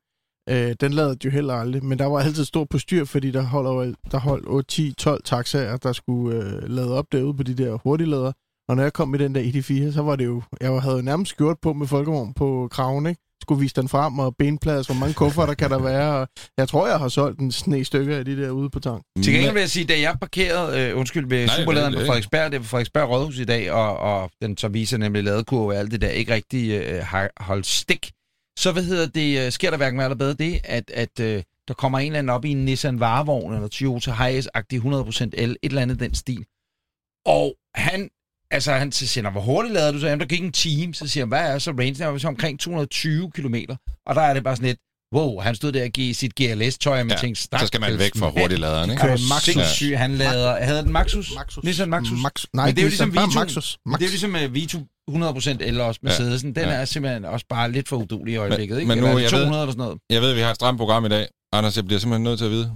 øh, 0.50 0.74
den 0.80 0.92
lavede 0.92 1.16
jo 1.24 1.30
heller 1.30 1.54
aldrig, 1.54 1.84
men 1.84 1.98
der 1.98 2.06
var 2.06 2.18
altid 2.20 2.44
stor 2.44 2.66
på 2.70 2.78
styr, 2.78 3.04
fordi 3.04 3.30
der 3.30 3.42
holdt, 3.42 3.88
jo- 3.88 3.94
der 4.10 4.18
holdt 4.18 4.44
8, 4.48 4.68
10, 4.68 4.92
12 4.98 5.22
taxaer, 5.24 5.76
der 5.76 5.92
skulle 5.92 6.36
øh, 6.44 6.62
lade 6.70 6.98
op 6.98 7.04
derude 7.12 7.34
på 7.36 7.42
de 7.42 7.54
der 7.54 7.78
hurtiglader, 7.84 8.32
Og 8.68 8.76
når 8.76 8.82
jeg 8.82 8.92
kom 8.92 9.14
i 9.14 9.18
den 9.18 9.34
der 9.34 9.40
ED4, 9.42 9.92
så 9.92 10.02
var 10.02 10.16
det 10.16 10.24
jo... 10.24 10.42
Jeg 10.60 10.82
havde 10.82 10.96
jo 10.96 11.02
nærmest 11.02 11.30
skjort 11.30 11.56
på 11.62 11.72
med 11.72 11.86
folkevogn 11.86 12.34
på 12.34 12.68
kraven, 12.70 13.06
ikke? 13.06 13.20
Skulle 13.42 13.60
vise 13.60 13.74
den 13.74 13.88
frem, 13.88 14.18
og 14.18 14.36
benplads, 14.38 14.86
hvor 14.86 14.94
mange 14.94 15.14
kufferter 15.14 15.54
kan 15.54 15.70
der 15.70 15.78
være. 15.78 16.20
Og 16.20 16.28
jeg 16.58 16.68
tror, 16.68 16.86
jeg 16.88 16.98
har 16.98 17.08
solgt 17.08 17.40
en 17.40 17.52
sne 17.52 17.84
stykker 17.84 18.16
af 18.18 18.24
de 18.24 18.36
der 18.42 18.50
ude 18.50 18.70
på 18.70 18.80
tang. 18.80 19.02
Til 19.24 19.32
gengæld 19.32 19.52
vil 19.52 19.60
jeg 19.60 19.70
sige, 19.70 19.84
da 19.86 20.00
jeg 20.00 20.16
parkerede, 20.20 20.80
øh, 20.90 20.98
undskyld, 20.98 21.28
ved 21.28 21.46
Nej, 21.46 21.56
Superladeren 21.58 21.94
på 21.94 21.98
det- 22.00 22.06
Frederiksberg, 22.06 22.50
det 22.50 22.56
er 22.56 22.60
på 22.62 22.66
Frederiksberg 22.66 23.08
Rådhus 23.10 23.38
i 23.38 23.44
dag, 23.44 23.72
og, 23.72 23.96
og 23.98 24.30
den 24.42 24.56
så 24.56 24.68
viser 24.68 24.98
nemlig 24.98 25.24
ladekurve 25.24 25.66
og 25.72 25.76
alt 25.76 25.90
det 25.90 26.00
der, 26.00 26.08
ikke 26.08 26.34
rigtig 26.34 26.70
øh, 26.82 27.02
har 27.04 27.30
holdt 27.40 27.66
stik. 27.66 28.10
Så 28.58 28.72
hvad 28.72 28.82
hedder 28.82 29.06
det, 29.06 29.46
øh, 29.46 29.52
sker 29.52 29.70
der 29.70 29.76
hverken 29.76 29.96
med 29.96 30.04
eller 30.04 30.16
bedre 30.16 30.34
det, 30.34 30.60
at, 30.64 30.90
at 30.90 31.20
øh, 31.20 31.42
der 31.68 31.74
kommer 31.74 31.98
en 31.98 32.06
eller 32.06 32.18
anden 32.18 32.30
op 32.30 32.44
i 32.44 32.50
en 32.50 32.64
Nissan 32.64 33.00
Varevogn, 33.00 33.54
eller 33.54 33.68
Toyota 33.68 34.10
Hiace-agtig 34.10 34.78
100% 34.78 35.30
el, 35.32 35.50
et 35.50 35.58
eller 35.62 35.82
andet 35.82 36.00
den 36.00 36.14
stil. 36.14 36.44
Og 37.26 37.54
han, 37.74 38.10
altså 38.50 38.72
han 38.72 38.92
så 38.92 39.06
siger, 39.06 39.30
hvor 39.30 39.40
hurtigt 39.40 39.74
lader 39.74 39.92
du 39.92 39.98
så? 39.98 40.06
Jamen, 40.06 40.20
der 40.20 40.26
gik 40.26 40.42
en 40.42 40.52
time, 40.52 40.94
så 40.94 41.08
siger 41.08 41.24
han, 41.24 41.28
hvad 41.28 41.54
er 41.54 41.58
så 41.58 41.70
range? 41.70 41.94
Der 41.94 42.06
var 42.06 42.18
så 42.18 42.28
omkring 42.28 42.60
220 42.60 43.30
km. 43.30 43.54
Og 44.06 44.14
der 44.14 44.20
er 44.20 44.34
det 44.34 44.44
bare 44.44 44.56
sådan 44.56 44.68
lidt, 44.68 44.80
wow, 45.14 45.40
han 45.40 45.54
stod 45.54 45.72
der 45.72 45.84
og 45.84 45.90
gav 45.90 46.12
sit 46.14 46.32
GLS-tøj, 46.40 47.00
og 47.00 47.06
man 47.06 47.16
Ja, 47.16 47.20
tænkte, 47.20 47.42
Så 47.42 47.66
skal 47.66 47.80
man 47.80 47.98
væk 47.98 48.12
fra 48.16 48.28
hurtigladeren, 48.40 48.90
ikke? 48.90 49.02
er 49.02 49.16
du 49.16 49.22
Maxus. 49.28 49.42
sindssyg? 49.54 49.98
Han 49.98 50.10
lader... 50.14 50.64
Havde 50.64 50.82
den 50.82 50.92
Maxus? 50.92 51.34
Maxus. 51.34 51.64
Nissan 51.64 51.88
Maxus? 51.90 52.18
Max, 52.22 52.44
nej, 52.54 52.66
Men 52.66 52.74
det 52.76 52.80
er 52.80 52.84
jo 52.84 52.88
ligesom 52.88 53.12
Vito. 53.12 53.26
Maxus. 53.26 53.78
Max. 53.86 53.98
det 53.98 54.04
er 54.04 54.08
jo 54.08 54.10
ligesom 54.10 54.34
uh, 54.34 54.54
Vito 54.54 54.78
100% 55.10 55.56
el 55.60 55.80
også 55.80 56.00
Mercedesen. 56.02 56.54
Den 56.54 56.64
Ja. 56.64 56.70
er 56.70 56.84
simpelthen 56.84 57.24
også 57.24 57.46
bare 57.48 57.72
lidt 57.72 57.88
for 57.88 57.96
udulig 57.96 58.32
i 58.34 58.36
øjeblikket, 58.36 58.76
ikke? 58.78 58.88
men 58.88 58.98
nu, 58.98 59.04
Eller 59.06 59.10
er 59.10 59.16
det 59.16 59.22
jeg 59.22 59.30
200 59.30 59.50
ved- 59.52 59.62
eller 59.62 59.72
sådan 59.72 59.82
noget. 59.84 59.98
Jeg 60.10 60.22
ved, 60.22 60.30
at 60.30 60.36
vi 60.36 60.40
har 60.40 60.50
et 60.50 60.56
stramt 60.56 60.78
program 60.78 61.04
i 61.04 61.08
dag. 61.08 61.26
Anders, 61.52 61.76
jeg 61.76 61.84
bliver 61.86 62.00
simpelthen 62.00 62.24
nødt 62.24 62.38
til 62.38 62.44
at 62.44 62.50
vide. 62.50 62.72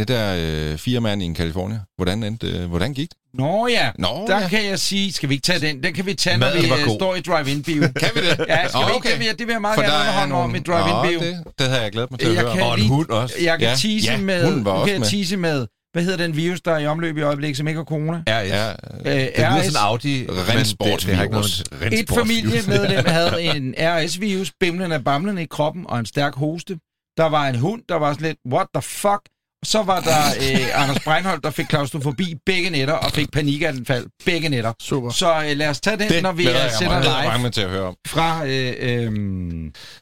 Det 0.00 0.08
der 0.08 0.36
øh, 0.72 0.78
fire 0.78 1.00
mand 1.00 1.22
i 1.22 1.24
en 1.24 1.36
California, 1.36 1.80
hvordan, 1.96 2.22
endte, 2.22 2.46
øh, 2.46 2.66
hvordan 2.68 2.94
gik 2.94 3.08
det? 3.08 3.16
Nå 3.34 3.66
ja, 3.66 3.90
Nå, 3.98 4.24
der 4.28 4.40
ja. 4.40 4.48
kan 4.48 4.64
jeg 4.66 4.78
sige... 4.78 5.12
Skal 5.12 5.28
vi 5.28 5.34
ikke 5.34 5.42
tage 5.44 5.60
den? 5.60 5.82
Den 5.82 5.94
kan 5.94 6.06
vi 6.06 6.14
tage, 6.14 6.38
når 6.38 6.46
Maden 6.46 6.62
vi 6.62 6.68
øh, 6.70 6.94
står 6.94 7.14
i 7.14 7.20
drive-in-bio. 7.20 7.80
Kan 8.02 8.10
vi 8.14 8.20
det? 8.20 8.44
Ja, 8.48 8.68
skal 8.68 8.78
Åh, 8.78 8.86
vi 8.86 8.90
ikke? 8.90 8.96
okay. 8.96 9.10
Det 9.10 9.18
vil, 9.18 9.26
jeg- 9.26 9.38
det 9.38 9.46
vil 9.46 9.52
jeg 9.52 9.60
meget 9.60 9.74
For 9.74 9.82
gerne 9.82 9.92
der 9.94 9.98
er 9.98 10.02
underholde 10.02 10.28
mig 10.28 10.38
om 10.42 10.50
nogle... 10.50 10.58
i 10.58 10.62
drive-in-bio. 10.62 11.20
Det, 11.28 11.58
det 11.58 11.66
havde 11.68 11.82
jeg 11.82 11.92
glædet 11.92 12.10
mig 12.10 12.20
til 12.20 12.26
at 12.28 12.34
Jeg 12.34 12.42
høre 12.42 12.52
kan 12.52 12.62
om. 12.62 12.68
Og 12.68 12.80
en 12.80 12.86
hund 12.88 13.08
også. 13.08 13.34
Jeg 13.42 13.58
kan 13.58 13.68
Ja, 13.68 13.74
tease 13.74 14.10
ja, 14.12 14.16
med... 14.18 14.44
hunden 14.44 14.64
var 14.64 14.72
nu 14.72 14.78
også 14.78 14.84
kan 14.86 14.92
jeg 14.92 15.00
med. 15.00 15.08
tease 15.08 15.36
med... 15.36 15.66
Hvad 15.92 16.02
hedder 16.02 16.16
den 16.26 16.36
virus, 16.36 16.60
der 16.60 16.72
er 16.72 16.78
i 16.78 16.86
omløb 16.86 17.16
i 17.18 17.20
øjeblikket, 17.22 17.56
som 17.56 17.68
ikke 17.68 17.78
har 17.78 17.84
corona? 17.84 18.18
RS. 18.28 18.48
Ja, 18.48 18.68
Øh, 18.70 18.76
Det 19.04 19.32
lyder 19.38 19.60
RS. 19.60 19.64
sådan 19.66 19.86
Audi, 19.86 20.26
Rensportsvirus. 20.28 21.60
Et 21.92 22.10
familiemedlem 22.10 23.04
havde 23.06 23.42
en 23.42 23.74
RS-virus, 23.78 24.52
bimlende 24.60 24.96
af 24.96 25.04
bamlende 25.04 25.42
i 25.42 25.46
kroppen 25.50 25.84
og 25.88 25.98
en 25.98 26.06
stærk 26.06 26.34
hoste. 26.34 26.78
Der 27.16 27.28
var 27.28 27.48
en 27.48 27.54
hund, 27.56 27.82
der 27.88 27.94
var 27.94 28.12
sådan 28.12 28.26
lidt, 28.26 28.38
what 28.52 28.66
the 28.74 28.82
fuck? 28.82 29.20
Så 29.64 29.82
var 29.82 30.00
der 30.00 30.24
øh, 30.44 30.82
Anders 30.82 31.00
Breinholt, 31.04 31.44
der 31.44 31.50
fik 31.50 31.66
klaustrofobi 31.66 32.34
begge 32.46 32.70
nætter 32.70 32.94
og 32.94 33.10
fik 33.12 33.32
panikanfald 33.32 34.06
begge 34.24 34.48
nætter. 34.48 34.72
Super. 34.80 35.10
Så 35.10 35.44
øh, 35.50 35.56
lad 35.56 35.68
os 35.68 35.80
tage 35.80 35.96
den, 35.96 36.08
det 36.08 36.22
når 36.22 36.32
vi 36.32 36.42
glæder 36.42 36.64
øh, 36.64 36.70
sender 36.70 37.38
live 37.38 37.50
til 37.50 37.60
at 37.60 37.70
høre 37.70 37.82
om. 37.82 37.96
fra, 38.06 38.46
øh, 38.46 38.74
øh, 38.78 39.10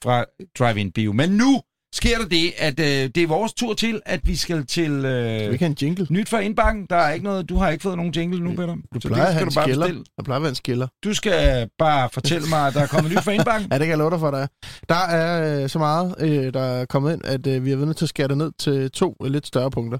fra 0.02 0.24
Drive-In 0.58 0.92
Bio. 0.92 1.12
Men 1.12 1.30
nu 1.30 1.60
sker 1.94 2.18
der 2.18 2.28
det, 2.28 2.52
at 2.58 2.80
øh, 2.80 2.86
det 3.14 3.16
er 3.22 3.26
vores 3.26 3.52
tur 3.54 3.74
til, 3.74 4.00
at 4.06 4.20
vi 4.24 4.36
skal 4.36 4.66
til 4.66 4.84
Skal 5.00 5.02
vi 5.02 5.44
øh, 5.44 5.52
ikke 5.52 5.64
have 5.64 5.70
en 5.70 5.76
jingle? 5.82 6.06
nyt 6.10 6.28
fra 6.28 6.38
indbakken. 6.38 6.86
Der 6.90 6.96
er 6.96 7.12
ikke 7.12 7.24
noget, 7.24 7.48
du 7.48 7.56
har 7.56 7.70
ikke 7.70 7.82
fået 7.82 7.96
nogen 7.96 8.12
jingle 8.12 8.40
nu, 8.44 8.50
Peter. 8.56 8.74
Du 8.94 9.00
Så 9.00 9.08
plejer 9.08 9.26
at 9.26 9.32
have 9.34 9.44
en 9.44 9.50
skal 9.50 9.54
du 9.54 9.54
bare 9.54 9.64
skiller. 9.68 9.86
bestille. 9.86 10.04
Der 10.16 10.22
plejer 10.22 10.36
at 10.36 10.42
være 10.42 10.48
en 10.50 10.54
skiller. 10.54 10.88
Du 11.04 11.14
skal 11.14 11.68
bare 11.78 12.10
fortælle 12.12 12.48
mig, 12.48 12.66
at 12.66 12.74
der 12.74 12.80
er 12.80 12.86
kommet 12.86 13.12
nyt 13.12 13.22
fra 13.24 13.32
indbakken. 13.32 13.68
Ja, 13.72 13.78
det 13.78 13.86
kan 13.86 13.88
jeg 13.90 13.98
love 13.98 14.10
dig 14.10 14.18
for, 14.20 14.30
der 14.30 14.38
er. 14.38 14.46
Der 14.88 14.94
er 15.16 15.62
øh, 15.62 15.68
så 15.68 15.78
meget, 15.78 16.14
øh, 16.20 16.54
der 16.54 16.60
er 16.60 16.84
kommet 16.84 17.12
ind, 17.12 17.24
at 17.24 17.46
øh, 17.46 17.64
vi 17.64 17.72
er 17.72 17.76
nødt 17.76 17.96
til 17.96 18.04
at 18.04 18.08
skære 18.08 18.28
det 18.28 18.38
ned 18.38 18.52
til 18.58 18.90
to 18.90 19.16
øh, 19.24 19.30
lidt 19.30 19.46
større 19.46 19.70
punkter. 19.70 19.98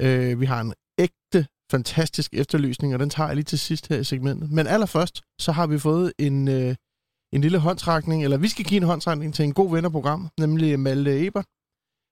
Øh, 0.00 0.40
vi 0.40 0.46
har 0.46 0.60
en 0.60 0.74
ægte, 0.98 1.46
fantastisk 1.70 2.30
efterlysning, 2.34 2.94
og 2.94 3.00
den 3.00 3.10
tager 3.10 3.26
jeg 3.26 3.36
lige 3.36 3.44
til 3.44 3.58
sidst 3.58 3.88
her 3.88 3.98
i 3.98 4.04
segmentet. 4.04 4.50
Men 4.50 4.66
allerførst, 4.66 5.20
så 5.40 5.52
har 5.52 5.66
vi 5.66 5.78
fået 5.78 6.12
en, 6.18 6.48
øh, 6.48 6.74
en 7.34 7.40
lille 7.40 7.58
håndtrækning, 7.58 8.24
eller 8.24 8.36
vi 8.36 8.48
skal 8.48 8.64
give 8.64 8.76
en 8.76 8.86
håndtrækning 8.86 9.34
til 9.34 9.44
en 9.44 9.54
god 9.54 9.70
ven 9.70 9.84
af 9.84 9.92
programmet, 9.92 10.30
nemlig 10.40 10.80
Malte 10.80 11.26
Ebert. 11.26 11.44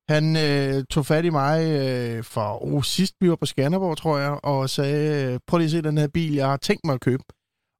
Han 0.08 0.36
øh, 0.36 0.84
tog 0.90 1.06
fat 1.06 1.24
i 1.24 1.30
mig 1.30 1.58
øh, 1.80 2.24
for 2.24 2.64
oh, 2.64 2.82
sidst 2.82 3.14
vi 3.20 3.30
var 3.30 3.36
på 3.36 3.46
Skanderborg, 3.46 3.96
tror 3.96 4.18
jeg, 4.18 4.44
og 4.44 4.70
sagde, 4.70 5.32
øh, 5.32 5.40
prøv 5.46 5.58
lige 5.58 5.66
at 5.66 5.70
se 5.70 5.82
den 5.82 5.98
her 5.98 6.08
bil, 6.08 6.34
jeg 6.34 6.46
har 6.46 6.56
tænkt 6.56 6.84
mig 6.84 6.94
at 6.94 7.00
købe. 7.00 7.24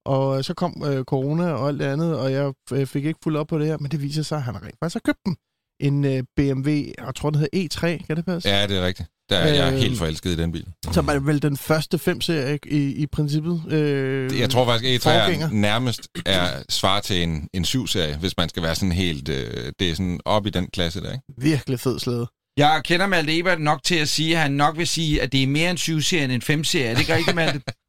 Og 0.04 0.44
så 0.44 0.54
kom 0.54 0.82
øh, 0.86 1.04
corona 1.04 1.52
og 1.52 1.68
alt 1.68 1.80
det 1.80 1.86
andet, 1.86 2.18
og 2.20 2.32
jeg 2.32 2.54
øh, 2.72 2.86
fik 2.86 3.04
ikke 3.04 3.20
fuldt 3.22 3.38
op 3.38 3.46
på 3.46 3.58
det 3.58 3.66
her, 3.66 3.78
men 3.78 3.90
det 3.90 4.02
viser 4.02 4.22
sig, 4.22 4.36
at 4.36 4.42
han 4.42 4.62
rent 4.62 4.78
faktisk 4.78 4.94
har 4.94 5.12
købt 5.12 5.26
den. 5.26 5.36
En 5.82 6.04
øh, 6.04 6.22
BMW, 6.36 6.68
jeg 7.06 7.14
tror, 7.16 7.30
den 7.30 7.38
hedder 7.40 7.58
E3, 7.98 8.06
kan 8.06 8.16
det 8.16 8.24
passe? 8.24 8.48
Ja, 8.48 8.66
det 8.66 8.76
er 8.78 8.86
rigtigt. 8.86 9.08
Der 9.30 9.36
er 9.38 9.54
jeg 9.64 9.72
Øh, 9.72 9.78
helt 9.78 9.98
forelsket 9.98 10.30
i 10.30 10.36
den 10.36 10.52
bil. 10.52 10.66
Som 10.92 11.08
er 11.08 11.18
vel 11.18 11.42
den 11.42 11.56
første 11.56 11.96
5-serie 12.08 12.58
i, 12.66 12.76
i 12.94 13.06
princippet. 13.06 13.62
Øh, 13.68 14.38
Jeg 14.40 14.50
tror 14.50 14.64
faktisk, 14.66 14.94
at 14.94 15.02
forgænger. 15.02 15.48
E3 15.48 15.54
nærmest 15.54 16.08
er 16.26 16.46
svar 16.68 17.00
til 17.00 17.22
en, 17.22 17.48
en 17.54 17.64
7-serie, 17.64 18.16
hvis 18.16 18.36
man 18.36 18.48
skal 18.48 18.62
være 18.62 18.74
sådan 18.74 18.92
helt... 18.92 19.28
Øh, 19.28 19.72
det 19.78 19.90
er 19.90 19.94
sådan 19.94 20.20
op 20.24 20.46
i 20.46 20.50
den 20.50 20.66
klasse 20.72 21.00
der, 21.00 21.12
ikke? 21.12 21.24
Virkelig 21.38 21.80
fed 21.80 21.98
slæde. 21.98 22.26
Jeg 22.56 22.80
kender 22.84 23.06
Malte 23.06 23.38
Ebert 23.38 23.60
nok 23.60 23.82
til 23.84 23.94
at 23.94 24.08
sige, 24.08 24.36
at 24.36 24.42
han 24.42 24.52
nok 24.52 24.78
vil 24.78 24.86
sige, 24.86 25.22
at 25.22 25.32
det 25.32 25.42
er 25.42 25.46
mere 25.46 25.70
en 25.70 25.76
7-serie 25.76 26.24
end 26.24 26.32
en 26.32 26.60
5-serie. 26.60 26.86
Er 26.86 26.92
det 26.94 27.00
ikke 27.00 27.14
rigtigt, 27.14 27.34
Malte? 27.36 27.60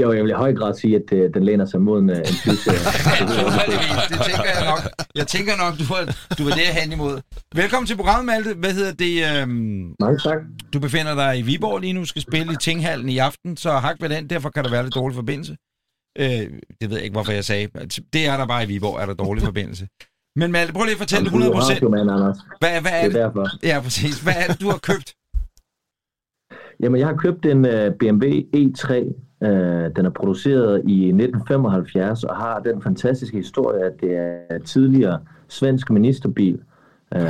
Jo, 0.00 0.12
jeg 0.12 0.22
vil 0.22 0.30
i 0.30 0.34
høj 0.34 0.54
grad 0.54 0.74
sige, 0.74 0.96
at 0.96 1.12
øh, 1.12 1.34
den 1.34 1.44
læner 1.44 1.66
sig 1.66 1.80
mod 1.82 1.98
en, 2.02 2.10
øh, 2.10 2.16
en 2.16 2.22
20-serie. 2.24 2.78
Naturligvis, 3.06 4.02
det 4.10 4.18
tænker 4.30 4.50
jeg 4.58 4.64
nok. 4.72 4.82
Jeg 5.14 5.26
tænker 5.26 5.52
nok, 5.64 5.72
du 5.80 5.84
var, 5.94 6.02
du 6.38 6.42
der 6.58 6.72
hen 6.80 6.92
imod. 6.92 7.20
Velkommen 7.54 7.86
til 7.86 7.96
programmet, 7.96 8.26
Malte. 8.26 8.54
Hvad 8.62 8.72
hedder 8.78 8.92
det? 9.04 9.14
Øhm, 9.42 9.94
Mange 10.00 10.18
tak. 10.18 10.38
du 10.72 10.78
befinder 10.80 11.14
dig 11.14 11.38
i 11.38 11.42
Viborg 11.42 11.78
lige 11.80 11.92
nu, 11.92 12.04
skal 12.04 12.22
spille 12.22 12.52
i 12.52 12.56
Tinghallen 12.60 13.08
i 13.08 13.18
aften, 13.18 13.56
så 13.56 13.70
hak 13.70 13.96
ved 14.00 14.08
den, 14.08 14.30
derfor 14.30 14.50
kan 14.50 14.64
der 14.64 14.70
være 14.70 14.82
lidt 14.82 14.94
dårlig 14.94 15.14
forbindelse. 15.14 15.56
Øh, 16.18 16.26
det 16.80 16.86
ved 16.90 16.96
jeg 16.96 17.02
ikke, 17.04 17.14
hvorfor 17.18 17.32
jeg 17.32 17.44
sagde. 17.44 17.68
Det 18.12 18.26
er 18.26 18.36
der 18.36 18.46
bare 18.46 18.64
i 18.64 18.66
Viborg, 18.66 19.00
er 19.02 19.06
der 19.06 19.14
dårlig 19.14 19.42
forbindelse. 19.44 19.88
Men 20.36 20.52
Malte, 20.52 20.72
prøv 20.72 20.84
lige 20.84 20.92
at 20.92 20.98
fortælle 20.98 21.30
Jamen, 21.30 21.46
du 21.46 21.52
er 21.52 21.60
100%. 21.60 21.72
radiomand, 21.72 22.10
Anders. 22.10 22.36
Hvad, 22.60 22.80
hvad 22.80 22.90
er 22.94 23.02
Det 23.04 23.12
det? 23.14 23.20
er 23.20 23.26
derfor. 23.26 23.46
Ja, 23.62 23.80
præcis. 23.80 24.20
Hvad 24.20 24.34
er 24.36 24.46
det, 24.52 24.60
du 24.60 24.68
har 24.70 24.78
købt? 24.78 25.08
Jamen, 26.82 27.00
jeg 27.00 27.08
har 27.08 27.16
købt 27.16 27.46
en 27.46 27.58
uh, 27.64 27.92
BMW 28.00 28.26
E3. 28.56 28.92
Uh, 29.40 29.48
den 29.96 30.06
er 30.06 30.10
produceret 30.10 30.82
i 30.84 31.08
1975 31.08 32.24
og 32.24 32.36
har 32.36 32.60
den 32.60 32.82
fantastiske 32.82 33.36
historie, 33.36 33.84
at 33.84 33.92
det 34.00 34.16
er 34.50 34.58
tidligere 34.58 35.20
svensk 35.48 35.90
ministerbil. 35.90 36.60
Uh, 37.14 37.20
Ej, 37.20 37.28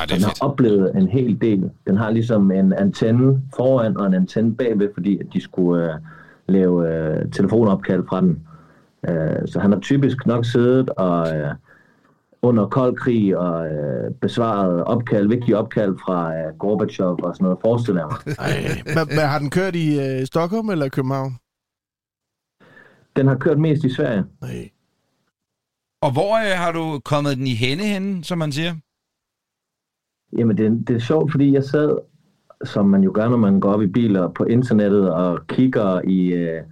det 0.00 0.10
den 0.10 0.22
har 0.22 0.30
fedt. 0.30 0.42
oplevet 0.42 0.96
en 0.96 1.08
hel 1.08 1.40
del. 1.40 1.70
Den 1.86 1.96
har 1.96 2.10
ligesom 2.10 2.50
en 2.50 2.72
antenne 2.72 3.42
foran 3.56 3.96
og 3.96 4.06
en 4.06 4.14
antenne 4.14 4.54
bagved, 4.54 4.88
fordi 4.94 5.18
at 5.18 5.26
de 5.32 5.40
skulle 5.40 5.84
uh, 5.84 6.00
lave 6.48 6.76
uh, 6.76 7.30
telefonopkald 7.30 8.04
fra 8.08 8.20
den. 8.20 8.42
Uh, 9.08 9.46
så 9.46 9.58
han 9.60 9.72
har 9.72 9.80
typisk 9.80 10.26
nok 10.26 10.44
siddet 10.44 10.90
og 10.90 11.20
uh, 11.20 11.50
under 12.42 12.68
kold 12.68 12.96
krig 12.96 13.36
og 13.36 13.70
uh, 13.70 14.14
besvaret 14.20 14.84
opkald, 14.84 15.28
vigtige 15.28 15.56
opkald 15.56 15.98
fra 16.04 16.28
uh, 16.28 16.58
Gorbachev 16.58 17.18
og 17.22 17.34
sådan 17.34 17.44
noget, 17.44 17.58
forestiller 17.60 18.00
jeg 18.00 18.08
mig. 18.10 18.34
Hvad, 18.94 19.14
hvad, 19.14 19.26
har 19.26 19.38
den 19.38 19.50
kørt 19.50 19.76
i 19.76 20.00
øh, 20.00 20.26
Stockholm 20.26 20.70
eller 20.70 20.88
København? 20.88 21.32
Den 23.16 23.26
har 23.26 23.36
kørt 23.36 23.58
mest 23.58 23.84
i 23.84 23.94
Sverige. 23.94 24.24
Nej. 24.40 24.70
Og 26.02 26.12
hvor 26.12 26.36
øh, 26.36 26.58
har 26.58 26.72
du 26.72 27.00
kommet 27.04 27.36
den 27.36 27.46
i 27.46 27.54
hende 27.54 27.84
henne, 27.84 28.24
som 28.24 28.38
man 28.38 28.52
siger? 28.52 28.74
Jamen, 30.38 30.56
det, 30.58 30.88
det 30.88 30.96
er 30.96 31.00
sjovt, 31.00 31.30
fordi 31.30 31.52
jeg 31.52 31.64
sad, 31.64 31.98
som 32.64 32.86
man 32.86 33.02
jo 33.02 33.10
gør, 33.14 33.28
når 33.28 33.36
man 33.36 33.60
går 33.60 33.72
op 33.72 33.82
i 33.82 33.86
biler 33.86 34.28
på 34.28 34.44
internettet 34.44 35.12
og 35.12 35.46
kigger 35.46 36.00
i 36.04 36.32
øh, 36.32 36.62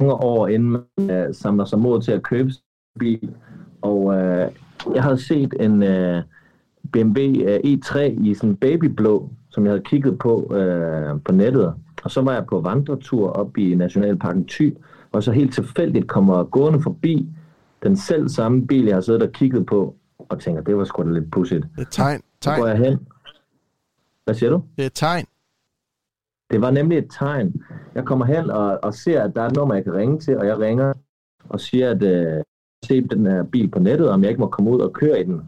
mange 0.00 0.14
år, 0.14 0.48
inden 0.48 0.70
man 0.70 1.10
øh, 1.10 1.34
samler 1.34 1.64
sig 1.64 1.78
mod 1.78 2.02
til 2.02 2.12
at 2.12 2.22
købe 2.22 2.50
bil. 2.98 3.34
Og 3.82 4.14
øh, 4.14 4.50
jeg 4.94 5.02
havde 5.02 5.22
set 5.22 5.54
en 5.60 5.82
øh, 5.82 6.22
BMW 6.92 7.20
øh, 7.20 7.58
E3 7.64 7.98
i 8.00 8.34
sådan 8.34 8.56
babyblå, 8.56 9.30
som 9.50 9.64
jeg 9.64 9.72
havde 9.72 9.84
kigget 9.84 10.18
på 10.18 10.54
øh, 10.54 11.20
på 11.24 11.32
nettet. 11.32 11.74
Og 12.04 12.10
så 12.10 12.22
var 12.22 12.32
jeg 12.32 12.46
på 12.46 12.60
vandretur 12.60 13.30
op 13.30 13.58
i 13.58 13.74
Nationalparken 13.74 14.46
Thy, 14.46 14.76
og 15.12 15.22
så 15.22 15.32
helt 15.32 15.54
tilfældigt 15.54 16.08
kommer 16.08 16.44
gående 16.44 16.82
forbi 16.82 17.28
den 17.82 17.96
selv 17.96 18.28
samme 18.28 18.66
bil, 18.66 18.84
jeg 18.84 18.96
har 18.96 19.00
siddet 19.00 19.22
og 19.22 19.32
kigget 19.32 19.66
på, 19.66 19.94
og 20.18 20.40
tænker, 20.40 20.62
det 20.62 20.76
var 20.76 20.84
sgu 20.84 21.02
da 21.02 21.08
lidt 21.08 21.30
pudsigt. 21.30 21.62
Det 21.62 21.78
er 21.78 21.82
et 21.82 21.88
tegn. 21.90 22.22
Så 22.42 22.50
går 22.50 22.56
tegn. 22.56 22.68
jeg 22.68 22.90
hen. 22.90 22.98
Hvad 24.24 24.34
siger 24.34 24.50
du? 24.50 24.62
Det 24.76 24.82
er 24.82 24.86
et 24.86 24.92
tegn. 24.94 25.26
Det 26.50 26.60
var 26.60 26.70
nemlig 26.70 26.98
et 26.98 27.06
tegn. 27.10 27.62
Jeg 27.94 28.04
kommer 28.04 28.26
hen 28.26 28.50
og, 28.50 28.78
og 28.82 28.94
ser, 28.94 29.22
at 29.22 29.32
der 29.36 29.42
er 29.42 29.46
et 29.46 29.56
nummer, 29.56 29.74
jeg 29.74 29.84
kan 29.84 29.94
ringe 29.94 30.20
til, 30.20 30.38
og 30.38 30.46
jeg 30.46 30.58
ringer 30.58 30.92
og 31.48 31.60
siger, 31.60 31.90
at 31.90 32.02
øh, 32.02 32.42
se 32.84 33.00
den 33.00 33.26
her 33.26 33.42
bil 33.42 33.68
på 33.70 33.78
nettet, 33.78 34.08
om 34.10 34.22
jeg 34.22 34.30
ikke 34.30 34.40
må 34.40 34.46
komme 34.46 34.70
ud 34.70 34.80
og 34.80 34.92
køre 34.92 35.20
i 35.20 35.24
den. 35.24 35.42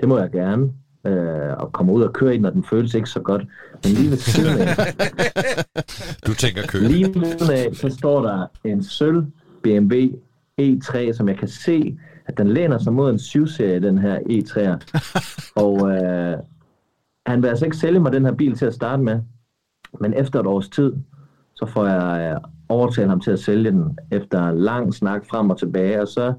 Det 0.00 0.08
må 0.08 0.18
jeg 0.18 0.30
gerne. 0.30 0.72
Øh, 1.06 1.52
og 1.58 1.72
komme 1.72 1.92
ud 1.92 2.02
og 2.02 2.12
køre 2.12 2.34
i 2.34 2.36
den, 2.36 2.46
og 2.46 2.52
den 2.52 2.64
føles 2.64 2.94
ikke 2.94 3.08
så 3.10 3.20
godt. 3.20 3.42
Men 3.84 3.92
lige 3.92 4.10
ved 4.10 4.16
siden 4.16 4.58
af, 4.58 4.76
Du 6.26 6.34
tænker 6.34 6.62
køre. 6.68 6.82
lige 6.82 7.14
ved 7.14 7.38
siden 7.38 7.52
af, 7.52 7.74
så 7.74 7.88
står 7.98 8.22
der 8.22 8.46
en 8.64 8.82
sølv 8.82 9.24
BMW 9.62 9.96
E3, 10.60 11.12
som 11.12 11.28
jeg 11.28 11.36
kan 11.38 11.48
se, 11.48 11.98
at 12.26 12.38
den 12.38 12.48
læner 12.48 12.78
sig 12.78 12.92
mod 12.92 13.10
en 13.10 13.16
7-serie, 13.16 13.80
den 13.80 13.98
her 13.98 14.18
E3'er. 14.18 15.00
Og 15.64 15.90
øh, 15.90 16.38
han 17.26 17.42
vil 17.42 17.48
altså 17.48 17.64
ikke 17.64 17.76
sælge 17.76 18.00
mig 18.00 18.12
den 18.12 18.24
her 18.24 18.32
bil 18.32 18.56
til 18.56 18.66
at 18.66 18.74
starte 18.74 19.02
med. 19.02 19.20
Men 20.00 20.14
efter 20.14 20.40
et 20.40 20.46
års 20.46 20.68
tid, 20.68 20.92
så 21.54 21.66
får 21.66 21.86
jeg 21.86 22.32
øh, 22.32 22.40
overtalt 22.68 23.08
ham 23.08 23.20
til 23.20 23.30
at 23.30 23.40
sælge 23.40 23.70
den 23.70 23.98
efter 24.12 24.50
lang 24.50 24.94
snak 24.94 25.26
frem 25.26 25.50
og 25.50 25.58
tilbage, 25.58 26.00
og 26.02 26.08
så 26.08 26.34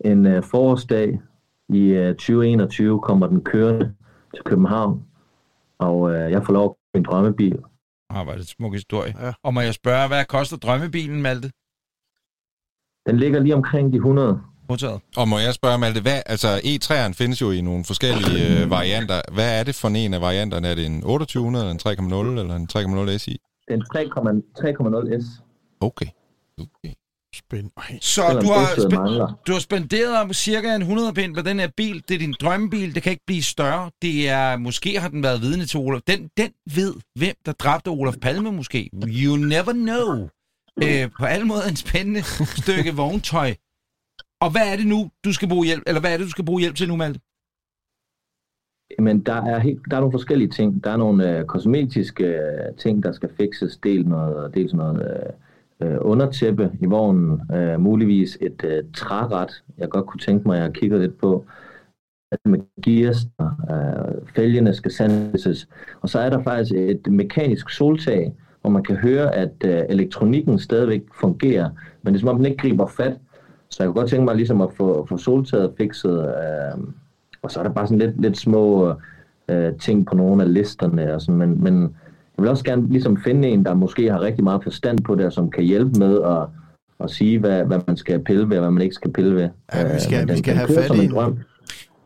en 0.00 0.26
øh, 0.26 0.42
forårsdag 0.42 1.20
i 1.68 1.80
øh, 1.80 2.14
2021 2.14 3.00
kommer 3.00 3.26
den 3.26 3.40
kørende 3.40 3.94
til 4.34 4.44
København, 4.44 5.02
og 5.78 6.14
øh, 6.14 6.30
jeg 6.30 6.44
får 6.46 6.52
lov 6.52 6.64
at 6.64 6.70
købe 6.70 7.00
en 7.00 7.12
drømmebil. 7.12 7.58
Ah, 8.10 8.26
var 8.26 8.32
det 8.32 8.40
en 8.40 8.46
smuk 8.46 8.72
historie. 8.72 9.14
Ja. 9.20 9.32
Og 9.42 9.54
må 9.54 9.60
jeg 9.60 9.74
spørge, 9.74 10.08
hvad 10.08 10.24
koster 10.24 10.56
drømmebilen, 10.56 11.22
Malte? 11.22 11.50
Den 13.06 13.16
ligger 13.16 13.40
lige 13.40 13.54
omkring 13.54 13.92
de 13.92 13.96
100. 13.96 14.40
Modtaget. 14.68 15.00
Og 15.16 15.28
må 15.28 15.38
jeg 15.38 15.54
spørge, 15.54 15.78
Malte, 15.78 16.00
hvad, 16.00 16.22
altså 16.26 16.48
E3'eren 16.48 17.12
findes 17.12 17.40
jo 17.40 17.50
i 17.50 17.60
nogle 17.60 17.84
forskellige 17.84 18.62
øh, 18.62 18.70
varianter. 18.70 19.20
Hvad 19.32 19.60
er 19.60 19.64
det 19.64 19.74
for 19.74 19.88
en 19.88 20.14
af 20.14 20.20
varianterne? 20.20 20.68
Er 20.68 20.74
det 20.74 20.86
en 20.86 21.00
2800, 21.02 21.64
eller 21.64 21.94
en 21.96 22.34
3,0, 22.36 22.40
eller 22.40 22.56
en 22.56 22.68
3,0 23.10 23.18
SI? 23.18 23.38
Den 23.68 23.82
3,0 23.82 25.22
S, 25.22 25.42
Okay. 25.80 26.06
okay. 26.58 26.94
Spændende. 27.34 27.72
Ej, 27.76 27.98
Så 28.00 28.22
du 28.42 28.46
har, 28.46 29.38
du 29.46 29.52
har 29.52 29.58
spenderet 29.60 30.16
om 30.20 30.32
cirka 30.32 30.74
en 30.74 30.82
100 30.82 31.12
pind 31.12 31.34
på 31.34 31.42
den 31.42 31.58
her 31.60 31.68
bil. 31.76 32.04
Det 32.08 32.14
er 32.14 32.18
din 32.18 32.34
drømmebil. 32.40 32.94
Det 32.94 33.02
kan 33.02 33.10
ikke 33.12 33.24
blive 33.26 33.42
større. 33.42 33.90
Det 34.02 34.28
er, 34.28 34.56
måske 34.56 35.00
har 35.00 35.08
den 35.08 35.22
været 35.22 35.40
vidne 35.40 35.66
til 35.66 35.80
Olof. 35.80 36.00
Den, 36.06 36.30
den 36.36 36.50
ved, 36.74 36.94
hvem 37.18 37.34
der 37.46 37.52
dræbte 37.52 37.88
Olof 37.88 38.14
Palme 38.22 38.52
måske. 38.52 38.90
You 38.94 39.36
never 39.36 39.72
know. 39.72 40.28
Øh, 40.82 41.10
på 41.18 41.24
alle 41.24 41.46
måder 41.46 41.68
en 41.68 41.76
spændende 41.76 42.22
stykke 42.62 42.94
vogntøj. 42.94 43.54
Og 44.40 44.50
hvad 44.50 44.72
er 44.72 44.76
det 44.76 44.86
nu, 44.86 45.10
du 45.24 45.32
skal 45.32 45.48
bruge 45.48 45.66
hjælp, 45.66 45.82
eller 45.86 46.00
hvad 46.00 46.12
er 46.12 46.16
det, 46.16 46.24
du 46.24 46.30
skal 46.30 46.44
bruge 46.44 46.60
hjælp 46.60 46.76
til 46.76 46.88
nu, 46.88 46.96
Malte? 46.96 47.20
Men 48.98 49.20
der 49.20 49.32
er, 49.32 49.58
helt, 49.58 49.80
der 49.90 49.96
er 49.96 50.00
nogle 50.00 50.12
forskellige 50.12 50.48
ting. 50.48 50.84
Der 50.84 50.90
er 50.90 50.96
nogle 50.96 51.38
øh, 51.38 51.44
kosmetiske 51.44 52.24
øh, 52.24 52.74
ting, 52.76 53.02
der 53.02 53.12
skal 53.12 53.28
fikses. 53.36 53.76
Dels 53.76 54.06
noget, 54.06 54.54
dels 54.54 54.74
noget 54.74 55.32
øh, 55.80 55.88
øh, 55.88 55.98
undertæppe 56.00 56.72
i 56.80 56.86
vognen. 56.86 57.40
Øh, 57.54 57.80
muligvis 57.80 58.38
et 58.40 58.64
øh, 58.64 58.82
træret, 58.94 59.64
jeg 59.78 59.88
godt 59.88 60.06
kunne 60.06 60.20
tænke 60.20 60.48
mig, 60.48 60.56
at 60.58 60.62
jeg 60.62 60.72
kigger 60.72 60.98
lidt 60.98 61.18
på. 61.18 61.44
Med 62.44 62.58
gearster. 62.82 63.56
øh, 63.70 64.28
fælgene 64.34 64.74
skal 64.74 64.90
sandes. 64.90 65.68
Og 66.00 66.08
så 66.08 66.18
er 66.18 66.30
der 66.30 66.42
faktisk 66.42 66.74
et 66.74 67.06
mekanisk 67.06 67.70
soltag, 67.70 68.34
hvor 68.60 68.70
man 68.70 68.82
kan 68.82 68.96
høre, 68.96 69.34
at 69.34 69.52
øh, 69.64 69.82
elektronikken 69.88 70.58
stadigvæk 70.58 71.02
fungerer. 71.20 71.70
Men 72.02 72.14
det 72.14 72.18
er 72.18 72.20
som 72.20 72.28
om, 72.28 72.36
den 72.36 72.46
ikke 72.46 72.58
griber 72.58 72.86
fat. 72.86 73.18
Så 73.70 73.82
jeg 73.82 73.88
kunne 73.88 74.00
godt 74.00 74.10
tænke 74.10 74.24
mig 74.24 74.36
ligesom 74.36 74.60
at 74.60 74.72
få, 74.72 75.06
få 75.06 75.16
soltaget 75.16 75.74
fikset. 75.78 76.18
Øh, 76.20 76.84
og 77.42 77.50
så 77.50 77.58
er 77.58 77.62
der 77.64 77.70
bare 77.72 77.86
sådan 77.86 77.98
lidt, 77.98 78.20
lidt 78.22 78.38
små 78.38 78.94
øh, 79.48 79.72
ting 79.80 80.06
på 80.06 80.14
nogle 80.16 80.42
af 80.42 80.54
listerne. 80.54 81.14
Og 81.14 81.20
sådan, 81.20 81.34
men, 81.38 81.62
men 81.64 81.82
jeg 82.36 82.42
vil 82.42 82.48
også 82.50 82.64
gerne 82.64 82.88
ligesom 82.88 83.22
finde 83.24 83.48
en, 83.48 83.64
der 83.64 83.74
måske 83.74 84.10
har 84.10 84.20
rigtig 84.20 84.44
meget 84.44 84.62
forstand 84.62 84.98
på 85.04 85.14
det, 85.14 85.26
og 85.26 85.32
som 85.32 85.50
kan 85.50 85.64
hjælpe 85.64 85.98
med 85.98 86.22
at, 86.22 86.42
at 87.04 87.10
sige, 87.10 87.38
hvad, 87.38 87.64
hvad 87.64 87.80
man 87.86 87.96
skal 87.96 88.24
pille 88.24 88.48
ved, 88.50 88.56
og 88.56 88.60
hvad 88.62 88.70
man 88.70 88.82
ikke 88.82 88.94
skal 88.94 89.12
pille 89.12 89.34
ved. 89.34 89.48
Ja, 89.74 89.94
vi 89.94 90.00
skal- 90.00 90.26
men 90.26 90.34
vi 90.34 90.38
skal 90.38 90.52
den 90.52 90.58
have 90.58 90.74
fat 90.74 90.86
som 90.86 90.96
i 90.96 91.04
en 91.04 91.10
drøm. 91.14 91.38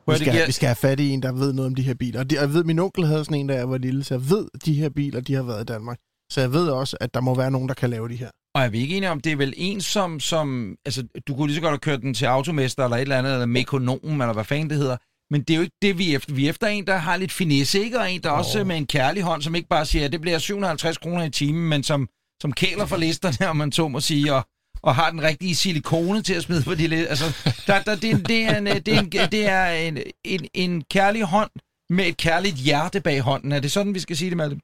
Vi 0.08 0.14
skal, 0.16 0.46
vi 0.46 0.52
skal 0.52 0.66
have 0.66 0.76
fat 0.76 1.00
i 1.00 1.08
en, 1.10 1.22
der 1.22 1.32
ved 1.32 1.52
noget 1.52 1.66
om 1.68 1.74
de 1.74 1.82
her 1.82 1.94
biler. 1.94 2.20
Og 2.20 2.26
jeg 2.32 2.52
ved, 2.54 2.64
min 2.64 2.78
onkel 2.78 3.06
havde 3.06 3.24
sådan 3.24 3.40
en, 3.40 3.46
da 3.46 3.54
jeg 3.54 3.70
var 3.70 3.78
lille, 3.78 4.04
så 4.04 4.14
jeg 4.14 4.30
ved, 4.30 4.46
at 4.54 4.64
de 4.66 4.74
her 4.74 4.88
biler, 4.88 5.20
de 5.20 5.34
har 5.34 5.42
været 5.42 5.60
i 5.60 5.64
Danmark. 5.64 5.98
Så 6.32 6.40
jeg 6.40 6.52
ved 6.52 6.68
også, 6.68 6.96
at 7.00 7.14
der 7.14 7.20
må 7.20 7.34
være 7.34 7.50
nogen, 7.50 7.68
der 7.68 7.74
kan 7.74 7.90
lave 7.90 8.08
de 8.08 8.14
her. 8.16 8.28
Og 8.54 8.62
er 8.62 8.68
vi 8.68 8.78
ikke 8.78 8.96
enige 8.96 9.10
om, 9.10 9.20
det 9.20 9.32
er 9.32 9.36
vel 9.36 9.54
en, 9.56 9.80
som, 9.80 10.20
som 10.20 10.76
altså, 10.86 11.04
du 11.28 11.34
kunne 11.34 11.46
lige 11.46 11.54
så 11.56 11.60
godt 11.62 11.70
have 11.72 11.78
kørt 11.78 12.00
den 12.02 12.14
til 12.14 12.26
automester, 12.26 12.84
eller 12.84 12.96
et 12.96 13.00
eller 13.02 13.16
andet, 13.18 13.32
eller 13.32 13.46
mekonom, 13.46 13.98
eller 14.20 14.32
hvad 14.32 14.44
fanden 14.44 14.70
det 14.70 14.76
hedder. 14.78 14.96
Men 15.30 15.42
det 15.42 15.50
er 15.50 15.56
jo 15.56 15.62
ikke 15.62 15.76
det, 15.82 15.98
vi 15.98 16.12
er 16.12 16.16
efter. 16.16 16.34
Vi 16.34 16.46
er 16.46 16.50
efter 16.50 16.66
en, 16.66 16.86
der 16.86 16.96
har 16.96 17.16
lidt 17.16 17.32
finesse, 17.32 17.80
ikke? 17.80 17.98
Og 18.00 18.12
en, 18.12 18.22
der 18.22 18.30
oh. 18.30 18.38
også 18.38 18.64
med 18.64 18.76
en 18.76 18.86
kærlig 18.86 19.22
hånd, 19.22 19.42
som 19.42 19.54
ikke 19.54 19.68
bare 19.68 19.86
siger, 19.86 20.04
at 20.04 20.12
det 20.12 20.20
bliver 20.20 20.38
750 20.38 20.98
kroner 20.98 21.24
i 21.24 21.30
timen, 21.30 21.68
men 21.68 21.82
som, 21.82 22.08
som 22.42 22.52
kæler 22.52 22.86
for 22.86 22.96
listerne, 22.96 23.50
om 23.50 23.56
man 23.56 23.72
så 23.72 23.88
må 23.88 24.00
sige, 24.00 24.34
og, 24.34 24.46
og 24.82 24.94
har 24.94 25.10
den 25.10 25.22
rigtige 25.22 25.54
silikone 25.54 26.22
til 26.22 26.34
at 26.34 26.42
smide 26.42 26.62
på 26.62 26.74
de 26.74 26.86
lidt. 26.86 27.08
Altså, 27.08 27.24
der, 27.66 27.82
der, 27.82 27.96
det, 27.96 28.10
er 28.10 28.14
en- 28.16 28.24
det 28.24 28.44
er, 28.44 28.58
en, 28.58 28.66
det 28.66 28.88
er, 28.88 29.00
en, 29.00 29.08
det 29.32 29.46
er 29.46 29.66
en, 29.70 29.98
en, 30.24 30.48
en 30.54 30.84
kærlig 30.90 31.22
hånd 31.22 31.50
med 31.90 32.06
et 32.06 32.16
kærligt 32.16 32.54
hjerte 32.56 33.00
bag 33.00 33.20
hånden. 33.20 33.52
Er 33.52 33.60
det 33.60 33.72
sådan, 33.72 33.94
vi 33.94 34.00
skal 34.00 34.16
sige 34.16 34.30
det, 34.30 34.36
Malte? 34.36 34.56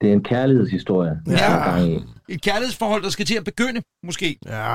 Det 0.00 0.08
er 0.08 0.12
en 0.12 0.24
kærlighedshistorie. 0.24 1.12
Ja. 1.26 1.32
er 1.32 1.64
gang 1.64 1.92
i. 1.92 1.98
Et 2.28 2.42
kærlighedsforhold, 2.42 3.02
der 3.02 3.08
skal 3.10 3.26
til 3.26 3.34
at 3.34 3.44
begynde, 3.44 3.82
måske. 4.04 4.38
Ja. 4.46 4.74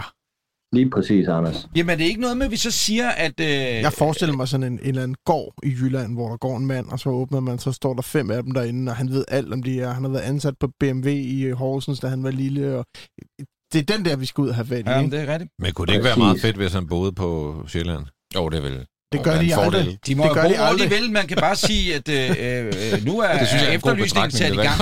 Lige 0.73 0.89
præcis, 0.89 1.27
Anders. 1.27 1.67
Jamen, 1.75 1.89
er 1.89 1.95
det 1.95 2.03
ikke 2.03 2.21
noget 2.21 2.37
med, 2.37 2.45
at 2.45 2.51
vi 2.51 2.57
så 2.57 2.71
siger, 2.71 3.09
at... 3.09 3.39
Øh, 3.39 3.47
Jeg 3.47 3.93
forestiller 3.93 4.35
mig 4.35 4.47
sådan 4.47 4.63
en, 4.73 4.79
en 4.79 4.87
eller 4.87 5.03
anden 5.03 5.17
gård 5.25 5.53
i 5.63 5.69
Jylland, 5.69 6.13
hvor 6.13 6.29
der 6.29 6.37
går 6.37 6.57
en 6.57 6.65
mand, 6.65 6.87
og 6.89 6.99
så 6.99 7.09
åbner 7.09 7.39
man, 7.39 7.59
så 7.59 7.71
står 7.71 7.93
der 7.93 8.01
fem 8.01 8.31
af 8.31 8.43
dem 8.43 8.51
derinde, 8.53 8.91
og 8.91 8.95
han 8.95 9.09
ved 9.09 9.25
alt 9.27 9.53
om 9.53 9.63
de 9.63 9.81
er. 9.81 9.91
Han 9.91 10.03
har 10.03 10.09
været 10.11 10.21
ansat 10.21 10.53
på 10.59 10.67
BMW 10.79 11.09
i 11.09 11.41
øh, 11.41 11.53
Horsens, 11.55 11.99
da 11.99 12.07
han 12.07 12.23
var 12.23 12.31
lille. 12.31 12.77
Og 12.77 12.85
det 13.73 13.79
er 13.89 13.95
den 13.97 14.05
der, 14.05 14.15
vi 14.15 14.25
skal 14.25 14.41
ud 14.41 14.49
og 14.49 14.55
have 14.55 14.65
fat 14.67 14.85
i. 14.85 14.89
Ja, 14.89 14.99
ikke? 15.01 15.17
det 15.17 15.29
er 15.29 15.33
rigtigt. 15.33 15.51
Men 15.59 15.73
kunne 15.73 15.87
det 15.87 15.93
ikke 15.93 16.03
være 16.03 16.13
Præcis. 16.13 16.23
meget 16.23 16.41
fedt, 16.41 16.55
hvis 16.55 16.73
han 16.73 16.87
boede 16.87 17.11
på 17.11 17.55
Sjælland? 17.67 18.05
Jo, 18.35 18.49
det 18.49 18.57
er 18.57 18.61
vel... 18.61 18.85
Det 19.11 19.23
gør 19.23 19.41
de 19.41 19.51
fordel. 19.53 19.79
aldrig. 19.79 19.97
De 20.07 20.15
må 20.15 20.23
Det 20.23 20.33
gør 20.33 20.41
de 20.41 20.47
hvor 20.47 20.55
de 20.57 20.61
aldrig. 20.61 20.89
vil. 20.89 21.11
Man 21.11 21.27
kan 21.27 21.37
bare 21.37 21.55
sige, 21.55 21.95
at 21.95 22.09
øh, 22.09 22.29
øh, 22.93 23.05
nu 23.05 23.19
er, 23.19 23.37
Det 23.39 23.47
synes 23.47 23.61
jeg 23.61 23.67
er 23.67 23.71
er 23.71 23.75
efterlysningen 23.75 24.31
sat 24.31 24.53
i 24.53 24.55
gang. 24.55 24.81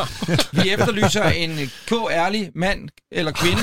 Vi 0.51 0.69
efterlyser 0.69 1.23
en 1.43 1.71
klog, 1.85 2.09
ærlig 2.11 2.51
mand 2.55 2.89
eller 3.11 3.31
kvinde 3.31 3.61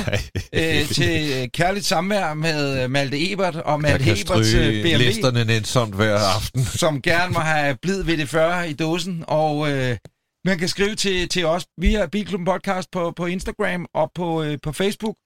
øh, 0.53 0.89
til 0.89 1.31
øh, 1.43 1.49
kærligt 1.49 1.85
samvær 1.85 2.35
med 2.35 2.83
øh, 2.85 2.91
Malte 2.91 3.33
Ebert 3.33 3.57
og 3.57 3.81
Malte 3.81 4.21
Eberts 4.21 4.55
øh, 4.55 4.83
BMW, 4.83 4.97
listerne 4.99 5.45
nænsomt 5.45 5.95
hver 5.95 6.19
aften. 6.19 6.65
som 6.83 7.03
gerne 7.03 7.33
må 7.33 7.41
have 7.41 7.77
blid 7.83 8.03
ved 8.03 8.17
det 8.17 8.29
40 8.29 8.71
i 8.71 8.73
dåsen. 8.73 9.25
Og 9.29 9.71
øh, 9.71 9.97
man 10.45 10.59
kan 10.59 10.69
skrive 10.69 10.95
til, 10.95 11.29
til 11.29 11.47
os 11.47 11.65
via 11.81 12.07
Bilklubben 12.07 12.47
Podcast 12.47 12.89
på, 12.93 13.13
på 13.17 13.27
Instagram 13.27 13.87
og 13.95 14.11
på, 14.15 14.43
øh, 14.43 14.59
på 14.63 14.73
Facebook. 14.73 15.17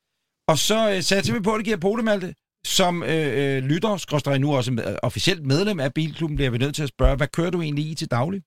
Og 0.49 0.59
så 0.59 0.91
øh, 0.91 1.03
satser 1.03 1.33
vi 1.35 1.41
på, 1.41 1.53
at 1.53 1.59
det 1.59 1.65
giver 1.65 1.77
Pole, 1.77 2.03
Malte. 2.03 2.35
Som 2.67 3.03
øh, 3.03 3.57
øh 3.57 3.63
lytter, 3.63 3.97
skråstrej 3.97 4.39
nu 4.39 4.55
også 4.55 4.73
med, 4.73 4.85
officielt 5.03 5.47
medlem 5.47 5.81
af 5.81 5.95
Bilklubben, 5.95 6.37
bliver 6.37 6.51
vi 6.51 6.59
nødt 6.59 6.75
til 6.75 6.83
at 6.83 6.89
spørge, 6.89 7.17
hvad 7.17 7.27
kører 7.27 7.51
du 7.51 7.61
egentlig 7.61 7.91
i 7.91 7.95
til 7.95 8.11
daglig? 8.11 8.43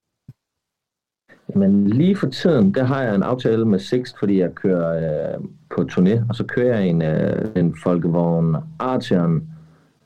Men 1.56 1.88
lige 1.88 2.16
for 2.16 2.28
tiden, 2.28 2.74
der 2.74 2.84
har 2.84 3.04
jeg 3.04 3.16
en 3.16 3.24
aftale 3.24 3.66
med 3.66 3.80
Sixt, 3.80 4.20
fordi 4.20 4.40
jeg 4.40 4.56
kører 4.56 4.90
øh, 5.34 5.44
på 5.76 5.82
turné, 5.92 6.30
og 6.30 6.36
så 6.36 6.44
kører 6.44 6.78
jeg 6.78 6.88
en, 6.88 7.02
øh, 7.02 7.48
en 7.56 7.76
folkevogn 7.84 8.56
Arteon 8.80 9.48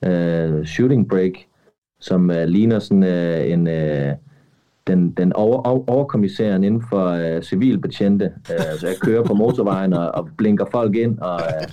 øh, 0.05 0.65
Shooting 0.65 1.09
Break, 1.09 1.33
som 1.99 2.31
øh, 2.31 2.45
ligner 2.45 2.79
sådan 2.79 3.03
øh, 3.03 3.51
en... 3.51 3.67
Øh, 3.67 4.13
den, 4.87 5.11
den 5.11 5.33
over, 5.33 5.61
over, 5.61 5.89
overkommissæren 5.89 6.63
inden 6.63 6.83
for 6.89 7.07
øh, 7.07 7.41
civilbetjente. 7.41 8.25
Øh, 8.25 8.79
så 8.79 8.87
jeg 8.87 8.95
kører 9.01 9.23
på 9.23 9.33
motorvejen 9.33 9.93
og, 9.93 10.11
og 10.11 10.29
blinker 10.37 10.65
folk 10.71 10.95
ind, 10.95 11.19
og 11.19 11.39
øh, 11.39 11.67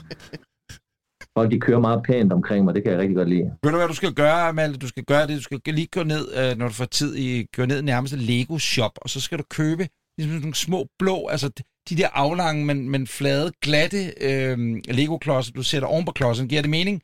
folk 1.41 1.51
de 1.51 1.61
kører 1.61 1.81
meget 1.81 2.03
pænt 2.03 2.33
omkring 2.33 2.65
mig. 2.65 2.75
Det 2.75 2.83
kan 2.83 2.93
jeg 2.93 3.01
rigtig 3.01 3.17
godt 3.17 3.29
lide. 3.29 3.45
Ved 3.63 3.71
du, 3.71 3.77
hvad 3.77 3.89
du 3.89 3.95
skal 3.95 4.13
gøre, 4.13 4.53
Malte? 4.53 4.79
Du 4.79 4.89
skal 4.89 5.05
gøre 5.05 5.27
det. 5.27 5.37
Du 5.37 5.43
skal 5.43 5.61
lige 5.67 5.87
gå 5.87 6.03
ned, 6.03 6.25
øh, 6.39 6.59
når 6.59 6.67
du 6.69 6.75
får 6.75 6.85
tid, 6.85 7.17
i, 7.17 7.47
gå 7.57 7.67
ned 7.67 7.79
i 7.79 7.85
nærmeste 7.85 8.17
Lego-shop, 8.17 8.95
og 9.03 9.11
så 9.11 9.21
skal 9.21 9.39
du 9.39 9.45
købe 9.51 9.89
ligesom 10.19 10.41
nogle 10.41 10.55
små 10.55 10.87
blå, 10.99 11.27
altså 11.27 11.49
de 11.89 11.97
der 11.97 12.09
aflange, 12.13 12.65
men, 12.65 12.89
men 12.89 13.07
flade, 13.07 13.53
glatte 13.63 14.13
øh, 14.21 14.59
Lego-klodser, 14.89 15.53
du 15.53 15.63
sætter 15.63 15.89
oven 15.89 16.05
på 16.05 16.13
klodsen. 16.13 16.49
Giver 16.49 16.63
det 16.63 16.71
mening? 16.71 17.03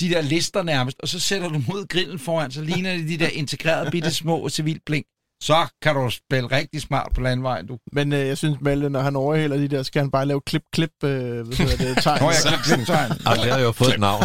De 0.00 0.08
der 0.08 0.20
lister 0.20 0.62
nærmest, 0.62 0.96
og 1.02 1.08
så 1.08 1.20
sætter 1.20 1.48
du 1.48 1.60
mod 1.68 1.88
grillen 1.88 2.18
foran, 2.18 2.50
så 2.50 2.62
ligner 2.62 2.96
det 2.96 3.08
de 3.08 3.18
der 3.18 3.28
integrerede 3.28 3.90
bitte 3.90 4.10
små 4.10 4.48
civilblink. 4.48 5.06
Så 5.42 5.66
kan 5.82 5.94
du 5.94 6.10
spille 6.10 6.50
rigtig 6.52 6.82
smart 6.82 7.12
på 7.14 7.20
landvejen, 7.20 7.66
du. 7.66 7.78
Men 7.92 8.12
øh, 8.12 8.26
jeg 8.26 8.38
synes, 8.38 8.56
Malte, 8.60 8.90
når 8.90 9.00
han 9.00 9.16
overhælder 9.16 9.56
de 9.56 9.68
der, 9.68 9.82
skal 9.82 10.00
han 10.02 10.10
bare 10.10 10.26
lave 10.26 10.40
klip-klip, 10.46 10.90
øh, 11.04 11.10
hvad 11.10 11.78
det, 11.78 11.96
tegn. 12.02 12.22
Nå, 12.22 12.30
jeg 12.30 12.36
kan 12.48 12.58
klip 12.64 12.86
tegn. 12.86 13.10
Og 13.26 13.36
det 13.36 13.52
har 13.52 13.58
jo 13.58 13.72
fået 13.72 13.94
et 13.94 14.00
navn. 14.00 14.22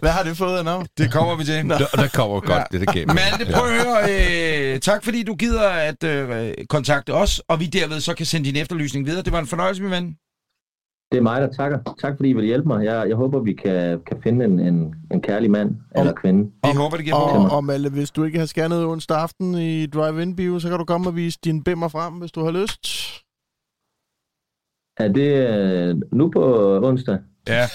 Hvad 0.00 0.10
har 0.10 0.22
det 0.22 0.36
fået 0.36 0.58
af 0.58 0.64
navn? 0.64 0.86
Det 0.98 1.12
kommer 1.12 1.36
vi 1.36 1.44
til. 1.44 1.72
Og 1.72 1.78
der 1.98 2.08
kommer 2.08 2.40
godt 2.40 2.62
det, 2.72 2.80
det 2.80 2.88
gennem. 2.88 3.16
Malte, 3.16 3.52
prøv 3.52 3.68
at 3.68 3.84
høre. 3.84 4.74
Øh, 4.74 4.80
tak 4.80 5.04
fordi 5.04 5.22
du 5.22 5.34
gider 5.34 5.68
at 5.68 6.04
øh, 6.04 6.54
kontakte 6.68 7.14
os, 7.14 7.38
og 7.48 7.60
vi 7.60 7.66
derved 7.66 8.00
så 8.00 8.14
kan 8.14 8.26
sende 8.26 8.46
din 8.50 8.56
efterlysning 8.56 9.06
videre. 9.06 9.22
Det 9.22 9.32
var 9.32 9.38
en 9.38 9.46
fornøjelse, 9.46 9.82
min 9.82 9.90
ven. 9.90 10.16
Det 11.14 11.20
er 11.20 11.22
mig, 11.22 11.40
der 11.40 11.52
takker. 11.52 11.78
Tak 12.00 12.16
fordi 12.16 12.28
I 12.28 12.32
vil 12.32 12.44
hjælpe 12.44 12.68
mig. 12.68 12.84
Jeg, 12.84 13.08
jeg 13.08 13.16
håber, 13.16 13.40
vi 13.40 13.52
kan, 13.52 14.00
kan 14.06 14.16
finde 14.22 14.44
en, 14.44 14.60
en, 14.60 14.94
en 15.12 15.20
kærlig 15.22 15.50
mand 15.50 15.70
eller 15.96 16.12
kvinde. 16.12 16.50
Vi 16.64 16.76
håber, 16.76 16.96
det 16.96 17.04
giver 17.04 17.16
Og, 17.16 17.56
og 17.56 17.64
Malte, 17.64 17.90
hvis 17.90 18.10
du 18.10 18.24
ikke 18.24 18.38
har 18.38 18.46
skærnet 18.46 18.84
onsdag 18.84 19.16
aften 19.16 19.54
i 19.54 19.86
Drive-In-bio, 19.86 20.58
så 20.58 20.68
kan 20.68 20.78
du 20.78 20.84
komme 20.84 21.08
og 21.08 21.16
vise 21.16 21.38
din 21.44 21.64
bimmer 21.64 21.88
frem, 21.88 22.12
hvis 22.12 22.32
du 22.32 22.44
har 22.44 22.50
lyst. 22.50 22.82
Er 24.96 25.08
det 25.08 25.32
øh, 25.48 25.96
nu 26.12 26.30
på 26.30 26.42
onsdag? 26.88 27.18
Ja, 27.48 27.66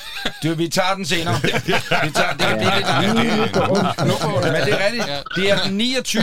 du, 0.43 0.53
vi 0.55 0.67
tager 0.67 0.95
den 0.95 1.05
senere. 1.05 1.35
Vi 2.05 2.11
tager, 2.19 2.33
det, 2.39 2.47
det, 2.61 2.69
det, 2.77 2.83
det, 3.01 3.43
det, 3.43 3.51
på, 3.53 4.29
men 4.53 4.61
det 4.67 4.73
er 4.77 4.85
rigtigt. 4.85 5.07
Det 5.35 5.51
er 5.51 5.57
den 5.67 5.77
29. 5.77 6.21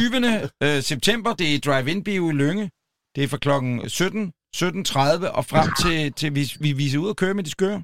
øh, 0.62 0.82
september. 0.82 1.34
Det 1.34 1.54
er 1.54 1.60
Drive-In 1.66 2.04
Bio 2.04 2.30
i 2.30 2.32
Lønge. 2.32 2.70
Det 3.16 3.24
er 3.24 3.28
fra 3.28 3.36
klokken 3.36 3.88
17, 3.88 4.32
17.30 4.56 5.28
og 5.28 5.44
frem 5.44 5.68
til, 5.82 6.12
til 6.12 6.34
vi, 6.34 6.52
vi 6.60 6.72
viser 6.72 6.98
ud 6.98 7.08
og 7.08 7.16
kører 7.16 7.34
med 7.34 7.44
de 7.44 7.50
skøre. 7.50 7.82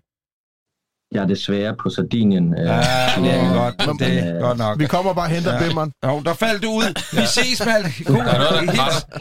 jeg 1.13 1.23
er 1.23 1.27
desværre 1.27 1.77
på 1.83 1.91
Sardinien. 1.91 2.55
Øh, 2.55 2.67
Ja, 2.67 2.77
det 2.77 3.31
er 3.35 3.55
godt. 3.55 3.87
men, 3.87 3.99
Det 3.99 4.19
er 4.19 4.35
øh, 4.35 4.41
godt 4.41 4.59
nok. 4.59 4.79
Vi 4.79 4.87
kommer 4.87 5.15
bare 5.15 5.25
og 5.27 5.31
henter 5.31 5.53
Ja. 5.55 5.63
ja. 5.63 5.69
bimmeren. 5.69 5.93
Jo, 6.07 6.23
der 6.25 6.35
faldt 6.35 6.63
du 6.63 6.69
ud. 6.71 7.17
Vi 7.21 7.27
ses, 7.27 7.67
Malte. 7.67 8.05
God, 8.05 8.17
Der 8.17 8.23
er 8.23 8.39
noget, 8.39 8.79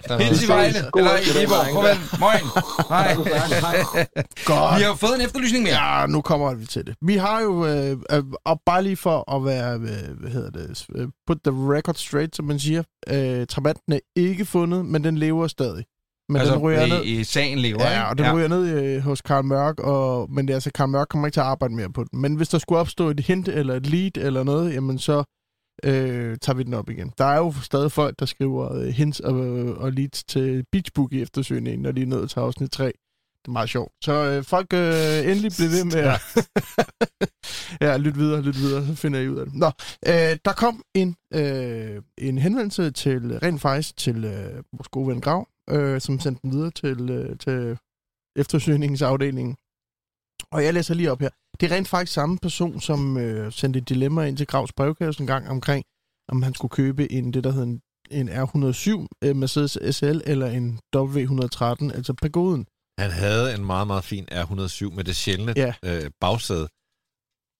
der 0.07 0.17
hils, 0.23 0.43
i 0.43 0.47
Vejle. 0.47 0.77
Eller 0.97 1.11
i 1.17 1.41
Viborg. 1.41 1.65
drenge. 1.65 1.81
Farvel. 1.81 1.97
Moin. 2.19 2.45
Hej. 2.89 3.13
Godt. 4.45 4.77
Vi 4.79 4.83
har 4.83 4.95
fået 4.95 5.15
en 5.15 5.21
efterlysning 5.21 5.63
mere. 5.63 5.99
Ja, 5.99 6.05
nu 6.05 6.21
kommer 6.21 6.53
vi 6.53 6.65
til 6.65 6.87
det. 6.87 6.95
Vi 7.01 7.15
har 7.15 7.41
jo, 7.41 7.65
øh, 7.65 7.97
øh, 8.11 8.23
og 8.45 8.61
bare 8.65 8.83
lige 8.83 8.97
for 8.97 9.35
at 9.35 9.45
være, 9.45 9.73
øh, 9.75 10.19
hvad 10.19 10.29
hedder 10.31 10.49
det, 10.49 10.85
øh, 10.95 11.07
put 11.27 11.37
the 11.45 11.53
record 11.75 11.95
straight, 11.95 12.35
som 12.35 12.45
man 12.45 12.59
siger, 12.59 12.83
øh, 13.09 13.45
Trabanten 13.47 13.93
er 13.93 13.99
ikke 14.15 14.45
fundet, 14.45 14.85
men 14.85 15.03
den 15.03 15.17
lever 15.17 15.47
stadig. 15.47 15.83
Men 16.31 16.39
altså, 16.39 16.53
den 16.53 16.61
ryger 16.63 16.87
ned. 16.87 17.03
i, 17.03 17.19
i 17.19 17.23
sagen 17.23 17.59
lever, 17.59 17.81
Ja, 17.81 18.09
og 18.09 18.17
den 18.17 18.25
ikke? 18.25 18.35
ryger 18.35 18.47
ned 18.47 18.69
øh, 18.69 19.01
hos 19.01 19.21
Karl 19.21 19.45
Mørk, 19.45 19.79
og, 19.79 20.31
men 20.31 20.47
det 20.47 20.53
er 20.53 20.55
altså, 20.55 20.71
Karl 20.75 20.89
Mørk 20.89 21.07
kommer 21.09 21.27
ikke 21.27 21.35
til 21.35 21.39
at 21.39 21.45
arbejde 21.45 21.73
mere 21.73 21.91
på 21.91 22.03
den. 22.03 22.21
Men 22.21 22.35
hvis 22.35 22.49
der 22.49 22.57
skulle 22.57 22.79
opstå 22.79 23.09
et 23.09 23.19
hint 23.19 23.47
eller 23.47 23.75
et 23.75 23.85
lead 23.87 24.17
eller 24.17 24.43
noget, 24.43 24.73
jamen 24.73 24.99
så 24.99 25.23
øh, 25.83 26.37
tager 26.41 26.53
vi 26.53 26.63
den 26.63 26.73
op 26.73 26.89
igen. 26.89 27.11
Der 27.17 27.25
er 27.25 27.37
jo 27.37 27.53
stadig 27.61 27.91
folk, 27.91 28.19
der 28.19 28.25
skriver 28.25 28.73
øh, 28.75 28.87
hints 28.87 29.19
og, 29.19 29.35
og 29.77 29.91
leads 29.91 30.23
til 30.23 30.63
Beach 30.71 30.91
Boogie 30.95 31.21
eftersøgningen, 31.21 31.81
når 31.81 31.91
de 31.91 32.01
er 32.01 32.05
nået 32.05 32.29
til 32.29 32.39
afsnit 32.39 32.71
3. 32.71 32.85
Det 32.85 33.47
er 33.47 33.51
meget 33.51 33.69
sjovt. 33.69 33.91
Så 34.03 34.13
øh, 34.13 34.43
folk 34.43 34.73
øh, 34.73 35.31
endelig 35.31 35.51
bliver 35.57 35.69
ved 35.69 35.85
med 35.85 35.95
at... 35.95 36.21
ja, 37.81 37.97
lyt 37.97 38.17
videre, 38.17 38.41
lyt 38.41 38.57
videre, 38.57 38.85
så 38.87 38.95
finder 38.95 39.19
I 39.19 39.29
ud 39.29 39.37
af 39.37 39.45
det. 39.45 39.55
Nå, 39.55 39.71
øh, 40.07 40.37
der 40.45 40.53
kom 40.57 40.83
en, 40.93 41.15
øh, 41.33 42.01
en 42.17 42.37
henvendelse 42.37 42.91
til, 42.91 43.39
rent 43.39 43.61
faktisk 43.61 43.97
til 43.97 44.25
øh, 44.25 44.63
vores 44.73 44.87
gode 44.91 45.07
ven 45.07 45.21
Grav, 45.21 45.47
øh, 45.69 46.01
som 46.01 46.19
sendte 46.19 46.41
den 46.41 46.51
videre 46.51 46.71
til, 46.71 47.09
øh, 47.09 47.37
til 47.37 47.77
eftersøgningsafdelingen. 48.35 49.55
Og 50.51 50.63
jeg 50.63 50.73
læser 50.73 50.93
lige 50.93 51.11
op 51.11 51.19
her. 51.19 51.29
Det 51.59 51.71
er 51.71 51.75
rent 51.75 51.87
faktisk 51.87 52.13
samme 52.13 52.37
person, 52.41 52.81
som 52.81 53.17
øh, 53.17 53.51
sendte 53.51 53.79
et 53.79 53.89
dilemma 53.89 54.23
ind 54.25 54.37
til 54.37 54.47
Gravs 54.47 54.73
brevkasse 54.73 55.21
en 55.21 55.27
gang 55.27 55.49
omkring, 55.49 55.85
om 56.29 56.43
han 56.43 56.53
skulle 56.53 56.69
købe 56.69 57.11
en, 57.11 57.33
det 57.33 57.43
der 57.43 57.51
hedder 57.51 57.65
en, 57.67 57.81
en 58.11 58.29
R107 58.29 59.07
øh, 59.23 59.35
Mercedes 59.35 59.95
SL 59.95 60.19
eller 60.25 60.47
en 60.47 60.79
W113, 60.95 61.95
altså 61.95 62.13
Pagoden. 62.21 62.65
Han 62.99 63.11
havde 63.11 63.55
en 63.55 63.65
meget, 63.65 63.87
meget 63.87 64.03
fin 64.03 64.27
R107 64.31 64.95
med 64.95 65.03
det 65.03 65.15
sjældne 65.15 65.53
Ja. 65.55 65.73
øh, 65.85 66.11
bagsæde. 66.19 66.67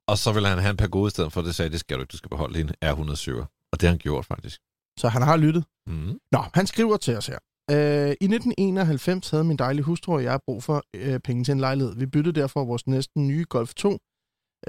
Og 0.08 0.18
så 0.18 0.32
ville 0.34 0.50
han 0.50 0.58
have 0.60 0.72
en 0.72 0.78
pagode 0.78 1.08
i 1.08 1.10
stedet 1.10 1.34
for, 1.34 1.42
det 1.42 1.56
sagde, 1.56 1.72
det 1.72 1.80
skal 1.80 1.98
du 1.98 2.02
ikke, 2.02 2.12
du 2.12 2.18
skal 2.18 2.30
beholde 2.30 2.58
din 2.60 2.70
R107. 2.86 3.32
Og 3.72 3.80
det 3.80 3.82
har 3.82 3.90
han 3.90 3.98
gjort, 3.98 4.26
faktisk. 4.26 4.60
Så 5.00 5.08
han 5.08 5.22
har 5.22 5.38
lyttet. 5.38 5.64
Mm. 5.88 6.20
Nå, 6.32 6.44
han 6.54 6.68
skriver 6.68 6.98
til 6.98 7.18
os 7.18 7.28
her. 7.28 7.38
Øh, 7.74 8.12
I 8.22 8.26
1991 8.26 9.30
havde 9.30 9.44
min 9.44 9.58
dejlige 9.58 9.84
hustru 9.84 10.14
og 10.14 10.24
jeg 10.24 10.40
brug 10.48 10.64
for 10.64 10.84
øh, 10.96 11.20
penge 11.20 11.44
til 11.44 11.52
en 11.52 11.60
lejlighed. 11.60 11.96
Vi 11.96 12.06
byttede 12.06 12.40
derfor 12.40 12.66
vores 12.66 12.88
næsten 12.88 13.28
nye 13.28 13.46
Golf 13.50 13.74
2 13.74 13.90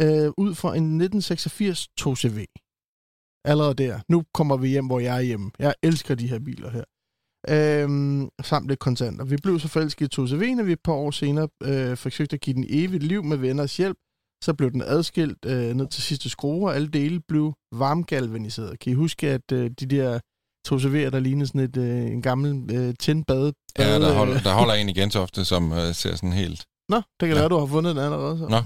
øh, 0.01 0.31
ud 0.39 0.55
for 0.55 0.69
en 0.69 1.01
1986 1.03 1.89
2CV. 2.01 2.39
Allerede 3.45 3.75
der. 3.75 4.01
Nu 4.09 4.25
kommer 4.35 4.57
vi 4.57 4.69
hjem, 4.69 4.87
hvor 4.87 5.01
jeg 5.01 5.17
er 5.17 5.21
hjemme. 5.21 5.51
Jeg 5.59 5.75
elsker 5.83 6.15
de 6.15 6.29
her 6.29 6.39
biler 6.39 6.71
her. 6.71 6.85
Øhm, 7.49 8.29
samt 8.43 8.69
lidt 8.69 8.79
kontanter. 8.79 9.25
Vi 9.25 9.37
blev 9.43 9.59
så 9.59 9.69
forelsket 9.69 10.19
i 10.19 10.21
2CV'en, 10.21 10.61
og 10.61 10.67
vi 10.67 10.73
et 10.73 10.83
par 10.85 10.93
år 10.93 11.11
senere 11.11 11.49
øh, 11.63 11.97
forsøgte 11.97 12.35
at 12.35 12.41
give 12.41 12.55
den 12.55 12.67
evigt 12.69 13.03
liv 13.03 13.25
med 13.25 13.37
venners 13.37 13.77
hjælp. 13.77 13.97
Så 14.45 14.55
blev 14.55 14.71
den 14.71 14.83
adskilt 14.83 15.45
øh, 15.47 15.75
ned 15.75 15.89
til 15.89 16.03
sidste 16.03 16.29
skrue, 16.31 16.69
og 16.69 16.75
alle 16.75 16.89
dele 16.89 17.21
blev 17.21 17.53
varmgalvaniseret. 17.73 18.79
Kan 18.79 18.93
I 18.93 18.95
huske, 18.95 19.29
at 19.31 19.53
øh, 19.53 19.71
de 19.71 19.87
der 19.87 20.21
2CV'er, 20.69 21.11
der 21.11 21.21
lignede 21.21 21.47
sådan 21.47 21.61
et, 21.61 21.77
øh, 21.77 22.03
en 22.13 22.23
gammel 22.23 22.71
øh, 22.77 22.95
tindbade? 23.01 23.53
Ja, 23.79 23.99
der 24.01 24.13
holder, 24.15 24.41
der 24.41 24.53
holder 24.55 24.75
en 24.81 24.89
i 24.89 24.93
Gentofte, 24.93 25.45
som 25.45 25.73
øh, 25.73 25.95
ser 25.95 26.15
sådan 26.15 26.33
helt... 26.33 26.65
Nå, 26.89 26.97
det 26.97 27.05
kan 27.21 27.29
Ja. 27.29 27.35
være, 27.35 27.49
du 27.49 27.59
har 27.59 27.67
fundet 27.67 27.97
den 27.97 28.05
allerede. 28.05 28.39
Så. 28.39 28.49
Nå, 28.49 28.61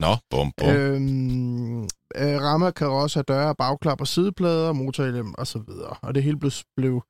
Nå, 0.00 0.16
bum, 0.30 0.52
bum. 0.56 0.68
Øh. 0.68 0.94
Øhm, 0.94 1.82
øh, 2.16 2.40
rammer, 2.46 2.70
karosser, 2.70 3.22
døre, 3.22 3.54
bagklapper, 3.54 4.04
sideplader, 4.04 4.72
motorhjelm 4.72 5.34
og 5.38 5.46
så 5.46 5.58
videre. 5.68 5.96
Og 6.02 6.14
det 6.14 6.22
hele 6.22 6.38
blev, 6.38 6.50
blev 6.76 7.02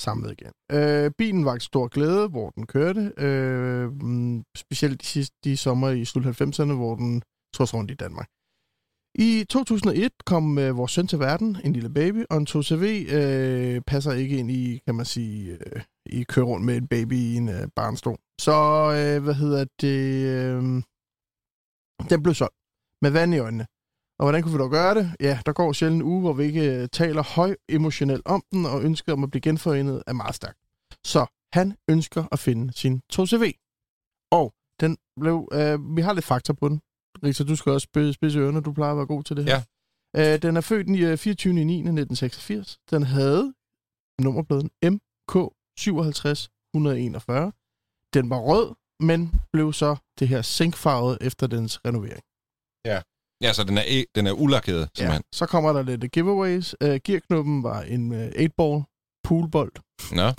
samlet 0.00 0.32
igen. 0.40 0.52
Øh, 0.72 1.10
bilen 1.18 1.44
var 1.44 1.54
et 1.54 1.62
stor 1.62 1.88
glæde, 1.88 2.28
hvor 2.28 2.50
den 2.50 2.66
kørte. 2.66 3.12
Øh, 3.18 3.92
mm, 4.02 4.42
specielt 4.56 5.00
de 5.00 5.06
sidste 5.06 5.36
de 5.44 5.56
sommer 5.56 5.88
i 5.90 6.04
slut 6.04 6.26
90'erne, 6.26 6.72
hvor 6.72 6.94
den 6.96 7.22
tog 7.54 7.74
rundt 7.74 7.90
i 7.90 7.94
Danmark. 7.94 8.28
I 9.14 9.44
2001 9.44 10.12
kom 10.24 10.58
øh, 10.58 10.76
vores 10.76 10.92
søn 10.92 11.06
til 11.06 11.18
verden, 11.18 11.56
en 11.64 11.72
lille 11.72 11.90
baby, 11.90 12.24
og 12.30 12.36
en 12.36 12.46
2CV 12.50 13.14
øh, 13.14 13.80
passer 13.80 14.12
ikke 14.12 14.38
ind 14.38 14.50
i, 14.50 14.80
kan 14.86 14.94
man 14.94 15.06
sige, 15.06 15.50
øh, 15.50 15.82
i 16.06 16.22
køre 16.22 16.44
rundt 16.44 16.66
med 16.66 16.76
en 16.76 16.88
baby 16.88 17.12
i 17.12 17.36
en 17.36 17.48
øh, 17.48 17.68
barnstol. 17.76 18.18
Så, 18.40 18.52
øh, 18.98 19.22
hvad 19.24 19.34
hedder 19.34 19.64
det, 19.80 20.26
øh, 20.36 20.62
den 22.10 22.22
blev 22.22 22.34
solgt 22.34 22.54
med 23.02 23.10
vand 23.10 23.34
i 23.34 23.38
øjnene. 23.38 23.66
Og 24.18 24.24
hvordan 24.24 24.42
kunne 24.42 24.52
vi 24.52 24.58
dog 24.58 24.70
gøre 24.70 24.94
det? 24.94 25.12
Ja, 25.20 25.40
der 25.46 25.52
går 25.52 25.72
sjældent 25.72 26.02
en 26.02 26.08
uge, 26.08 26.20
hvor 26.20 26.32
vi 26.32 26.44
ikke 26.44 26.82
øh, 26.82 26.88
taler 26.88 27.22
høj 27.22 27.56
emotionelt 27.68 28.22
om 28.24 28.42
den, 28.52 28.66
og 28.66 28.82
ønsker 28.82 29.12
om 29.12 29.24
at 29.24 29.30
blive 29.30 29.40
genforenet 29.40 30.02
er 30.06 30.12
meget 30.12 30.34
stærkt. 30.34 30.58
Så 31.04 31.26
han 31.52 31.76
ønsker 31.90 32.24
at 32.32 32.38
finde 32.38 32.72
sin 32.72 33.02
2CV. 33.12 33.44
Og 34.30 34.52
den 34.80 34.96
blev, 35.20 35.48
øh, 35.52 35.96
vi 35.96 36.02
har 36.02 36.12
lidt 36.12 36.24
fakta 36.24 36.52
på 36.52 36.68
den. 36.68 36.80
Rita, 37.22 37.44
du 37.44 37.56
skal 37.56 37.72
også 37.72 37.84
spidse 37.84 38.12
spidse 38.12 38.38
ørerne, 38.38 38.60
du 38.60 38.72
plejer 38.72 38.92
at 38.92 38.96
være 38.96 39.06
god 39.06 39.22
til 39.22 39.36
det 39.36 39.44
her. 39.44 39.60
Ja. 40.14 40.34
Øh, 40.34 40.42
den 40.42 40.56
er 40.56 40.60
født 40.60 40.86
den 40.86 41.02
øh, 41.02 41.18
24. 41.18 41.52
9. 41.52 41.60
1986. 41.60 42.78
Den 42.90 43.02
havde 43.02 43.54
nummerpladen 44.20 44.70
MK 44.84 45.34
57141. 45.78 47.52
Den 48.14 48.30
var 48.30 48.38
rød, 48.38 48.74
men 49.00 49.40
blev 49.52 49.72
så 49.72 49.96
det 50.18 50.28
her 50.28 50.42
zinkfarvet 50.42 51.18
efter 51.20 51.46
dens 51.46 51.80
renovering. 51.84 52.22
Ja, 53.42 53.52
så 53.52 53.64
den 53.64 53.78
er, 53.78 53.82
e- 53.82 54.10
den 54.14 54.26
er 54.26 54.32
ulakeret, 54.32 54.90
simpelthen. 54.94 55.22
Så 55.32 55.46
kommer 55.46 55.72
der 55.72 55.82
lidt 55.82 56.12
giveaways. 56.12 56.74
Uh, 56.84 56.96
gearknoppen 57.04 57.62
var 57.62 57.82
en 57.82 58.12
uh, 58.12 58.18
8-ball 58.18 58.82
poolbold. 59.24 59.72
Ja. 60.12 60.16
Nå, 60.16 60.32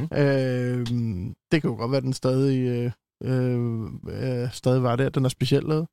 Uh, 0.00 0.06
det 1.50 1.56
kan 1.60 1.70
jo 1.70 1.76
godt 1.76 1.90
være, 1.90 1.96
at 1.96 2.02
den 2.02 2.12
stadig, 2.12 2.86
uh, 3.20 3.30
uh, 3.30 4.52
stadig 4.52 4.82
var 4.82 4.96
der. 4.96 5.08
Den 5.08 5.24
er 5.24 5.28
specielt 5.28 5.68
lavet. 5.68 5.86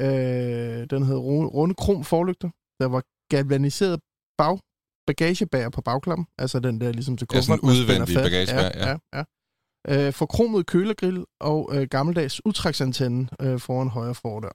Uh, 0.00 0.80
den 0.92 1.02
havde 1.08 1.18
runde, 1.58 1.74
krom 1.74 2.04
forlygter. 2.04 2.50
Der 2.80 2.86
var 2.86 3.02
galvaniseret 3.30 4.00
bag, 4.38 4.58
bagagebærer 5.06 5.70
på 5.70 5.80
bagklammen. 5.80 6.26
Altså 6.38 6.60
den 6.60 6.80
der 6.80 6.92
ligesom 6.92 7.16
til 7.16 7.26
Ja, 7.32 7.40
sådan 7.40 7.60
udvendig 7.62 8.08
fast. 8.14 8.24
bagagebærer, 8.28 8.72
Ja, 8.88 8.98
ja. 9.16 9.24
ja. 9.92 10.08
Uh, 10.08 10.12
forkromet 10.14 10.66
kølergrill 10.66 11.24
og 11.40 11.58
uh, 11.74 11.82
gammeldags 11.82 12.46
udtræksantenne 12.46 13.28
uh, 13.44 13.60
foran 13.60 13.88
højre 13.88 14.14
fordør. 14.14 14.54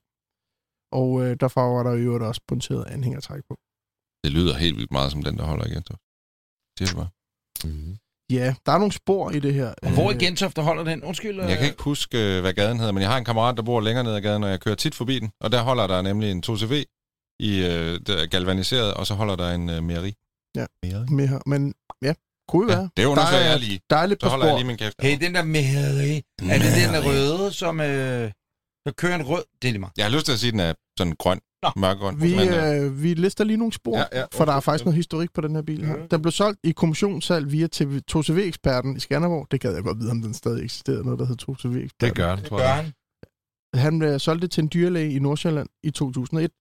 Og 0.99 1.09
uh, 1.11 1.31
derfra 1.41 1.61
var 1.75 1.83
der 1.83 1.93
jo 2.05 2.27
også 2.27 2.41
punkteret 2.47 2.85
anhængertræk 2.95 3.41
på. 3.49 3.55
det 4.23 4.31
lyder 4.37 4.53
helt 4.63 4.77
vildt 4.77 4.91
meget 4.91 5.11
som 5.11 5.21
den, 5.27 5.37
der 5.37 5.45
holder 5.51 5.65
i 5.65 5.69
Gentofte. 5.73 6.03
Siger 6.77 6.89
du 6.91 6.95
bare. 7.01 7.11
Mm. 7.67 7.93
Ja, 8.31 8.55
der 8.65 8.71
er 8.71 8.77
nogle 8.77 8.91
spor 8.91 9.31
i 9.31 9.39
det 9.39 9.53
her. 9.53 9.73
Og 9.83 9.89
hvor 9.91 10.11
i 10.11 10.13
Øh, 10.13 10.19
Gentofte 10.19 10.61
holder 10.61 10.83
den? 10.83 11.03
Undskyld. 11.03 11.41
Jeg 11.41 11.57
kan 11.57 11.67
ikke 11.67 11.83
huske, 11.83 12.17
øh, 12.37 12.41
hvad 12.41 12.53
gaden 12.53 12.77
hedder, 12.77 12.91
men 12.91 13.01
jeg 13.01 13.09
har 13.09 13.17
en 13.17 13.25
kammerat, 13.25 13.57
der 13.57 13.63
bor 13.63 13.81
længere 13.81 14.03
ned 14.03 14.13
ad 14.13 14.21
gaden, 14.21 14.43
og 14.43 14.49
jeg 14.49 14.59
kører 14.59 14.75
tit 14.75 14.95
forbi 14.95 15.19
den. 15.19 15.31
Og 15.41 15.51
der 15.51 15.61
holder 15.61 15.87
der 15.87 16.01
nemlig 16.01 16.31
en 16.31 16.43
2CV 16.47 16.73
i 17.39 17.59
øh, 17.59 17.99
der 18.07 18.17
er 18.17 18.25
galvaniseret, 18.25 18.93
og 18.93 19.07
så 19.07 19.13
holder 19.13 19.35
der 19.35 19.51
en 19.51 19.69
øh, 19.69 19.83
mejeri. 19.83 20.13
Ja. 20.55 20.65
Her. 20.83 21.39
Men 21.49 21.73
ja, 22.01 22.13
kunne 22.49 22.71
Ja, 22.73 22.77
være. 22.77 22.89
det 22.97 23.05
undersøger 23.05 23.39
Der 23.39 23.47
er- 23.47 23.51
jeg 23.51 23.59
lige. 23.59 23.79
Der 23.89 23.95
er 23.97 24.05
lidt 24.05 24.21
Så 24.21 24.29
holder 24.29 24.45
jeg 24.45 24.51
spor. 24.53 24.57
lige 24.59 24.67
min 24.67 24.77
kæft. 24.77 24.95
Hey, 25.01 25.17
den 25.21 25.35
der 25.35 25.43
meheri. 25.43 26.15
Er 26.17 26.57
det 26.63 26.71
den 26.85 26.93
der 26.93 27.01
røde, 27.07 27.53
som... 27.53 27.81
Øh, 27.81 28.31
der 28.85 28.91
kører 28.97 29.15
en 29.15 29.23
rød... 29.23 29.43
Det 29.61 29.67
er 29.67 29.71
lige 29.71 29.79
meget. 29.79 29.93
Jeg 29.97 30.05
har 30.05 30.11
lyst 30.11 30.25
til 30.25 30.33
at 30.33 30.39
sige, 30.39 30.47
at 30.49 30.53
den 30.53 30.59
er 30.59 30.73
sådan 30.97 31.15
grøn. 31.19 31.39
Nå. 31.63 31.69
Vi, 32.11 32.35
men, 32.35 32.49
øh, 32.49 33.03
vi 33.03 33.13
lister 33.13 33.43
lige 33.43 33.57
nogle 33.57 33.73
spor, 33.73 33.97
Ja, 33.97 34.03
ja. 34.19 34.25
for 34.33 34.45
der 34.45 34.53
er 34.53 34.59
faktisk 34.59 34.85
noget 34.85 34.95
historik 34.95 35.33
på 35.33 35.41
den 35.41 35.55
her 35.55 35.61
bil 35.61 35.85
her. 35.85 35.97
Mhm. 35.97 36.07
Den 36.09 36.21
blev 36.21 36.31
solgt 36.31 36.59
i 36.63 36.71
kommissionssalg 36.71 37.51
via 37.51 37.67
TV 37.71 37.99
2CV-eksperten 38.11 38.95
i 38.95 38.99
Skanderborg. 38.99 39.47
Det 39.51 39.61
gad 39.61 39.73
jeg 39.73 39.83
godt 39.83 39.99
vide, 39.99 40.11
om 40.11 40.21
den 40.21 40.33
stadig 40.33 40.63
eksisterede, 40.63 41.03
noget 41.03 41.19
der 41.19 41.25
hed 41.25 41.35
2CV-eksperten. 41.41 42.07
Det 42.07 42.15
gør 42.15 42.29
han, 42.29 42.37
Det 42.37 42.45
tror 42.45 42.57
gør 42.57 42.63
jeg. 42.65 42.75
han. 42.75 42.93
Han 43.73 44.01
øh, 44.01 44.19
solgte 44.19 44.41
det 44.47 44.51
til 44.51 44.61
en 44.63 44.69
dyrlæge 44.73 45.13
i 45.13 45.19
Nordsjælland 45.19 45.69
i 45.83 45.91
2001. 45.91 46.51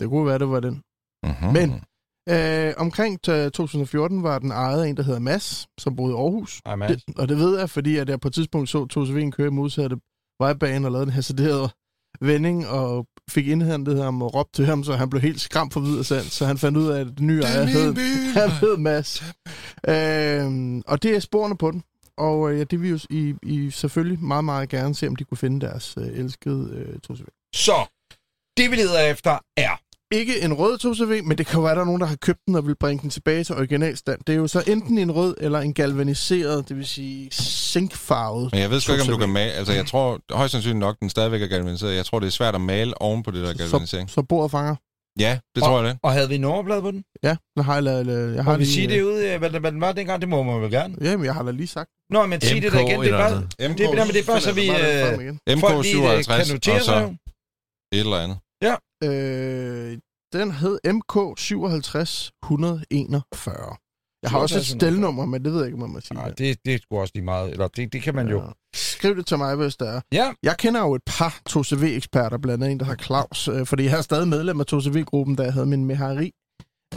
Det 0.00 0.08
kunne 0.08 0.26
være, 0.26 0.38
det 0.38 0.48
var 0.48 0.60
den. 0.60 0.82
mhm. 1.24 1.52
Men- 1.52 1.82
Øh, 2.28 2.74
omkring 2.76 3.20
t- 3.28 3.48
2014 3.48 4.22
var 4.22 4.38
den 4.38 4.50
ejet 4.50 4.82
af 4.84 4.88
en, 4.88 4.96
der 4.96 5.02
hedder 5.02 5.20
Mads, 5.20 5.66
som 5.78 5.96
boede 5.96 6.12
i 6.12 6.16
Aarhus. 6.16 6.60
Ej, 6.66 6.76
Mads. 6.76 7.04
Det, 7.04 7.18
og 7.18 7.28
det 7.28 7.36
ved 7.36 7.58
jeg, 7.58 7.70
fordi 7.70 7.96
at 7.96 8.08
jeg 8.08 8.20
på 8.20 8.28
et 8.28 8.34
tidspunkt 8.34 8.68
så 8.68 8.86
2CV'en 8.92 9.30
køre 9.30 9.46
i 9.46 9.50
modsatte 9.50 9.96
vejbane 10.40 10.86
og 10.86 10.92
lavede 10.92 11.06
en 11.06 11.12
hasarderet 11.12 11.70
vending, 12.20 12.68
og 12.68 13.06
fik 13.30 13.48
indhentet 13.48 14.02
ham 14.02 14.22
og 14.22 14.34
råbt 14.34 14.54
til 14.54 14.66
ham, 14.66 14.84
så 14.84 14.96
han 14.96 15.10
blev 15.10 15.22
helt 15.22 15.40
skræmt 15.40 15.72
for 15.72 15.80
videre 15.80 16.04
sand, 16.04 16.24
så 16.24 16.46
han 16.46 16.58
fandt 16.58 16.78
ud 16.78 16.88
af, 16.88 17.00
at 17.00 17.06
den 17.18 17.26
nye 17.26 17.42
ejer 17.42 17.64
hed, 17.64 17.94
han 18.40 18.50
hed 18.50 18.76
Mads. 18.76 19.22
Øh, 19.88 20.82
og 20.86 21.02
det 21.02 21.16
er 21.16 21.20
sporene 21.20 21.56
på 21.56 21.70
den. 21.70 21.82
Og 22.16 22.52
øh, 22.52 22.58
ja, 22.58 22.64
det 22.64 22.82
vil 22.82 22.90
jo 22.90 22.98
i, 23.10 23.34
i 23.42 23.70
selvfølgelig 23.70 24.22
meget, 24.24 24.44
meget 24.44 24.68
gerne 24.68 24.94
se, 24.94 25.08
om 25.08 25.16
de 25.16 25.24
kunne 25.24 25.38
finde 25.38 25.66
deres 25.66 25.94
øh, 25.98 26.06
elskede 26.06 26.70
øh, 26.74 26.96
2CV. 27.10 27.50
Så, 27.54 27.86
det 28.56 28.70
vi 28.70 28.76
leder 28.76 29.00
efter 29.00 29.38
er 29.56 29.80
ikke 30.14 30.42
en 30.42 30.52
rød 30.52 30.78
2CV, 30.84 31.22
men 31.28 31.38
det 31.38 31.46
kan 31.46 31.54
jo 31.56 31.60
være, 31.62 31.70
at 31.70 31.76
der 31.76 31.82
er 31.82 31.86
nogen, 31.86 32.00
der 32.00 32.06
har 32.06 32.16
købt 32.16 32.40
den 32.46 32.54
og 32.54 32.66
vil 32.66 32.76
bringe 32.80 33.02
den 33.02 33.10
tilbage 33.10 33.44
til 33.44 33.54
originalstand. 33.54 34.20
Det 34.26 34.32
er 34.32 34.36
jo 34.36 34.46
så 34.46 34.62
enten 34.66 34.98
en 34.98 35.12
rød 35.12 35.34
eller 35.40 35.60
en 35.60 35.74
galvaniseret, 35.74 36.68
det 36.68 36.76
vil 36.76 36.86
sige 36.86 37.30
zinkfarvet. 37.32 38.52
Men 38.52 38.60
jeg 38.60 38.70
ved 38.70 38.80
sgu 38.80 38.92
ikke, 38.92 39.02
om 39.02 39.08
du 39.08 39.14
2CV. 39.14 39.18
kan 39.20 39.28
male. 39.28 39.52
Altså, 39.52 39.72
jeg 39.72 39.86
tror 39.86 40.20
højst 40.30 40.52
sandsynligt 40.52 40.80
nok, 40.80 41.00
den 41.00 41.10
stadigvæk 41.10 41.42
er 41.42 41.46
galvaniseret. 41.46 41.96
Jeg 41.96 42.06
tror, 42.06 42.18
det 42.18 42.26
er 42.26 42.30
svært 42.30 42.54
at 42.54 42.60
male 42.60 43.02
oven 43.02 43.22
på 43.22 43.30
det 43.30 43.46
der 43.46 43.54
galvanisering. 43.54 44.10
Så, 44.10 44.14
så 44.14 44.22
bordet 44.22 44.50
fanger. 44.50 44.76
Ja, 45.18 45.38
det 45.54 45.62
tror 45.62 45.82
jeg 45.82 45.88
det. 45.90 45.98
Og 46.02 46.12
havde 46.12 46.28
vi 46.28 46.38
nummerplade 46.38 46.82
på 46.82 46.90
den? 46.90 47.04
Ja, 47.22 47.36
jeg 47.56 47.64
har, 47.64 47.74
jeg, 47.74 48.06
jeg 48.06 48.14
har 48.34 48.42
Har 48.42 48.56
vi 48.56 48.64
lige, 48.64 48.72
sige 48.74 48.88
det 48.88 49.02
ud, 49.02 49.18
øh, 49.18 49.38
hvad, 49.38 49.50
hvad 49.50 49.72
den 49.72 49.80
var 49.80 49.92
dengang? 49.92 50.20
Det 50.20 50.28
må 50.28 50.42
man 50.42 50.62
vel 50.62 50.70
gerne. 50.70 50.94
Jamen, 51.00 51.24
jeg 51.26 51.34
har 51.34 51.42
da 51.42 51.50
lige 51.50 51.66
sagt. 51.66 51.90
Nå, 52.10 52.26
men 52.26 52.40
sig 52.40 52.62
det 52.62 52.72
da 52.72 52.78
igen. 52.78 53.00
Det 53.00 53.10
er 53.10 53.18
bare, 53.18 53.40
MK, 53.40 53.48
det, 53.58 53.68
det, 53.78 54.14
det 54.14 54.20
er 54.20 54.26
bare, 54.26 54.40
så 54.40 54.52
vi... 54.52 54.60
Finder 54.60 54.78
jeg 54.78 54.94
da 54.94 55.16
bare 55.16 55.16
den 55.16 55.54
Øh, 55.54 55.60
frem 55.60 55.60
igen. 55.60 55.60
folk 55.60 55.84
lige 55.84 56.12
øh, 56.12 56.18
MK57, 56.18 56.36
kan 56.36 56.54
notere 56.54 56.74
og 56.74 56.82
så 56.82 56.98
jo. 57.00 57.08
et 57.92 58.00
eller 58.00 58.16
andet. 58.16 58.38
Øh, 59.04 59.98
den 60.32 60.50
hed 60.50 60.78
MK 60.92 61.38
57 61.38 62.32
141. 62.42 63.76
Jeg 64.22 64.30
har 64.30 64.38
også 64.38 64.58
et 64.58 64.64
57 64.64 64.80
stelnummer, 64.80 65.24
men 65.24 65.44
det 65.44 65.52
ved 65.52 65.58
jeg 65.58 65.66
ikke, 65.66 65.74
om 65.74 65.80
man 65.80 65.90
må 65.90 66.00
sige. 66.00 66.14
Nej, 66.14 66.28
det, 66.28 66.58
det 66.64 66.74
er 66.74 66.78
sgu 66.78 66.98
også 66.98 67.12
lige 67.14 67.24
meget. 67.24 67.50
Eller 67.50 67.68
det, 67.68 67.92
det 67.92 68.02
kan 68.02 68.14
man 68.14 68.28
jo. 68.28 68.40
Ja. 68.40 68.46
Skriv 68.74 69.16
det 69.16 69.26
til 69.26 69.38
mig, 69.38 69.56
hvis 69.56 69.76
der 69.76 69.90
er. 69.90 70.00
Ja. 70.12 70.32
Jeg 70.42 70.56
kender 70.58 70.80
jo 70.80 70.94
et 70.94 71.02
par 71.06 71.40
2CV-eksperter, 71.50 72.38
blandt 72.38 72.64
andet 72.64 72.72
en, 72.72 72.80
der 72.80 72.84
har 72.84 72.94
Claus, 72.94 73.48
øh, 73.48 73.66
fordi 73.66 73.84
jeg 73.84 73.98
er 73.98 74.02
stadig 74.02 74.28
medlem 74.28 74.60
af 74.60 74.64
2CV-gruppen, 74.72 75.36
da 75.36 75.42
jeg 75.42 75.52
havde 75.52 75.66
min 75.66 75.84
mehari. 75.84 76.32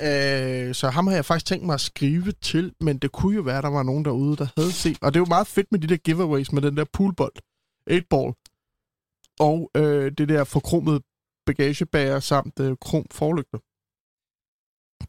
Øh, 0.03 0.75
så 0.75 0.89
ham 0.89 1.07
har 1.07 1.15
jeg 1.15 1.25
faktisk 1.25 1.45
tænkt 1.45 1.65
mig 1.65 1.73
at 1.73 1.81
skrive 1.81 2.31
til, 2.31 2.73
men 2.81 2.97
det 2.97 3.11
kunne 3.11 3.35
jo 3.35 3.41
være, 3.41 3.61
der 3.61 3.69
var 3.69 3.83
nogen 3.83 4.05
derude, 4.05 4.37
der 4.37 4.47
havde 4.57 4.71
set. 4.71 4.97
Og 5.01 5.13
det 5.13 5.19
er 5.19 5.21
jo 5.21 5.29
meget 5.29 5.47
fedt 5.47 5.67
med 5.71 5.79
de 5.79 5.87
der 5.87 5.97
giveaways 5.97 6.51
med 6.51 6.61
den 6.61 6.77
der 6.77 6.85
poolbold, 6.93 7.33
8-ball, 7.91 8.33
og 9.39 9.71
øh, 9.77 10.11
det 10.17 10.29
der 10.29 10.43
forkromede 10.43 10.99
bagagebager 11.47 12.19
samt 12.31 12.59
øh, 12.59 12.71
krom 12.85 13.05
forlygter. 13.11 13.59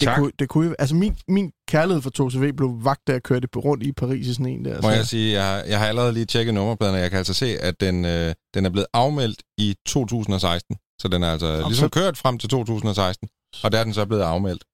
Det 0.00 0.06
Tak. 0.08 0.16
kunne, 0.18 0.32
det 0.38 0.48
kunne 0.48 0.74
altså 0.78 0.94
min, 0.94 1.16
min 1.28 1.52
kærlighed 1.68 2.02
for 2.02 2.12
2CV 2.22 2.52
blev 2.52 2.70
vagt, 2.84 3.02
da 3.06 3.12
jeg 3.12 3.22
kørte 3.22 3.48
rundt 3.56 3.82
i 3.86 3.92
Paris 3.92 4.26
i 4.26 4.34
sådan 4.34 4.46
en 4.54 4.64
der. 4.64 4.74
Må 4.82 4.82
så- 4.82 4.90
jeg 4.90 5.06
sige, 5.06 5.32
jeg 5.38 5.44
har, 5.50 5.56
jeg 5.72 5.78
har 5.78 5.86
allerede 5.86 6.12
lige 6.12 6.26
tjekket 6.26 6.54
nummerpladen, 6.54 6.94
og 6.94 7.00
jeg 7.00 7.10
kan 7.10 7.18
altså 7.18 7.34
se, 7.34 7.58
at 7.68 7.80
den, 7.80 8.04
øh, 8.04 8.34
den 8.54 8.66
er 8.66 8.70
blevet 8.70 8.86
afmeldt 8.92 9.42
i 9.58 9.76
2016. 9.86 10.76
Så 11.00 11.08
den 11.08 11.22
er 11.22 11.32
altså 11.32 11.46
Og 11.46 11.70
ligesom 11.70 11.88
så- 11.92 12.00
kørt 12.00 12.16
frem 12.16 12.38
til 12.38 12.48
2016, 12.48 13.28
og 13.64 13.72
der 13.72 13.78
er 13.80 13.84
den 13.84 13.94
så 13.94 14.06
blevet 14.06 14.22
afmeldt. 14.22 14.64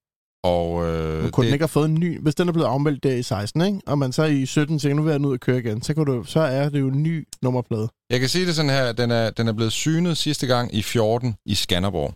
Og 0.44 0.86
øh, 0.86 1.22
Men 1.22 1.30
kunne 1.30 1.46
den 1.46 1.52
ikke 1.52 1.62
have 1.62 1.68
fået 1.68 1.88
en 1.88 1.94
ny... 1.94 2.20
Hvis 2.20 2.34
den 2.34 2.48
er 2.48 2.52
blevet 2.52 2.68
afmeldt 2.68 3.02
der 3.02 3.14
i 3.14 3.22
16, 3.22 3.60
ikke? 3.62 3.80
og 3.86 3.98
man 3.98 4.12
så 4.12 4.24
i 4.24 4.46
17 4.46 4.78
tænker, 4.78 4.96
nu 4.96 5.02
vil 5.02 5.10
jeg 5.10 5.18
den 5.20 5.26
ud 5.26 5.32
og 5.32 5.40
køre 5.40 5.58
igen, 5.58 5.82
så, 5.82 5.94
kan 5.94 6.04
du, 6.04 6.24
så 6.24 6.40
er 6.40 6.68
det 6.68 6.80
jo 6.80 6.88
en 6.88 7.02
ny 7.02 7.28
nummerplade. 7.42 7.88
jeg 8.10 8.20
kan 8.20 8.28
sige 8.28 8.46
det 8.46 8.54
sådan 8.56 8.70
her, 8.70 8.82
at 8.84 8.98
den 8.98 9.10
er, 9.10 9.30
den 9.30 9.48
er 9.48 9.52
blevet 9.52 9.72
synet 9.72 10.16
sidste 10.16 10.46
gang 10.46 10.74
i 10.74 10.82
14 10.82 11.34
i 11.46 11.54
Skanderborg. 11.54 12.14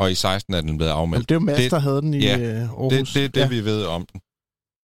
Og 0.00 0.10
i 0.10 0.14
16 0.14 0.54
er 0.54 0.60
den 0.60 0.76
blevet 0.76 0.90
afmeldt. 0.92 1.28
det 1.28 1.34
er 1.34 1.38
jo 1.40 1.44
Mads, 1.44 1.58
Det- 1.58 1.70
der 1.70 1.78
havde 1.78 2.00
den 2.02 2.14
i 2.14 2.18
ja, 2.18 2.38
øh, 2.38 2.60
Aarhus. 2.60 2.90
Det, 2.90 3.14
det 3.14 3.24
er 3.24 3.28
det, 3.28 3.40
ja. 3.40 3.48
vi 3.48 3.64
ved 3.64 3.84
om 3.84 4.06
den. 4.12 4.20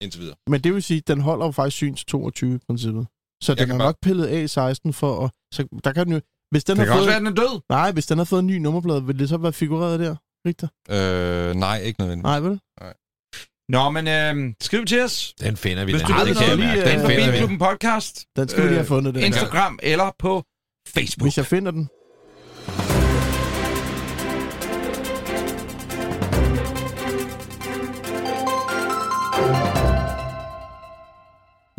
Indtil 0.01 0.21
videre. 0.21 0.35
Men 0.49 0.61
det 0.63 0.73
vil 0.73 0.83
sige, 0.83 0.97
at 0.97 1.07
den 1.07 1.21
holder 1.21 1.45
jo 1.45 1.51
faktisk 1.51 1.77
syn 1.77 1.95
til 1.95 2.05
22 2.05 2.55
i 2.55 2.59
princippet. 2.67 3.07
Så 3.43 3.51
den 3.55 3.57
kan 3.65 3.71
er 3.75 3.77
bare- 3.77 3.87
nok 3.87 3.95
pillet 4.01 4.25
af 4.25 4.41
i 4.41 4.47
16 4.47 4.93
for 4.93 5.25
at... 5.25 5.31
Så 5.53 5.67
der 5.83 5.91
kan 5.93 6.05
den 6.05 6.13
jo... 6.13 6.21
Hvis 6.51 6.63
den, 6.63 6.77
Det 6.77 6.79
har 6.79 6.85
kan 6.85 6.91
også 6.93 6.99
fået, 7.01 7.07
være, 7.07 7.15
at 7.15 7.19
den 7.21 7.27
er 7.27 7.49
død. 7.53 7.61
Nej, 7.69 7.91
hvis 7.91 8.05
den 8.05 8.17
har 8.17 8.25
fået 8.25 8.39
en 8.39 8.47
ny 8.47 8.57
nummerplade, 8.57 9.05
vil 9.05 9.19
det 9.19 9.29
så 9.29 9.37
være 9.37 9.53
figureret 9.53 9.99
der, 9.99 10.15
Richter? 10.45 10.67
Øh, 10.89 11.55
nej, 11.55 11.79
ikke 11.81 11.99
nødvendigt. 11.99 12.23
Nej, 12.23 12.39
vel? 12.39 12.59
Nå, 13.69 13.89
men 13.89 14.07
øh, 14.07 14.53
skriv 14.61 14.85
til 14.85 15.01
os. 15.03 15.33
Den 15.41 15.57
finder 15.57 15.85
vi. 15.85 15.91
Hvis 15.91 16.01
den. 16.01 16.07
du 16.11 16.13
har 16.13 16.25
ved 16.25 16.35
det 16.35 16.41
noget 16.41 16.59
kan 16.59 16.59
lige, 16.59 16.85
den 16.91 17.01
på 17.01 17.07
finder 17.07 17.25
vi. 17.25 17.31
Bilklubben 17.31 17.57
podcast, 17.59 18.25
Den 18.35 18.49
skal 18.49 18.63
vi 18.63 18.67
lige 18.67 18.73
have 18.75 18.81
Øh, 18.81 18.87
fundet, 18.87 19.15
den. 19.15 19.23
Instagram 19.23 19.79
eller 19.83 20.11
på 20.19 20.43
Facebook. 20.87 21.25
Hvis 21.25 21.37
jeg 21.37 21.45
finder 21.45 21.71
den. 21.71 21.89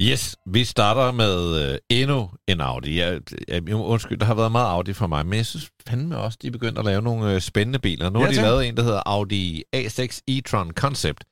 Yes, 0.00 0.36
vi 0.46 0.64
starter 0.64 1.12
med 1.12 1.72
øh, 1.72 1.78
endnu 1.90 2.30
en 2.48 2.60
Audi. 2.60 2.98
Jeg, 2.98 3.20
jeg, 3.48 3.74
undskyld, 3.74 4.18
der 4.18 4.26
har 4.26 4.34
været 4.34 4.52
meget 4.52 4.70
Audi 4.70 4.92
for 4.92 5.06
mig, 5.06 5.26
men 5.26 5.36
jeg 5.36 5.46
synes 5.46 5.70
fandme 5.88 6.16
også, 6.18 6.38
de 6.42 6.46
er 6.46 6.50
begyndt 6.50 6.78
at 6.78 6.84
lave 6.84 7.02
nogle 7.02 7.34
øh, 7.34 7.40
spændende 7.40 7.78
biler. 7.78 8.10
Nu 8.10 8.18
Ja, 8.18 8.24
har 8.24 8.32
de 8.32 8.36
lavet 8.40 8.68
en, 8.68 8.76
der 8.76 8.82
hedder 8.82 9.02
Audi 9.06 9.62
A6 9.76 10.20
e-tron 10.30 10.72
Concept. 10.72 11.24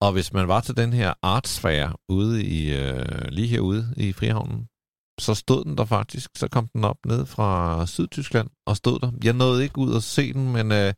Og 0.00 0.12
hvis 0.12 0.32
man 0.32 0.48
var 0.48 0.60
til 0.60 0.76
den 0.76 0.92
her 0.92 1.14
artsfair 1.22 2.00
ude 2.08 2.44
i, 2.44 2.74
øh, 2.74 3.28
lige 3.28 3.48
herude 3.48 3.94
i 3.96 4.12
Frihavnen, 4.12 4.66
så 5.20 5.34
stod 5.34 5.64
den 5.64 5.78
der 5.78 5.84
faktisk. 5.84 6.30
Så 6.36 6.48
kom 6.48 6.68
den 6.68 6.84
op 6.84 7.06
ned 7.06 7.26
fra 7.26 7.86
Sydtyskland 7.86 8.48
og 8.66 8.76
stod 8.76 8.98
der. 8.98 9.12
Jeg 9.24 9.32
nåede 9.32 9.62
ikke 9.62 9.78
ud 9.78 9.92
og 9.92 10.02
se 10.02 10.32
den, 10.32 10.52
men 10.52 10.72
øh, 10.72 10.92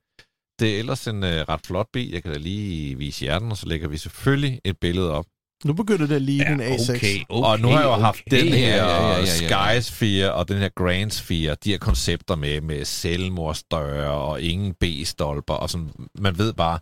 det 0.60 0.74
er 0.74 0.78
ellers 0.78 1.06
en 1.08 1.24
øh, 1.24 1.40
ret 1.48 1.66
flot 1.66 1.88
bil. 1.92 2.10
Jeg 2.10 2.22
kan 2.22 2.32
da 2.32 2.38
lige 2.38 2.98
vise 2.98 3.24
jer 3.24 3.38
den, 3.38 3.50
og 3.50 3.56
så 3.56 3.66
lægger 3.66 3.88
vi 3.88 3.96
selvfølgelig 3.96 4.60
et 4.64 4.78
billede 4.78 5.12
op. 5.12 5.26
Nu 5.64 5.72
begynder 5.72 6.06
det 6.06 6.14
at 6.14 6.22
ligne 6.22 6.44
Ja, 6.44 6.52
en 6.52 6.60
A6. 6.60 6.90
okay, 6.90 6.96
okay, 6.96 7.24
og 7.28 7.60
nu 7.60 7.68
har 7.68 7.80
jeg 7.80 7.86
jo 7.86 7.92
haft 7.92 8.22
okay. 8.26 8.40
den 8.40 8.52
her 8.52 8.76
Ja, 8.76 8.86
ja, 8.86 9.08
ja, 9.08 9.18
ja, 9.18 9.18
ja. 9.18 9.72
Skies 9.74 9.92
4 9.92 10.32
og 10.32 10.48
den 10.48 10.58
her 10.58 10.68
Grands 10.68 11.22
4, 11.22 11.56
de 11.64 11.70
her 11.70 11.78
koncepter 11.78 12.36
med, 12.36 12.60
med 12.60 12.84
selvmordsdøre 12.84 14.10
og 14.10 14.40
ingen 14.42 14.74
B-stolper, 14.74 15.54
og 15.54 15.70
sådan, 15.70 15.90
man 16.18 16.38
ved 16.38 16.52
bare, 16.52 16.78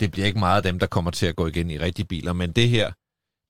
det 0.00 0.10
bliver 0.10 0.26
ikke 0.26 0.38
meget 0.38 0.56
af 0.56 0.62
dem, 0.62 0.78
der 0.78 0.86
kommer 0.86 1.10
til 1.10 1.26
at 1.26 1.36
gå 1.36 1.46
igen 1.46 1.70
i 1.70 1.78
rigtige 1.78 2.06
biler, 2.06 2.32
men 2.32 2.52
det 2.52 2.68
her, 2.68 2.92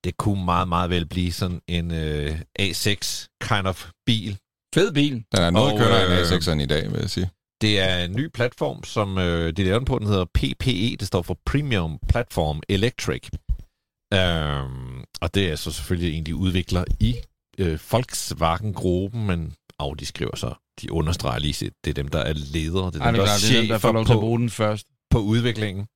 det 0.04 0.16
kunne 0.16 0.44
meget, 0.44 0.68
meget 0.68 0.90
vel 0.90 1.06
blive 1.06 1.32
sådan 1.32 1.60
en 1.68 1.90
øh, 1.90 2.40
A6 2.60 3.26
kind 3.42 3.66
of 3.66 3.88
bil. 4.06 4.38
Fed 4.74 4.92
bil. 4.92 5.12
Den 5.12 5.42
er 5.42 5.50
noget 5.50 5.72
Og, 5.72 5.78
kønner 5.78 6.04
øh, 6.06 6.18
end 6.18 6.26
A6'eren 6.26 6.62
i 6.62 6.66
dag, 6.66 6.92
vil 6.92 7.00
jeg 7.00 7.10
sige. 7.10 7.30
Det 7.60 7.80
er 7.80 8.04
en 8.04 8.12
ny 8.12 8.28
platform, 8.34 8.84
som 8.84 9.18
øh, 9.18 9.52
de 9.56 9.64
laver 9.64 9.78
den 9.78 9.84
på, 9.84 9.98
den 9.98 10.06
hedder 10.06 10.24
PPE, 10.24 10.96
det 11.00 11.06
står 11.06 11.22
for 11.22 11.38
Premium 11.46 11.98
Platform 12.08 12.62
Electric. 12.68 13.28
Øhm, 14.14 15.04
og 15.20 15.34
det 15.34 15.50
er 15.50 15.56
så 15.56 15.70
selvfølgelig 15.70 16.18
en, 16.18 16.26
de 16.26 16.36
udvikler 16.36 16.84
i 17.00 17.14
øh, 17.58 17.78
Volkswagen-gruppen, 17.92 19.26
men 19.26 19.54
Audi 19.78 20.04
skriver 20.04 20.36
så, 20.36 20.54
de 20.80 20.92
understreger 20.92 21.38
lige, 21.38 21.66
at 21.66 21.72
det 21.84 21.90
er 21.90 21.94
dem, 21.94 22.08
der 22.08 22.18
er 22.18 22.32
ledere, 22.32 22.90
det 22.90 22.96
er 22.96 23.00
Ej, 23.00 23.10
dem, 23.10 23.14
det 23.14 23.22
er 23.22 23.26
der 23.26 23.38
det 23.48 23.56
er 23.56 23.60
den, 23.60 23.70
der 23.70 23.78
får 23.78 23.92
lov 23.92 24.04
til 24.04 24.12
at 24.12 24.16
på, 24.16 24.20
bruge 24.20 24.38
den 24.38 24.50
først. 24.50 24.86
på 25.10 25.18
udviklingen. 25.18 25.86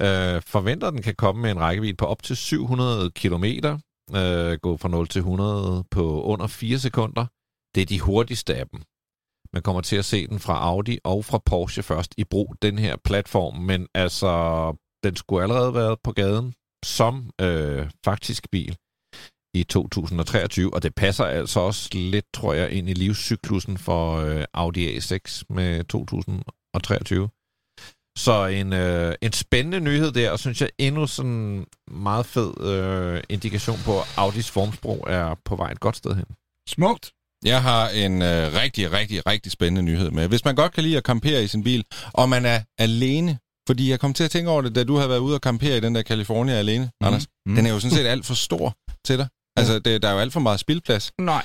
Øh, 0.00 0.42
forventer, 0.46 0.90
den 0.90 1.02
kan 1.02 1.14
komme 1.14 1.42
med 1.42 1.50
en 1.50 1.60
rækkevidde 1.60 1.96
på 1.96 2.04
op 2.06 2.22
til 2.22 2.36
700 2.36 3.10
km, 3.10 3.44
øh, 4.16 4.58
gå 4.62 4.76
fra 4.76 4.88
0 4.88 5.08
til 5.08 5.18
100 5.18 5.84
på 5.90 6.22
under 6.22 6.46
4 6.46 6.78
sekunder. 6.78 7.26
Det 7.74 7.80
er 7.80 7.86
de 7.86 8.00
hurtigste 8.00 8.54
af 8.54 8.68
dem. 8.68 8.82
Man 9.52 9.62
kommer 9.62 9.82
til 9.82 9.96
at 9.96 10.04
se 10.04 10.26
den 10.26 10.38
fra 10.38 10.58
Audi 10.68 10.98
og 11.04 11.24
fra 11.24 11.38
Porsche 11.46 11.82
først 11.82 12.14
i 12.16 12.24
brug, 12.24 12.56
den 12.62 12.78
her 12.78 12.96
platform, 13.04 13.56
men 13.56 13.86
altså, 13.94 14.32
den 15.04 15.16
skulle 15.16 15.42
allerede 15.42 15.74
være 15.74 15.96
på 16.04 16.12
gaden 16.12 16.54
som 16.84 17.30
øh, 17.40 17.90
faktisk 18.04 18.50
bil 18.50 18.76
i 19.54 19.64
2023, 19.64 20.74
og 20.74 20.82
det 20.82 20.94
passer 20.94 21.24
altså 21.24 21.60
også 21.60 21.88
lidt, 21.92 22.24
tror 22.34 22.52
jeg, 22.52 22.70
ind 22.70 22.88
i 22.88 22.92
livscyklusen 22.92 23.78
for 23.78 24.16
øh, 24.16 24.44
Audi 24.54 24.98
A6 24.98 25.42
med 25.48 25.84
2023. 25.84 27.28
Så 28.18 28.46
en, 28.46 28.72
øh, 28.72 29.14
en 29.22 29.32
spændende 29.32 29.80
nyhed 29.80 30.12
der, 30.12 30.30
og 30.30 30.38
synes 30.38 30.60
jeg 30.60 30.70
endnu 30.78 31.06
sådan 31.06 31.66
meget 31.90 32.26
fed 32.26 32.60
øh, 32.60 33.22
indikation 33.28 33.78
på, 33.84 34.00
at 34.00 34.06
Audis 34.16 34.50
formsprog 34.50 35.06
er 35.10 35.34
på 35.44 35.56
vej 35.56 35.70
et 35.70 35.80
godt 35.80 35.96
sted 35.96 36.14
hen. 36.14 36.24
Smukt. 36.68 37.12
Jeg 37.44 37.62
har 37.62 37.88
en 37.88 38.22
øh, 38.22 38.54
rigtig, 38.62 38.92
rigtig, 38.92 39.26
rigtig 39.26 39.52
spændende 39.52 39.82
nyhed 39.82 40.10
med. 40.10 40.28
Hvis 40.28 40.44
man 40.44 40.54
godt 40.54 40.72
kan 40.72 40.84
lide 40.84 40.96
at 40.96 41.02
campere 41.02 41.44
i 41.44 41.46
sin 41.46 41.62
bil, 41.64 41.84
og 42.12 42.28
man 42.28 42.44
er 42.46 42.60
alene, 42.78 43.38
fordi 43.68 43.90
jeg 43.90 44.00
kom 44.00 44.14
til 44.14 44.24
at 44.24 44.30
tænke 44.30 44.50
over 44.50 44.62
det, 44.62 44.74
da 44.74 44.84
du 44.84 44.96
havde 44.96 45.08
været 45.08 45.18
ude 45.18 45.34
og 45.34 45.40
campere 45.40 45.76
i 45.76 45.80
den 45.80 45.94
der 45.94 46.02
California 46.02 46.54
alene, 46.54 46.84
mm. 47.00 47.06
Anders. 47.06 47.26
Mm. 47.46 47.54
Den 47.54 47.66
er 47.66 47.70
jo 47.70 47.80
sådan 47.80 47.96
set 47.96 48.06
alt 48.06 48.26
for 48.26 48.34
stor 48.34 48.74
til 49.06 49.18
dig. 49.18 49.28
Altså, 49.56 49.78
det, 49.78 50.02
der 50.02 50.08
er 50.08 50.12
jo 50.12 50.18
alt 50.18 50.32
for 50.32 50.40
meget 50.40 50.60
spildplads. 50.60 51.10
Nej, 51.20 51.44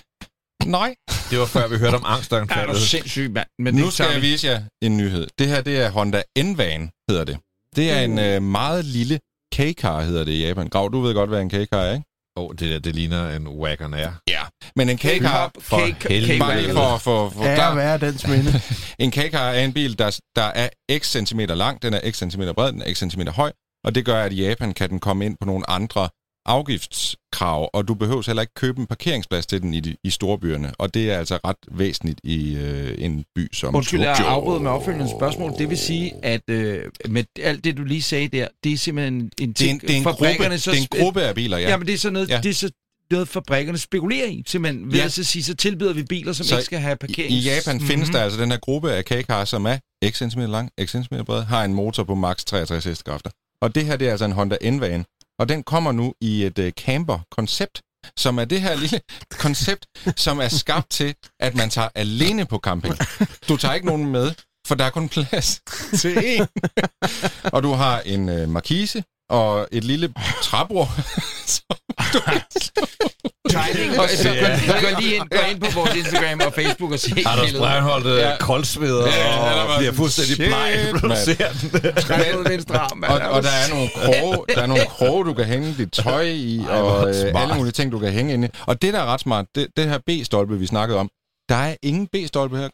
Nej. 0.65 0.95
Det 1.29 1.39
var 1.39 1.45
før 1.45 1.67
vi 1.67 1.77
hørte 1.77 1.95
om 1.95 2.03
er 2.03 2.07
du 2.07 2.13
angstanfaldet. 2.15 2.77
sindssyg, 2.81 3.31
mand. 3.31 3.47
Men 3.59 3.73
Nu 3.75 3.85
det 3.85 3.93
skal 3.93 4.05
jeg 4.13 4.21
vi- 4.21 4.27
vise 4.31 4.47
jer 4.47 4.61
en 4.81 4.97
nyhed. 4.97 5.27
Det 5.39 5.47
her, 5.47 5.61
det 5.61 5.77
er 5.81 5.89
Honda 5.89 6.21
N-Van, 6.39 6.89
hedder 7.09 7.23
det. 7.23 7.37
Det 7.75 7.91
er 7.91 8.01
en 8.01 8.19
øh, 8.19 8.41
meget 8.41 8.85
lille 8.85 9.19
K-car, 9.55 10.01
hedder 10.01 10.23
det 10.23 10.31
i 10.31 10.45
Japan. 10.47 10.67
Grav, 10.69 10.89
du 10.93 10.99
ved 11.01 11.13
godt, 11.13 11.29
hvad 11.29 11.41
en 11.41 11.49
K-car 11.49 11.77
er, 11.77 11.93
ikke? 11.93 12.05
Åh, 12.37 12.43
oh, 12.43 12.51
det 12.51 12.69
der, 12.69 12.79
det 12.79 12.95
ligner 12.95 13.35
en 13.35 13.47
Wagon 13.47 13.93
Air. 13.93 14.11
Ja. 14.27 14.41
Men 14.75 14.89
en 14.89 14.97
K-car, 14.97 15.47
K-Cup, 15.47 15.63
for 15.63 15.77
K-Cup, 15.77 16.11
helvede. 16.11 16.39
bare 16.39 16.99
for, 16.99 16.99
for, 16.99 17.29
for 17.29 17.45
Ja, 17.45 17.73
hvad 17.73 17.93
er 17.93 17.97
dens 17.97 18.27
minde? 18.27 18.61
En 19.03 19.11
K-car 19.11 19.49
er 19.49 19.63
en 19.63 19.73
bil, 19.73 19.99
der, 19.99 20.19
der 20.35 20.43
er 20.43 20.69
x 20.97 21.07
centimeter 21.11 21.55
lang, 21.55 21.81
den 21.81 21.93
er 21.93 22.11
x 22.11 22.17
centimeter 22.17 22.53
bred, 22.53 22.71
den 22.71 22.81
er 22.81 22.93
x 22.93 22.97
centimeter 22.97 23.31
høj, 23.31 23.51
og 23.83 23.95
det 23.95 24.05
gør, 24.05 24.23
at 24.23 24.33
i 24.33 24.47
Japan 24.47 24.73
kan 24.73 24.89
den 24.89 24.99
komme 24.99 25.25
ind 25.25 25.37
på 25.41 25.45
nogle 25.45 25.69
andre 25.69 26.09
afgiftskrav, 26.47 27.69
og 27.73 27.87
du 27.87 27.93
behøver 27.93 28.23
heller 28.25 28.41
ikke 28.41 28.53
købe 28.53 28.79
en 28.81 28.87
parkeringsplads 28.87 29.45
til 29.45 29.61
den 29.61 29.73
i, 29.73 29.95
i 30.03 30.09
storbyerne, 30.09 30.73
og 30.77 30.93
det 30.93 31.11
er 31.11 31.17
altså 31.17 31.39
ret 31.45 31.55
væsentligt 31.71 32.19
i 32.23 32.55
øh, 32.55 32.95
en 32.97 33.25
by 33.35 33.49
som 33.53 33.75
Undskyld, 33.75 34.01
jeg 34.01 34.15
Tokyo. 34.17 34.29
afbryder 34.31 34.59
med 34.59 34.71
opfølgende 34.71 35.09
spørgsmål. 35.19 35.51
Det 35.57 35.69
vil 35.69 35.77
sige, 35.77 36.13
at 36.23 36.41
øh, 36.49 36.83
med 37.09 37.23
alt 37.43 37.63
det, 37.63 37.77
du 37.77 37.83
lige 37.83 38.01
sagde 38.01 38.27
der, 38.27 38.47
det 38.63 38.73
er 38.73 38.77
simpelthen 38.77 39.13
en 39.15 39.29
Det 39.29 39.39
er 39.41 39.43
en, 39.47 39.53
ting, 39.53 39.81
det 39.81 39.89
er 39.89 39.97
en, 39.97 40.03
gruppe, 40.03 40.17
fabrikkerne 40.17 40.55
det 40.55 40.67
er 40.67 40.71
en 40.73 40.87
gruppe 41.01 41.21
af 41.21 41.35
biler, 41.35 41.57
ja. 41.57 41.69
Ja, 41.69 41.77
men 41.77 41.87
det 41.87 41.93
er 41.93 41.97
sådan 41.97 42.13
noget, 42.13 42.29
Ja. 42.29 42.39
det 42.43 42.49
er 42.49 42.53
så 42.53 42.71
noget, 43.11 43.27
fabrikkerne 43.27 43.77
spekulerer 43.77 44.27
i. 44.27 44.43
Simpelthen 44.47 44.91
ved 44.91 44.99
Ja. 44.99 45.05
at 45.05 45.11
så 45.13 45.23
sige, 45.23 45.43
så 45.43 45.55
tilbyder 45.55 45.93
vi 45.93 46.03
biler, 46.03 46.33
som 46.33 46.43
Så 46.43 46.49
så 46.49 46.55
ikke 46.57 46.65
skal 46.65 46.79
have 46.79 46.95
parkering. 46.95 47.31
I 47.33 47.39
Japan 47.39 47.81
findes 47.81 48.09
der 48.09 48.21
altså 48.21 48.41
den 48.41 48.51
her 48.51 48.57
gruppe 48.57 48.91
af 48.91 49.05
K-car, 49.05 49.45
som 49.45 49.65
er 49.65 49.77
x 50.09 50.17
cm 50.17 50.39
lang, 50.39 50.69
x 50.85 50.89
cm 50.91 51.15
bred, 51.25 51.43
har 51.43 51.63
en 51.63 51.73
motor 51.73 52.03
på 52.03 52.15
maks 52.15 52.45
63 52.45 52.83
hestekræfter. 52.85 53.29
Og 53.61 53.75
det 53.75 53.85
her, 53.85 53.95
det 53.97 54.07
er 54.07 54.11
altså 54.11 54.25
en 54.25 54.31
Honda 54.31 54.57
N-van. 54.71 55.03
Og 55.39 55.49
den 55.49 55.63
kommer 55.63 55.91
nu 55.91 56.13
i 56.21 56.43
et 56.43 56.59
uh, 56.59 56.69
camper-koncept, 56.69 57.81
som 58.17 58.37
er 58.37 58.45
det 58.45 58.61
her 58.61 58.75
lille 58.75 59.01
koncept, 59.43 59.85
som 60.15 60.39
er 60.39 60.47
skabt 60.47 60.89
til, 60.89 61.15
at 61.39 61.55
man 61.55 61.69
tager 61.69 61.89
alene 61.95 62.45
på 62.45 62.57
camping. 62.57 62.95
Du 63.49 63.57
tager 63.57 63.73
ikke 63.73 63.87
nogen 63.87 64.05
med, 64.05 64.33
for 64.67 64.75
der 64.75 64.85
er 64.85 64.89
kun 64.89 65.09
plads 65.09 65.61
til 65.99 66.17
én. 66.37 66.45
og 67.53 67.63
du 67.63 67.71
har 67.71 67.99
en 67.99 68.29
uh, 68.29 68.49
markise 68.49 69.03
og 69.29 69.67
et 69.71 69.83
lille 69.83 70.13
træbord, 70.43 70.89
som 71.55 71.77
du 72.13 72.19
Timing. 73.49 73.99
Og 73.99 74.09
så 74.09 74.29
gå, 74.29 74.73
gå 74.81 74.99
lige 74.99 75.15
ind, 75.15 75.29
gå 75.29 75.37
ind 75.51 75.59
på 75.61 75.79
vores 75.79 75.95
Instagram 75.95 76.41
og 76.47 76.53
Facebook 76.53 76.91
og 76.91 76.99
se 76.99 77.11
Anders. 77.25 77.53
Breinholt 77.53 78.05
Ja. 78.05 78.29
ja. 78.29 78.37
koldsveder 78.39 79.07
Ja, 79.07 79.63
og 79.63 79.77
bliver 79.79 79.93
fuldstændig 79.93 80.35
shit, 80.35 80.47
bleg, 80.47 80.89
når 80.93 80.99
du 80.99 81.15
ser 81.25 81.51
den. 81.51 81.93
Trænet 81.95 82.49
venstre 82.49 82.77
arm, 82.77 82.97
mand. 82.97 83.11
Og, 83.11 83.29
og 83.29 83.43
der 83.43 83.49
er 83.49 83.69
nogle 83.69 83.89
kroge, 83.95 84.45
der 84.55 84.61
er 84.61 84.65
nogle 84.67 84.85
kroge, 84.85 85.25
du 85.25 85.33
kan 85.33 85.45
hænge 85.45 85.75
dit 85.77 85.91
tøj 85.91 86.21
i, 86.21 86.59
Ej, 86.59 86.67
og 86.81 87.09
øh, 87.09 87.15
smart. 87.15 87.43
alle 87.43 87.55
mulige 87.55 87.71
ting, 87.71 87.91
du 87.91 87.99
kan 87.99 88.11
hænge 88.13 88.33
inde 88.33 88.47
i. 88.47 88.49
Og 88.65 88.81
det, 88.81 88.93
der 88.93 88.99
er 88.99 89.05
ret 89.05 89.19
smart, 89.19 89.45
det, 89.55 89.67
det 89.77 89.85
her 89.89 89.97
B-stolpe, 90.07 90.59
vi 90.59 90.65
snakkede 90.65 90.99
om, 90.99 91.09
der 91.49 91.55
er 91.55 91.75
ingen 91.83 92.07
B-stolpe 92.07 92.57
her. 92.57 92.69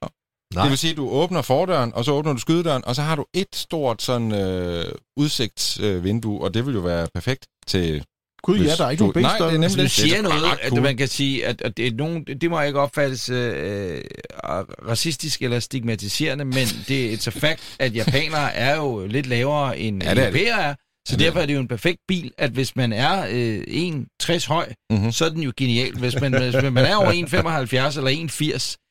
Nej. 0.56 0.64
Det 0.64 0.70
vil 0.70 0.78
sige, 0.78 0.92
at 0.92 0.98
du 0.98 1.10
åbner 1.10 1.42
fordøren, 1.42 1.92
og 1.96 2.06
så 2.06 2.12
åbner 2.12 2.34
du 2.34 2.40
skydedøren, 2.40 2.86
og 2.86 2.96
så 2.96 3.02
har 3.02 3.16
du 3.16 3.26
et 3.34 3.48
stort 3.56 4.02
sådan 4.02 4.32
øh, 4.32 4.86
udsigtsvindue, 5.18 5.96
øh, 5.98 6.04
vindue, 6.04 6.42
og 6.44 6.54
det 6.54 6.66
vil 6.66 6.74
jo 6.74 6.80
være 6.82 7.08
perfekt 7.14 7.46
til... 7.68 8.04
Gud, 8.44 8.58
ja, 8.60 8.76
der 8.76 8.86
er 8.86 8.90
ikke 8.90 9.02
du- 9.04 9.06
nogen 9.08 9.22
Nej, 9.22 9.38
det 9.38 9.46
er 9.48 9.52
nemlig- 9.52 9.78
Du 9.78 9.82
det. 9.82 9.92
siger 9.92 10.16
Det 10.16 10.24
noget, 10.24 10.44
at 10.62 10.74
man 10.74 10.98
kan 10.98 11.08
sige, 11.08 11.46
at, 11.46 11.62
at 11.62 11.78
det, 11.78 11.88
er 11.88 11.92
nogen, 11.94 12.24
det 12.24 12.50
må 12.50 12.62
ikke 12.62 12.80
opfattes 12.80 13.30
øh, 13.30 14.02
racistisk 14.88 15.42
eller 15.42 15.60
stigmatiserende, 15.60 16.46
men 16.46 16.68
det 16.88 17.06
er 17.10 17.14
et 17.14 17.24
så 17.24 17.32
fakt, 17.32 17.76
at 17.80 17.96
japanere 17.96 18.54
er 18.54 18.76
jo 18.76 19.06
lidt 19.08 19.26
lavere 19.26 19.80
end 19.80 20.04
Ja, 20.04 20.10
er 20.14 20.24
europæere 20.24 20.62
er. 20.64 20.76
Så 21.08 21.14
er 21.16 21.18
derfor 21.18 21.40
er 21.40 21.46
det 21.46 21.54
jo 21.54 21.60
en 21.60 21.68
perfekt 21.68 22.00
bil, 22.08 22.32
at 22.38 22.52
hvis 22.52 22.76
man 22.76 22.94
er 22.94 23.26
øh, 23.32 23.64
1,60 24.24 24.48
høj, 24.48 24.66
Mhm. 24.68 24.98
mm-hmm. 24.98 25.12
så 25.12 25.26
er 25.26 25.30
den 25.30 25.44
jo 25.44 25.54
genial. 25.58 25.94
Hvis 25.98 26.22
man, 26.22 26.34
hvis 26.44 26.54
man 26.72 26.78
er 26.78 26.96
over 26.96 27.12
1,75 27.12 27.98
eller 27.98 28.12
1,80, 28.12 28.83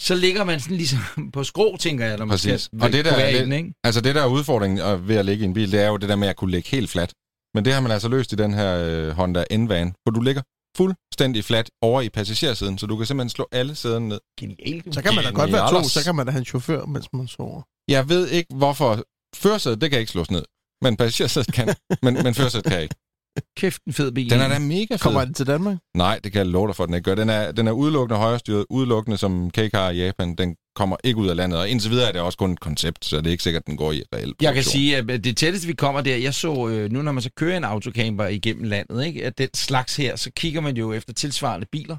så 0.00 0.14
ligger 0.14 0.44
man 0.44 0.60
sådan 0.60 0.76
ligesom 0.76 0.98
på 1.34 1.44
skrå, 1.44 1.76
tænker 1.76 2.06
jeg, 2.06 2.16
når 2.16 2.24
man 2.24 2.32
Præcis. 2.32 2.60
skal 2.60 2.82
Og 2.82 2.92
det 2.92 3.04
der 3.04 3.12
er 3.12 3.40
den, 3.40 3.52
ikke? 3.52 3.72
Altså 3.84 4.00
det, 4.00 4.14
der 4.14 4.22
er 4.22 4.26
udfordringen 4.26 4.78
øh, 4.78 5.08
ved 5.08 5.16
at 5.16 5.24
ligge 5.24 5.42
i 5.42 5.46
en 5.46 5.54
bil, 5.54 5.72
det 5.72 5.80
er 5.80 5.88
jo 5.88 5.96
det 5.96 6.08
der 6.08 6.16
med 6.16 6.28
at 6.28 6.36
kunne 6.36 6.50
ligge 6.50 6.68
helt 6.68 6.90
fladt. 6.90 7.12
Men 7.54 7.64
det 7.64 7.72
har 7.72 7.80
man 7.80 7.90
altså 7.92 8.08
løst 8.08 8.32
i 8.32 8.36
den 8.36 8.54
her 8.54 8.70
øh, 8.84 9.10
Honda 9.10 9.44
N-van, 9.52 9.94
hvor 10.02 10.12
du 10.12 10.20
ligger 10.20 10.42
fuldstændig 10.76 11.44
fladt 11.44 11.70
over 11.82 12.00
i 12.00 12.08
passagersiden, 12.08 12.78
så 12.78 12.86
du 12.86 12.96
kan 12.96 13.06
simpelthen 13.06 13.30
slå 13.30 13.48
alle 13.52 13.74
sæderne 13.74 14.08
ned. 14.08 14.20
Genial. 14.40 14.94
Så 14.94 15.02
kan 15.02 15.14
man 15.14 15.24
da 15.24 15.30
godt 15.30 15.52
være 15.52 15.70
to, 15.70 15.88
så 15.88 16.04
kan 16.04 16.14
man 16.14 16.26
da 16.26 16.32
have 16.32 16.38
en 16.38 16.44
chauffør, 16.44 16.84
mens 16.84 17.08
man 17.12 17.28
sover. 17.28 17.62
Jeg 17.88 18.08
ved 18.08 18.28
ikke, 18.28 18.54
hvorfor 18.54 19.04
førersædet, 19.36 19.80
det 19.80 19.90
kan 19.90 19.98
ikke 20.00 20.12
slås 20.12 20.30
ned. 20.30 20.44
Men 20.82 20.96
passagersædet 20.96 21.52
kan, 21.52 21.74
men, 22.04 22.14
men 22.14 22.34
førersædet 22.34 22.66
kan 22.66 22.82
ikke. 22.82 22.94
Kæft 23.56 23.82
en 23.86 23.92
fed 23.92 24.12
bil. 24.12 24.30
Den 24.30 24.40
er 24.40 24.48
da 24.48 24.58
mega 24.58 24.86
fed. 24.94 24.98
Kommer 24.98 25.24
den 25.24 25.34
til 25.34 25.46
Danmark? 25.46 25.76
Nej, 25.96 26.20
det 26.24 26.32
kan 26.32 26.38
jeg 26.38 26.46
love 26.46 26.66
dig 26.66 26.76
for, 26.76 26.82
at 26.84 26.88
den 26.88 26.94
ikke 26.94 27.04
gør. 27.04 27.14
Den 27.14 27.28
er, 27.28 27.52
den 27.52 27.66
er 27.68 27.72
udelukkende 27.72 28.18
højrestyret, 28.20 28.66
udelukkende 28.70 29.16
som 29.18 29.50
K-Car 29.58 29.90
i 29.90 29.96
Japan. 30.04 30.34
Den 30.34 30.56
kommer 30.76 30.96
ikke 31.04 31.18
ud 31.20 31.28
af 31.28 31.36
landet, 31.36 31.58
og 31.58 31.68
indtil 31.68 31.90
videre 31.90 32.08
er 32.08 32.12
det 32.12 32.20
også 32.20 32.38
kun 32.38 32.52
et 32.52 32.60
koncept, 32.60 33.04
så 33.04 33.16
det 33.16 33.26
er 33.26 33.30
ikke 33.30 33.42
sikkert, 33.42 33.62
at 33.62 33.66
den 33.66 33.76
går 33.76 33.92
i 33.92 34.02
reelt 34.14 34.34
Jeg 34.42 34.54
kan 34.54 34.62
sige, 34.64 34.96
at 34.96 35.24
det 35.24 35.36
tætteste, 35.36 35.66
vi 35.66 35.72
kommer 35.72 36.00
der, 36.00 36.16
jeg 36.16 36.34
så, 36.34 36.68
øh, 36.68 36.92
nu 36.92 37.02
når 37.02 37.12
man 37.12 37.22
så 37.22 37.30
kører 37.36 37.56
en 37.56 37.64
autocamper 37.64 38.26
igennem 38.26 38.64
landet, 38.64 39.06
ikke, 39.06 39.24
at 39.24 39.38
den 39.38 39.48
slags 39.54 39.96
her, 39.96 40.16
så 40.16 40.30
kigger 40.36 40.60
man 40.60 40.76
jo 40.76 40.92
efter 40.92 41.12
tilsvarende 41.12 41.66
biler, 41.72 41.96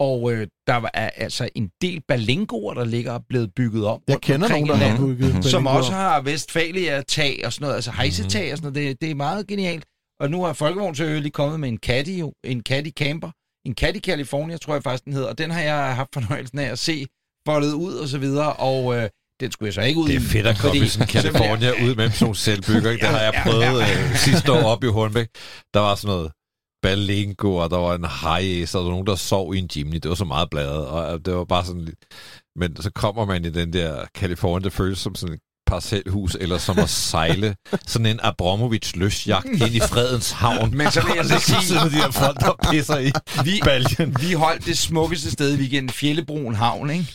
og 0.00 0.32
øh, 0.32 0.46
der 0.66 0.76
var- 0.76 0.90
er 0.94 1.10
altså 1.16 1.48
en 1.54 1.70
del 1.82 2.00
balingoer, 2.08 2.74
der 2.74 2.84
ligger 2.84 3.12
og 3.12 3.22
blevet 3.28 3.54
bygget 3.56 3.86
om. 3.86 4.00
Jeg 4.08 4.20
kender 4.20 4.48
nogen, 4.48 4.68
der 4.68 4.74
har 4.76 4.96
bygget 4.96 5.44
Som 5.44 5.66
også 5.66 5.92
har 5.92 6.20
Vestfalia-tag 6.20 7.40
og 7.44 7.52
sådan 7.52 7.62
noget, 7.64 7.74
altså 7.74 7.90
hejsetag 7.90 8.52
og 8.52 8.58
sådan 8.58 8.72
noget. 8.72 8.88
Det, 8.88 9.00
det 9.00 9.10
er 9.10 9.14
meget 9.14 9.46
genialt. 9.46 9.84
Og 10.22 10.30
nu 10.30 10.44
har 10.44 10.52
Folkevogn 10.52 10.94
så 10.94 11.04
lige 11.04 11.30
kommet 11.30 11.60
med 11.60 11.68
en 11.68 11.78
Caddy, 11.78 12.22
en 12.44 12.60
Caddy 12.68 12.90
Camper, 12.90 13.30
en 13.66 13.74
Caddy 13.74 14.00
California, 14.00 14.56
tror 14.56 14.74
jeg 14.74 14.82
faktisk, 14.82 15.04
den 15.04 15.12
hedder, 15.12 15.28
og 15.28 15.38
den 15.38 15.50
har 15.50 15.60
jeg 15.60 15.96
haft 15.96 16.08
fornøjelsen 16.14 16.58
af 16.58 16.70
at 16.70 16.78
se 16.78 17.06
foldet 17.48 17.72
ud 17.72 17.94
og 17.94 18.08
så 18.08 18.18
videre, 18.18 18.52
og 18.52 18.96
øh, 18.96 19.08
den 19.40 19.52
skulle 19.52 19.66
jeg 19.66 19.74
så 19.74 19.80
ikke 19.80 20.00
ud 20.00 20.08
Det 20.08 20.16
er 20.16 20.20
i, 20.20 20.22
fedt 20.22 20.46
at 20.46 20.58
komme 20.58 20.70
fordi- 20.74 20.84
i 20.84 20.88
sådan 20.88 21.08
California 21.16 21.70
ud 21.84 21.94
med 21.94 22.10
sådan 22.10 22.24
nogle 22.24 22.36
selvbygger. 22.36 22.90
ikke? 22.90 23.00
Det 23.02 23.08
har 23.14 23.20
jeg 23.20 23.40
prøvet 23.46 23.80
øh, 23.82 24.16
sidste 24.16 24.52
år 24.52 24.62
op 24.62 24.84
i 24.84 24.86
Hornbæk. 24.86 25.28
Der 25.74 25.80
var 25.80 25.94
sådan 25.94 26.14
noget 26.14 26.32
balingo, 26.82 27.56
og 27.56 27.70
der 27.70 27.76
var 27.76 27.94
en 27.94 28.04
high 28.22 28.62
og 28.62 28.72
der 28.72 28.82
var 28.82 28.90
nogen, 28.90 29.06
der 29.06 29.14
sov 29.14 29.54
i 29.54 29.58
en 29.58 29.68
Jimny. 29.76 29.96
Det 30.02 30.08
var 30.08 30.14
så 30.14 30.24
meget 30.24 30.50
bladet, 30.50 30.86
og 30.86 31.24
det 31.26 31.34
var 31.34 31.44
bare 31.44 31.64
sådan... 31.64 31.88
Men 32.56 32.76
så 32.82 32.90
kommer 32.90 33.24
man 33.24 33.44
i 33.44 33.50
den 33.50 33.72
der 33.72 34.04
California, 34.16 34.64
det 34.64 34.72
føles 34.72 34.98
som 34.98 35.14
sådan 35.14 35.34
et 35.34 35.40
parcelhus, 35.72 36.36
eller 36.40 36.58
som 36.58 36.78
at 36.78 36.88
sejle 36.90 37.56
sådan 37.86 38.06
en 38.06 38.20
Abramovic 38.22 38.92
løsjagt 38.94 39.46
ind 39.46 39.74
i 39.74 39.80
fredens 39.80 40.30
havn. 40.30 40.76
Men 40.76 40.90
så 40.90 41.00
vil 41.06 41.12
jeg 41.16 41.24
så 41.24 41.38
sige- 41.38 41.80
de 41.80 41.90
der 41.90 42.10
folk, 42.10 42.40
der 42.40 42.68
pisser 42.70 42.98
i 42.98 43.12
Vi, 43.44 43.60
baljen. 43.64 44.16
vi 44.20 44.32
holdt 44.32 44.66
det 44.66 44.78
smukkeste 44.78 45.30
sted 45.30 45.54
i 45.54 45.58
weekenden, 45.60 45.90
Fjellebroen 45.90 46.54
Havn, 46.54 46.90
ikke? 46.90 47.06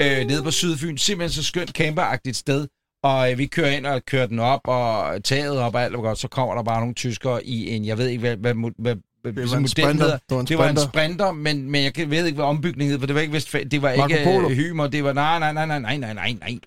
Øh, 0.00 0.26
nede 0.26 0.42
på 0.42 0.50
Sydfyn. 0.50 0.96
Simpelthen 0.96 1.42
så 1.42 1.48
skønt 1.48 1.70
camperagtigt 1.70 2.36
sted. 2.36 2.66
Og 3.04 3.32
øh, 3.32 3.38
vi 3.38 3.46
kører 3.46 3.70
ind 3.70 3.86
og 3.86 4.02
kører 4.06 4.26
den 4.26 4.38
op, 4.38 4.60
og 4.64 5.24
taget 5.24 5.58
op 5.58 5.74
og 5.74 5.82
alt 5.82 5.92
var 5.96 6.00
godt. 6.02 6.18
Så 6.18 6.28
kommer 6.28 6.54
der 6.54 6.62
bare 6.62 6.80
nogle 6.80 6.94
tyskere 6.94 7.46
i 7.46 7.70
en, 7.70 7.86
jeg 7.86 7.98
ved 7.98 8.08
ikke, 8.08 8.20
hvad, 8.20 8.36
hvad, 8.36 8.54
hvad 8.78 8.96
Det 9.24 9.36
var 9.36 9.46
sådan 9.46 9.62
en 9.62 9.68
sprinter. 9.68 9.92
hedder. 10.04 10.18
Det 10.28 10.34
var 10.34 10.40
en 10.40 10.46
Det 10.46 10.58
var 10.58 10.68
en 10.68 10.78
sprinter. 10.78 11.32
men, 11.32 11.70
men 11.70 11.84
jeg 11.84 12.10
ved 12.10 12.26
ikke, 12.26 12.36
hvad 12.36 12.44
ombygningen 12.46 12.90
hed, 12.92 12.98
for 12.98 13.06
det 13.06 13.14
var 13.14 13.20
ikke 13.20 13.32
Vestfalen, 13.32 13.70
det 13.70 13.82
var 13.82 13.96
Marco 13.96 14.14
ikke 14.14 14.24
Polo. 14.24 14.46
uh, 14.46 14.52
Hymer, 14.52 14.86
det 14.86 15.04
var, 15.04 15.12
nej, 15.12 15.38
nej, 15.38 15.52
nej, 15.52 15.66
nej, 15.66 15.78
nej, 15.78 15.96
nej, 15.96 16.12
nej, 16.14 16.32
nej, 16.40 16.58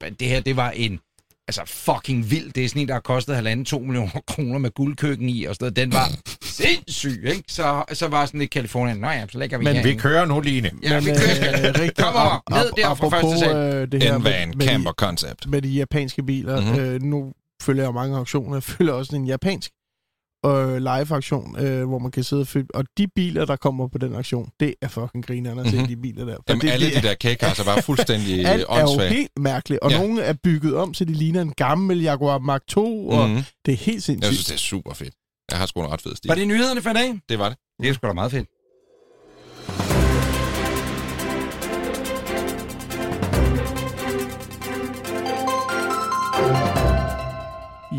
nej, 0.00 0.10
det 0.20 0.28
her, 0.28 0.40
det 0.40 0.56
var 0.56 0.70
en, 0.70 1.00
altså 1.48 1.62
fucking 1.66 2.30
vild, 2.30 2.52
det 2.52 2.64
er 2.64 2.68
sådan 2.68 2.82
en, 2.82 2.88
der 2.88 2.94
har 2.94 3.00
kostet 3.00 3.34
halvanden, 3.34 3.64
to 3.66 3.78
millioner 3.78 4.20
kroner 4.34 4.58
med 4.58 4.70
guldkøkken 4.74 5.28
i, 5.28 5.44
og 5.44 5.54
sådan 5.54 5.64
noget. 5.64 5.76
den 5.76 5.92
var 5.92 6.08
sindssyg, 6.44 7.22
ikke? 7.26 7.42
Så, 7.48 7.84
så 7.92 8.08
var 8.08 8.26
sådan 8.26 8.40
lidt 8.40 8.50
Kalifornien, 8.50 8.96
nå 8.98 9.08
ja, 9.08 9.24
så 9.32 9.38
lægger 9.38 9.58
vi 9.58 9.64
Men 9.64 9.76
her, 9.76 9.82
vi 9.82 9.94
kører 9.94 10.24
nu, 10.24 10.40
Line. 10.40 10.70
Ja, 10.82 10.98
vi 11.00 11.04
Men, 11.06 11.14
kører. 11.16 11.68
øh, 11.68 11.74
Rigtig, 11.80 12.04
Kom 12.04 12.14
over, 12.14 12.42
ned 12.50 12.70
ap- 12.70 12.82
der 12.88 12.94
fra 12.94 13.08
første 13.08 13.38
sal. 13.38 13.56
øh, 13.56 13.92
det 13.92 14.02
her 14.02 14.18
med, 14.18 14.46
med, 14.56 14.66
camper 14.66 14.92
concept. 14.92 15.46
med 15.46 15.62
de 15.62 15.68
japanske 15.68 16.22
biler. 16.22 16.60
Mhm. 16.60 16.68
Mm-hmm. 16.70 16.84
Øh, 16.84 17.02
nu 17.02 17.32
følger 17.62 17.84
jeg 17.84 17.92
mange 17.94 18.16
auktioner. 18.16 18.56
Jeg 18.56 18.62
følger 18.62 18.92
også 18.92 19.16
en 19.16 19.26
japansk 19.26 19.70
øh, 20.46 20.76
live-aktion, 20.78 21.58
øh, 21.58 21.88
hvor 21.88 21.98
man 21.98 22.10
kan 22.10 22.24
sidde 22.24 22.40
og 22.40 22.46
følge. 22.46 22.66
Og 22.74 22.84
de 22.98 23.06
biler, 23.16 23.44
der 23.44 23.56
kommer 23.56 23.88
på 23.88 23.98
den 23.98 24.14
aktion, 24.14 24.48
det 24.60 24.74
er 24.82 24.88
fucking 24.88 25.26
grinerne 25.26 25.60
at 25.60 25.66
se 25.70 25.76
Mhm. 25.76 25.86
de 25.86 25.96
biler 25.96 26.24
der. 26.24 26.34
For 26.36 26.42
Jamen, 26.48 26.60
det, 26.60 26.70
alle 26.70 26.86
det 26.86 26.94
de 27.02 27.08
der 27.08 27.14
er 27.60 27.64
bare 27.64 27.82
fuldstændig 27.90 28.46
alt 28.46 28.64
er 28.68 28.80
jo 28.80 28.98
helt 29.08 29.30
mærkeligt, 29.40 29.80
og 29.80 29.90
Ja. 29.90 29.98
nogle 29.98 30.22
er 30.22 30.32
bygget 30.44 30.76
om, 30.76 30.94
så 30.94 31.04
de 31.04 31.12
ligner 31.12 31.42
en 31.42 31.52
gammel 31.56 32.00
Jaguar 32.00 32.38
Mark 32.38 32.62
II, 32.76 32.82
og 33.08 33.28
Mhm. 33.30 33.42
det 33.66 33.72
er 33.72 33.76
helt 33.76 33.94
Jeg 33.94 34.02
sindssygt. 34.02 34.34
synes, 34.34 34.46
det 34.46 34.54
er 34.54 34.58
super 34.58 34.94
fedt. 34.94 35.14
Jeg 35.50 35.58
har 35.58 35.66
sgu 35.66 35.80
en 35.82 35.90
ret 35.92 36.02
fed 36.02 36.16
stil. 36.16 36.28
Var 36.28 36.34
det 36.34 36.48
nyhederne 36.48 36.82
for 36.82 36.90
i 36.90 36.94
dag? 36.94 37.20
Det 37.28 37.38
var 37.38 37.48
det. 37.48 37.58
Det 37.82 37.88
er 37.88 37.92
sgu 37.94 38.06
da 38.06 38.12
meget 38.12 38.30
fedt. 38.32 38.48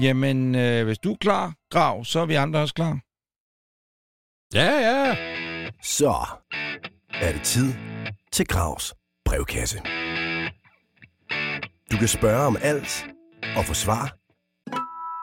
Jamen, 0.02 0.56
øh, 0.56 0.86
hvis 0.86 0.98
du 1.00 1.12
er 1.14 1.18
klar, 1.22 1.54
Grav, 1.72 2.06
så 2.06 2.20
er 2.20 2.26
vi 2.26 2.34
andre 2.36 2.60
også 2.60 2.74
klar. 2.74 3.00
Ja, 4.54 4.72
ja. 4.90 5.16
Så 5.84 6.16
er 7.14 7.32
det 7.32 7.42
tid 7.42 7.74
til 8.32 8.48
Gravs 8.48 8.94
brevkasse. 9.26 9.78
Du 11.92 11.98
kan 11.98 12.08
spørge 12.08 12.46
om 12.48 12.58
alt 12.62 13.06
og 13.58 13.66
få 13.66 13.74
svar 13.74 14.18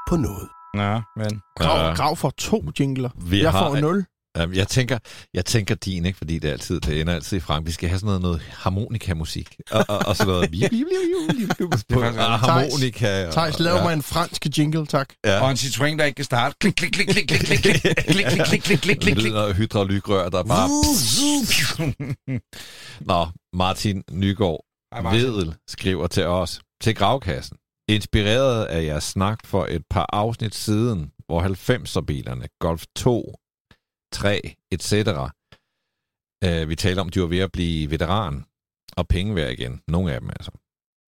på 0.08 0.16
noget. 0.16 0.48
Ja, 0.74 1.00
men... 1.16 1.40
Grav, 1.56 1.78
Ja. 1.88 1.94
Grav 1.94 2.16
får 2.16 2.30
to 2.30 2.62
jingler. 2.80 3.10
Vi 3.30 3.42
jeg 3.42 3.50
har- 3.52 3.68
får 3.70 3.76
nul. 3.80 4.04
Um, 4.38 4.52
jeg 4.52 4.68
tænker, 4.68 4.98
jeg 5.34 5.44
tænker 5.44 5.74
din, 5.74 6.04
ikke? 6.06 6.18
fordi 6.18 6.38
det 6.38 6.48
er 6.48 6.52
altid, 6.52 6.80
det 6.80 7.00
ender 7.00 7.14
altid 7.14 7.36
i 7.36 7.40
Frank. 7.40 7.66
Vi 7.66 7.72
skal 7.72 7.88
have 7.88 7.98
sådan 7.98 8.06
noget, 8.06 8.22
noget 8.22 8.40
harmonikamusik. 8.40 9.56
Og, 9.70 9.84
og, 9.88 9.98
og 10.06 10.16
sådan 10.16 10.32
noget. 10.32 10.50
Bli, 10.50 10.58
bli, 10.58 10.68
bli, 10.68 10.84
bli, 10.84 11.46
bli, 11.46 11.46
bli, 11.46 11.66
på, 11.66 11.70
faktisk 11.70 11.94
og 11.94 12.04
rigtigt. 12.04 12.20
harmonika. 12.20 13.26
og- 13.26 13.32
Thijs, 13.32 13.58
lav 13.58 13.76
ja. 13.76 13.82
mig 13.82 13.92
en 13.92 14.02
fransk 14.02 14.46
jingle, 14.58 14.86
tak. 14.86 15.08
Ja. 15.24 15.40
Og 15.40 15.50
en 15.50 15.56
Citroën, 15.56 15.96
der 15.98 16.04
ikke 16.04 16.16
kan 16.16 16.24
starte. 16.24 16.56
Klik, 16.60 16.74
klik, 16.76 16.92
klik, 16.92 17.06
klik, 17.08 17.26
klik, 17.26 17.44
klik, 17.44 17.58
klik, 17.60 17.72
klik, 17.72 17.94
klik, 17.94 18.26
klik, 18.26 18.42
klik, 18.46 18.60
klik, 18.62 18.78
klik, 18.80 18.98
klik, 18.98 19.16
klik. 19.16 19.32
Noget 19.32 19.56
hydraulikrør, 19.56 20.28
der 20.28 20.42
bare... 20.42 20.68
Nå, 23.00 23.26
Martin 23.52 24.02
Nygaard 24.12 24.64
Martin. 25.02 25.20
Vedel 25.20 25.54
skriver 25.68 26.06
til 26.06 26.26
os, 26.26 26.60
til 26.82 26.94
gravkassen. 26.94 27.56
Inspireret 27.88 28.64
af 28.64 28.84
jeres 28.84 29.04
snak 29.04 29.38
for 29.44 29.66
et 29.66 29.82
par 29.90 30.06
afsnit 30.12 30.54
siden, 30.54 31.10
hvor 31.26 31.42
90'er-bilerne, 31.42 32.46
Golf 32.60 32.84
2, 32.96 33.34
3, 34.12 34.54
etc., 34.70 34.92
øh, 36.44 36.68
vi 36.68 36.76
taler 36.76 37.00
om, 37.02 37.08
de 37.08 37.20
var 37.20 37.26
ved 37.26 37.38
at 37.38 37.52
blive 37.52 37.90
veteran 37.90 38.44
og 38.96 39.08
penge 39.08 39.34
værd 39.34 39.52
igen. 39.52 39.82
Nogle 39.88 40.12
af 40.12 40.20
dem 40.20 40.30
altså. 40.30 40.50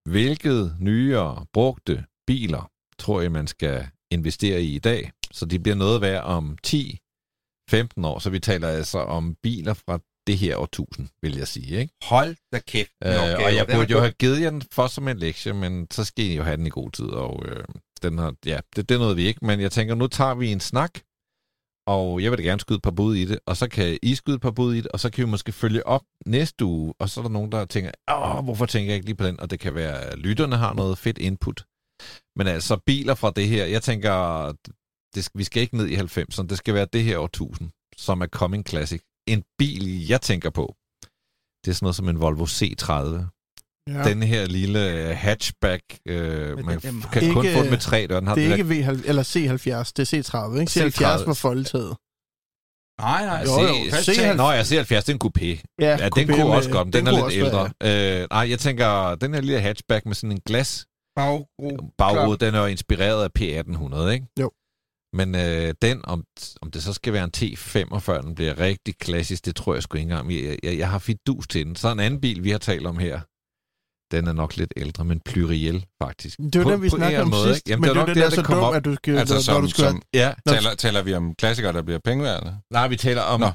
Hvilket 0.09 0.75
nyere, 0.79 1.45
brugte 1.53 2.05
biler 2.27 2.71
tror 2.99 3.21
jeg, 3.21 3.31
man 3.31 3.47
skal 3.47 3.87
investere 4.11 4.61
i 4.61 4.75
i 4.75 4.79
dag, 4.79 5.11
så 5.31 5.45
de 5.45 5.59
bliver 5.59 5.75
noget 5.75 6.01
værd 6.01 6.23
om 6.23 6.57
10, 6.63 6.99
15 7.69 8.05
år, 8.05 8.19
så 8.19 8.29
vi 8.29 8.39
taler 8.39 8.67
altså 8.67 8.99
om 8.99 9.35
biler 9.43 9.73
fra 9.73 9.99
det 10.27 10.37
her 10.37 10.57
årtusind, 10.57 11.07
vil 11.21 11.37
jeg 11.37 11.47
sige. 11.47 11.79
Ikke? 11.79 11.93
Hold 12.03 12.35
da 12.53 12.59
kæft. 12.59 12.91
Øh, 13.05 13.11
og 13.45 13.55
jeg 13.55 13.67
burde 13.73 13.91
jo 13.91 13.99
have 13.99 14.11
givet 14.11 14.41
jer 14.41 14.49
den 14.49 14.63
for 14.71 14.87
som 14.87 15.07
en 15.07 15.17
lektie, 15.17 15.53
men 15.53 15.87
så 15.91 16.03
skal 16.03 16.25
I 16.25 16.35
jo 16.35 16.43
have 16.43 16.57
den 16.57 16.67
i 16.67 16.69
god 16.69 16.91
tid. 16.91 17.05
Og 17.05 17.45
øh, 17.45 17.63
den 18.01 18.17
har, 18.17 18.35
ja, 18.45 18.59
det, 18.75 18.89
det 18.89 18.95
er 18.95 18.99
noget 18.99 19.17
vi 19.17 19.25
ikke, 19.25 19.45
men 19.45 19.59
jeg 19.59 19.71
tænker, 19.71 19.95
nu 19.95 20.07
tager 20.07 20.35
vi 20.35 20.51
en 20.51 20.59
snak, 20.59 20.99
og 21.87 22.23
jeg 22.23 22.31
vil 22.31 22.37
da 22.39 22.43
gerne 22.43 22.59
skyde 22.59 22.75
et 22.77 22.81
par 22.81 22.91
bud 22.91 23.15
i 23.15 23.25
det, 23.25 23.39
og 23.45 23.57
så 23.57 23.67
kan 23.69 23.99
I 24.03 24.15
skyde 24.15 24.35
et 24.35 24.41
par 24.41 24.51
bud 24.51 24.73
i 24.73 24.77
det, 24.77 24.87
og 24.87 24.99
så 24.99 25.09
kan 25.09 25.25
vi 25.25 25.29
måske 25.29 25.51
følge 25.51 25.87
op 25.87 26.01
næste 26.25 26.65
uge, 26.65 26.93
og 26.99 27.09
så 27.09 27.19
er 27.19 27.23
der 27.23 27.29
nogen, 27.31 27.51
der 27.51 27.65
tænker, 27.65 27.91
åh, 28.11 28.43
hvorfor 28.43 28.65
tænker 28.65 28.91
jeg 28.91 28.95
ikke 28.95 29.05
lige 29.05 29.15
på 29.15 29.25
den? 29.27 29.39
Og 29.39 29.49
det 29.49 29.59
kan 29.59 29.75
være, 29.75 29.99
at 30.01 30.19
lytterne 30.19 30.55
har 30.57 30.73
noget 30.73 30.97
fedt 30.97 31.17
input. 31.17 31.65
Men 32.35 32.47
altså, 32.47 32.77
biler 32.85 33.15
fra 33.15 33.31
det 33.31 33.47
her, 33.47 33.65
jeg 33.65 33.83
tænker, 33.83 34.45
det, 35.15 35.23
skal- 35.23 35.39
vi 35.39 35.43
skal 35.43 35.61
ikke 35.61 35.77
ned 35.77 35.87
i 35.87 35.95
90'erne, 35.95 36.47
det 36.47 36.57
skal 36.57 36.73
være 36.73 36.87
det 36.93 37.03
her 37.03 37.17
årtusind, 37.19 37.69
som 37.97 38.21
er 38.21 38.27
coming 38.27 38.67
classic. 38.67 39.01
En 39.27 39.43
bil, 39.57 40.07
jeg 40.07 40.21
tænker 40.21 40.49
på, 40.49 40.75
det 41.65 41.71
er 41.71 41.75
sådan 41.75 41.85
noget 41.85 41.95
som 41.95 42.09
en 42.09 42.21
Volvo 42.21 42.45
C30. 42.45 43.32
Ja. 43.87 43.97
Ja. 43.97 44.03
Den 44.09 44.23
her 44.23 44.45
lille 44.45 44.91
øh, 45.09 45.17
hatchback, 45.17 45.83
øh, 46.07 46.55
Men 46.57 46.65
man 46.65 46.79
den- 46.79 46.93
den 46.93 47.01
kan 47.13 47.33
kun 47.33 47.45
ikke- 47.45 47.57
få 47.57 47.61
den 47.63 47.69
med 47.69 47.77
tre 47.77 48.07
døre. 48.09 48.19
Den 48.19 48.27
har 48.27 48.35
det 48.35 48.43
er 48.45 48.49
den 48.55 48.59
ikke 48.73 48.91
V70, 48.91 49.09
eller 49.09 49.23
C70, 49.23 49.91
det 49.97 50.13
er 50.13 50.21
C30, 50.23 50.59
ikke? 50.59 50.71
C30. 50.71 51.21
C70 51.21 51.25
var 51.27 51.33
foldtaget. 51.33 51.95
Nej, 53.01 53.25
nej. 53.25 53.43
Jo, 53.47 53.61
jo, 53.61 53.73
C- 53.97 54.15
tag. 54.15 54.35
Nå, 54.35 54.51
jeg 54.51 54.65
ser 54.65 54.75
70, 54.77 55.05
det 55.05 55.11
er 55.11 55.15
en 55.15 55.21
coupé. 55.23 55.73
Ja, 55.79 55.85
Ja, 55.89 55.97
den 55.97 56.03
coupé 56.05 56.25
kunne 56.35 56.43
med- 56.49 56.55
også 56.57 56.69
godt, 56.69 56.93
den, 56.93 57.05
kunne 57.05 57.07
er 57.09 57.11
lidt 57.11 57.23
også 57.23 57.37
være- 57.81 58.05
ældre. 58.05 58.21
Øh, 58.21 58.27
nej, 58.31 58.49
jeg 58.49 58.59
tænker, 58.59 59.15
den 59.15 59.33
her 59.33 59.41
lille 59.41 59.59
hatchback 59.61 60.05
med 60.05 60.15
sådan 60.15 60.31
en 60.31 60.41
glas 60.45 60.85
Bagro. 61.15 61.47
bagrude, 61.97 62.37
den 62.45 62.55
er 62.55 62.59
jo 62.59 62.65
inspireret 62.65 63.23
af 63.23 63.29
P1800, 63.39 64.07
ikke? 64.09 64.25
Jo. 64.39 64.51
Men 65.15 65.35
øh, 65.35 65.73
den, 65.81 66.01
om, 66.05 66.23
om 66.61 66.71
det 66.71 66.83
så 66.83 66.93
skal 66.93 67.13
være 67.13 67.23
en 67.23 67.31
T45, 67.37 68.21
den 68.21 68.35
bliver 68.35 68.59
rigtig 68.59 68.97
klassisk, 68.97 69.45
det 69.45 69.55
tror 69.55 69.73
jeg 69.73 69.83
sgu 69.83 69.97
ikke 69.97 70.03
engang. 70.11 70.31
Jeg, 70.33 70.57
jeg, 70.63 70.77
jeg 70.77 70.89
har 70.89 70.99
fidus 70.99 71.47
til 71.47 71.65
den. 71.65 71.75
Så 71.75 71.91
en 71.91 71.99
anden 71.99 72.21
bil, 72.21 72.43
vi 72.43 72.51
har 72.51 72.57
talt 72.57 72.87
om 72.87 72.97
her, 72.97 73.21
den 74.13 74.27
er 74.27 74.33
nok 74.33 74.57
lidt 74.57 74.73
ældre, 74.77 75.05
men 75.05 75.19
Pluriel 75.19 75.85
faktisk. 76.03 76.37
Det 76.37 76.55
var 76.55 76.63
På- 76.63 76.71
den, 76.71 76.81
vi 76.81 76.87
eller 76.93 77.21
om 77.21 77.27
måde, 77.29 77.47
sidst? 77.53 77.69
Jamen, 77.69 77.81
men 77.81 77.89
det 77.89 77.95
er 77.97 78.01
er 78.01 78.05
nok 78.05 78.07
den, 78.07 78.15
der 78.23 78.29
der, 78.29 78.37
er 78.39 78.43
kommer 78.43 78.63
dum, 78.63 78.69
op. 78.69 78.75
at 78.75 78.85
du 78.85 78.95
skal... 78.95 79.17
Altså 79.17 79.33
når 79.35 79.41
som, 79.41 79.61
du 79.61 79.69
skal 79.69 79.83
som 79.85 80.01
Ja, 80.13 80.33
taler, 80.47 80.75
taler 80.75 81.01
vi 81.03 81.13
om 81.13 81.35
klassikere, 81.35 81.73
der 81.73 81.81
bliver 81.81 81.99
penge 82.05 82.23
værd, 82.23 82.39
eller? 82.39 82.53
nej, 82.71 82.87
vi 82.87 82.95
taler 82.95 83.21
om 83.21 83.39
Nå. 83.39 83.47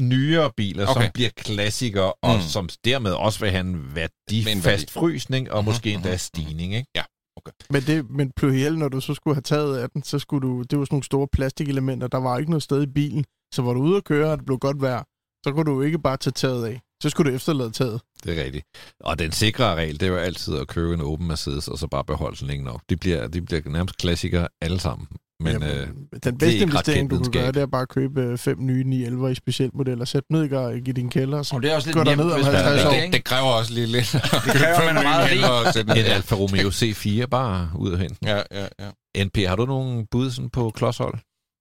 nyere 0.00 0.50
biler, 0.56 0.86
Okay. 0.86 1.02
som 1.02 1.10
bliver 1.14 1.30
klassikere, 1.36 2.12
og 2.22 2.34
Mm. 2.36 2.40
som 2.42 2.68
dermed 2.84 3.12
også 3.12 3.40
vil 3.40 3.50
have 3.50 3.60
en 3.60 3.72
Med 3.72 3.82
en 3.84 3.94
værdifast 3.94 4.66
værdi. 4.66 4.86
frysning, 4.92 5.50
og 5.52 5.58
Mhm, 5.62 5.64
måske 5.70 5.92
endda 5.92 6.08
mhm, 6.08 6.18
stigning, 6.18 6.74
ikke? 6.74 6.90
Men, 7.70 7.82
det, 7.82 8.10
men 8.10 8.32
Pluriel, 8.36 8.78
når 8.78 8.88
du 8.88 9.00
så 9.00 9.14
skulle 9.14 9.34
have 9.34 9.42
taget 9.42 9.78
af 9.78 9.90
den, 9.90 10.02
så 10.02 10.18
skulle 10.18 10.48
du... 10.48 10.62
Det 10.62 10.78
var 10.78 10.84
sådan 10.84 10.94
nogle 10.94 11.04
store 11.04 11.28
plastikelementer. 11.32 12.06
Der 12.08 12.18
var 12.18 12.38
ikke 12.38 12.50
noget 12.50 12.62
sted 12.62 12.82
i 12.82 12.86
bilen. 12.86 13.24
Så 13.54 13.62
var 13.62 13.72
du 13.72 13.80
ude 13.80 13.96
at 13.96 14.04
køre, 14.04 14.30
og 14.32 14.36
det 14.38 14.46
blev 14.46 14.58
godt 14.58 14.80
vejr. 14.80 15.02
Så 15.46 15.52
kunne 15.52 15.64
du 15.72 15.82
ikke 15.82 15.98
bare 15.98 16.16
tage 16.16 16.32
taget 16.32 16.66
af. 16.66 16.80
Så 17.02 17.10
skulle 17.10 17.30
du 17.30 17.36
efterlade 17.36 17.70
taget. 17.70 18.00
Det 18.24 18.38
er 18.38 18.44
rigtigt. 18.44 18.64
Og 19.00 19.18
den 19.18 19.32
sikre 19.32 19.74
regel, 19.74 20.00
det 20.00 20.06
er 20.06 20.10
jo 20.10 20.16
altid 20.16 20.56
at 20.58 20.68
købe 20.68 20.94
en 20.94 21.00
åben 21.00 21.26
Mercedes, 21.28 21.68
og 21.68 21.78
så 21.78 21.86
bare 21.86 22.04
beholde 22.04 22.36
den 22.36 22.46
længe 22.46 22.64
nok. 22.64 22.80
De 22.90 22.96
bliver, 22.96 23.26
de 23.28 23.42
bliver 23.42 23.60
nærmest 23.66 23.96
klassikere 23.98 24.48
alle 24.62 24.80
sammen. 24.80 25.06
Men 25.40 25.52
Jamen, 25.52 25.68
øh, 25.68 25.86
den 26.24 26.38
bedste 26.38 26.58
investering, 26.58 27.10
du 27.10 27.18
kan 27.18 27.32
gøre, 27.32 27.52
det 27.52 27.62
er 27.62 27.66
bare 27.66 27.82
at 27.82 27.88
købe 27.88 28.22
øh, 28.22 28.38
fem 28.38 28.56
nye 28.60 28.84
911 28.84 29.32
i 29.32 29.34
specialmodeller. 29.34 30.04
Sæt 30.04 30.22
ned 30.30 30.44
i 30.88 30.92
din 30.92 31.10
kælder, 31.10 31.38
og 31.38 31.46
så 31.46 31.56
Og 31.56 31.62
det 31.62 31.70
er 31.70 31.74
også 31.74 31.88
lidt 31.88 31.96
Går 31.96 32.04
der 32.04 32.10
nemt, 32.10 32.24
ned 32.24 32.32
om 32.32 32.38
hvis 32.40 32.46
man 32.46 32.54
50 32.54 32.82
er 32.82 32.88
år? 32.88 33.10
det, 33.10 33.24
kræver 33.24 33.48
også 33.48 33.72
lige 33.72 33.86
lidt. 33.86 34.12
Det 34.12 34.20
kræver, 34.62 34.92
man 34.92 35.02
meget 35.02 35.30
rig. 35.30 35.38
rig. 35.40 35.98
en 35.98 36.04
Alfa 36.04 36.34
Romeo 36.34 36.68
C4 36.68 37.26
bare 37.26 37.70
ud 37.78 37.92
af 37.92 37.98
hente. 37.98 38.16
Ja, 38.24 38.42
ja, 38.52 38.66
ja. 39.16 39.24
NP, 39.24 39.36
har 39.36 39.56
du 39.56 39.66
nogen 39.66 40.06
bud 40.10 40.30
sådan 40.30 40.50
på 40.50 40.70
klodshold? 40.70 41.14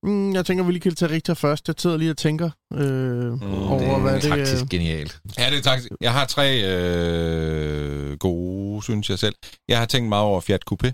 Mm, 0.05 0.33
jeg 0.33 0.45
tænker, 0.45 0.63
vi 0.63 0.71
lige 0.71 0.81
kan 0.81 0.95
tage 0.95 1.11
Richter 1.11 1.33
først. 1.33 1.67
Jeg 1.67 1.75
sidder 1.77 1.97
lige 1.97 2.11
og 2.11 2.17
tænker 2.17 2.49
øh, 2.73 2.79
mm, 2.79 3.41
over, 3.43 3.79
det 3.79 3.87
er 3.87 3.99
hvad 3.99 4.13
det 4.13 4.21
taktisk 4.21 4.63
er. 4.63 4.67
genialt. 4.69 5.19
Ja, 5.37 5.49
det 5.49 5.57
er 5.57 5.61
taktisk. 5.61 5.91
Jeg 6.01 6.13
har 6.13 6.25
tre 6.25 6.61
øh, 6.63 8.17
gode, 8.17 8.83
synes 8.83 9.09
jeg 9.09 9.19
selv. 9.19 9.35
Jeg 9.69 9.79
har 9.79 9.85
tænkt 9.85 10.09
meget 10.09 10.23
over 10.25 10.41
Fiat 10.41 10.61
Coupé. 10.71 10.91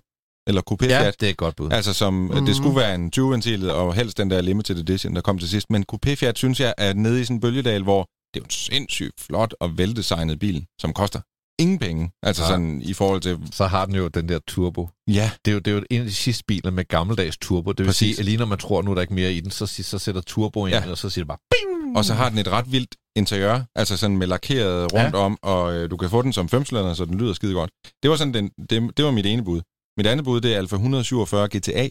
Eller 0.47 0.61
Coupé 0.71 0.85
Ja, 0.87 1.01
Fiat. 1.03 1.19
det 1.19 1.25
er 1.25 1.29
et 1.29 1.37
godt 1.37 1.55
bud. 1.55 1.71
Altså 1.71 1.93
som, 1.93 2.13
mm-hmm. 2.13 2.35
Mhm. 2.37 2.45
det 2.45 2.55
skulle 2.55 2.75
være 2.75 2.95
en 2.95 3.11
20-ventil, 3.17 3.69
og 3.69 3.93
helst 3.93 4.17
den 4.17 4.29
der 4.31 4.41
limited 4.41 4.77
edition, 4.77 5.15
der 5.15 5.21
kom 5.21 5.37
til 5.39 5.49
sidst. 5.49 5.69
Men 5.69 5.85
Coupé 5.93 6.13
Fiat, 6.15 6.37
synes 6.37 6.59
jeg, 6.59 6.73
er 6.77 6.93
nede 6.93 7.21
i 7.21 7.23
sådan 7.23 7.35
en 7.37 7.41
bølgedal, 7.41 7.83
hvor 7.83 8.01
det 8.33 8.39
er 8.39 8.41
jo 8.41 8.43
en 8.43 8.49
sindssygt 8.49 9.21
flot 9.21 9.53
og 9.59 9.77
veldesignet 9.77 10.39
bil, 10.39 10.65
som 10.81 10.93
koster 10.93 11.19
ingen 11.61 11.79
penge. 11.79 12.11
Altså 12.23 12.43
Ja. 12.43 12.47
sådan 12.49 12.81
i 12.81 12.93
forhold 12.93 13.21
til... 13.21 13.37
Så 13.51 13.65
har 13.67 13.85
den 13.85 13.95
jo 13.95 14.07
den 14.07 14.29
der 14.29 14.39
turbo. 14.47 14.89
Ja, 15.07 15.31
Det 15.45 15.51
er 15.51 15.53
jo, 15.53 15.59
det 15.59 15.71
er 15.71 15.75
jo 15.75 15.83
en 15.89 15.99
af 16.01 16.05
de 16.07 16.13
sidste 16.13 16.43
biler 16.47 16.71
med 16.71 16.87
gammeldags 16.87 17.37
turbo. 17.37 17.71
Det 17.71 17.79
vil 17.79 17.85
Præcis. 17.85 18.15
sige, 18.15 18.19
at 18.19 18.25
lige 18.25 18.37
når 18.37 18.45
man 18.45 18.57
tror, 18.57 18.81
nu 18.81 18.91
er 18.91 18.95
der 18.95 19.01
ikke 19.01 19.13
mere 19.13 19.33
i 19.33 19.39
den, 19.39 19.51
så, 19.51 19.65
så 19.65 19.99
sætter 19.99 20.21
turbo 20.21 20.65
ind, 20.65 20.75
Ja. 20.75 20.83
ja. 20.85 20.91
og 20.91 20.97
så 20.97 21.09
siger 21.09 21.23
det 21.23 21.27
bare... 21.27 21.37
og 21.95 22.05
så 22.05 22.13
har 22.13 22.29
den 22.29 22.37
et 22.37 22.47
ret 22.47 22.71
vildt 22.71 22.95
interiør, 23.15 23.61
altså 23.75 23.97
sådan 23.97 24.17
med 24.17 24.27
lakeret 24.27 24.93
rundt 24.93 25.15
Ja. 25.15 25.19
om, 25.19 25.37
og 25.41 25.73
øh, 25.75 25.91
du 25.91 25.97
kan 25.97 26.09
få 26.09 26.21
den 26.21 26.33
som 26.33 26.49
femcylinder, 26.49 26.93
så 26.93 27.05
den 27.05 27.17
lyder 27.17 27.33
skide 27.33 27.53
godt. 27.53 27.71
Det 28.03 28.09
var 28.11 28.15
sådan 28.17 28.33
den, 28.33 28.49
det, 28.69 28.97
det 28.97 29.05
var 29.05 29.11
mit 29.11 29.25
ene 29.25 29.43
bud. 29.43 29.61
Mit 29.97 30.07
andet 30.07 30.25
bud, 30.25 30.41
det 30.41 30.53
er 30.53 30.57
Alfa 30.57 30.75
147 30.75 31.47
GTA. 31.57 31.87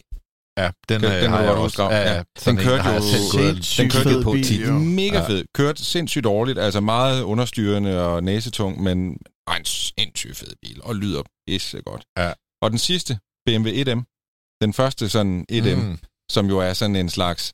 Ja, 0.57 0.69
den, 0.89 1.01
Den- 1.01 1.11
øh, 1.11 1.21
den 1.21 1.29
har 1.29 1.41
jeg 1.41 1.51
også. 1.51 1.83
Ja, 1.83 2.13
Ja, 2.15 2.23
den 2.45 2.57
kørte 2.57 2.89
jo- 2.89 3.53
den 3.77 3.89
kørte 3.89 4.23
på 4.23 4.31
bil, 4.31 4.43
10. 4.43 4.61
jo. 4.63 4.71
Mega 4.73 5.27
fed. 5.27 5.43
Kørt 5.55 5.79
sindssygt 5.79 6.23
dårligt, 6.23 6.59
altså 6.59 6.79
meget 6.79 7.21
understyrende 7.23 8.03
og 8.05 8.23
næsetung, 8.23 8.83
men 8.83 9.17
ej, 9.51 9.57
en 9.57 9.65
sindssygt 9.65 10.37
fed 10.37 10.53
bil, 10.61 10.79
og 10.83 10.95
lyder 10.95 11.23
pisse 11.47 11.81
godt. 11.81 12.03
Ja. 12.17 12.33
Og 12.61 12.71
den 12.71 12.77
sidste, 12.77 13.19
BMW 13.45 13.69
1M, 13.69 14.01
den 14.61 14.73
første 14.73 15.09
sådan 15.09 15.45
1M, 15.51 15.75
mm. 15.75 15.89
Mm. 15.89 15.97
som 16.31 16.45
jo 16.45 16.57
er 16.59 16.73
sådan 16.73 16.95
en 16.95 17.09
slags... 17.09 17.53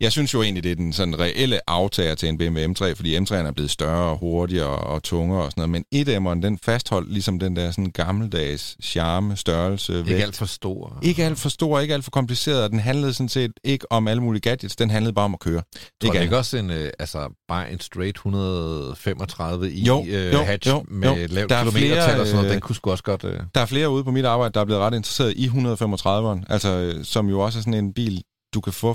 Jeg 0.00 0.12
synes 0.12 0.34
jo 0.34 0.42
egentlig, 0.42 0.64
det 0.64 0.72
er 0.72 0.76
den 0.76 0.92
sådan 0.92 1.18
reelle 1.18 1.70
aftager 1.70 2.14
til 2.14 2.28
en 2.28 2.38
BMW 2.38 2.58
M3, 2.60 2.92
fordi 2.94 3.16
M3'eren 3.18 3.34
er 3.34 3.52
blevet 3.52 3.70
større 3.70 4.10
og 4.10 4.18
hurtigere 4.18 4.66
og 4.78 5.02
tungere 5.02 5.42
og 5.44 5.50
sådan 5.50 5.70
noget, 5.70 5.84
men 5.92 6.26
1M'eren, 6.26 6.42
den 6.42 6.58
fastholdt 6.62 7.12
ligesom 7.12 7.38
den 7.38 7.56
der 7.56 7.70
sådan 7.70 7.90
gammeldags 7.90 8.76
charme, 8.82 9.36
størrelse, 9.36 9.98
Ikke 9.98 10.10
vægt. 10.10 10.22
alt 10.22 10.36
for 10.36 10.46
stor. 10.46 10.98
Ikke 11.02 11.24
alt 11.24 11.38
for 11.38 11.48
stor, 11.48 11.80
ikke 11.80 11.94
alt 11.94 12.04
for 12.04 12.10
kompliceret, 12.10 12.62
og 12.62 12.70
den 12.70 12.78
handlede 12.80 13.14
sådan 13.14 13.28
set 13.28 13.50
ikke 13.64 13.92
om 13.92 14.08
alle 14.08 14.22
mulige 14.22 14.40
gadgets, 14.40 14.76
den 14.76 14.90
handlede 14.90 15.14
bare 15.14 15.24
om 15.24 15.34
at 15.34 15.40
køre. 15.40 15.62
Tror 15.62 15.62
Ikke 16.04 16.16
ikke, 16.16 16.22
ikke 16.24 16.36
også 16.36 16.56
en, 16.56 16.70
øh, 16.70 16.90
altså, 16.98 17.28
bare 17.48 17.72
en 17.72 17.80
straight 17.80 18.16
135 18.16 19.70
i 19.72 19.80
Jo, 19.84 20.04
øh, 20.08 20.32
jo, 20.32 20.38
hatch 20.38 20.68
jo, 20.68 20.84
med 20.88 21.08
jo. 21.08 21.26
lavt 21.30 21.52
er 21.52 21.58
kilometertal 21.58 22.20
og 22.20 22.26
sådan 22.26 22.36
noget, 22.36 22.46
øh, 22.48 22.52
den 22.52 22.60
kunne 22.60 22.76
sgu 22.76 22.90
også 22.90 23.04
godt... 23.04 23.24
Øh, 23.24 23.40
Der 23.54 23.60
er 23.60 23.66
flere 23.66 23.90
ude 23.90 24.04
på 24.04 24.10
mit 24.10 24.24
arbejde, 24.24 24.52
der 24.54 24.60
er 24.60 24.64
blevet 24.64 24.82
ret 24.82 24.94
interesseret 24.94 25.32
i 25.36 25.46
135'eren, 25.48 26.44
altså, 26.52 26.68
øh, 26.68 27.04
som 27.04 27.28
jo 27.28 27.40
også 27.40 27.58
er 27.58 27.60
sådan 27.60 27.74
en 27.74 27.92
bil, 27.92 28.22
du 28.54 28.60
kan 28.60 28.72
få 28.72 28.94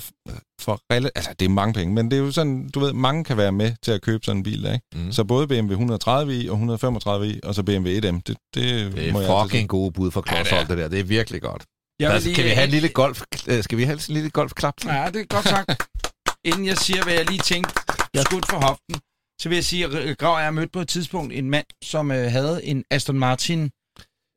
for 0.61 0.79
rela- 0.93 1.09
Altså, 1.15 1.33
det 1.39 1.45
er 1.45 1.49
mange 1.49 1.73
penge, 1.73 1.93
men 1.93 2.11
det 2.11 2.17
er 2.17 2.21
jo 2.23 2.31
sådan, 2.31 2.69
du 2.69 2.79
ved, 2.79 2.93
mange 2.93 3.23
kan 3.23 3.37
være 3.37 3.51
med 3.51 3.71
til 3.83 3.91
at 3.91 4.01
købe 4.01 4.25
sådan 4.25 4.37
en 4.37 4.43
bil, 4.43 4.63
der, 4.63 4.73
ikke? 4.73 4.85
mm. 4.95 5.11
Så 5.11 5.23
både 5.23 5.47
BMW 5.47 5.73
130i 5.75 6.49
og 6.51 6.57
135i, 6.57 7.39
og 7.43 7.55
så 7.55 7.63
BMW 7.63 7.89
1M, 7.89 8.21
det, 8.27 8.27
det, 8.27 8.37
det 8.53 8.63
må 9.13 9.19
er 9.19 9.21
jeg 9.21 9.31
altså 9.31 9.43
fucking 9.43 9.69
gode 9.69 9.91
bud 9.91 10.11
for 10.11 10.23
Ja, 10.31 10.37
det 10.39 10.47
klodshold, 10.47 10.67
det 10.67 10.77
der. 10.77 10.87
Det 10.87 10.99
er 10.99 11.03
virkelig 11.03 11.41
godt. 11.41 11.63
Jeg 11.99 12.13
Altså, 12.13 12.27
lige- 12.29 12.35
kan 12.35 12.43
vi 12.45 12.49
have 12.49 12.63
en 12.65 12.69
lille 12.71 12.89
golf... 12.89 13.21
øh, 13.47 13.63
Skal 13.63 13.77
vi 13.77 13.83
have 13.83 13.93
en 14.09 14.13
lille 14.13 14.29
golfklap? 14.29 14.73
Ja, 14.85 15.09
det 15.13 15.21
er 15.21 15.25
godt 15.25 15.47
sagt. 15.47 15.83
Inden 16.45 16.65
jeg 16.65 16.77
siger, 16.77 17.03
hvad 17.03 17.13
jeg 17.13 17.25
lige 17.29 17.39
tænkte, 17.39 17.73
skudt 18.25 18.45
for 18.49 18.57
hoften, 18.67 18.95
så 19.41 19.49
vil 19.49 19.55
jeg 19.55 19.65
sige, 19.65 19.85
at 19.85 20.17
Grav 20.17 20.35
jeg 20.37 20.43
har 20.43 20.51
mødt 20.51 20.71
på 20.71 20.79
et 20.79 20.87
tidspunkt 20.87 21.33
en 21.33 21.49
mand, 21.49 21.65
som 21.83 22.11
øh, 22.11 22.31
havde 22.31 22.65
en 22.65 22.83
Aston 22.91 23.19
Martin 23.19 23.71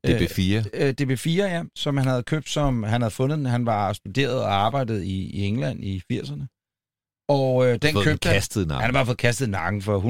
DB4. 0.09 0.69
øh, 0.75 0.95
DB4, 1.01 1.31
ja, 1.31 1.63
som 1.77 1.97
han 1.97 2.07
havde 2.07 2.23
købt, 2.23 2.49
som 2.49 2.83
han 2.83 3.01
havde 3.01 3.11
fundet 3.11 3.39
den. 3.39 3.47
Han 3.47 3.67
var 3.67 3.93
studeret 3.93 4.41
og 4.43 4.55
arbejdet 4.55 5.05
i, 5.05 5.31
i 5.31 5.45
England 5.45 5.85
i 5.85 6.03
80'erne. 6.13 6.47
Og 7.29 7.67
øh, 7.67 7.73
den 7.73 7.81
Fået 7.81 7.83
den 7.83 8.03
købte 8.05 8.29
han. 8.29 8.35
kastet 8.35 8.69
har 8.87 8.93
bare 8.93 9.07
fået 9.07 9.19
kastet 9.19 9.51
nakken 9.51 9.83
for 9.83 10.01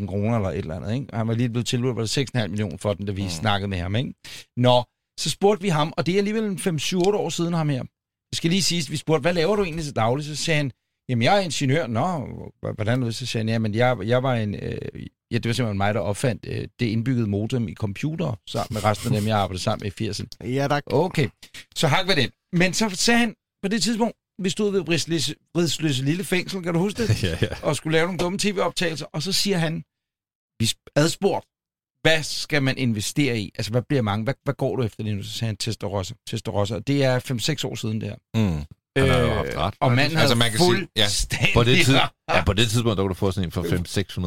100-200.000 0.00 0.06
kroner 0.06 0.36
eller 0.36 0.48
et 0.48 0.58
eller 0.58 0.76
andet. 0.76 0.94
Ikke? 0.94 1.06
Og 1.12 1.18
han 1.18 1.28
var 1.28 1.34
lige 1.34 1.48
blevet 1.48 1.66
tilbudt 1.66 1.96
var 1.96 2.02
det 2.02 2.18
6,5 2.18 2.46
millioner 2.46 2.76
for 2.76 2.94
den, 2.94 3.06
da 3.06 3.12
vi 3.12 3.22
mm. 3.22 3.28
snakkede 3.28 3.68
med 3.68 3.78
ham. 3.78 3.96
Ikke? 3.96 4.14
Nå, 4.56 4.82
så 5.20 5.30
spurgte 5.30 5.62
vi 5.62 5.68
ham, 5.68 5.92
og 5.96 6.06
det 6.06 6.14
er 6.14 6.18
alligevel 6.18 6.44
en 6.44 6.58
5-7-8 6.58 6.96
år 6.96 7.28
siden 7.28 7.54
ham 7.54 7.68
her. 7.68 7.82
Det 8.30 8.36
skal 8.36 8.50
lige 8.50 8.62
siges, 8.62 8.90
vi 8.90 8.96
spurgte, 8.96 9.20
hvad 9.20 9.34
laver 9.34 9.56
du 9.56 9.64
egentlig 9.64 9.84
til 9.84 9.96
daglig? 9.96 10.26
Så 10.26 10.36
sagde 10.36 10.56
han, 10.56 10.72
jamen 11.08 11.22
jeg 11.22 11.36
er 11.36 11.40
ingeniør. 11.40 11.86
Nå, 11.86 12.28
hvordan 12.74 13.02
er 13.02 13.04
det? 13.04 13.14
Så 13.14 13.26
sagde 13.26 13.42
han, 13.42 13.48
jamen 13.48 13.74
jeg, 13.74 13.96
jeg 14.04 14.22
var 14.22 14.34
en... 14.34 14.54
Øh, 14.54 14.78
ja, 15.32 15.36
det 15.38 15.46
var 15.48 15.52
simpelthen 15.52 15.78
mig, 15.78 15.94
der 15.94 16.00
opfandt 16.00 16.46
øh, 16.48 16.68
det 16.80 16.86
indbyggede 16.86 17.26
modem 17.26 17.68
i 17.68 17.74
computer, 17.74 18.38
sammen 18.46 18.74
med 18.74 18.84
resten 18.84 19.14
af 19.14 19.20
dem, 19.20 19.28
jeg 19.28 19.38
arbejdede 19.38 19.62
sammen 19.62 19.84
med 19.98 20.06
i 20.06 20.10
80'erne. 20.10 20.48
Ja, 20.48 20.68
der 20.68 20.80
Okay, 20.86 21.28
så 21.76 21.88
hak 21.88 22.06
ved 22.08 22.16
den. 22.16 22.30
Men 22.52 22.74
så 22.74 22.88
sagde 22.90 23.18
han, 23.20 23.34
på 23.62 23.68
det 23.68 23.82
tidspunkt, 23.82 24.16
vi 24.42 24.50
stod 24.50 24.72
ved 24.72 24.80
Vridsløse, 24.80 25.34
Vridsløse 25.54 26.04
Lille 26.04 26.24
Fængsel, 26.24 26.62
kan 26.62 26.72
du 26.74 26.78
huske 26.80 27.06
det? 27.06 27.22
ja, 27.24 27.36
ja. 27.42 27.48
og 27.62 27.76
skulle 27.76 27.92
lave 27.98 28.06
nogle 28.06 28.18
dumme 28.18 28.38
tv-optagelser, 28.38 29.06
og 29.12 29.22
så 29.22 29.32
siger 29.32 29.58
han, 29.58 29.82
vi 30.60 30.64
sp- 30.64 30.92
adspurgt, 30.96 31.46
hvad 32.02 32.22
skal 32.22 32.62
man 32.62 32.78
investere 32.78 33.38
i? 33.38 33.52
Altså, 33.54 33.70
hvad 33.72 33.82
bliver 33.82 34.02
mange? 34.02 34.24
Hvad, 34.24 34.34
hvad 34.44 34.54
går 34.54 34.76
du 34.76 34.82
efter 34.82 35.02
lige 35.02 35.14
nu? 35.16 35.22
Så 35.22 35.30
sagde 35.30 35.48
han 35.48 35.56
Testarossa. 35.56 36.14
Testarossa. 36.28 36.74
Og 36.74 36.86
det 36.86 37.04
er 37.04 37.18
5-6 37.64 37.68
år 37.70 37.74
siden, 37.74 38.00
det 38.00 38.08
her. 38.08 38.16
Mm. 38.34 38.64
Han 38.96 39.08
har 39.10 39.18
jo 39.18 39.34
haft 39.34 39.56
ret, 39.56 39.74
Og 39.80 39.92
manden 39.92 40.18
Altså, 40.18 40.34
man 40.34 40.50
kan 40.50 40.58
sige- 40.60 40.88
ja. 40.96 41.06
På 41.54 41.64
det, 41.64 41.84
tid, 41.86 41.94
ja, 42.28 42.44
på 42.44 42.52
det 42.52 42.68
tidspunkt, 42.70 42.96
der 42.96 43.02
kunne 43.02 43.08
du 43.08 43.14
få 43.14 43.30
sådan 43.30 43.48
en 43.48 43.52
for 43.52 43.62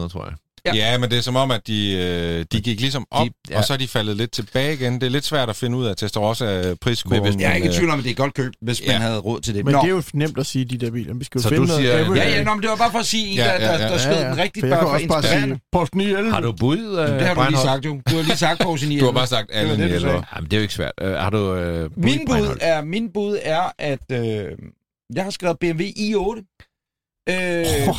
500-600, 0.05 0.09
tror 0.09 0.25
jeg. 0.25 0.35
Ja, 0.73 0.97
men 0.97 1.09
det 1.11 1.17
er 1.17 1.21
som 1.21 1.35
om, 1.35 1.51
at 1.51 1.67
de, 1.67 1.91
øh, 1.91 2.45
de 2.51 2.61
gik 2.61 2.79
ligesom 2.81 3.05
op, 3.11 3.25
De- 3.25 3.31
ja. 3.49 3.53
ja. 3.53 3.57
og 3.59 3.63
så 3.65 3.73
er 3.73 3.77
de 3.77 3.87
faldet 3.87 4.17
lidt 4.17 4.31
tilbage 4.31 4.73
igen. 4.73 4.93
Det 4.93 5.03
er 5.03 5.09
lidt 5.09 5.25
svært 5.25 5.49
at 5.49 5.55
finde 5.55 5.77
ud 5.77 5.85
af 5.85 5.95
Testarossa 5.95 6.73
priskurven. 6.81 7.23
Men 7.23 7.39
Jeg 7.41 7.51
er 7.51 7.55
ikke 7.55 7.65
i 7.65 7.69
øh, 7.69 7.75
tvivl 7.75 7.89
om, 7.89 7.99
at 7.99 8.05
det 8.05 8.11
er 8.11 8.15
godt 8.15 8.33
køb, 8.33 8.53
hvis 8.61 8.81
man 8.87 8.95
Ja. 8.95 9.01
havde 9.01 9.17
råd 9.19 9.41
til 9.41 9.55
det. 9.55 9.65
Men 9.65 9.71
Nå. 9.71 9.79
det 9.81 9.85
er 9.87 9.91
jo 9.91 10.03
nemt 10.13 10.37
at 10.37 10.45
sige, 10.45 10.65
de 10.65 10.77
der 10.77 10.91
biler. 10.91 11.13
Vi 11.13 11.23
skal 11.23 11.39
jo 11.39 11.43
Så 11.43 11.49
finde 11.49 11.61
du 11.61 11.67
noget 11.67 11.81
siger- 11.81 11.97
average. 11.99 12.21
Ja, 12.21 12.37
ja, 12.37 12.43
nå, 12.43 12.53
men 12.53 12.61
det 12.61 12.69
var 12.69 12.75
bare 12.75 12.91
for 12.91 12.99
at 12.99 13.05
sige 13.05 13.35
Ja, 13.35 13.43
der, 13.43 13.51
ja, 13.53 13.59
der, 13.77 13.83
ja. 13.85 13.87
der 13.91 13.97
skød 13.97 14.25
den 14.29 14.37
rigtigt, 14.37 14.61
for 14.63 14.67
jeg 14.67 14.75
bare 14.77 14.85
for 14.87 14.93
også 14.93 15.07
bare 15.07 15.23
sige, 15.41 15.59
post 15.71 15.95
911. 15.95 16.31
Har 16.31 16.41
du 16.41 16.51
bud, 16.51 16.77
uh, 16.77 16.97
Det 16.97 17.21
har 17.21 17.33
du 17.33 17.49
lige 17.49 17.61
sagt, 17.61 17.85
jo. 17.85 18.01
Du 18.09 18.15
har 18.15 18.23
lige 18.23 18.37
sagt 18.37 18.61
på 18.63 18.77
sin 18.77 18.99
Du 18.99 19.05
har 19.05 19.11
bare 19.11 19.27
sagt 19.27 19.49
alle 19.53 19.71
Det 19.71 19.79
var 19.79 19.85
det, 19.85 19.91
du 19.91 19.95
ni 19.95 20.01
sagde. 20.01 20.15
eller 20.15 20.27
Jamen, 20.35 20.45
det 20.49 20.53
er 20.53 20.57
jo 20.57 20.61
ikke 20.61 20.73
svært. 20.73 20.91
Uh, 21.01 21.07
har 21.09 21.29
du 21.29 21.37
uh, 21.37 21.57
bud, 21.57 21.89
Min 22.03 22.19
bud, 22.27 22.57
er, 22.61 22.83
min 22.83 23.09
bud 23.13 23.37
er, 23.41 23.71
at 23.79 24.11
øh, 24.11 24.45
jeg 25.15 25.23
har 25.23 25.31
skrevet 25.31 25.57
BMW 25.59 25.83
i8. 25.83 26.55
Øh, 27.29 27.35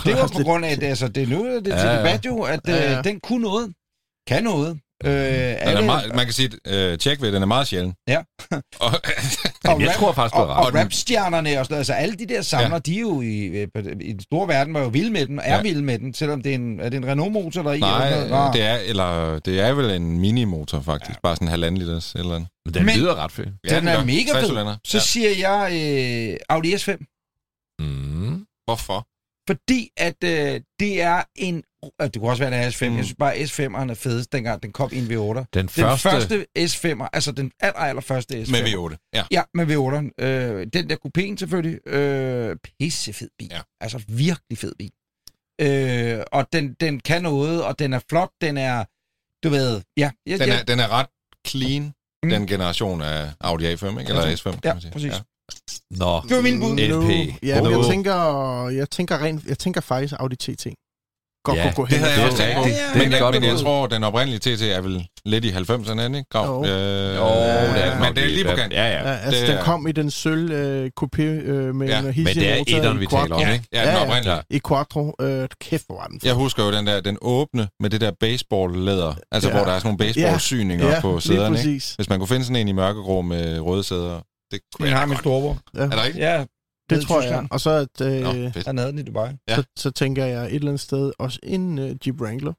det 0.04 0.14
var 0.20 0.30
på 0.36 0.42
grund 0.42 0.64
af, 0.64 0.70
at 0.72 0.80
det, 0.80 0.86
altså, 0.86 1.08
det 1.08 1.22
er 1.22 1.26
nu 1.26 1.46
det 1.46 1.56
er 1.56 1.60
til 1.62 1.70
Ja, 1.88 1.92
ja. 1.92 1.98
debat 1.98 2.26
jo, 2.26 2.42
at 2.42 2.60
øh, 2.68 2.74
Ja, 2.74 2.92
ja. 2.92 3.02
den 3.02 3.20
kunne 3.20 3.42
noget. 3.42 3.72
Kan 4.28 4.44
noget. 4.44 4.78
Øh, 5.04 5.10
Den 5.12 5.58
er 5.62 5.84
meget, 5.84 6.14
man 6.14 6.24
kan 6.24 6.32
sige, 6.32 6.50
uh, 6.92 6.98
tjek 6.98 7.20
ved, 7.22 7.32
den 7.32 7.42
er 7.42 7.46
meget 7.46 7.66
sjælden. 7.68 7.94
Ja. 8.08 8.18
og, 8.80 8.92
jeg 9.80 9.88
rap- 9.88 9.94
tror 9.94 10.12
faktisk, 10.12 10.34
og, 10.36 10.46
og 10.46 10.66
ret. 10.66 10.74
rapstjernerne 10.74 11.48
og 11.60 11.66
sådan 11.66 11.72
noget, 11.74 11.80
altså 11.80 11.92
alle 11.92 12.14
de 12.16 12.26
der 12.26 12.42
samler, 12.42 12.70
ja. 12.70 12.78
de 12.78 12.96
er 12.96 13.00
jo 13.00 13.20
i, 13.20 13.44
øh, 13.44 13.68
i 14.00 14.12
den 14.12 14.20
store 14.20 14.48
verden, 14.48 14.74
var 14.74 14.80
jo 14.80 14.88
vilde 14.88 15.10
med 15.10 15.26
den, 15.26 15.38
og 15.38 15.44
er 15.46 15.50
ja. 15.50 15.56
Ja. 15.56 15.62
vilde 15.62 15.82
med 15.82 15.98
den, 15.98 16.14
selvom 16.14 16.42
det 16.42 16.50
er 16.50 16.54
en, 16.54 16.80
er 16.80 16.88
det 16.88 16.96
en 16.96 17.06
Renault-motor, 17.06 17.62
der 17.62 17.70
er 17.70 17.74
i? 17.74 17.76
eller 17.76 18.28
nej? 18.28 18.46
Nå. 18.46 18.52
det 18.52 18.62
er, 18.62 18.76
eller, 18.76 19.38
det 19.38 19.60
er 19.60 19.72
vel 19.72 19.90
en 19.90 20.18
minimotor 20.20 20.80
faktisk. 20.80 21.10
Ja. 21.10 21.20
Bare 21.22 21.36
sådan 21.36 21.48
en 21.48 21.50
halvanden 21.50 21.80
liters 21.82 22.12
eller 22.12 22.34
andet. 22.34 22.48
Men 22.64 22.74
den 22.74 22.84
Men- 22.86 22.96
lyder 22.96 23.14
ret 23.14 23.32
fed. 23.32 23.46
Den 23.70 23.88
er 23.88 24.04
mega 24.04 24.40
fed. 24.40 24.76
Så 24.84 25.00
siger 25.00 25.30
jeg 25.38 25.70
øh, 25.72 26.36
Audi 26.48 26.74
S5. 26.74 26.90
Mm. 27.78 28.46
Hvorfor? 28.64 29.06
Fordi 29.46 29.90
at 29.96 30.24
øh, 30.24 30.60
det 30.80 31.02
er 31.02 31.22
en... 31.34 31.62
Øh, 31.84 32.06
det 32.06 32.16
kunne 32.20 32.30
også 32.30 32.42
være 32.48 32.64
en 32.66 32.70
S5. 32.72 32.88
Mm. 32.88 32.96
Jeg 32.96 33.04
synes 33.04 33.16
bare, 33.18 33.34
at 33.34 33.48
S5'eren 33.50 33.90
er 33.90 33.94
fedest, 33.94 34.32
dengang 34.32 34.62
den 34.62 34.72
kom 34.72 34.90
i 34.92 34.98
en 34.98 35.04
V8. 35.04 35.34
Den 35.34 35.46
Den 35.54 35.68
første... 35.68 36.08
første, 36.10 36.46
S5'er, 36.58 37.08
altså 37.12 37.32
den 37.32 37.52
aller, 37.60 37.78
aller 37.78 38.02
første 38.02 38.42
S5'er. 38.42 38.50
Med 38.50 38.60
V8. 38.94 39.08
Ja. 39.14 39.24
Ja, 39.30 39.42
med 39.54 39.66
V8'eren. 39.66 40.24
Øh, 40.24 40.66
den 40.72 40.90
der 40.90 40.96
kupéen 41.06 41.36
selvfølgelig. 41.36 41.88
Øh, 41.88 42.56
pissefed 42.80 43.28
bil. 43.38 43.48
Ja. 43.50 43.56
Ja. 43.56 43.62
Altså 43.80 44.02
virkelig 44.08 44.58
fed 44.58 44.72
bil. 44.78 44.90
Øh, 45.60 46.20
og 46.32 46.46
den, 46.52 46.74
den 46.80 47.00
kan 47.00 47.22
noget, 47.22 47.64
og 47.64 47.78
den 47.78 47.92
er 47.92 48.00
flot. 48.10 48.30
Den 48.40 48.56
er, 48.56 48.84
du 49.44 49.48
ved... 49.48 49.82
Ja, 49.96 50.10
ja, 50.26 50.32
Den 50.36 50.48
ja, 50.48 50.58
er, 50.60 50.64
den 50.64 50.80
er 50.80 50.88
ret 50.88 51.06
clean, 51.48 51.92
Mm. 52.24 52.30
den 52.30 52.46
generation 52.46 53.02
af 53.02 53.30
Audi 53.40 53.64
A5, 53.64 53.70
ikke? 53.70 54.00
Eller 54.00 54.26
Ja, 54.28 54.34
S5, 54.34 54.42
kan 54.50 54.60
ja, 54.64 54.72
man 54.74 54.80
sige. 54.80 54.92
præcis. 54.92 55.12
Nå, 55.90 56.20
Det 56.28 56.36
var 56.36 56.42
min 56.42 56.60
bud. 56.60 56.76
LP. 56.76 57.34
Ja, 57.42 57.62
men 57.62 57.72
Nå. 57.72 57.78
jeg 57.82 57.90
tænker, 57.90 58.68
jeg 58.68 58.90
tænker 58.90 59.22
rent, 59.22 59.44
jeg 59.48 59.58
tænker 59.58 59.80
faktisk 59.80 60.14
Audi 60.18 60.36
TT. 60.36 60.66
Godt 61.44 61.58
Ja, 61.58 61.62
kunne 61.62 61.74
gå 61.74 61.82
Det 61.86 61.92
hen. 61.92 61.98
havde 62.00 62.12
Det 62.12 62.18
jeg 62.18 62.26
er 62.26 62.30
også 62.30 62.38
tænkt 62.42 62.54
på. 62.56 62.62
Ja, 62.62 62.68
Det 62.68 62.80
er 62.80 62.98
Men, 62.98 63.12
jeg, 63.12 63.40
men 63.40 63.44
jeg 63.50 63.58
tror, 63.58 63.86
den 63.86 64.04
oprindelige 64.04 64.38
TT 64.56 64.62
er 64.62 64.80
vel 64.80 65.06
lidt 65.24 65.44
i 65.44 65.48
90'erne, 65.50 65.90
er 66.00 66.02
den 66.02 66.14
ikke? 66.14 66.30
Grav? 66.30 66.64
Jo. 66.66 66.72
Øh, 66.72 67.16
Jo, 67.16 67.24
det 67.24 67.84
er 67.84 68.00
men 68.00 68.14
det 68.16 68.24
er 68.24 68.28
lige 68.28 68.44
på 68.44 68.56
kant. 68.56 68.72
Ja, 68.72 68.84
ja. 68.88 69.08
Ja, 69.10 69.16
altså, 69.16 69.40
det 69.40 69.48
den 69.48 69.58
kom 69.62 69.86
i 69.86 69.92
den 69.92 70.10
sølv 70.10 70.50
øh, 70.52 70.90
coupé 71.00 71.22
øh, 71.22 71.74
med 71.74 71.88
Ja, 71.88 71.98
en 71.98 72.04
men 72.04 72.12
hissig 72.14 72.36
det 72.42 72.50
er 72.52 72.56
etteren, 72.66 72.96
i 72.96 73.00
vi 73.00 73.06
taler 73.06 73.34
om, 73.34 73.40
Ja, 73.40 73.52
ikke? 73.52 73.64
ja, 73.72 73.80
den 73.80 73.88
Ja, 73.88 73.94
ja. 73.94 74.02
oprindelige. 74.06 74.42
I 74.50 74.60
Quattro. 74.68 75.14
Øh, 75.20 75.48
kæft, 75.60 75.86
hvor 75.86 75.96
var 75.96 76.06
den. 76.06 76.20
Jeg 76.24 76.34
husker 76.34 76.64
jo 76.64 76.72
den 76.72 76.86
der, 76.86 77.00
den 77.00 77.18
åbne 77.22 77.68
med 77.80 77.90
det 77.90 78.00
der 78.00 78.10
baseball-læder, 78.20 79.14
altså 79.32 79.48
Ja. 79.50 79.56
hvor 79.56 79.64
der 79.64 79.72
er 79.72 79.78
sådan 79.78 79.86
nogle 79.88 79.98
baseball-syninger 79.98 80.88
Ja, 80.88 81.00
på 81.00 81.20
sæderne, 81.20 81.58
ikke? 81.58 81.86
Hvis 81.96 82.08
man 82.08 82.18
kunne 82.18 82.28
finde 82.28 82.44
sådan 82.44 82.56
en 82.56 82.68
i 82.68 82.72
mørkegrå 82.72 83.22
med 83.22 83.60
røde 83.60 83.84
sæder, 83.84 84.20
det 84.50 84.60
kunne 84.74 84.88
jeg 84.88 84.98
har 84.98 85.06
min 85.06 85.18
storebror. 85.18 85.58
Ja, 85.74 85.80
Er 85.80 85.88
der 85.88 86.04
ikke? 86.04 86.18
Ja, 86.18 86.44
det 86.90 87.02
i 87.02 87.06
tror 87.06 87.22
jeg. 87.22 87.46
Og 87.50 87.60
så, 87.60 87.70
at, 87.70 88.00
øh, 88.00 88.22
Nå, 88.22 88.32
fedt. 88.32 88.66
Han 88.66 88.78
havde 88.78 88.90
den 88.90 88.98
i 88.98 89.02
Dubai. 89.02 89.32
Ja. 89.48 89.56
så, 89.56 89.62
så 89.76 89.90
tænker 89.90 90.24
jeg 90.24 90.44
et 90.46 90.54
eller 90.54 90.68
andet 90.68 90.80
sted, 90.80 91.12
også 91.18 91.38
en 91.42 91.78
øh, 91.78 91.96
Jeep 92.06 92.20
Wrangler 92.20 92.52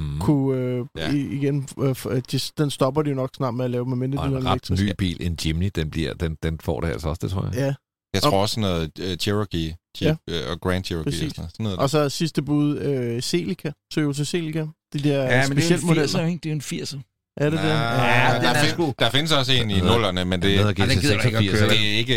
Mm. 0.00 0.20
kunne 0.20 0.58
øh, 0.58 0.86
Ja. 0.96 1.12
i, 1.12 1.16
igen, 1.16 1.68
øh, 1.78 1.96
øh, 2.10 2.22
de, 2.32 2.38
den 2.58 2.70
stopper 2.70 3.02
de 3.02 3.10
jo 3.10 3.16
nok 3.16 3.30
snart 3.36 3.54
med 3.54 3.64
at 3.64 3.70
lave, 3.70 3.86
medmindre 3.86 4.18
Og 4.18 4.26
den 4.26 4.34
er 4.34 4.38
en 4.40 4.46
ret 4.46 4.50
elektrisk. 4.52 4.82
ny 4.82 4.90
bil, 4.98 5.26
en 5.26 5.38
Jimny, 5.44 5.70
den, 5.74 5.90
bliver, 5.90 6.14
den, 6.14 6.36
den 6.42 6.58
får 6.58 6.80
det 6.80 6.88
altså 6.88 7.08
også, 7.08 7.20
det 7.22 7.30
tror 7.30 7.44
jeg. 7.44 7.54
Ja, 7.54 7.74
Jeg 8.14 8.22
tror 8.22 8.42
også 8.42 8.60
noget 8.60 8.90
uh, 8.98 9.14
Cherokee, 9.14 9.76
Jeep, 10.02 10.18
ja. 10.28 10.50
og 10.52 10.60
Grand 10.60 10.84
Cherokee 10.84 11.04
Præcis. 11.12 11.28
og 11.28 11.34
sådan 11.34 11.42
noget. 11.42 11.50
Sådan 11.52 11.64
noget. 11.64 11.78
og 11.78 11.90
så 11.90 12.08
sidste 12.08 12.42
bud, 12.42 12.78
øh, 12.78 13.22
Celica, 13.22 13.72
Toyota 13.92 14.24
Celica. 14.24 14.66
De 14.92 14.98
der 14.98 15.22
Ja, 15.22 15.48
men 15.48 15.56
det 15.56 15.70
er 15.70 15.74
en 15.78 15.86
modeller. 15.86 16.18
80'er, 16.18 16.26
ikke? 16.26 16.40
Det 16.42 16.48
er 16.50 16.54
en 16.54 16.60
80'er. 16.82 17.13
Er 17.36 17.50
det 17.50 17.58
det? 17.58 17.68
Ja, 17.68 18.34
den 18.34 18.42
der, 18.42 18.48
er 18.50 18.64
fin- 18.64 18.70
sgu- 18.74 18.92
der 18.98 19.10
findes 19.10 19.32
også 19.32 19.52
en 19.52 19.70
i 19.70 19.80
nullerne, 19.80 20.24
men 20.24 20.42
det, 20.42 20.50
hedder 20.50 20.66
det 20.72 20.76
den 20.90 20.98
gider 20.98 21.22
ikke 21.24 21.38
at 21.38 21.44
GT86. 21.44 21.50
køre. 21.50 21.62
eller? 21.62 21.74
er 21.74 21.98
ikke... 21.98 22.14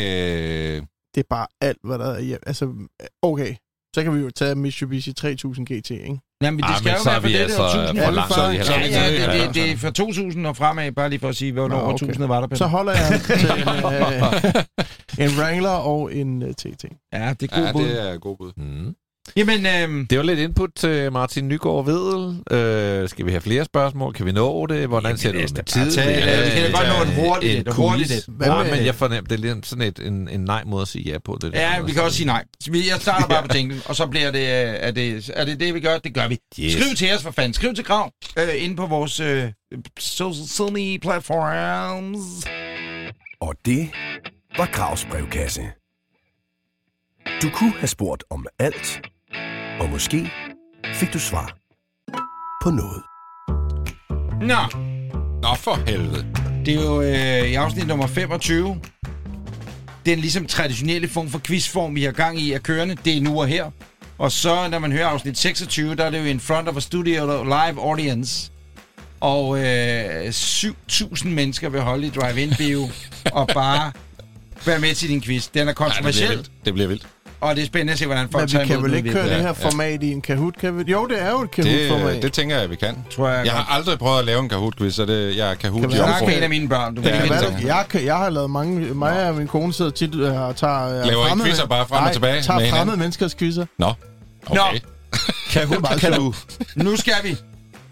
Øh, 0.78 0.82
Det 1.15 1.22
er 1.22 1.28
bare 1.30 1.47
alt, 1.61 1.78
hvad 1.84 1.99
der 1.99 2.05
er. 2.13 2.22
Ja, 2.22 2.36
altså, 2.47 2.74
okay. 3.22 3.55
Så 3.95 4.03
kan 4.03 4.15
vi 4.15 4.20
jo 4.20 4.30
tage 4.36 4.55
Mitsubishi 4.55 5.13
3000 5.13 5.65
GT, 5.68 5.89
ikke? 5.91 6.20
Jamen, 6.43 6.59
det 6.59 6.65
Ah, 6.70 6.78
skal 6.78 6.86
men 6.89 6.97
jo 7.05 7.11
være 7.11 7.22
for 7.22 7.28
det, 7.28 7.36
altså 7.36 7.63
der 7.63 7.84
1000. 7.84 7.99
for 7.99 8.41
Ja, 8.41 8.47
er 8.47 8.53
Ja, 8.53 9.01
ja, 9.01 9.11
det, 9.11 9.20
Ja, 9.41 9.47
det, 9.47 9.55
det 9.55 9.72
er 9.72 9.78
fra 9.78 9.91
2000 9.91 10.47
og 10.47 10.57
fremad, 10.57 10.91
bare 10.91 11.09
lige 11.09 11.20
for 11.20 11.30
at 11.30 11.36
sige, 11.36 11.51
hvornår 11.51 11.76
Nå, 11.78 11.82
år 11.84 11.93
okay. 11.93 12.03
1000 12.05 12.26
var 12.26 12.39
der 12.39 12.47
på. 12.47 12.55
Så 12.55 12.65
holder 12.65 12.91
jeg 12.91 13.22
til 13.22 13.34
en, 13.36 13.68
øh, 15.28 15.32
en 15.32 15.39
Wrangler 15.39 15.70
og 15.70 16.15
en 16.15 16.43
uh, 16.43 16.49
TT. 16.51 16.86
Ja, 17.13 17.34
det 17.39 17.51
er 17.51 17.55
god 17.57 17.65
ja, 17.65 17.72
bud. 17.72 17.84
det 17.84 18.09
er 18.13 18.18
god 18.18 18.38
bud. 18.38 18.51
Mm. 18.57 18.95
Jamen, 19.36 19.66
øhm, 19.66 20.08
Det 20.08 20.18
var 20.18 20.24
lidt 20.24 20.40
input 20.40 20.70
til 20.76 21.12
Martin 21.12 21.48
Nygaard 21.48 21.86
Vedel. 21.86 22.44
Øh, 22.52 23.10
skal 23.10 23.26
vi 23.26 23.32
have 23.32 23.42
flere 23.42 23.66
spørgsmål? 23.66 24.14
Kan 24.14 24.26
vi 24.26 24.32
nå 24.32 24.66
det? 24.66 24.88
Hvordan 24.88 25.04
Jamen, 25.10 25.18
ser 25.18 25.32
det 25.32 25.38
ud 25.44 25.56
med 25.56 25.64
tid? 25.64 25.92
tage 25.92 26.08
det. 26.08 26.46
Vi 26.46 26.50
kan 26.62 26.72
da 26.72 26.78
godt 26.78 26.88
nå 26.88 27.12
en 27.12 27.26
hurtigt 27.28 27.68
et, 27.68 27.74
hurtigt 27.74 28.12
et. 28.12 28.26
Hvad 28.28 28.48
Nej, 28.48 28.64
med- 28.64 28.72
men 28.76 28.86
jeg 28.86 28.96
fornemmer, 28.96 29.28
det 29.28 29.36
er 29.46 29.54
lidt 29.54 29.66
sådan 29.66 29.82
et, 29.88 30.00
en, 30.00 30.30
en 30.30 30.40
nej-måde 30.40 30.82
at 30.82 30.88
sige 30.88 31.12
ja 31.12 31.18
på. 31.26 31.38
Det 31.42 31.54
der. 31.54 31.60
ja, 31.62 31.82
vi 31.82 31.92
kan 31.92 32.02
også 32.04 32.18
sige 32.18 32.28
nej. 32.28 32.44
Så 32.60 32.72
vi- 32.72 32.88
Jeg 32.90 32.98
starter 33.02 33.28
bare 33.28 33.42
på 33.48 33.54
tænken, 33.54 33.82
og 33.86 33.96
så 33.96 34.08
bliver 34.08 34.32
det, 34.32 34.40
øh, 34.40 34.46
er 34.80 34.92
det, 34.92 35.30
er 35.34 35.46
det 35.46 35.60
det, 35.60 35.74
vi 35.74 35.80
gør? 35.80 35.98
Det 35.98 36.14
gør 36.14 36.28
vi. 36.28 36.38
Yes. 36.60 36.74
Skriv 36.74 36.96
til 36.98 37.14
os, 37.16 37.24
for 37.24 37.32
fanden. 37.32 37.54
Skriv 37.54 37.74
til 37.76 37.84
Grav 37.86 38.12
øh, 38.40 38.48
inde 38.64 38.76
på 38.76 38.86
vores 38.86 39.20
øh, 39.20 39.44
social 40.00 40.74
media 40.74 40.98
platforms. 41.02 42.48
Og 43.42 43.56
det 43.66 43.90
var 44.58 44.66
Gravs 44.74 45.06
brevkasse. 45.12 45.62
Du 47.42 47.50
kunne 47.50 47.74
have 47.80 47.88
spurgt 47.88 48.24
om 48.30 48.46
alt, 48.60 49.02
og 49.80 49.90
måske 49.90 50.32
fik 50.94 51.14
du 51.14 51.20
svar 51.20 51.58
på 52.64 52.70
noget. 52.70 53.04
Nå, 54.42 54.80
Nå, 55.42 55.56
for 55.56 55.76
helvede. 55.88 56.26
det 56.66 56.74
er 56.74 56.84
jo 56.84 57.02
øh, 57.02 57.52
i 57.52 57.54
afsnit 57.56 57.88
nummer 57.88 58.08
25. 58.08 58.82
Den 60.06 60.20
ligesom 60.20 60.46
traditionelle 60.46 61.08
form 61.08 61.30
for 61.30 61.40
quizform, 61.40 61.96
vi 61.96 62.04
har 62.04 62.12
gang 62.12 62.40
i, 62.40 62.52
er 62.52 62.60
kørende. 62.60 62.98
Det 63.06 63.18
er 63.18 63.22
nu 63.22 63.42
og 63.42 63.48
her. 63.48 63.72
Og 64.18 64.32
så, 64.32 64.68
når 64.72 64.80
man 64.80 64.92
hører 64.92 65.08
afsnit 65.08 65.38
26, 65.38 65.96
der 65.96 66.06
er 66.06 66.10
det 66.10 66.20
jo 66.20 66.26
in 66.26 66.40
front 66.40 66.68
of 66.68 66.78
a 66.78 66.80
studio 66.80 67.44
live 67.44 67.82
audience. 67.82 68.52
Og 69.20 69.60
øh, 69.60 70.28
7.000 70.30 71.28
mennesker 71.28 71.70
vil 71.70 71.82
holde 71.82 72.08
i 72.08 72.10
drive-in 72.10 72.54
bio 72.58 72.90
og 73.34 73.48
bare 73.48 73.92
være 74.66 74.80
med 74.80 74.96
til 74.96 75.10
din 75.10 75.22
quiz. 75.22 75.48
Den 75.54 75.62
er 75.62 75.64
Ja, 75.64 75.70
det 75.70 75.76
bliver 75.76 75.90
kontroversiel, 75.90 76.30
vildt. 76.30 76.52
Det 76.66 76.74
bliver 76.74 76.88
vildt. 76.88 77.08
Og 77.42 77.56
det 77.56 77.62
er 77.62 77.66
spændende 77.66 77.94
at 77.94 78.00
se, 78.00 78.06
hvordan 78.06 78.24
Men 78.24 78.32
folk 78.32 78.44
vi 78.44 78.52
tager 78.52 78.66
kan 78.66 78.74
imod 78.76 78.82
vel 78.90 78.92
den 78.98 79.06
ikke 79.06 79.12
køre 79.12 79.24
det 79.24 79.32
her 79.32 79.42
ja. 79.44 79.52
format 79.52 80.04
i 80.04 80.12
en 80.12 80.22
Kahoot? 80.22 80.58
Kan 80.58 80.78
vi? 80.78 80.92
Jo, 80.92 81.06
det 81.08 81.22
er 81.22 81.30
jo 81.32 81.42
et 81.42 81.52
Kahoot-format. 81.52 82.14
Det, 82.14 82.24
det 82.24 82.34
tænker 82.34 82.58
jeg, 82.60 82.70
vi 82.70 82.76
kan. 82.76 82.98
tror 83.16 83.30
jeg, 83.30 83.46
Jeg 83.46 83.54
har 83.54 83.76
aldrig 83.78 84.00
prøvet 84.00 84.20
at 84.20 84.26
lave 84.26 84.40
en 84.40 84.50
Kahoot-quiz, 84.50 84.92
så 84.94 85.06
det, 85.06 85.38
jeg 85.38 85.52
er 85.52 85.56
Kahoot 85.56 85.82
Kan 85.82 85.90
vi 85.92 85.94
også- 85.94 86.06
med 86.06 86.14
omform. 86.14 86.30
en 86.30 86.44
af 86.44 86.50
mine 86.50 86.70
børn. 86.70 86.96
Du 86.96 87.02
Ja, 87.02 87.08
kan 87.10 87.18
det 87.18 87.24
ikke 87.24 87.36
er 87.36 87.40
vinde 87.40 87.52
det. 87.54 87.60
dem. 87.62 87.68
jeg, 87.68 87.86
kan, 87.90 88.06
jeg 88.06 88.16
har 88.18 88.30
lavet 88.30 88.50
mange... 88.50 88.80
Mig 88.94 89.30
og 89.30 89.36
min 89.36 89.48
kone 89.48 89.74
sidder 89.74 89.92
tit 89.92 90.16
og 90.16 90.56
tager... 90.56 91.00
øh, 91.00 91.06
Laver 91.06 91.28
fremmede- 91.28 91.48
quizzer 91.50 91.66
bare 91.68 91.88
frem 91.88 91.98
og 91.98 92.04
Nej, 92.04 92.14
tilbage 92.14 92.42
tager 92.42 92.60
med 92.60 92.66
hinanden? 92.66 92.78
fremmede 92.80 92.98
menneskers 92.98 93.36
quizzer. 93.36 93.66
Nå, 93.80 93.94
okay. 94.48 94.56
Nå. 94.74 94.80
Kan 95.52 95.68
du? 95.68 95.82
Kan 96.00 96.14
du? 96.14 96.34
Nu 96.76 96.96
skal 96.96 97.14
vi. 97.24 97.36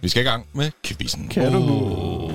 Vi 0.02 0.10
skal 0.10 0.22
i 0.24 0.28
gang 0.28 0.46
med 0.54 0.72
quizzen. 0.86 1.28
Kan 1.28 1.52
du? 1.52 2.32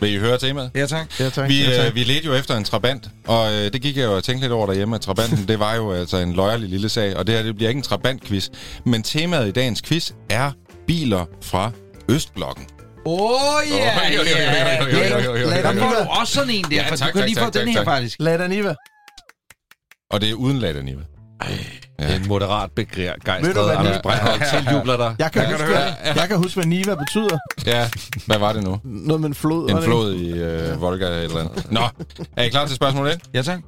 Vil 0.00 0.14
I 0.14 0.18
høre 0.18 0.38
temaet? 0.38 0.70
Ja, 0.74 0.86
tak. 0.86 1.20
Ja, 1.20 1.28
tak. 1.30 1.48
Vi, 1.48 1.64
ja, 1.64 1.76
tak. 1.76 1.86
øh, 1.86 1.94
vi 1.94 2.04
ledte 2.04 2.26
jo 2.26 2.34
efter 2.34 2.56
en 2.56 2.64
trabant, 2.64 3.08
og 3.26 3.52
øh, 3.52 3.72
det 3.72 3.82
gik 3.82 3.96
jeg 3.96 4.04
jo 4.04 4.16
og 4.16 4.24
tænkte 4.24 4.44
lidt 4.44 4.52
over 4.52 4.66
derhjemme, 4.66 4.94
at 4.94 5.00
trabanten, 5.00 5.48
det 5.48 5.58
var 5.58 5.74
jo 5.74 5.92
altså 5.92 6.16
en 6.16 6.32
løjerlig 6.32 6.68
lille 6.68 6.88
sag, 6.88 7.16
og 7.16 7.26
det 7.26 7.34
her 7.34 7.42
det 7.42 7.56
bliver 7.56 7.68
ikke 7.68 7.78
en 7.78 7.84
trabant-quiz. 7.84 8.48
Men 8.84 9.02
temaet 9.02 9.48
i 9.48 9.50
dagens 9.50 9.82
quiz 9.82 10.10
er 10.30 10.52
biler 10.86 11.24
fra 11.42 11.70
Østblokken. 12.08 12.66
Oj. 13.06 13.64
Der 15.62 15.72
får 15.72 16.04
du 16.04 16.10
også 16.20 16.34
sådan 16.34 16.50
en 16.50 16.64
der, 16.64 16.76
Ja, 16.76 16.90
for 16.90 16.96
tak, 16.96 17.08
du 17.08 17.12
kan 17.12 17.20
tak, 17.20 17.28
lige 17.28 17.38
få 17.38 17.44
tak, 17.44 17.54
den 17.54 17.60
tak, 17.62 17.68
her 17.68 17.74
tak. 17.74 17.84
faktisk. 17.84 18.16
Lad 18.20 18.48
Niva. 18.48 18.74
Og 20.10 20.20
det 20.20 20.30
er 20.30 20.34
uden 20.34 20.58
Ladaniva. 20.58 21.00
Ja. 21.98 22.16
En 22.16 22.28
moderat 22.28 22.70
du, 22.70 22.72
begejstret 22.76 23.54
hvad 23.66 23.76
Anders 23.76 24.02
Breinholt 24.02 24.42
tiljubler 24.52 24.96
dig. 24.96 25.16
Jeg 25.18 25.32
kan, 25.32 25.42
Ja, 25.42 25.48
huske, 25.48 25.64
kan 25.66 25.74
du 25.74 25.80
hvad, 25.80 26.14
jeg 26.16 26.28
kan 26.28 26.36
huske, 26.36 26.54
hvad 26.54 26.66
Niva 26.66 26.94
betyder. 26.94 27.38
Ja, 27.66 27.88
hvad 28.26 28.38
var 28.38 28.52
det 28.52 28.62
nu? 28.64 28.80
Noget 28.84 29.20
med 29.20 29.28
en 29.28 29.34
flod. 29.34 29.70
En 29.70 29.82
flod 29.82 30.14
i 30.14 30.30
øh, 30.30 30.80
Volga 30.80 31.04
eller 31.06 31.18
et 31.18 31.24
eller 31.24 31.40
andet. 31.40 31.72
Nå, 31.72 31.80
er 32.36 32.42
I 32.42 32.48
klar 32.48 32.66
til 32.66 32.76
spørgsmål 32.76 33.06
1? 33.06 33.18
Ja, 33.34 33.42
tak. 33.42 33.60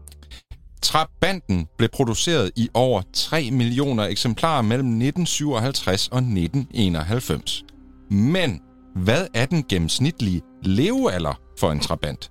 Trabanten 0.83 1.67
blev 1.79 1.89
produceret 1.93 2.51
i 2.57 2.69
over 2.75 3.03
3 3.15 3.51
millioner 3.51 4.05
eksemplarer 4.05 4.63
mellem 4.63 4.89
1957 4.89 6.09
og 6.09 6.19
1991. 6.19 7.65
Men 8.11 8.61
hvad 8.97 9.27
er 9.35 9.47
den 9.47 9.65
gennemsnitlige 9.69 10.43
levealder 10.63 11.41
for 11.59 11.73
en 11.73 11.81
Trabant? 11.81 12.31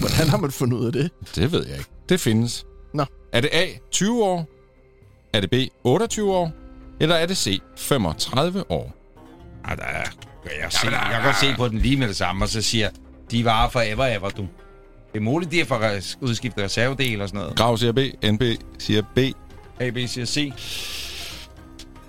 Hvordan 0.00 0.28
har 0.28 0.36
man 0.36 0.50
fundet 0.50 0.76
ud 0.78 0.86
af 0.86 0.92
det? 0.92 1.10
Det 1.34 1.52
ved 1.52 1.66
jeg 1.66 1.78
ikke. 1.78 1.90
Det 2.08 2.20
findes. 2.20 2.64
Nå. 2.94 3.04
Er 3.32 3.40
det 3.40 3.50
A, 3.52 3.66
20 3.92 4.24
år? 4.24 4.48
Er 5.32 5.40
det 5.40 5.50
B, 5.50 5.54
28 5.84 6.32
år? 6.34 6.52
Eller 7.00 7.14
er 7.14 7.26
det 7.26 7.36
C, 7.36 7.60
35 7.76 8.70
år? 8.70 8.94
Ah, 9.64 9.76
der 9.76 9.84
er, 9.84 10.04
jeg, 10.62 10.72
se, 10.72 10.86
jeg 10.90 11.08
kan 11.12 11.22
godt 11.24 11.36
se 11.36 11.54
på 11.56 11.68
den 11.68 11.78
lige 11.78 11.96
med 11.96 12.08
det 12.08 12.16
samme, 12.16 12.44
og 12.44 12.48
så 12.48 12.62
siger 12.62 12.88
de 13.30 13.44
varer 13.44 13.68
forever 13.70 14.06
ever, 14.06 14.28
du. 14.28 14.42
Det 15.12 15.18
er 15.18 15.20
muligt, 15.20 15.52
de 15.52 15.60
er 15.60 15.64
for 15.64 15.74
at 15.74 16.18
udskifte 16.20 16.64
reservedel 16.64 17.22
og 17.22 17.28
sådan 17.28 17.40
noget. 17.40 17.56
Grav 17.56 17.76
siger 17.76 17.92
B, 17.92 17.98
NB 18.24 18.42
siger 18.78 19.02
B. 19.14 19.18
A, 19.80 19.90
B, 19.90 19.98
siger 20.06 20.24
C. 20.26 20.52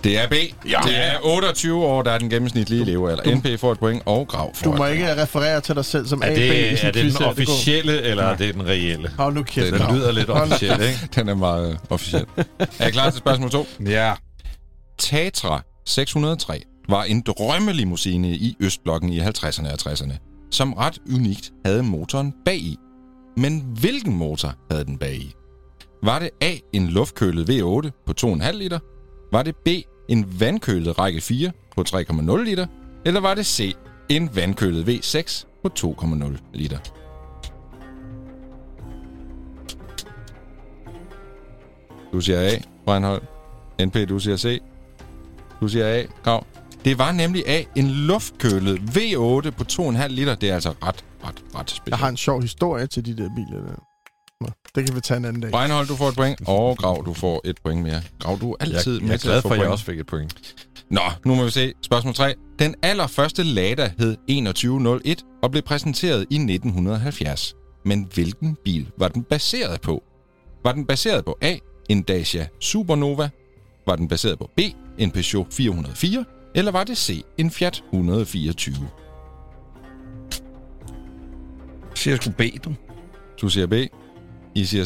Det 0.04 0.18
er 0.20 0.28
B. 0.28 0.34
Ja. 0.70 0.80
Det 0.86 0.98
er 0.98 1.12
28 1.24 1.86
år, 1.86 2.02
der 2.04 2.12
er 2.12 2.18
den 2.18 2.30
gennemsnitlige 2.30 2.86
levealder. 2.86 3.36
NP 3.36 3.60
får 3.60 3.72
et 3.72 3.80
point, 3.80 4.04
og 4.06 4.28
Grav 4.28 4.56
får 4.56 4.64
Du 4.64 4.70
må 4.72 4.78
point. 4.78 4.94
ikke 4.94 5.22
referere 5.22 5.62
til 5.62 5.76
dig 5.76 5.86
selv 5.86 6.08
som 6.08 6.22
A, 6.24 6.26
Er 6.28 6.36
B 6.36 6.38
i 6.38 6.42
det, 6.42 6.80
sin 6.80 6.88
er 6.88 6.92
det 6.92 7.04
den 7.04 7.12
her. 7.12 7.18
Det 7.18 7.28
officielle, 7.28 8.02
eller 8.02 8.24
er 8.24 8.36
det 8.38 8.54
den 8.54 8.66
reelle? 8.66 9.10
Hold 9.18 9.34
nu 9.34 9.44
kæft. 9.44 9.72
Den 9.74 9.80
Grav. 9.82 9.96
lyder 9.96 10.12
lidt 10.12 10.30
officiel, 10.30 10.82
ikke? 10.82 11.10
Den 11.16 11.30
er 11.30 11.36
meget 11.36 11.72
øh, 11.72 11.78
officiel. 11.90 12.26
er 12.80 12.88
I 12.88 12.92
klar 12.92 13.10
til 13.10 13.18
spørgsmål 13.18 13.50
2? 13.50 13.68
Ja. 13.86 14.14
Tatra 15.00 15.62
603 15.86 16.62
var 16.90 17.04
en 17.04 17.22
drømmelimousine 17.22 18.30
i 18.30 18.56
Østblokken 18.60 19.10
i 19.14 19.20
50'erne 19.22 19.68
og 19.74 19.92
60'erne, 19.92 20.14
som 20.52 20.74
ret 20.74 20.98
unikt 21.16 21.52
havde 21.66 21.84
motoren 21.84 22.34
bag 22.46 22.58
i. 22.58 22.78
Men 23.38 23.64
hvilken 23.80 24.16
motor 24.18 24.54
havde 24.72 24.86
den 24.86 24.98
bag 24.98 25.16
i? 25.16 25.34
Var 26.04 26.20
det 26.20 26.30
A, 26.42 26.56
en 26.74 26.88
luftkølet 26.88 27.50
V8 27.50 27.90
på 28.08 28.14
2,5 28.26 28.52
liter? 28.52 28.80
Var 29.32 29.44
det 29.44 29.56
B, 29.56 29.68
en 30.12 30.40
vandkølet 30.40 31.00
række 31.00 31.22
4 31.22 31.52
på 31.76 31.84
3,0 31.88 32.44
liter? 32.44 32.68
Eller 33.06 33.20
var 33.20 33.34
det 33.34 33.46
C, 33.46 33.76
en 34.10 34.36
vandkølet 34.36 34.90
V6 34.90 35.46
på 35.64 35.70
2,0 35.80 36.38
liter? 36.54 36.78
Du 42.14 42.22
siger 42.22 42.42
A, 42.42 42.52
Breinholt. 42.86 43.24
NP, 43.86 44.10
du 44.10 44.20
siger 44.20 44.38
C. 44.38 44.62
Du 45.62 45.68
siger 45.68 45.88
A, 45.88 46.04
Grav. 46.24 46.46
Det 46.86 46.98
var 46.98 47.12
nemlig 47.12 47.44
A, 47.48 47.64
en 47.76 47.88
luftkølet 47.88 48.80
V8 48.80 49.50
på 49.50 49.64
2,5 49.72 50.08
liter. 50.08 50.36
Det 50.36 50.50
er 50.50 50.54
altså 50.54 50.70
ret, 50.70 51.06
ret, 51.24 51.44
ret 51.56 51.70
specielt. 51.70 51.90
Jeg 51.90 51.98
har 51.98 52.10
en 52.10 52.18
sjov 52.18 52.42
historie 52.42 52.88
til 52.88 53.06
de 53.06 53.18
der 53.18 53.30
biler 53.36 53.62
der. 53.62 53.91
Nå, 54.42 54.48
det 54.76 54.86
kan 54.86 54.96
vi 54.96 55.02
tage 55.02 55.18
en 55.18 55.26
anden 55.26 55.42
dag. 55.42 55.52
Breinholt, 55.52 55.90
du 55.90 55.96
får 55.96 56.10
et 56.10 56.16
point, 56.16 56.42
og 56.48 56.78
Grav, 56.78 57.04
du 57.06 57.14
får 57.14 57.42
et 57.46 57.58
point 57.64 57.82
mere. 57.84 58.02
Grav, 58.20 58.38
du 58.42 58.52
er 58.52 58.56
Jeg, 58.60 58.76
altid 58.76 58.94
jeg 58.94 59.04
med 59.04 59.14
er 59.14 59.18
til 59.18 59.28
glad 59.30 59.42
for, 59.42 59.50
at 59.50 59.60
jeg 59.60 59.68
også 59.68 59.86
fik 59.86 60.00
et 60.00 60.08
point. 60.08 60.56
Nå, 60.90 61.02
nu 61.26 61.36
må 61.36 61.44
vi 61.44 61.52
se. 61.52 61.74
Spørgsmål 61.82 62.14
3. 62.14 62.34
Den 62.60 62.76
allerførste 62.84 63.44
Lada 63.44 63.92
hed 64.00 64.16
2101 64.16 65.24
og 65.44 65.52
blev 65.52 65.64
præsenteret 65.64 66.26
i 66.30 66.36
1970. 66.36 67.56
Men 67.86 68.08
hvilken 68.14 68.58
bil 68.66 68.92
var 68.98 69.08
den 69.08 69.24
baseret 69.24 69.82
på? 69.82 70.04
Var 70.64 70.72
den 70.72 70.86
baseret 70.86 71.26
på 71.26 71.38
A, 71.42 71.56
en 71.90 72.02
Dacia 72.02 72.48
Supernova? 72.60 73.30
Var 73.88 73.96
den 73.96 74.08
baseret 74.08 74.40
på 74.40 74.50
B, 74.58 74.60
en 74.98 75.12
Peugeot 75.12 75.54
404? 75.54 76.26
Eller 76.56 76.72
var 76.72 76.84
det 76.84 76.98
C, 76.98 77.24
en 77.38 77.52
Fiat 77.52 77.84
124? 77.94 78.76
Siger 81.96 82.14
jeg 82.14 82.24
sgu 82.24 82.32
B, 82.32 82.42
du. 82.66 82.74
Du 83.42 83.50
siger 83.50 83.68
B. 83.68 83.74
I 84.56 84.66
siger 84.66 84.86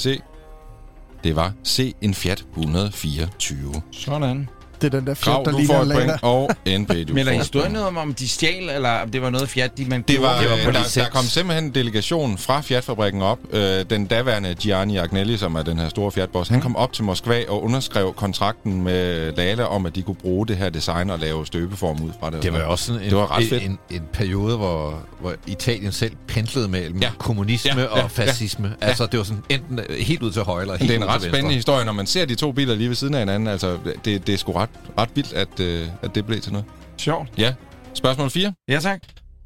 Det 1.24 1.36
var 1.36 1.54
C, 1.66 1.96
en 2.02 2.14
Fiat 2.14 2.46
124. 2.54 3.82
Sådan. 3.92 4.50
Det 4.86 4.94
er 4.94 5.00
den 5.00 5.08
der 5.08 5.14
Grav, 5.14 5.46
fjert, 5.46 5.54
der 5.54 5.60
ligner 5.60 5.82
en 5.82 5.88
lader. 5.88 6.18
og 6.22 6.50
NP, 6.68 6.90
du 7.08 7.14
Men 7.14 7.18
er 7.18 7.24
får 7.26 7.32
et 7.32 7.38
historien 7.38 7.72
noget 7.72 7.88
om, 7.88 7.98
om 7.98 8.14
de 8.14 8.28
stjal, 8.30 8.70
eller 8.70 8.90
om 8.90 9.10
det 9.12 9.22
var 9.22 9.30
noget 9.30 9.50
fjat, 9.50 9.78
de 9.78 9.86
man 9.86 10.02
Det 10.02 10.22
var, 10.22 10.40
det 10.42 10.50
var 10.50 10.56
på 10.66 10.72
der, 10.72 10.78
licens. 10.80 10.94
der 10.94 11.10
kom 11.10 11.24
simpelthen 11.24 11.64
en 11.66 11.72
delegation 11.76 12.38
fra 12.38 12.62
Fiat-fabrikken 12.62 13.22
op. 13.22 13.40
Øh, 13.52 13.86
den 13.90 14.06
daværende 14.06 14.56
Gianni 14.56 14.98
Agnelli, 14.98 15.38
som 15.38 15.56
er 15.56 15.62
den 15.64 15.80
her 15.80 15.90
store 15.90 16.12
Fiat-boss, 16.12 16.50
han 16.50 16.62
kom 16.62 16.76
op 16.76 16.94
til 16.94 17.04
Moskva 17.04 17.44
og 17.50 17.64
underskrev 17.64 18.14
kontrakten 18.14 18.84
med 18.84 19.32
Lala 19.38 19.64
om, 19.64 19.86
at 19.86 19.96
de 19.96 20.02
kunne 20.02 20.16
bruge 20.16 20.48
det 20.48 20.58
her 20.58 20.70
design 20.70 21.10
og 21.10 21.20
lave 21.20 21.46
støbeform 21.46 22.02
ud 22.04 22.12
fra 22.20 22.30
det. 22.30 22.44
Det 22.44 22.54
var 22.54 22.60
jo 22.60 22.72
også 22.72 22.86
sådan 22.86 23.02
en, 23.02 23.10
Det 23.10 23.18
var 23.18 23.38
ret 23.38 23.44
en, 23.44 23.50
fedt. 23.50 23.64
en, 23.64 23.80
en 23.92 24.02
periode, 24.14 24.58
hvor, 24.58 25.00
hvor 25.20 25.34
Italien 25.48 25.92
selv 25.92 26.12
pendlede 26.28 26.68
mellem 26.68 27.00
Ja. 27.00 27.06
ja. 27.08 27.12
kommunisme 27.18 27.72
Ja, 27.76 27.80
ja, 27.82 27.98
ja, 27.98 28.04
og 28.04 28.12
fascisme. 28.12 28.72
Ja. 28.82 28.88
Altså, 28.88 29.06
det 29.06 29.18
var 29.18 29.24
sådan 29.24 29.44
enten 29.50 29.80
øh, 29.90 29.98
helt 30.00 30.22
ud 30.24 30.32
til 30.32 30.42
højre 30.42 30.62
eller 30.62 30.78
helt 30.78 30.90
det 30.92 30.98
er 30.98 31.04
en 31.04 31.08
ret 31.10 31.22
spændende 31.22 31.56
historie, 31.56 31.86
når 31.86 31.92
man 31.94 32.06
ser 32.08 32.26
de 32.26 32.36
to 32.36 32.52
biler 32.52 32.76
lige 32.76 32.88
ved 32.90 32.96
siden 32.96 33.14
af 33.14 33.20
hinanden. 33.20 33.48
Altså, 33.48 33.78
det, 34.06 34.28
det 34.28 34.34
er 34.34 34.38
sgu 34.38 34.52
ret, 34.52 34.70
ret 34.98 35.10
vildt, 35.16 35.34
at, 35.34 35.60
øh, 35.60 35.88
at 36.02 36.16
det 36.16 36.26
blev 36.26 36.42
til 36.42 36.52
noget. 36.52 36.66
Sjovt. 36.98 37.30
Ja. 37.38 37.54
Spørgsmål 37.94 38.30
4. 38.30 38.54
Ja, 38.70 38.80
tak. 38.80 39.00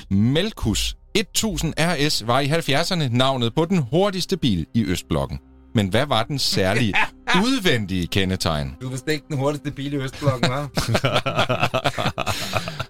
Melkus 0.09 0.95
1000 1.15 1.73
RS 1.80 2.27
var 2.27 2.39
i 2.39 2.47
70'erne 2.47 3.17
navnet 3.17 3.55
på 3.55 3.65
den 3.65 3.77
hurtigste 3.77 4.38
bil 4.38 4.65
i 4.73 4.84
Østblokken. 4.86 5.39
Men 5.75 5.88
hvad 5.88 6.05
var 6.05 6.23
den 6.23 6.39
særlige 6.39 6.93
udvendige 7.45 8.07
kendetegn? 8.07 8.75
Du 8.82 8.88
er 8.88 8.91
vist 8.91 9.07
ikke 9.07 9.25
den 9.27 9.38
hurtigste 9.38 9.71
bil 9.71 9.93
i 9.93 9.95
Østblokken, 9.97 10.51
hva'? 10.51 10.67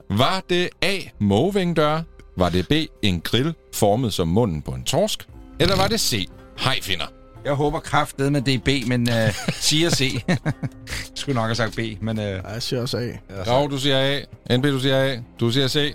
Var 0.21 0.43
det 0.49 0.69
A. 0.81 0.97
Movingdør? 1.19 2.01
Var 2.37 2.49
det 2.49 2.67
B. 2.67 2.71
En 3.01 3.21
grill 3.21 3.53
formet 3.75 4.13
som 4.13 4.27
munden 4.27 4.61
på 4.61 4.71
en 4.71 4.83
torsk? 4.83 5.27
Eller 5.59 5.75
var 5.75 5.87
det 5.87 5.99
C. 5.99 6.27
Hejfinder? 6.57 7.05
Jeg 7.45 7.53
håber 7.53 7.79
kraftedet 7.79 8.31
med 8.31 8.41
DB, 8.41 8.87
men 8.87 9.09
uh, 9.09 9.15
siger 9.51 9.89
C. 9.89 10.23
Skulle 11.15 11.35
nok 11.35 11.45
have 11.45 11.55
sagt 11.55 11.75
B, 11.75 11.79
men... 12.01 12.17
Uh, 12.17 12.23
Ja, 12.23 12.47
jeg 12.53 12.61
siger 12.63 12.81
også 12.81 12.97
A. 12.97 13.43
Grav, 13.43 13.67
du 13.71 13.77
siger 13.77 13.99
A. 14.49 14.57
NB, 14.57 14.63
du 14.65 14.79
siger 14.79 15.03
A. 15.13 15.17
Du 15.39 15.51
siger 15.51 15.67
C. 15.67 15.93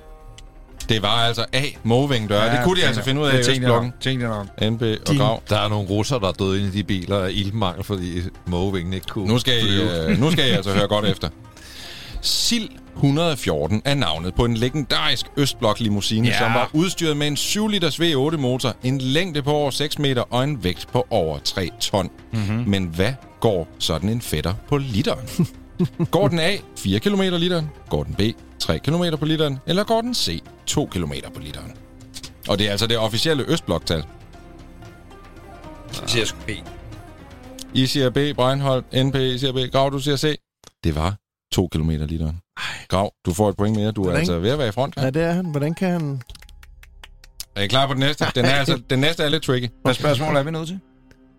Det 0.88 1.02
var 1.02 1.08
altså 1.08 1.44
A. 1.52 1.62
Movingdør. 1.82 2.44
Ja, 2.44 2.56
det 2.56 2.60
kunne 2.64 2.80
de 2.80 2.86
altså 2.86 3.02
finde 3.02 3.20
ud 3.20 3.26
af 3.26 3.34
i 3.34 3.38
Østblokken. 3.38 3.92
Tænkte 4.00 4.28
jeg 4.28 4.36
nok. 4.60 4.70
NB 4.72 4.82
og 4.82 5.08
Din- 5.08 5.18
Grav. 5.18 5.42
Der 5.48 5.58
er 5.58 5.68
nogle 5.68 5.88
russere, 5.88 6.20
der 6.20 6.28
er 6.28 6.32
døde 6.32 6.58
inde 6.58 6.68
i 6.68 6.70
de 6.72 6.84
biler 6.84 7.18
af 7.18 7.30
ildmangel, 7.32 7.84
fordi 7.84 8.22
Movingen 8.46 8.92
ikke 8.92 9.06
kunne 9.06 9.26
Nu 9.26 9.38
skal, 9.38 9.52
I, 9.66 9.82
øh, 9.82 10.18
nu 10.18 10.30
skal 10.30 10.46
I 10.48 10.50
altså 10.50 10.72
høre 10.72 10.88
godt 10.88 11.04
efter. 11.04 11.28
SIL 12.20 12.70
114 12.96 13.82
er 13.84 13.94
navnet 13.94 14.34
på 14.34 14.44
en 14.44 14.56
legendarisk 14.56 15.26
Østblok 15.36 15.80
limousine, 15.80 16.28
Ja. 16.28 16.38
som 16.38 16.54
var 16.54 16.70
udstyret 16.72 17.16
med 17.16 17.26
en 17.26 17.36
7 17.36 17.68
liters 17.68 18.00
V8 18.00 18.36
motor, 18.36 18.76
en 18.82 18.98
længde 18.98 19.42
på 19.42 19.50
over 19.52 19.70
6 19.70 19.98
meter 19.98 20.22
og 20.30 20.44
en 20.44 20.64
vægt 20.64 20.88
på 20.92 21.06
over 21.10 21.38
3 21.38 21.70
ton. 21.80 22.10
Mm-hmm. 22.32 22.64
Men 22.66 22.84
hvad 22.86 23.12
går 23.40 23.68
sådan 23.78 24.08
en 24.08 24.20
fætter 24.20 24.54
på 24.68 24.76
literen? 24.78 25.28
går 26.10 26.28
den 26.28 26.38
A 26.38 26.56
4 26.78 26.98
km 27.00 27.20
literen? 27.20 27.70
Går 27.90 28.02
den 28.02 28.14
B 28.14 28.20
3 28.58 28.78
km 28.78 29.04
på 29.18 29.24
literen? 29.24 29.58
Eller 29.66 29.84
går 29.84 30.00
den 30.00 30.14
C 30.14 30.42
2 30.66 30.86
km 30.86 31.12
på 31.34 31.40
literen? 31.40 31.72
Og 32.48 32.58
det 32.58 32.66
er 32.66 32.70
altså 32.70 32.86
det 32.86 32.98
officielle 32.98 33.44
Østbloktal. 33.48 34.04
Så 35.92 36.02
siger 36.06 36.20
jeg 36.20 36.28
sgu 36.28 36.38
B. 36.46 36.50
I 37.74 37.86
siger 37.86 38.10
B, 38.10 38.18
Breinholt, 38.36 38.84
NP, 39.04 39.14
I 39.14 39.38
siger 39.38 39.52
B, 39.52 39.72
Grav, 39.72 39.90
du 39.90 39.98
siger 39.98 40.16
C. 40.16 40.36
Det 40.84 40.94
var 40.94 41.14
2 41.52 41.68
km 41.72 41.90
literen. 41.90 42.38
Grav, 42.88 43.12
du 43.26 43.34
får 43.34 43.48
et 43.48 43.56
point 43.56 43.76
mere. 43.76 43.90
Du 43.92 44.00
er 44.00 44.04
Hvordan? 44.04 44.18
altså 44.20 44.38
ved 44.38 44.50
at 44.50 44.58
være 44.58 44.68
i 44.68 44.72
front. 44.72 44.96
Ja, 44.96 45.02
Her. 45.02 45.10
det 45.10 45.22
er 45.22 45.32
han. 45.32 45.46
Hvordan 45.46 45.74
kan 45.74 45.90
han... 45.90 46.22
Er 47.56 47.62
I 47.62 47.66
klar 47.66 47.86
på 47.86 47.92
den 47.92 48.00
næste? 48.00 48.24
Den, 48.34 48.44
er 48.44 48.54
altså, 48.54 48.80
den 48.90 48.98
næste 48.98 49.22
er 49.22 49.28
lidt 49.28 49.42
tricky. 49.42 49.68
Hvad 49.82 49.94
spørgsmål 49.94 50.36
er 50.36 50.42
vi 50.42 50.50
nødt 50.50 50.68
til? 50.68 50.80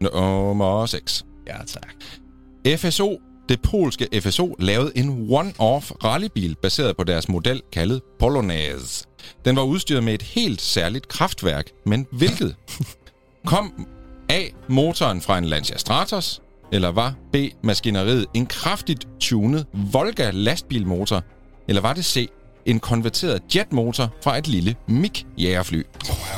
Nummer 0.01 0.85
6. 0.85 1.25
Ja, 1.47 1.57
tak. 1.67 1.93
FSO, 2.79 3.17
det 3.49 3.61
polske 3.61 4.21
FSO, 4.21 4.55
lavede 4.59 4.91
en 4.95 5.09
one-off 5.31 5.91
rallybil 6.03 6.55
baseret 6.61 6.97
på 6.97 7.03
deres 7.03 7.29
model 7.29 7.61
kaldet 7.73 8.01
Polonaise. 8.19 9.05
Den 9.45 9.55
var 9.55 9.61
udstyret 9.63 10.03
med 10.03 10.13
et 10.13 10.21
helt 10.21 10.61
særligt 10.61 11.07
kraftværk, 11.07 11.65
men 11.85 12.07
hvilket? 12.11 12.55
Kom 13.45 13.87
A. 14.29 14.41
Motoren 14.69 15.21
fra 15.21 15.37
en 15.37 15.45
Lancia 15.45 15.77
Stratos, 15.77 16.41
eller 16.71 16.91
var 16.91 17.13
B. 17.33 17.35
Maskineriet 17.63 18.25
en 18.33 18.45
kraftigt 18.45 19.07
tunet 19.19 19.65
Volga 19.73 20.29
lastbilmotor, 20.33 21.23
eller 21.67 21.81
var 21.81 21.93
det 21.93 22.05
C. 22.05 22.29
En 22.65 22.79
konverteret 22.79 23.41
jetmotor 23.55 24.13
fra 24.23 24.37
et 24.37 24.47
lille 24.47 24.75
MiG-jægerfly? 24.87 25.83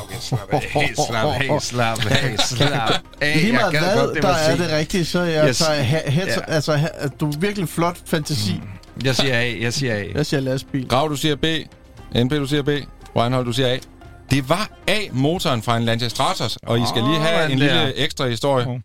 Okay, 0.02 0.16
slap 0.20 0.54
af, 0.54 0.62
slap 1.08 1.26
af, 1.50 1.62
slap 1.62 2.06
af, 2.12 2.40
slap 2.40 2.92
af. 3.22 3.38
Lige 3.42 3.52
meget 3.54 3.72
hvad, 3.80 3.98
godt, 4.06 4.16
det 4.16 4.24
der 4.24 4.30
er 4.30 4.56
det 4.56 4.70
rigtige, 4.72 5.06
så 5.06 5.22
jeg 5.22 5.50
Yes. 5.50 5.58
tager 5.58 5.84
he- 5.84 6.08
he- 6.08 6.28
Ja. 6.30 6.42
altså, 6.48 6.76
he- 6.76 7.08
du 7.08 7.28
er 7.30 7.38
virkelig 7.40 7.70
flot 7.70 7.98
fantasi. 8.06 8.62
Jeg 9.04 9.16
siger 9.16 9.34
A, 9.40 9.54
jeg 9.62 9.74
siger 9.74 9.96
A. 9.96 10.04
Jeg 10.16 10.26
siger 10.26 10.40
lastbil. 10.42 10.88
Grav, 10.88 11.10
du 11.10 11.16
siger 11.16 11.36
B. 11.36 11.46
NP, 12.16 12.32
du 12.32 12.46
siger 12.46 12.64
B. 12.64 12.70
Reinhold, 13.16 13.46
du 13.46 13.52
siger 13.54 13.68
A. 13.68 13.78
Det 14.32 14.50
var 14.50 14.70
A-motoren 14.88 15.62
fra 15.62 15.78
en 15.78 15.84
Lancia 15.84 16.10
Stratos, 16.10 16.58
og 16.64 16.80
I 16.80 16.82
skal 16.90 17.04
lige 17.04 17.20
have 17.20 17.46
Åh, 17.46 17.52
en 17.52 17.60
lille 17.60 17.96
ekstra 17.96 18.28
historie. 18.28 18.68
Åh. 18.68 18.76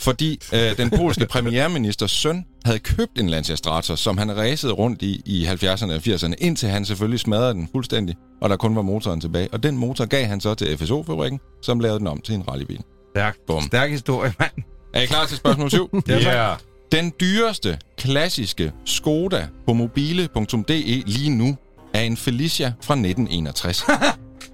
Fordi 0.00 0.40
øh, 0.52 0.76
den 0.76 0.90
polske 0.90 1.26
premierministers 1.26 2.10
søn 2.10 2.44
havde 2.64 2.78
købt 2.78 3.20
en 3.20 3.28
Lancia 3.28 3.56
Stratos, 3.56 4.00
som 4.00 4.18
han 4.18 4.36
racede 4.36 4.72
rundt 4.72 5.02
i 5.02 5.22
i 5.26 5.46
70'erne 5.46 5.92
og 5.92 5.96
80'erne, 5.96 6.34
indtil 6.38 6.68
han 6.68 6.84
selvfølgelig 6.84 7.20
smadrede 7.20 7.54
den 7.54 7.68
fuldstændig, 7.72 8.16
og 8.40 8.50
der 8.50 8.56
kun 8.56 8.76
var 8.76 8.82
motoren 8.82 9.20
tilbage. 9.20 9.48
Og 9.52 9.62
den 9.62 9.76
motor 9.76 10.04
gav 10.04 10.26
han 10.26 10.40
så 10.40 10.54
til 10.54 10.78
FSO-fabrikken, 10.78 11.40
som 11.62 11.80
lavede 11.80 11.98
den 11.98 12.06
om 12.06 12.20
til 12.20 12.34
en 12.34 12.48
rallybil. 12.48 12.80
Stærk, 13.16 13.36
Bum. 13.46 13.62
stærk 13.62 13.90
historie, 13.90 14.34
mand. 14.38 14.50
Er 14.94 15.00
I 15.00 15.06
klar 15.06 15.26
til 15.26 15.36
spørgsmål 15.36 15.70
7? 15.70 15.90
Ja. 16.08 16.18
Yeah. 16.18 16.56
Den 16.92 17.12
dyreste 17.20 17.78
klassiske 17.98 18.72
Skoda 18.84 19.46
på 19.66 19.72
mobile.de 19.72 21.02
lige 21.06 21.30
nu 21.30 21.56
er 21.94 22.00
en 22.00 22.16
Felicia 22.16 22.66
fra 22.66 22.94
1961. 22.94 23.84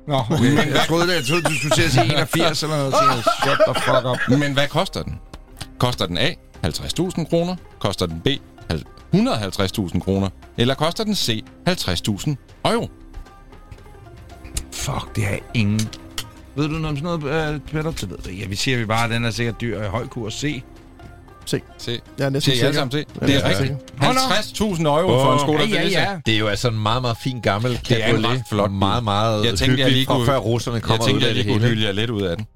Nå, 0.09 0.23
okay. 0.31 0.75
jeg 0.75 0.85
troede, 0.89 1.15
jeg 1.15 1.25
troede, 1.25 1.43
du 1.43 1.55
skulle 1.55 1.75
til 1.75 1.83
at 1.83 1.91
sige 1.93 2.05
81 2.05 2.63
eller 2.63 2.77
noget. 2.77 2.95
Shut 3.43 3.59
the 3.69 3.75
fuck 3.75 4.07
up. 4.07 4.39
Men 4.39 4.53
hvad 4.53 4.69
koster 4.69 5.03
den? 5.03 5.19
Koster 5.79 6.07
den 6.07 6.19
A 6.19 6.31
50.000 6.67 7.29
kroner? 7.29 7.57
Koster 7.79 8.07
den 8.07 8.21
B 8.21 8.29
150.000 9.15 9.99
kroner? 10.01 10.29
Eller 10.59 10.75
koster 10.75 11.05
den 11.05 11.15
C 11.15 11.45
50.000 11.69 12.35
euro? 12.65 12.89
Fuck, 14.73 15.17
det 15.17 15.25
har 15.25 15.31
jeg 15.31 15.41
ingen... 15.55 15.81
Ved 16.57 16.65
du 16.69 16.71
noget 16.75 16.87
om 16.87 16.97
sådan 16.97 17.21
noget, 17.31 17.55
uh, 17.55 17.61
Peter? 17.61 17.93
Så 17.97 18.07
ved 18.07 18.17
det. 18.19 18.39
Ja, 18.41 18.47
vi 18.47 18.57
siger 18.57 18.79
vi 18.79 18.85
bare, 18.85 19.05
at 19.05 19.11
den 19.11 19.25
er 19.25 19.31
sikkert 19.31 19.61
dyr 19.61 19.83
i 19.83 19.87
høj 19.89 20.07
kurs 20.07 20.35
C. 20.35 20.63
Se. 21.47 21.61
Jeg 22.19 22.25
er 22.27 22.31
næsten 22.31 22.53
alle 22.53 22.75
sikker. 22.91 23.05
Ja, 23.21 23.27
Det 23.27 23.35
er 23.37 23.49
jeg 23.49 23.59
rigtigt. 23.59 23.79
50.000 24.01 24.87
euro 24.87 25.25
for 25.25 25.33
en 25.33 25.41
Skoda 25.41 25.65
Ja, 25.65 25.83
ja, 25.89 25.89
ja. 26.11 26.19
Det 26.27 26.35
er 26.35 26.39
jo 26.39 26.47
altså 26.47 26.69
en 26.69 26.79
meget, 26.79 27.03
meget 27.03 27.17
fin 27.23 27.41
gammel 27.41 27.81
Det 27.89 28.05
er 28.05 28.15
en 28.17 28.27
ret 28.27 28.43
flot. 28.51 28.71
Meget, 28.71 29.05
meget 29.05 29.45
Jeg 29.45 29.55
tænkte, 29.59 29.81
jeg 29.83 29.91
lige 29.93 30.07
kunne- 30.07 30.27
før 30.27 30.37
russerne 30.39 30.75
Jeg 30.75 30.83
kommer 30.83 31.05
ud 31.05 31.09
tænkte, 31.09 31.27
af 31.27 31.29
jeg 31.29 31.37
det 31.37 31.45
lige 31.45 31.55
kunne 31.59 31.69
hylde 31.69 31.87
jer 31.87 31.93
lidt 31.93 32.11
ud 32.11 32.23
af 32.23 32.37
den. 32.37 32.47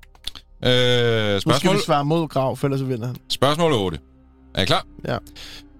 Øh, 0.64 0.70
Nu 0.70 1.40
skal 1.40 1.40
spørgsmål, 1.40 1.76
vi 1.76 1.80
svare 1.80 2.04
mod 2.04 2.28
grav, 2.28 2.56
for 2.56 2.66
ellers 2.66 2.88
vinder 2.88 3.06
han. 3.06 3.16
spørgsmål 3.28 3.72
8. 3.72 3.98
Er 4.54 4.62
I 4.62 4.64
klar? 4.64 4.86
Ja. 5.08 5.16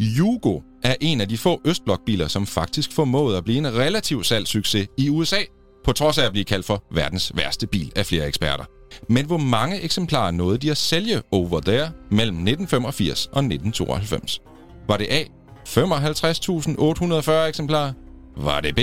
Yugo 0.00 0.60
er 0.82 0.94
en 1.00 1.20
af 1.20 1.28
de 1.28 1.38
få 1.38 1.60
Østblok-biler, 1.64 2.28
som 2.28 2.46
faktisk 2.46 2.92
formåede 2.92 3.36
at 3.38 3.44
blive 3.44 3.58
en 3.58 3.74
relativ 3.74 4.24
salgssucces 4.24 4.86
i 4.98 5.08
USA, 5.08 5.36
på 5.84 5.92
trods 5.92 6.18
af 6.18 6.24
at 6.26 6.32
blive 6.32 6.44
kaldt 6.44 6.66
for 6.66 6.84
verdens 6.92 7.32
værste 7.34 7.66
bil 7.66 7.92
af 7.96 8.06
flere 8.06 8.26
eksperter. 8.26 8.64
Men 9.08 9.26
hvor 9.26 9.38
mange 9.38 9.80
eksemplarer 9.80 10.30
nåede 10.30 10.58
de 10.58 10.70
at 10.70 10.76
sælge 10.76 11.22
over 11.32 11.60
there 11.60 11.90
mellem 12.10 12.36
1985 12.36 13.26
og 13.26 13.44
1992? 13.44 14.40
Var 14.88 14.96
det 14.96 15.06
A. 15.10 15.24
55.840 15.68 17.30
eksemplarer? 17.32 17.92
Var 18.36 18.60
det 18.60 18.74
B. 18.76 18.78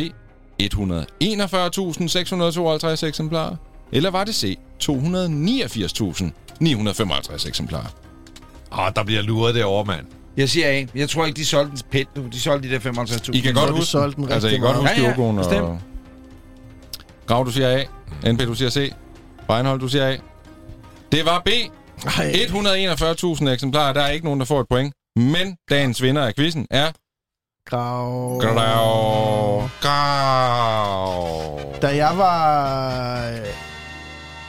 141.652 0.64 3.08
eksemplarer? 3.08 3.56
Eller 3.92 4.10
var 4.10 4.24
det 4.24 4.36
C. 4.36 4.58
289.955 4.84 7.48
eksemplarer? 7.48 7.88
Åh, 8.72 8.90
der 8.96 9.04
bliver 9.04 9.22
luret 9.22 9.56
derovre, 9.56 9.86
mand. 9.86 10.06
Jeg 10.38 10.50
siger 10.50 10.68
A. 10.68 10.86
Jeg 10.96 11.10
tror 11.10 11.26
ikke, 11.26 11.38
de 11.38 11.46
solgte 11.46 11.72
den 11.72 11.82
pænt. 11.92 12.16
nu. 12.16 12.28
De 12.28 12.40
solgte 12.40 12.70
de 12.70 12.74
der 12.74 12.80
55.000. 12.80 13.30
I 13.34 13.40
kan 13.40 13.54
godt 13.54 13.68
de 13.68 13.72
huske 13.74 13.86
solgte 13.86 14.22
den 14.22 14.32
Altså, 14.32 14.48
I 14.48 14.52
kan 14.52 14.62
godt 14.62 14.78
huske 14.78 15.02
Ja, 15.02 15.22
ja, 15.22 15.32
bestemt. 15.32 15.62
Og... 15.62 15.80
Grav, 17.28 17.46
du 17.46 17.52
siger 17.52 17.84
A. 18.24 18.32
NP, 18.32 18.40
du 18.40 18.54
siger 18.54 18.70
C. 18.70 18.94
Reinhold, 19.50 19.80
du 19.80 19.88
siger 19.88 20.08
A. 20.08 20.16
Det 21.12 21.26
var 21.26 21.42
B. 21.46 21.50
Ej, 22.06 22.32
141.000 22.32 23.50
eksemplarer. 23.50 23.94
Der 23.94 24.02
er 24.02 24.10
ikke 24.10 24.26
nogen, 24.26 24.40
der 24.40 24.46
får 24.46 24.60
et 24.62 24.68
point. 24.70 24.94
Men 25.16 25.56
dagens 25.70 26.02
vinder 26.02 26.26
af 26.26 26.36
quizzen 26.36 26.68
er... 26.72 26.92
grav. 27.70 28.40
Grav. 28.42 29.70
Grav. 29.82 31.60
Da 31.82 31.96
jeg 31.96 32.18
var... 32.18 33.24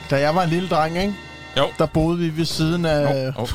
Da 0.09 0.19
jeg 0.19 0.35
var 0.35 0.43
en 0.43 0.49
lille 0.49 0.69
dreng, 0.69 0.97
ikke? 0.97 1.13
Jo. 1.57 1.67
Der 1.79 1.85
boede 1.85 2.17
vi 2.17 2.37
ved 2.37 2.45
siden 2.45 2.85
af... 2.85 3.33
Oh. 3.37 3.47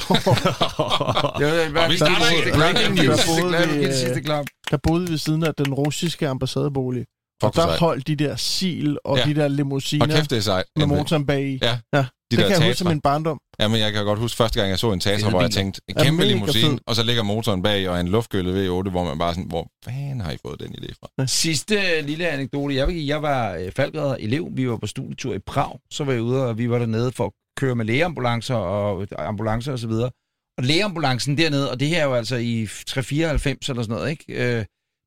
Jeg 1.41 1.49
ved, 1.53 1.69
hvad, 1.69 1.83
Og 1.83 1.91
vi 1.91 1.97
starter 1.97 2.31
ikke. 2.31 2.43
sidste 2.45 2.51
klap. 2.53 3.69
Vi, 3.75 3.81
Det 3.81 3.87
øh, 3.89 3.95
sidste 3.95 4.21
klap. 4.23 4.45
Der 4.71 4.77
boede 4.83 5.05
vi 5.07 5.11
ved 5.11 5.19
siden 5.19 5.43
af 5.45 5.55
den 5.55 5.75
russiske 5.75 6.29
ambassadebolig. 6.29 7.05
Fuck, 7.43 7.49
Og 7.51 7.55
der 7.55 7.63
sejt. 7.69 7.79
holdt 7.81 8.07
de 8.07 8.17
der 8.17 8.37
sil 8.51 8.91
og 9.05 9.19
Ja. 9.19 9.25
de 9.25 9.35
der 9.35 9.45
Og 9.45 9.51
limousiner 9.51 10.07
kæft, 10.07 10.31
det 10.31 10.37
er 10.37 10.43
sejt. 10.43 10.65
med 10.77 10.87
motoren 10.87 11.27
bag 11.27 11.43
i. 11.47 11.59
Ja, 11.63 11.79
ja. 11.95 11.99
de 11.99 12.07
det 12.31 12.39
der 12.39 12.49
kan 12.49 12.61
jeg 12.61 12.69
huske 12.69 12.79
som 12.79 12.89
min 12.89 13.01
barndom. 13.01 13.39
Ja, 13.61 13.69
men 13.69 13.81
jeg 13.81 13.93
kan 13.93 14.05
godt 14.05 14.19
huske 14.19 14.37
første 14.37 14.59
gang, 14.61 14.71
jeg 14.71 14.79
så 14.79 14.93
en 14.93 15.01
Tatra, 15.01 15.31
hvor 15.31 15.41
jeg 15.41 15.51
tænkte, 15.51 15.81
en 15.89 15.95
kæmpe 15.95 16.17
mega 16.19 16.29
limousine, 16.33 16.71
fed. 16.71 16.79
og 16.87 16.97
så 16.97 17.03
ligger 17.03 17.23
motoren 17.23 17.63
bag, 17.63 17.89
og 17.89 18.01
en 18.01 18.09
luftgøllet 18.09 18.53
V8, 18.69 18.91
hvor 18.91 19.05
man 19.05 19.19
bare 19.19 19.35
sådan, 19.35 19.49
hvor 19.49 19.69
fanden 19.85 20.21
har 20.21 20.33
I 20.33 20.37
fået 20.47 20.61
den 20.61 20.75
idé 20.79 20.93
fra? 21.01 21.27
Sidste 21.27 21.75
øh, 21.75 22.05
lille 22.07 22.29
anekdote. 22.29 22.75
Jeg, 22.75 22.87
vil 22.87 22.95
give, 22.97 23.09
jeg 23.09 23.23
var 23.23 23.53
øh, 23.55 24.17
elev. 24.21 24.49
Vi 24.53 24.69
var 24.71 24.77
på 24.77 24.87
studietur 24.87 25.35
i 25.35 25.39
Prag. 25.39 25.79
Så 25.91 26.05
var 26.05 26.13
jeg 26.13 26.23
ude, 26.23 26.47
og 26.47 26.59
vi 26.59 26.71
var 26.71 26.79
dernede 26.79 27.13
for 27.13 27.25
at 27.27 27.33
køre 27.59 27.75
med 27.75 27.85
lægeambulancer 27.85 28.55
og 28.55 29.07
ambulancer 29.19 29.73
og 29.73 29.79
så 29.79 29.87
videre. 29.89 30.11
Og 30.59 30.65
lægeambulancen 30.65 31.39
dernede, 31.39 31.71
og 31.71 31.81
det 31.81 31.89
her 31.89 32.01
er 32.01 32.05
jo 32.05 32.15
altså 32.15 32.37
i 32.37 32.69
394 32.87 33.69
eller 33.69 33.83
sådan 33.83 33.95
noget, 33.97 34.11
ikke? 34.11 34.25
Øh, 34.59 34.65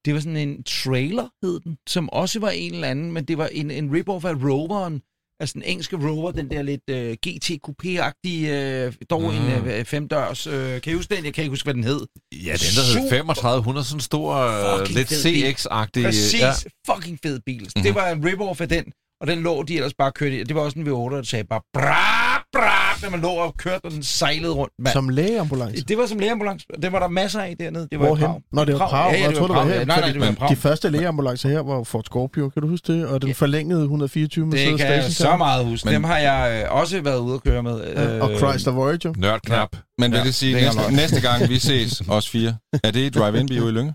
det 0.08 0.16
var 0.16 0.20
sådan 0.20 0.38
en 0.38 0.64
trailer, 0.64 1.28
hed 1.43 1.60
den, 1.60 1.78
som 1.88 2.10
også 2.10 2.39
var 2.39 2.49
en 2.49 2.74
eller 2.74 2.88
anden, 2.88 3.12
men 3.12 3.24
det 3.26 3.38
var 3.38 3.47
en, 3.47 3.72
en 3.72 3.89
rip-off 3.95 4.26
af 4.26 4.34
Roveren, 4.34 5.01
altså 5.39 5.53
den 5.53 5.64
engelske 5.64 5.95
Rover, 5.95 6.32
den 6.32 6.51
der 6.51 6.62
lidt 6.62 6.89
øh, 6.89 7.14
GT 7.14 7.51
Coupé-agtige, 7.68 8.47
øh, 8.47 8.93
dog 9.10 9.22
mm. 9.22 9.28
en 9.28 9.68
øh, 9.68 9.86
femdørs. 9.86 10.47
Øh, 10.47 10.82
kan 10.82 10.93
I 10.93 10.95
huske 10.95 11.16
den? 11.16 11.26
Jeg 11.26 11.34
kan 11.34 11.43
ikke 11.43 11.51
huske, 11.51 11.66
hvad 11.66 11.74
den 11.74 11.84
hed. 11.84 11.99
Ja, 12.32 12.38
den 12.38 12.74
der 12.76 12.84
hed 12.86 12.93
Super. 12.93 13.10
3500, 13.10 13.88
sådan 13.88 13.99
stor, 13.99 14.36
øh, 14.36 14.88
lidt. 14.89 15.12
CX-agtig. 15.12 16.03
Præcis. 16.03 16.41
Ja. 16.41 16.51
Fucking 16.93 17.20
fed 17.24 17.39
bil. 17.45 17.62
Mm-hmm. 17.62 17.84
Det 17.84 17.95
var 17.95 18.10
en 18.10 18.26
rip-off 18.28 18.62
af 18.62 18.70
den, 18.70 18.86
og 19.22 19.28
den 19.28 19.39
lå 19.39 19.64
de 19.64 19.76
ellers 19.76 19.93
bare 19.93 20.12
kørte 20.12 20.39
i. 20.39 20.43
Det 20.43 20.55
var 20.55 20.62
også 20.62 20.80
en 20.80 20.88
V8, 20.88 21.16
der 21.16 21.24
sagde 21.24 21.43
bare 21.43 21.62
bra, 21.74 22.27
bra, 22.58 22.97
når 23.01 23.10
man 23.10 23.20
lå 23.22 23.28
og 23.30 23.58
kørte, 23.58 23.86
og 23.86 23.91
den 23.91 24.03
sejlede 24.03 24.53
rundt. 24.53 24.74
Mand. 24.80 24.93
Som 24.93 25.10
lægeambulance. 25.10 25.84
Det 25.84 25.97
var 25.97 26.05
som 26.05 26.20
lægeambulance. 26.20 26.66
Det 26.82 26.91
var 26.91 26.99
der 26.99 27.08
masser 27.08 27.39
af 27.41 27.55
dernede. 27.60 27.88
Det 27.91 27.99
var 27.99 28.05
Hvorhen? 28.05 28.24
i 28.24 28.28
Prag. 28.28 28.41
Nå, 28.51 28.66
det 28.66 28.74
var 28.80 28.88
Prag. 28.88 29.12
Ja, 29.12 29.18
ja, 29.18 29.22
Jeg 29.22 29.30
det 29.30 29.38
troede, 29.38 29.53
det 29.53 29.60
var 29.60 29.66
her, 29.66 29.86
Nej, 29.86 29.99
nej, 29.99 30.12
det 30.12 30.22
var 30.22 30.32
Prag. 30.32 30.49
De 30.49 30.55
første 30.55 30.89
lægeambulancer 30.89 31.49
her 31.49 31.60
var 31.60 31.84
Ford 31.84 32.03
Scorpio, 32.03 32.49
kan 32.49 32.62
du 32.62 32.68
huske 32.68 32.93
det? 32.93 33.08
Og 33.08 33.22
den 33.22 33.28
Ja. 33.30 33.34
forlængede 33.34 33.82
124 33.82 34.45
med 34.45 34.58
Det 34.70 34.78
kan 34.80 34.88
jeg 34.91 35.03
så 35.03 35.38
meget 35.38 35.66
huske. 35.66 35.86
Men- 35.86 35.93
Dem 35.93 36.03
har 36.03 36.18
jeg 36.18 36.64
øh, 36.66 36.72
også 36.80 37.01
været 37.01 37.20
ude 37.20 37.34
at 37.36 37.43
køre 37.43 37.64
med. 37.64 37.84
Ja, 37.95 38.22
og 38.24 38.38
Chrysler 38.38 38.74
Voyager. 38.74 39.14
Nørdknap. 39.18 39.70
Men 39.97 40.12
vil 40.12 40.18
Ja, 40.18 40.24
det 40.24 40.36
sige, 40.36 40.55
det 40.55 40.64
næste, 40.64 40.95
næste 40.95 41.22
gang 41.22 41.49
vi 41.49 41.60
ses, 41.60 42.01
os 42.10 42.30
fire, 42.30 42.55
er 42.84 42.91
det 42.91 42.99
i 42.99 43.10
Drive-In-bio 43.10 43.68
i 43.68 43.72
Lønge? 43.72 43.93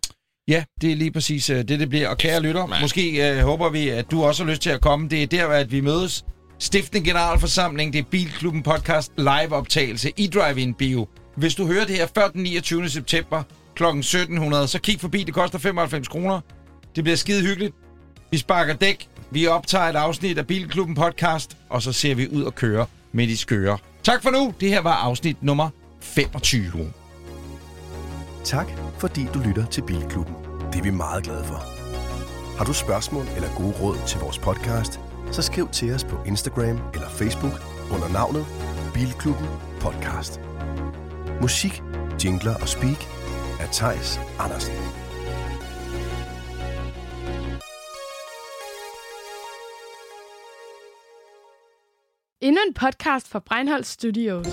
Ja, 0.48 0.64
det 0.80 0.92
er 0.92 0.96
lige 0.96 1.12
præcis 1.12 1.50
øh, 1.50 1.56
det, 1.58 1.68
det 1.80 1.88
bliver. 1.88 2.08
Og 2.08 2.18
kære 2.18 2.40
lytter, 2.40 2.78
måske 2.80 3.30
øh, 3.30 3.38
håber 3.42 3.68
vi, 3.70 3.88
at 3.88 4.10
du 4.10 4.24
også 4.24 4.44
har 4.44 4.50
lyst 4.50 4.62
til 4.62 4.70
at 4.70 4.80
komme. 4.80 5.08
Det 5.08 5.22
er 5.22 5.26
der, 5.26 5.46
at 5.46 5.72
vi 5.72 5.80
mødes. 5.80 6.24
Stiftende 6.62 7.04
Generalforsamling, 7.04 7.92
det 7.92 7.98
er 7.98 8.02
Bilklubben 8.10 8.62
Podcast 8.62 9.12
live-optagelse 9.16 10.12
i 10.16 10.26
Drive-In 10.26 10.74
Bio. 10.74 11.08
Hvis 11.36 11.54
du 11.54 11.66
hører 11.66 11.84
det 11.84 11.96
her 11.96 12.06
før 12.14 12.28
den 12.28 12.42
29. 12.42 12.88
september 12.88 13.42
kl. 13.74 13.84
1700, 13.84 14.68
så 14.68 14.80
kig 14.80 15.00
forbi. 15.00 15.22
Det 15.22 15.34
koster 15.34 15.58
95 15.58 16.08
kroner. 16.08 16.40
Det 16.96 17.04
bliver 17.04 17.16
skide 17.16 17.42
hyggeligt. 17.42 17.74
Vi 18.30 18.38
sparker 18.38 18.74
dæk. 18.74 19.08
Vi 19.30 19.46
optager 19.46 19.84
et 19.84 19.96
afsnit 19.96 20.38
af 20.38 20.46
Bilklubben 20.46 20.94
Podcast, 20.94 21.56
og 21.68 21.82
så 21.82 21.92
ser 21.92 22.14
vi 22.14 22.28
ud 22.28 22.42
og 22.42 22.54
køre 22.54 22.86
med 23.12 23.26
de 23.26 23.36
skøre. 23.36 23.78
Tak 24.02 24.22
for 24.22 24.30
nu. 24.30 24.54
Det 24.60 24.68
her 24.68 24.80
var 24.80 24.94
afsnit 24.94 25.42
nummer 25.42 25.68
25. 26.00 26.92
Tak, 28.44 28.66
fordi 28.98 29.26
du 29.34 29.38
lytter 29.38 29.66
til 29.66 29.82
Bilklubben. 29.82 30.34
Det 30.72 30.78
er 30.78 30.82
vi 30.82 30.90
meget 30.90 31.24
glade 31.24 31.44
for. 31.44 31.64
Har 32.58 32.64
du 32.64 32.72
spørgsmål 32.72 33.24
eller 33.36 33.48
gode 33.56 33.74
råd 33.80 33.96
til 34.06 34.20
vores 34.20 34.38
podcast, 34.38 35.00
så 35.32 35.42
skriv 35.42 35.68
til 35.68 35.94
os 35.94 36.04
på 36.04 36.16
Instagram 36.26 36.78
eller 36.94 37.08
Facebook 37.08 37.52
under 37.94 38.08
navnet 38.12 38.46
Bilklubben 38.94 39.46
Podcast. 39.80 40.40
Musik, 41.40 41.82
jingler 42.24 42.54
og 42.54 42.68
speak 42.68 43.04
af 43.60 43.68
Tejs 43.72 44.20
Andersen. 44.38 44.74
Endnu 52.40 52.60
en 52.66 52.74
podcast 52.74 53.28
fra 53.28 53.38
Breinholt 53.38 53.86
Studios. 53.86 54.46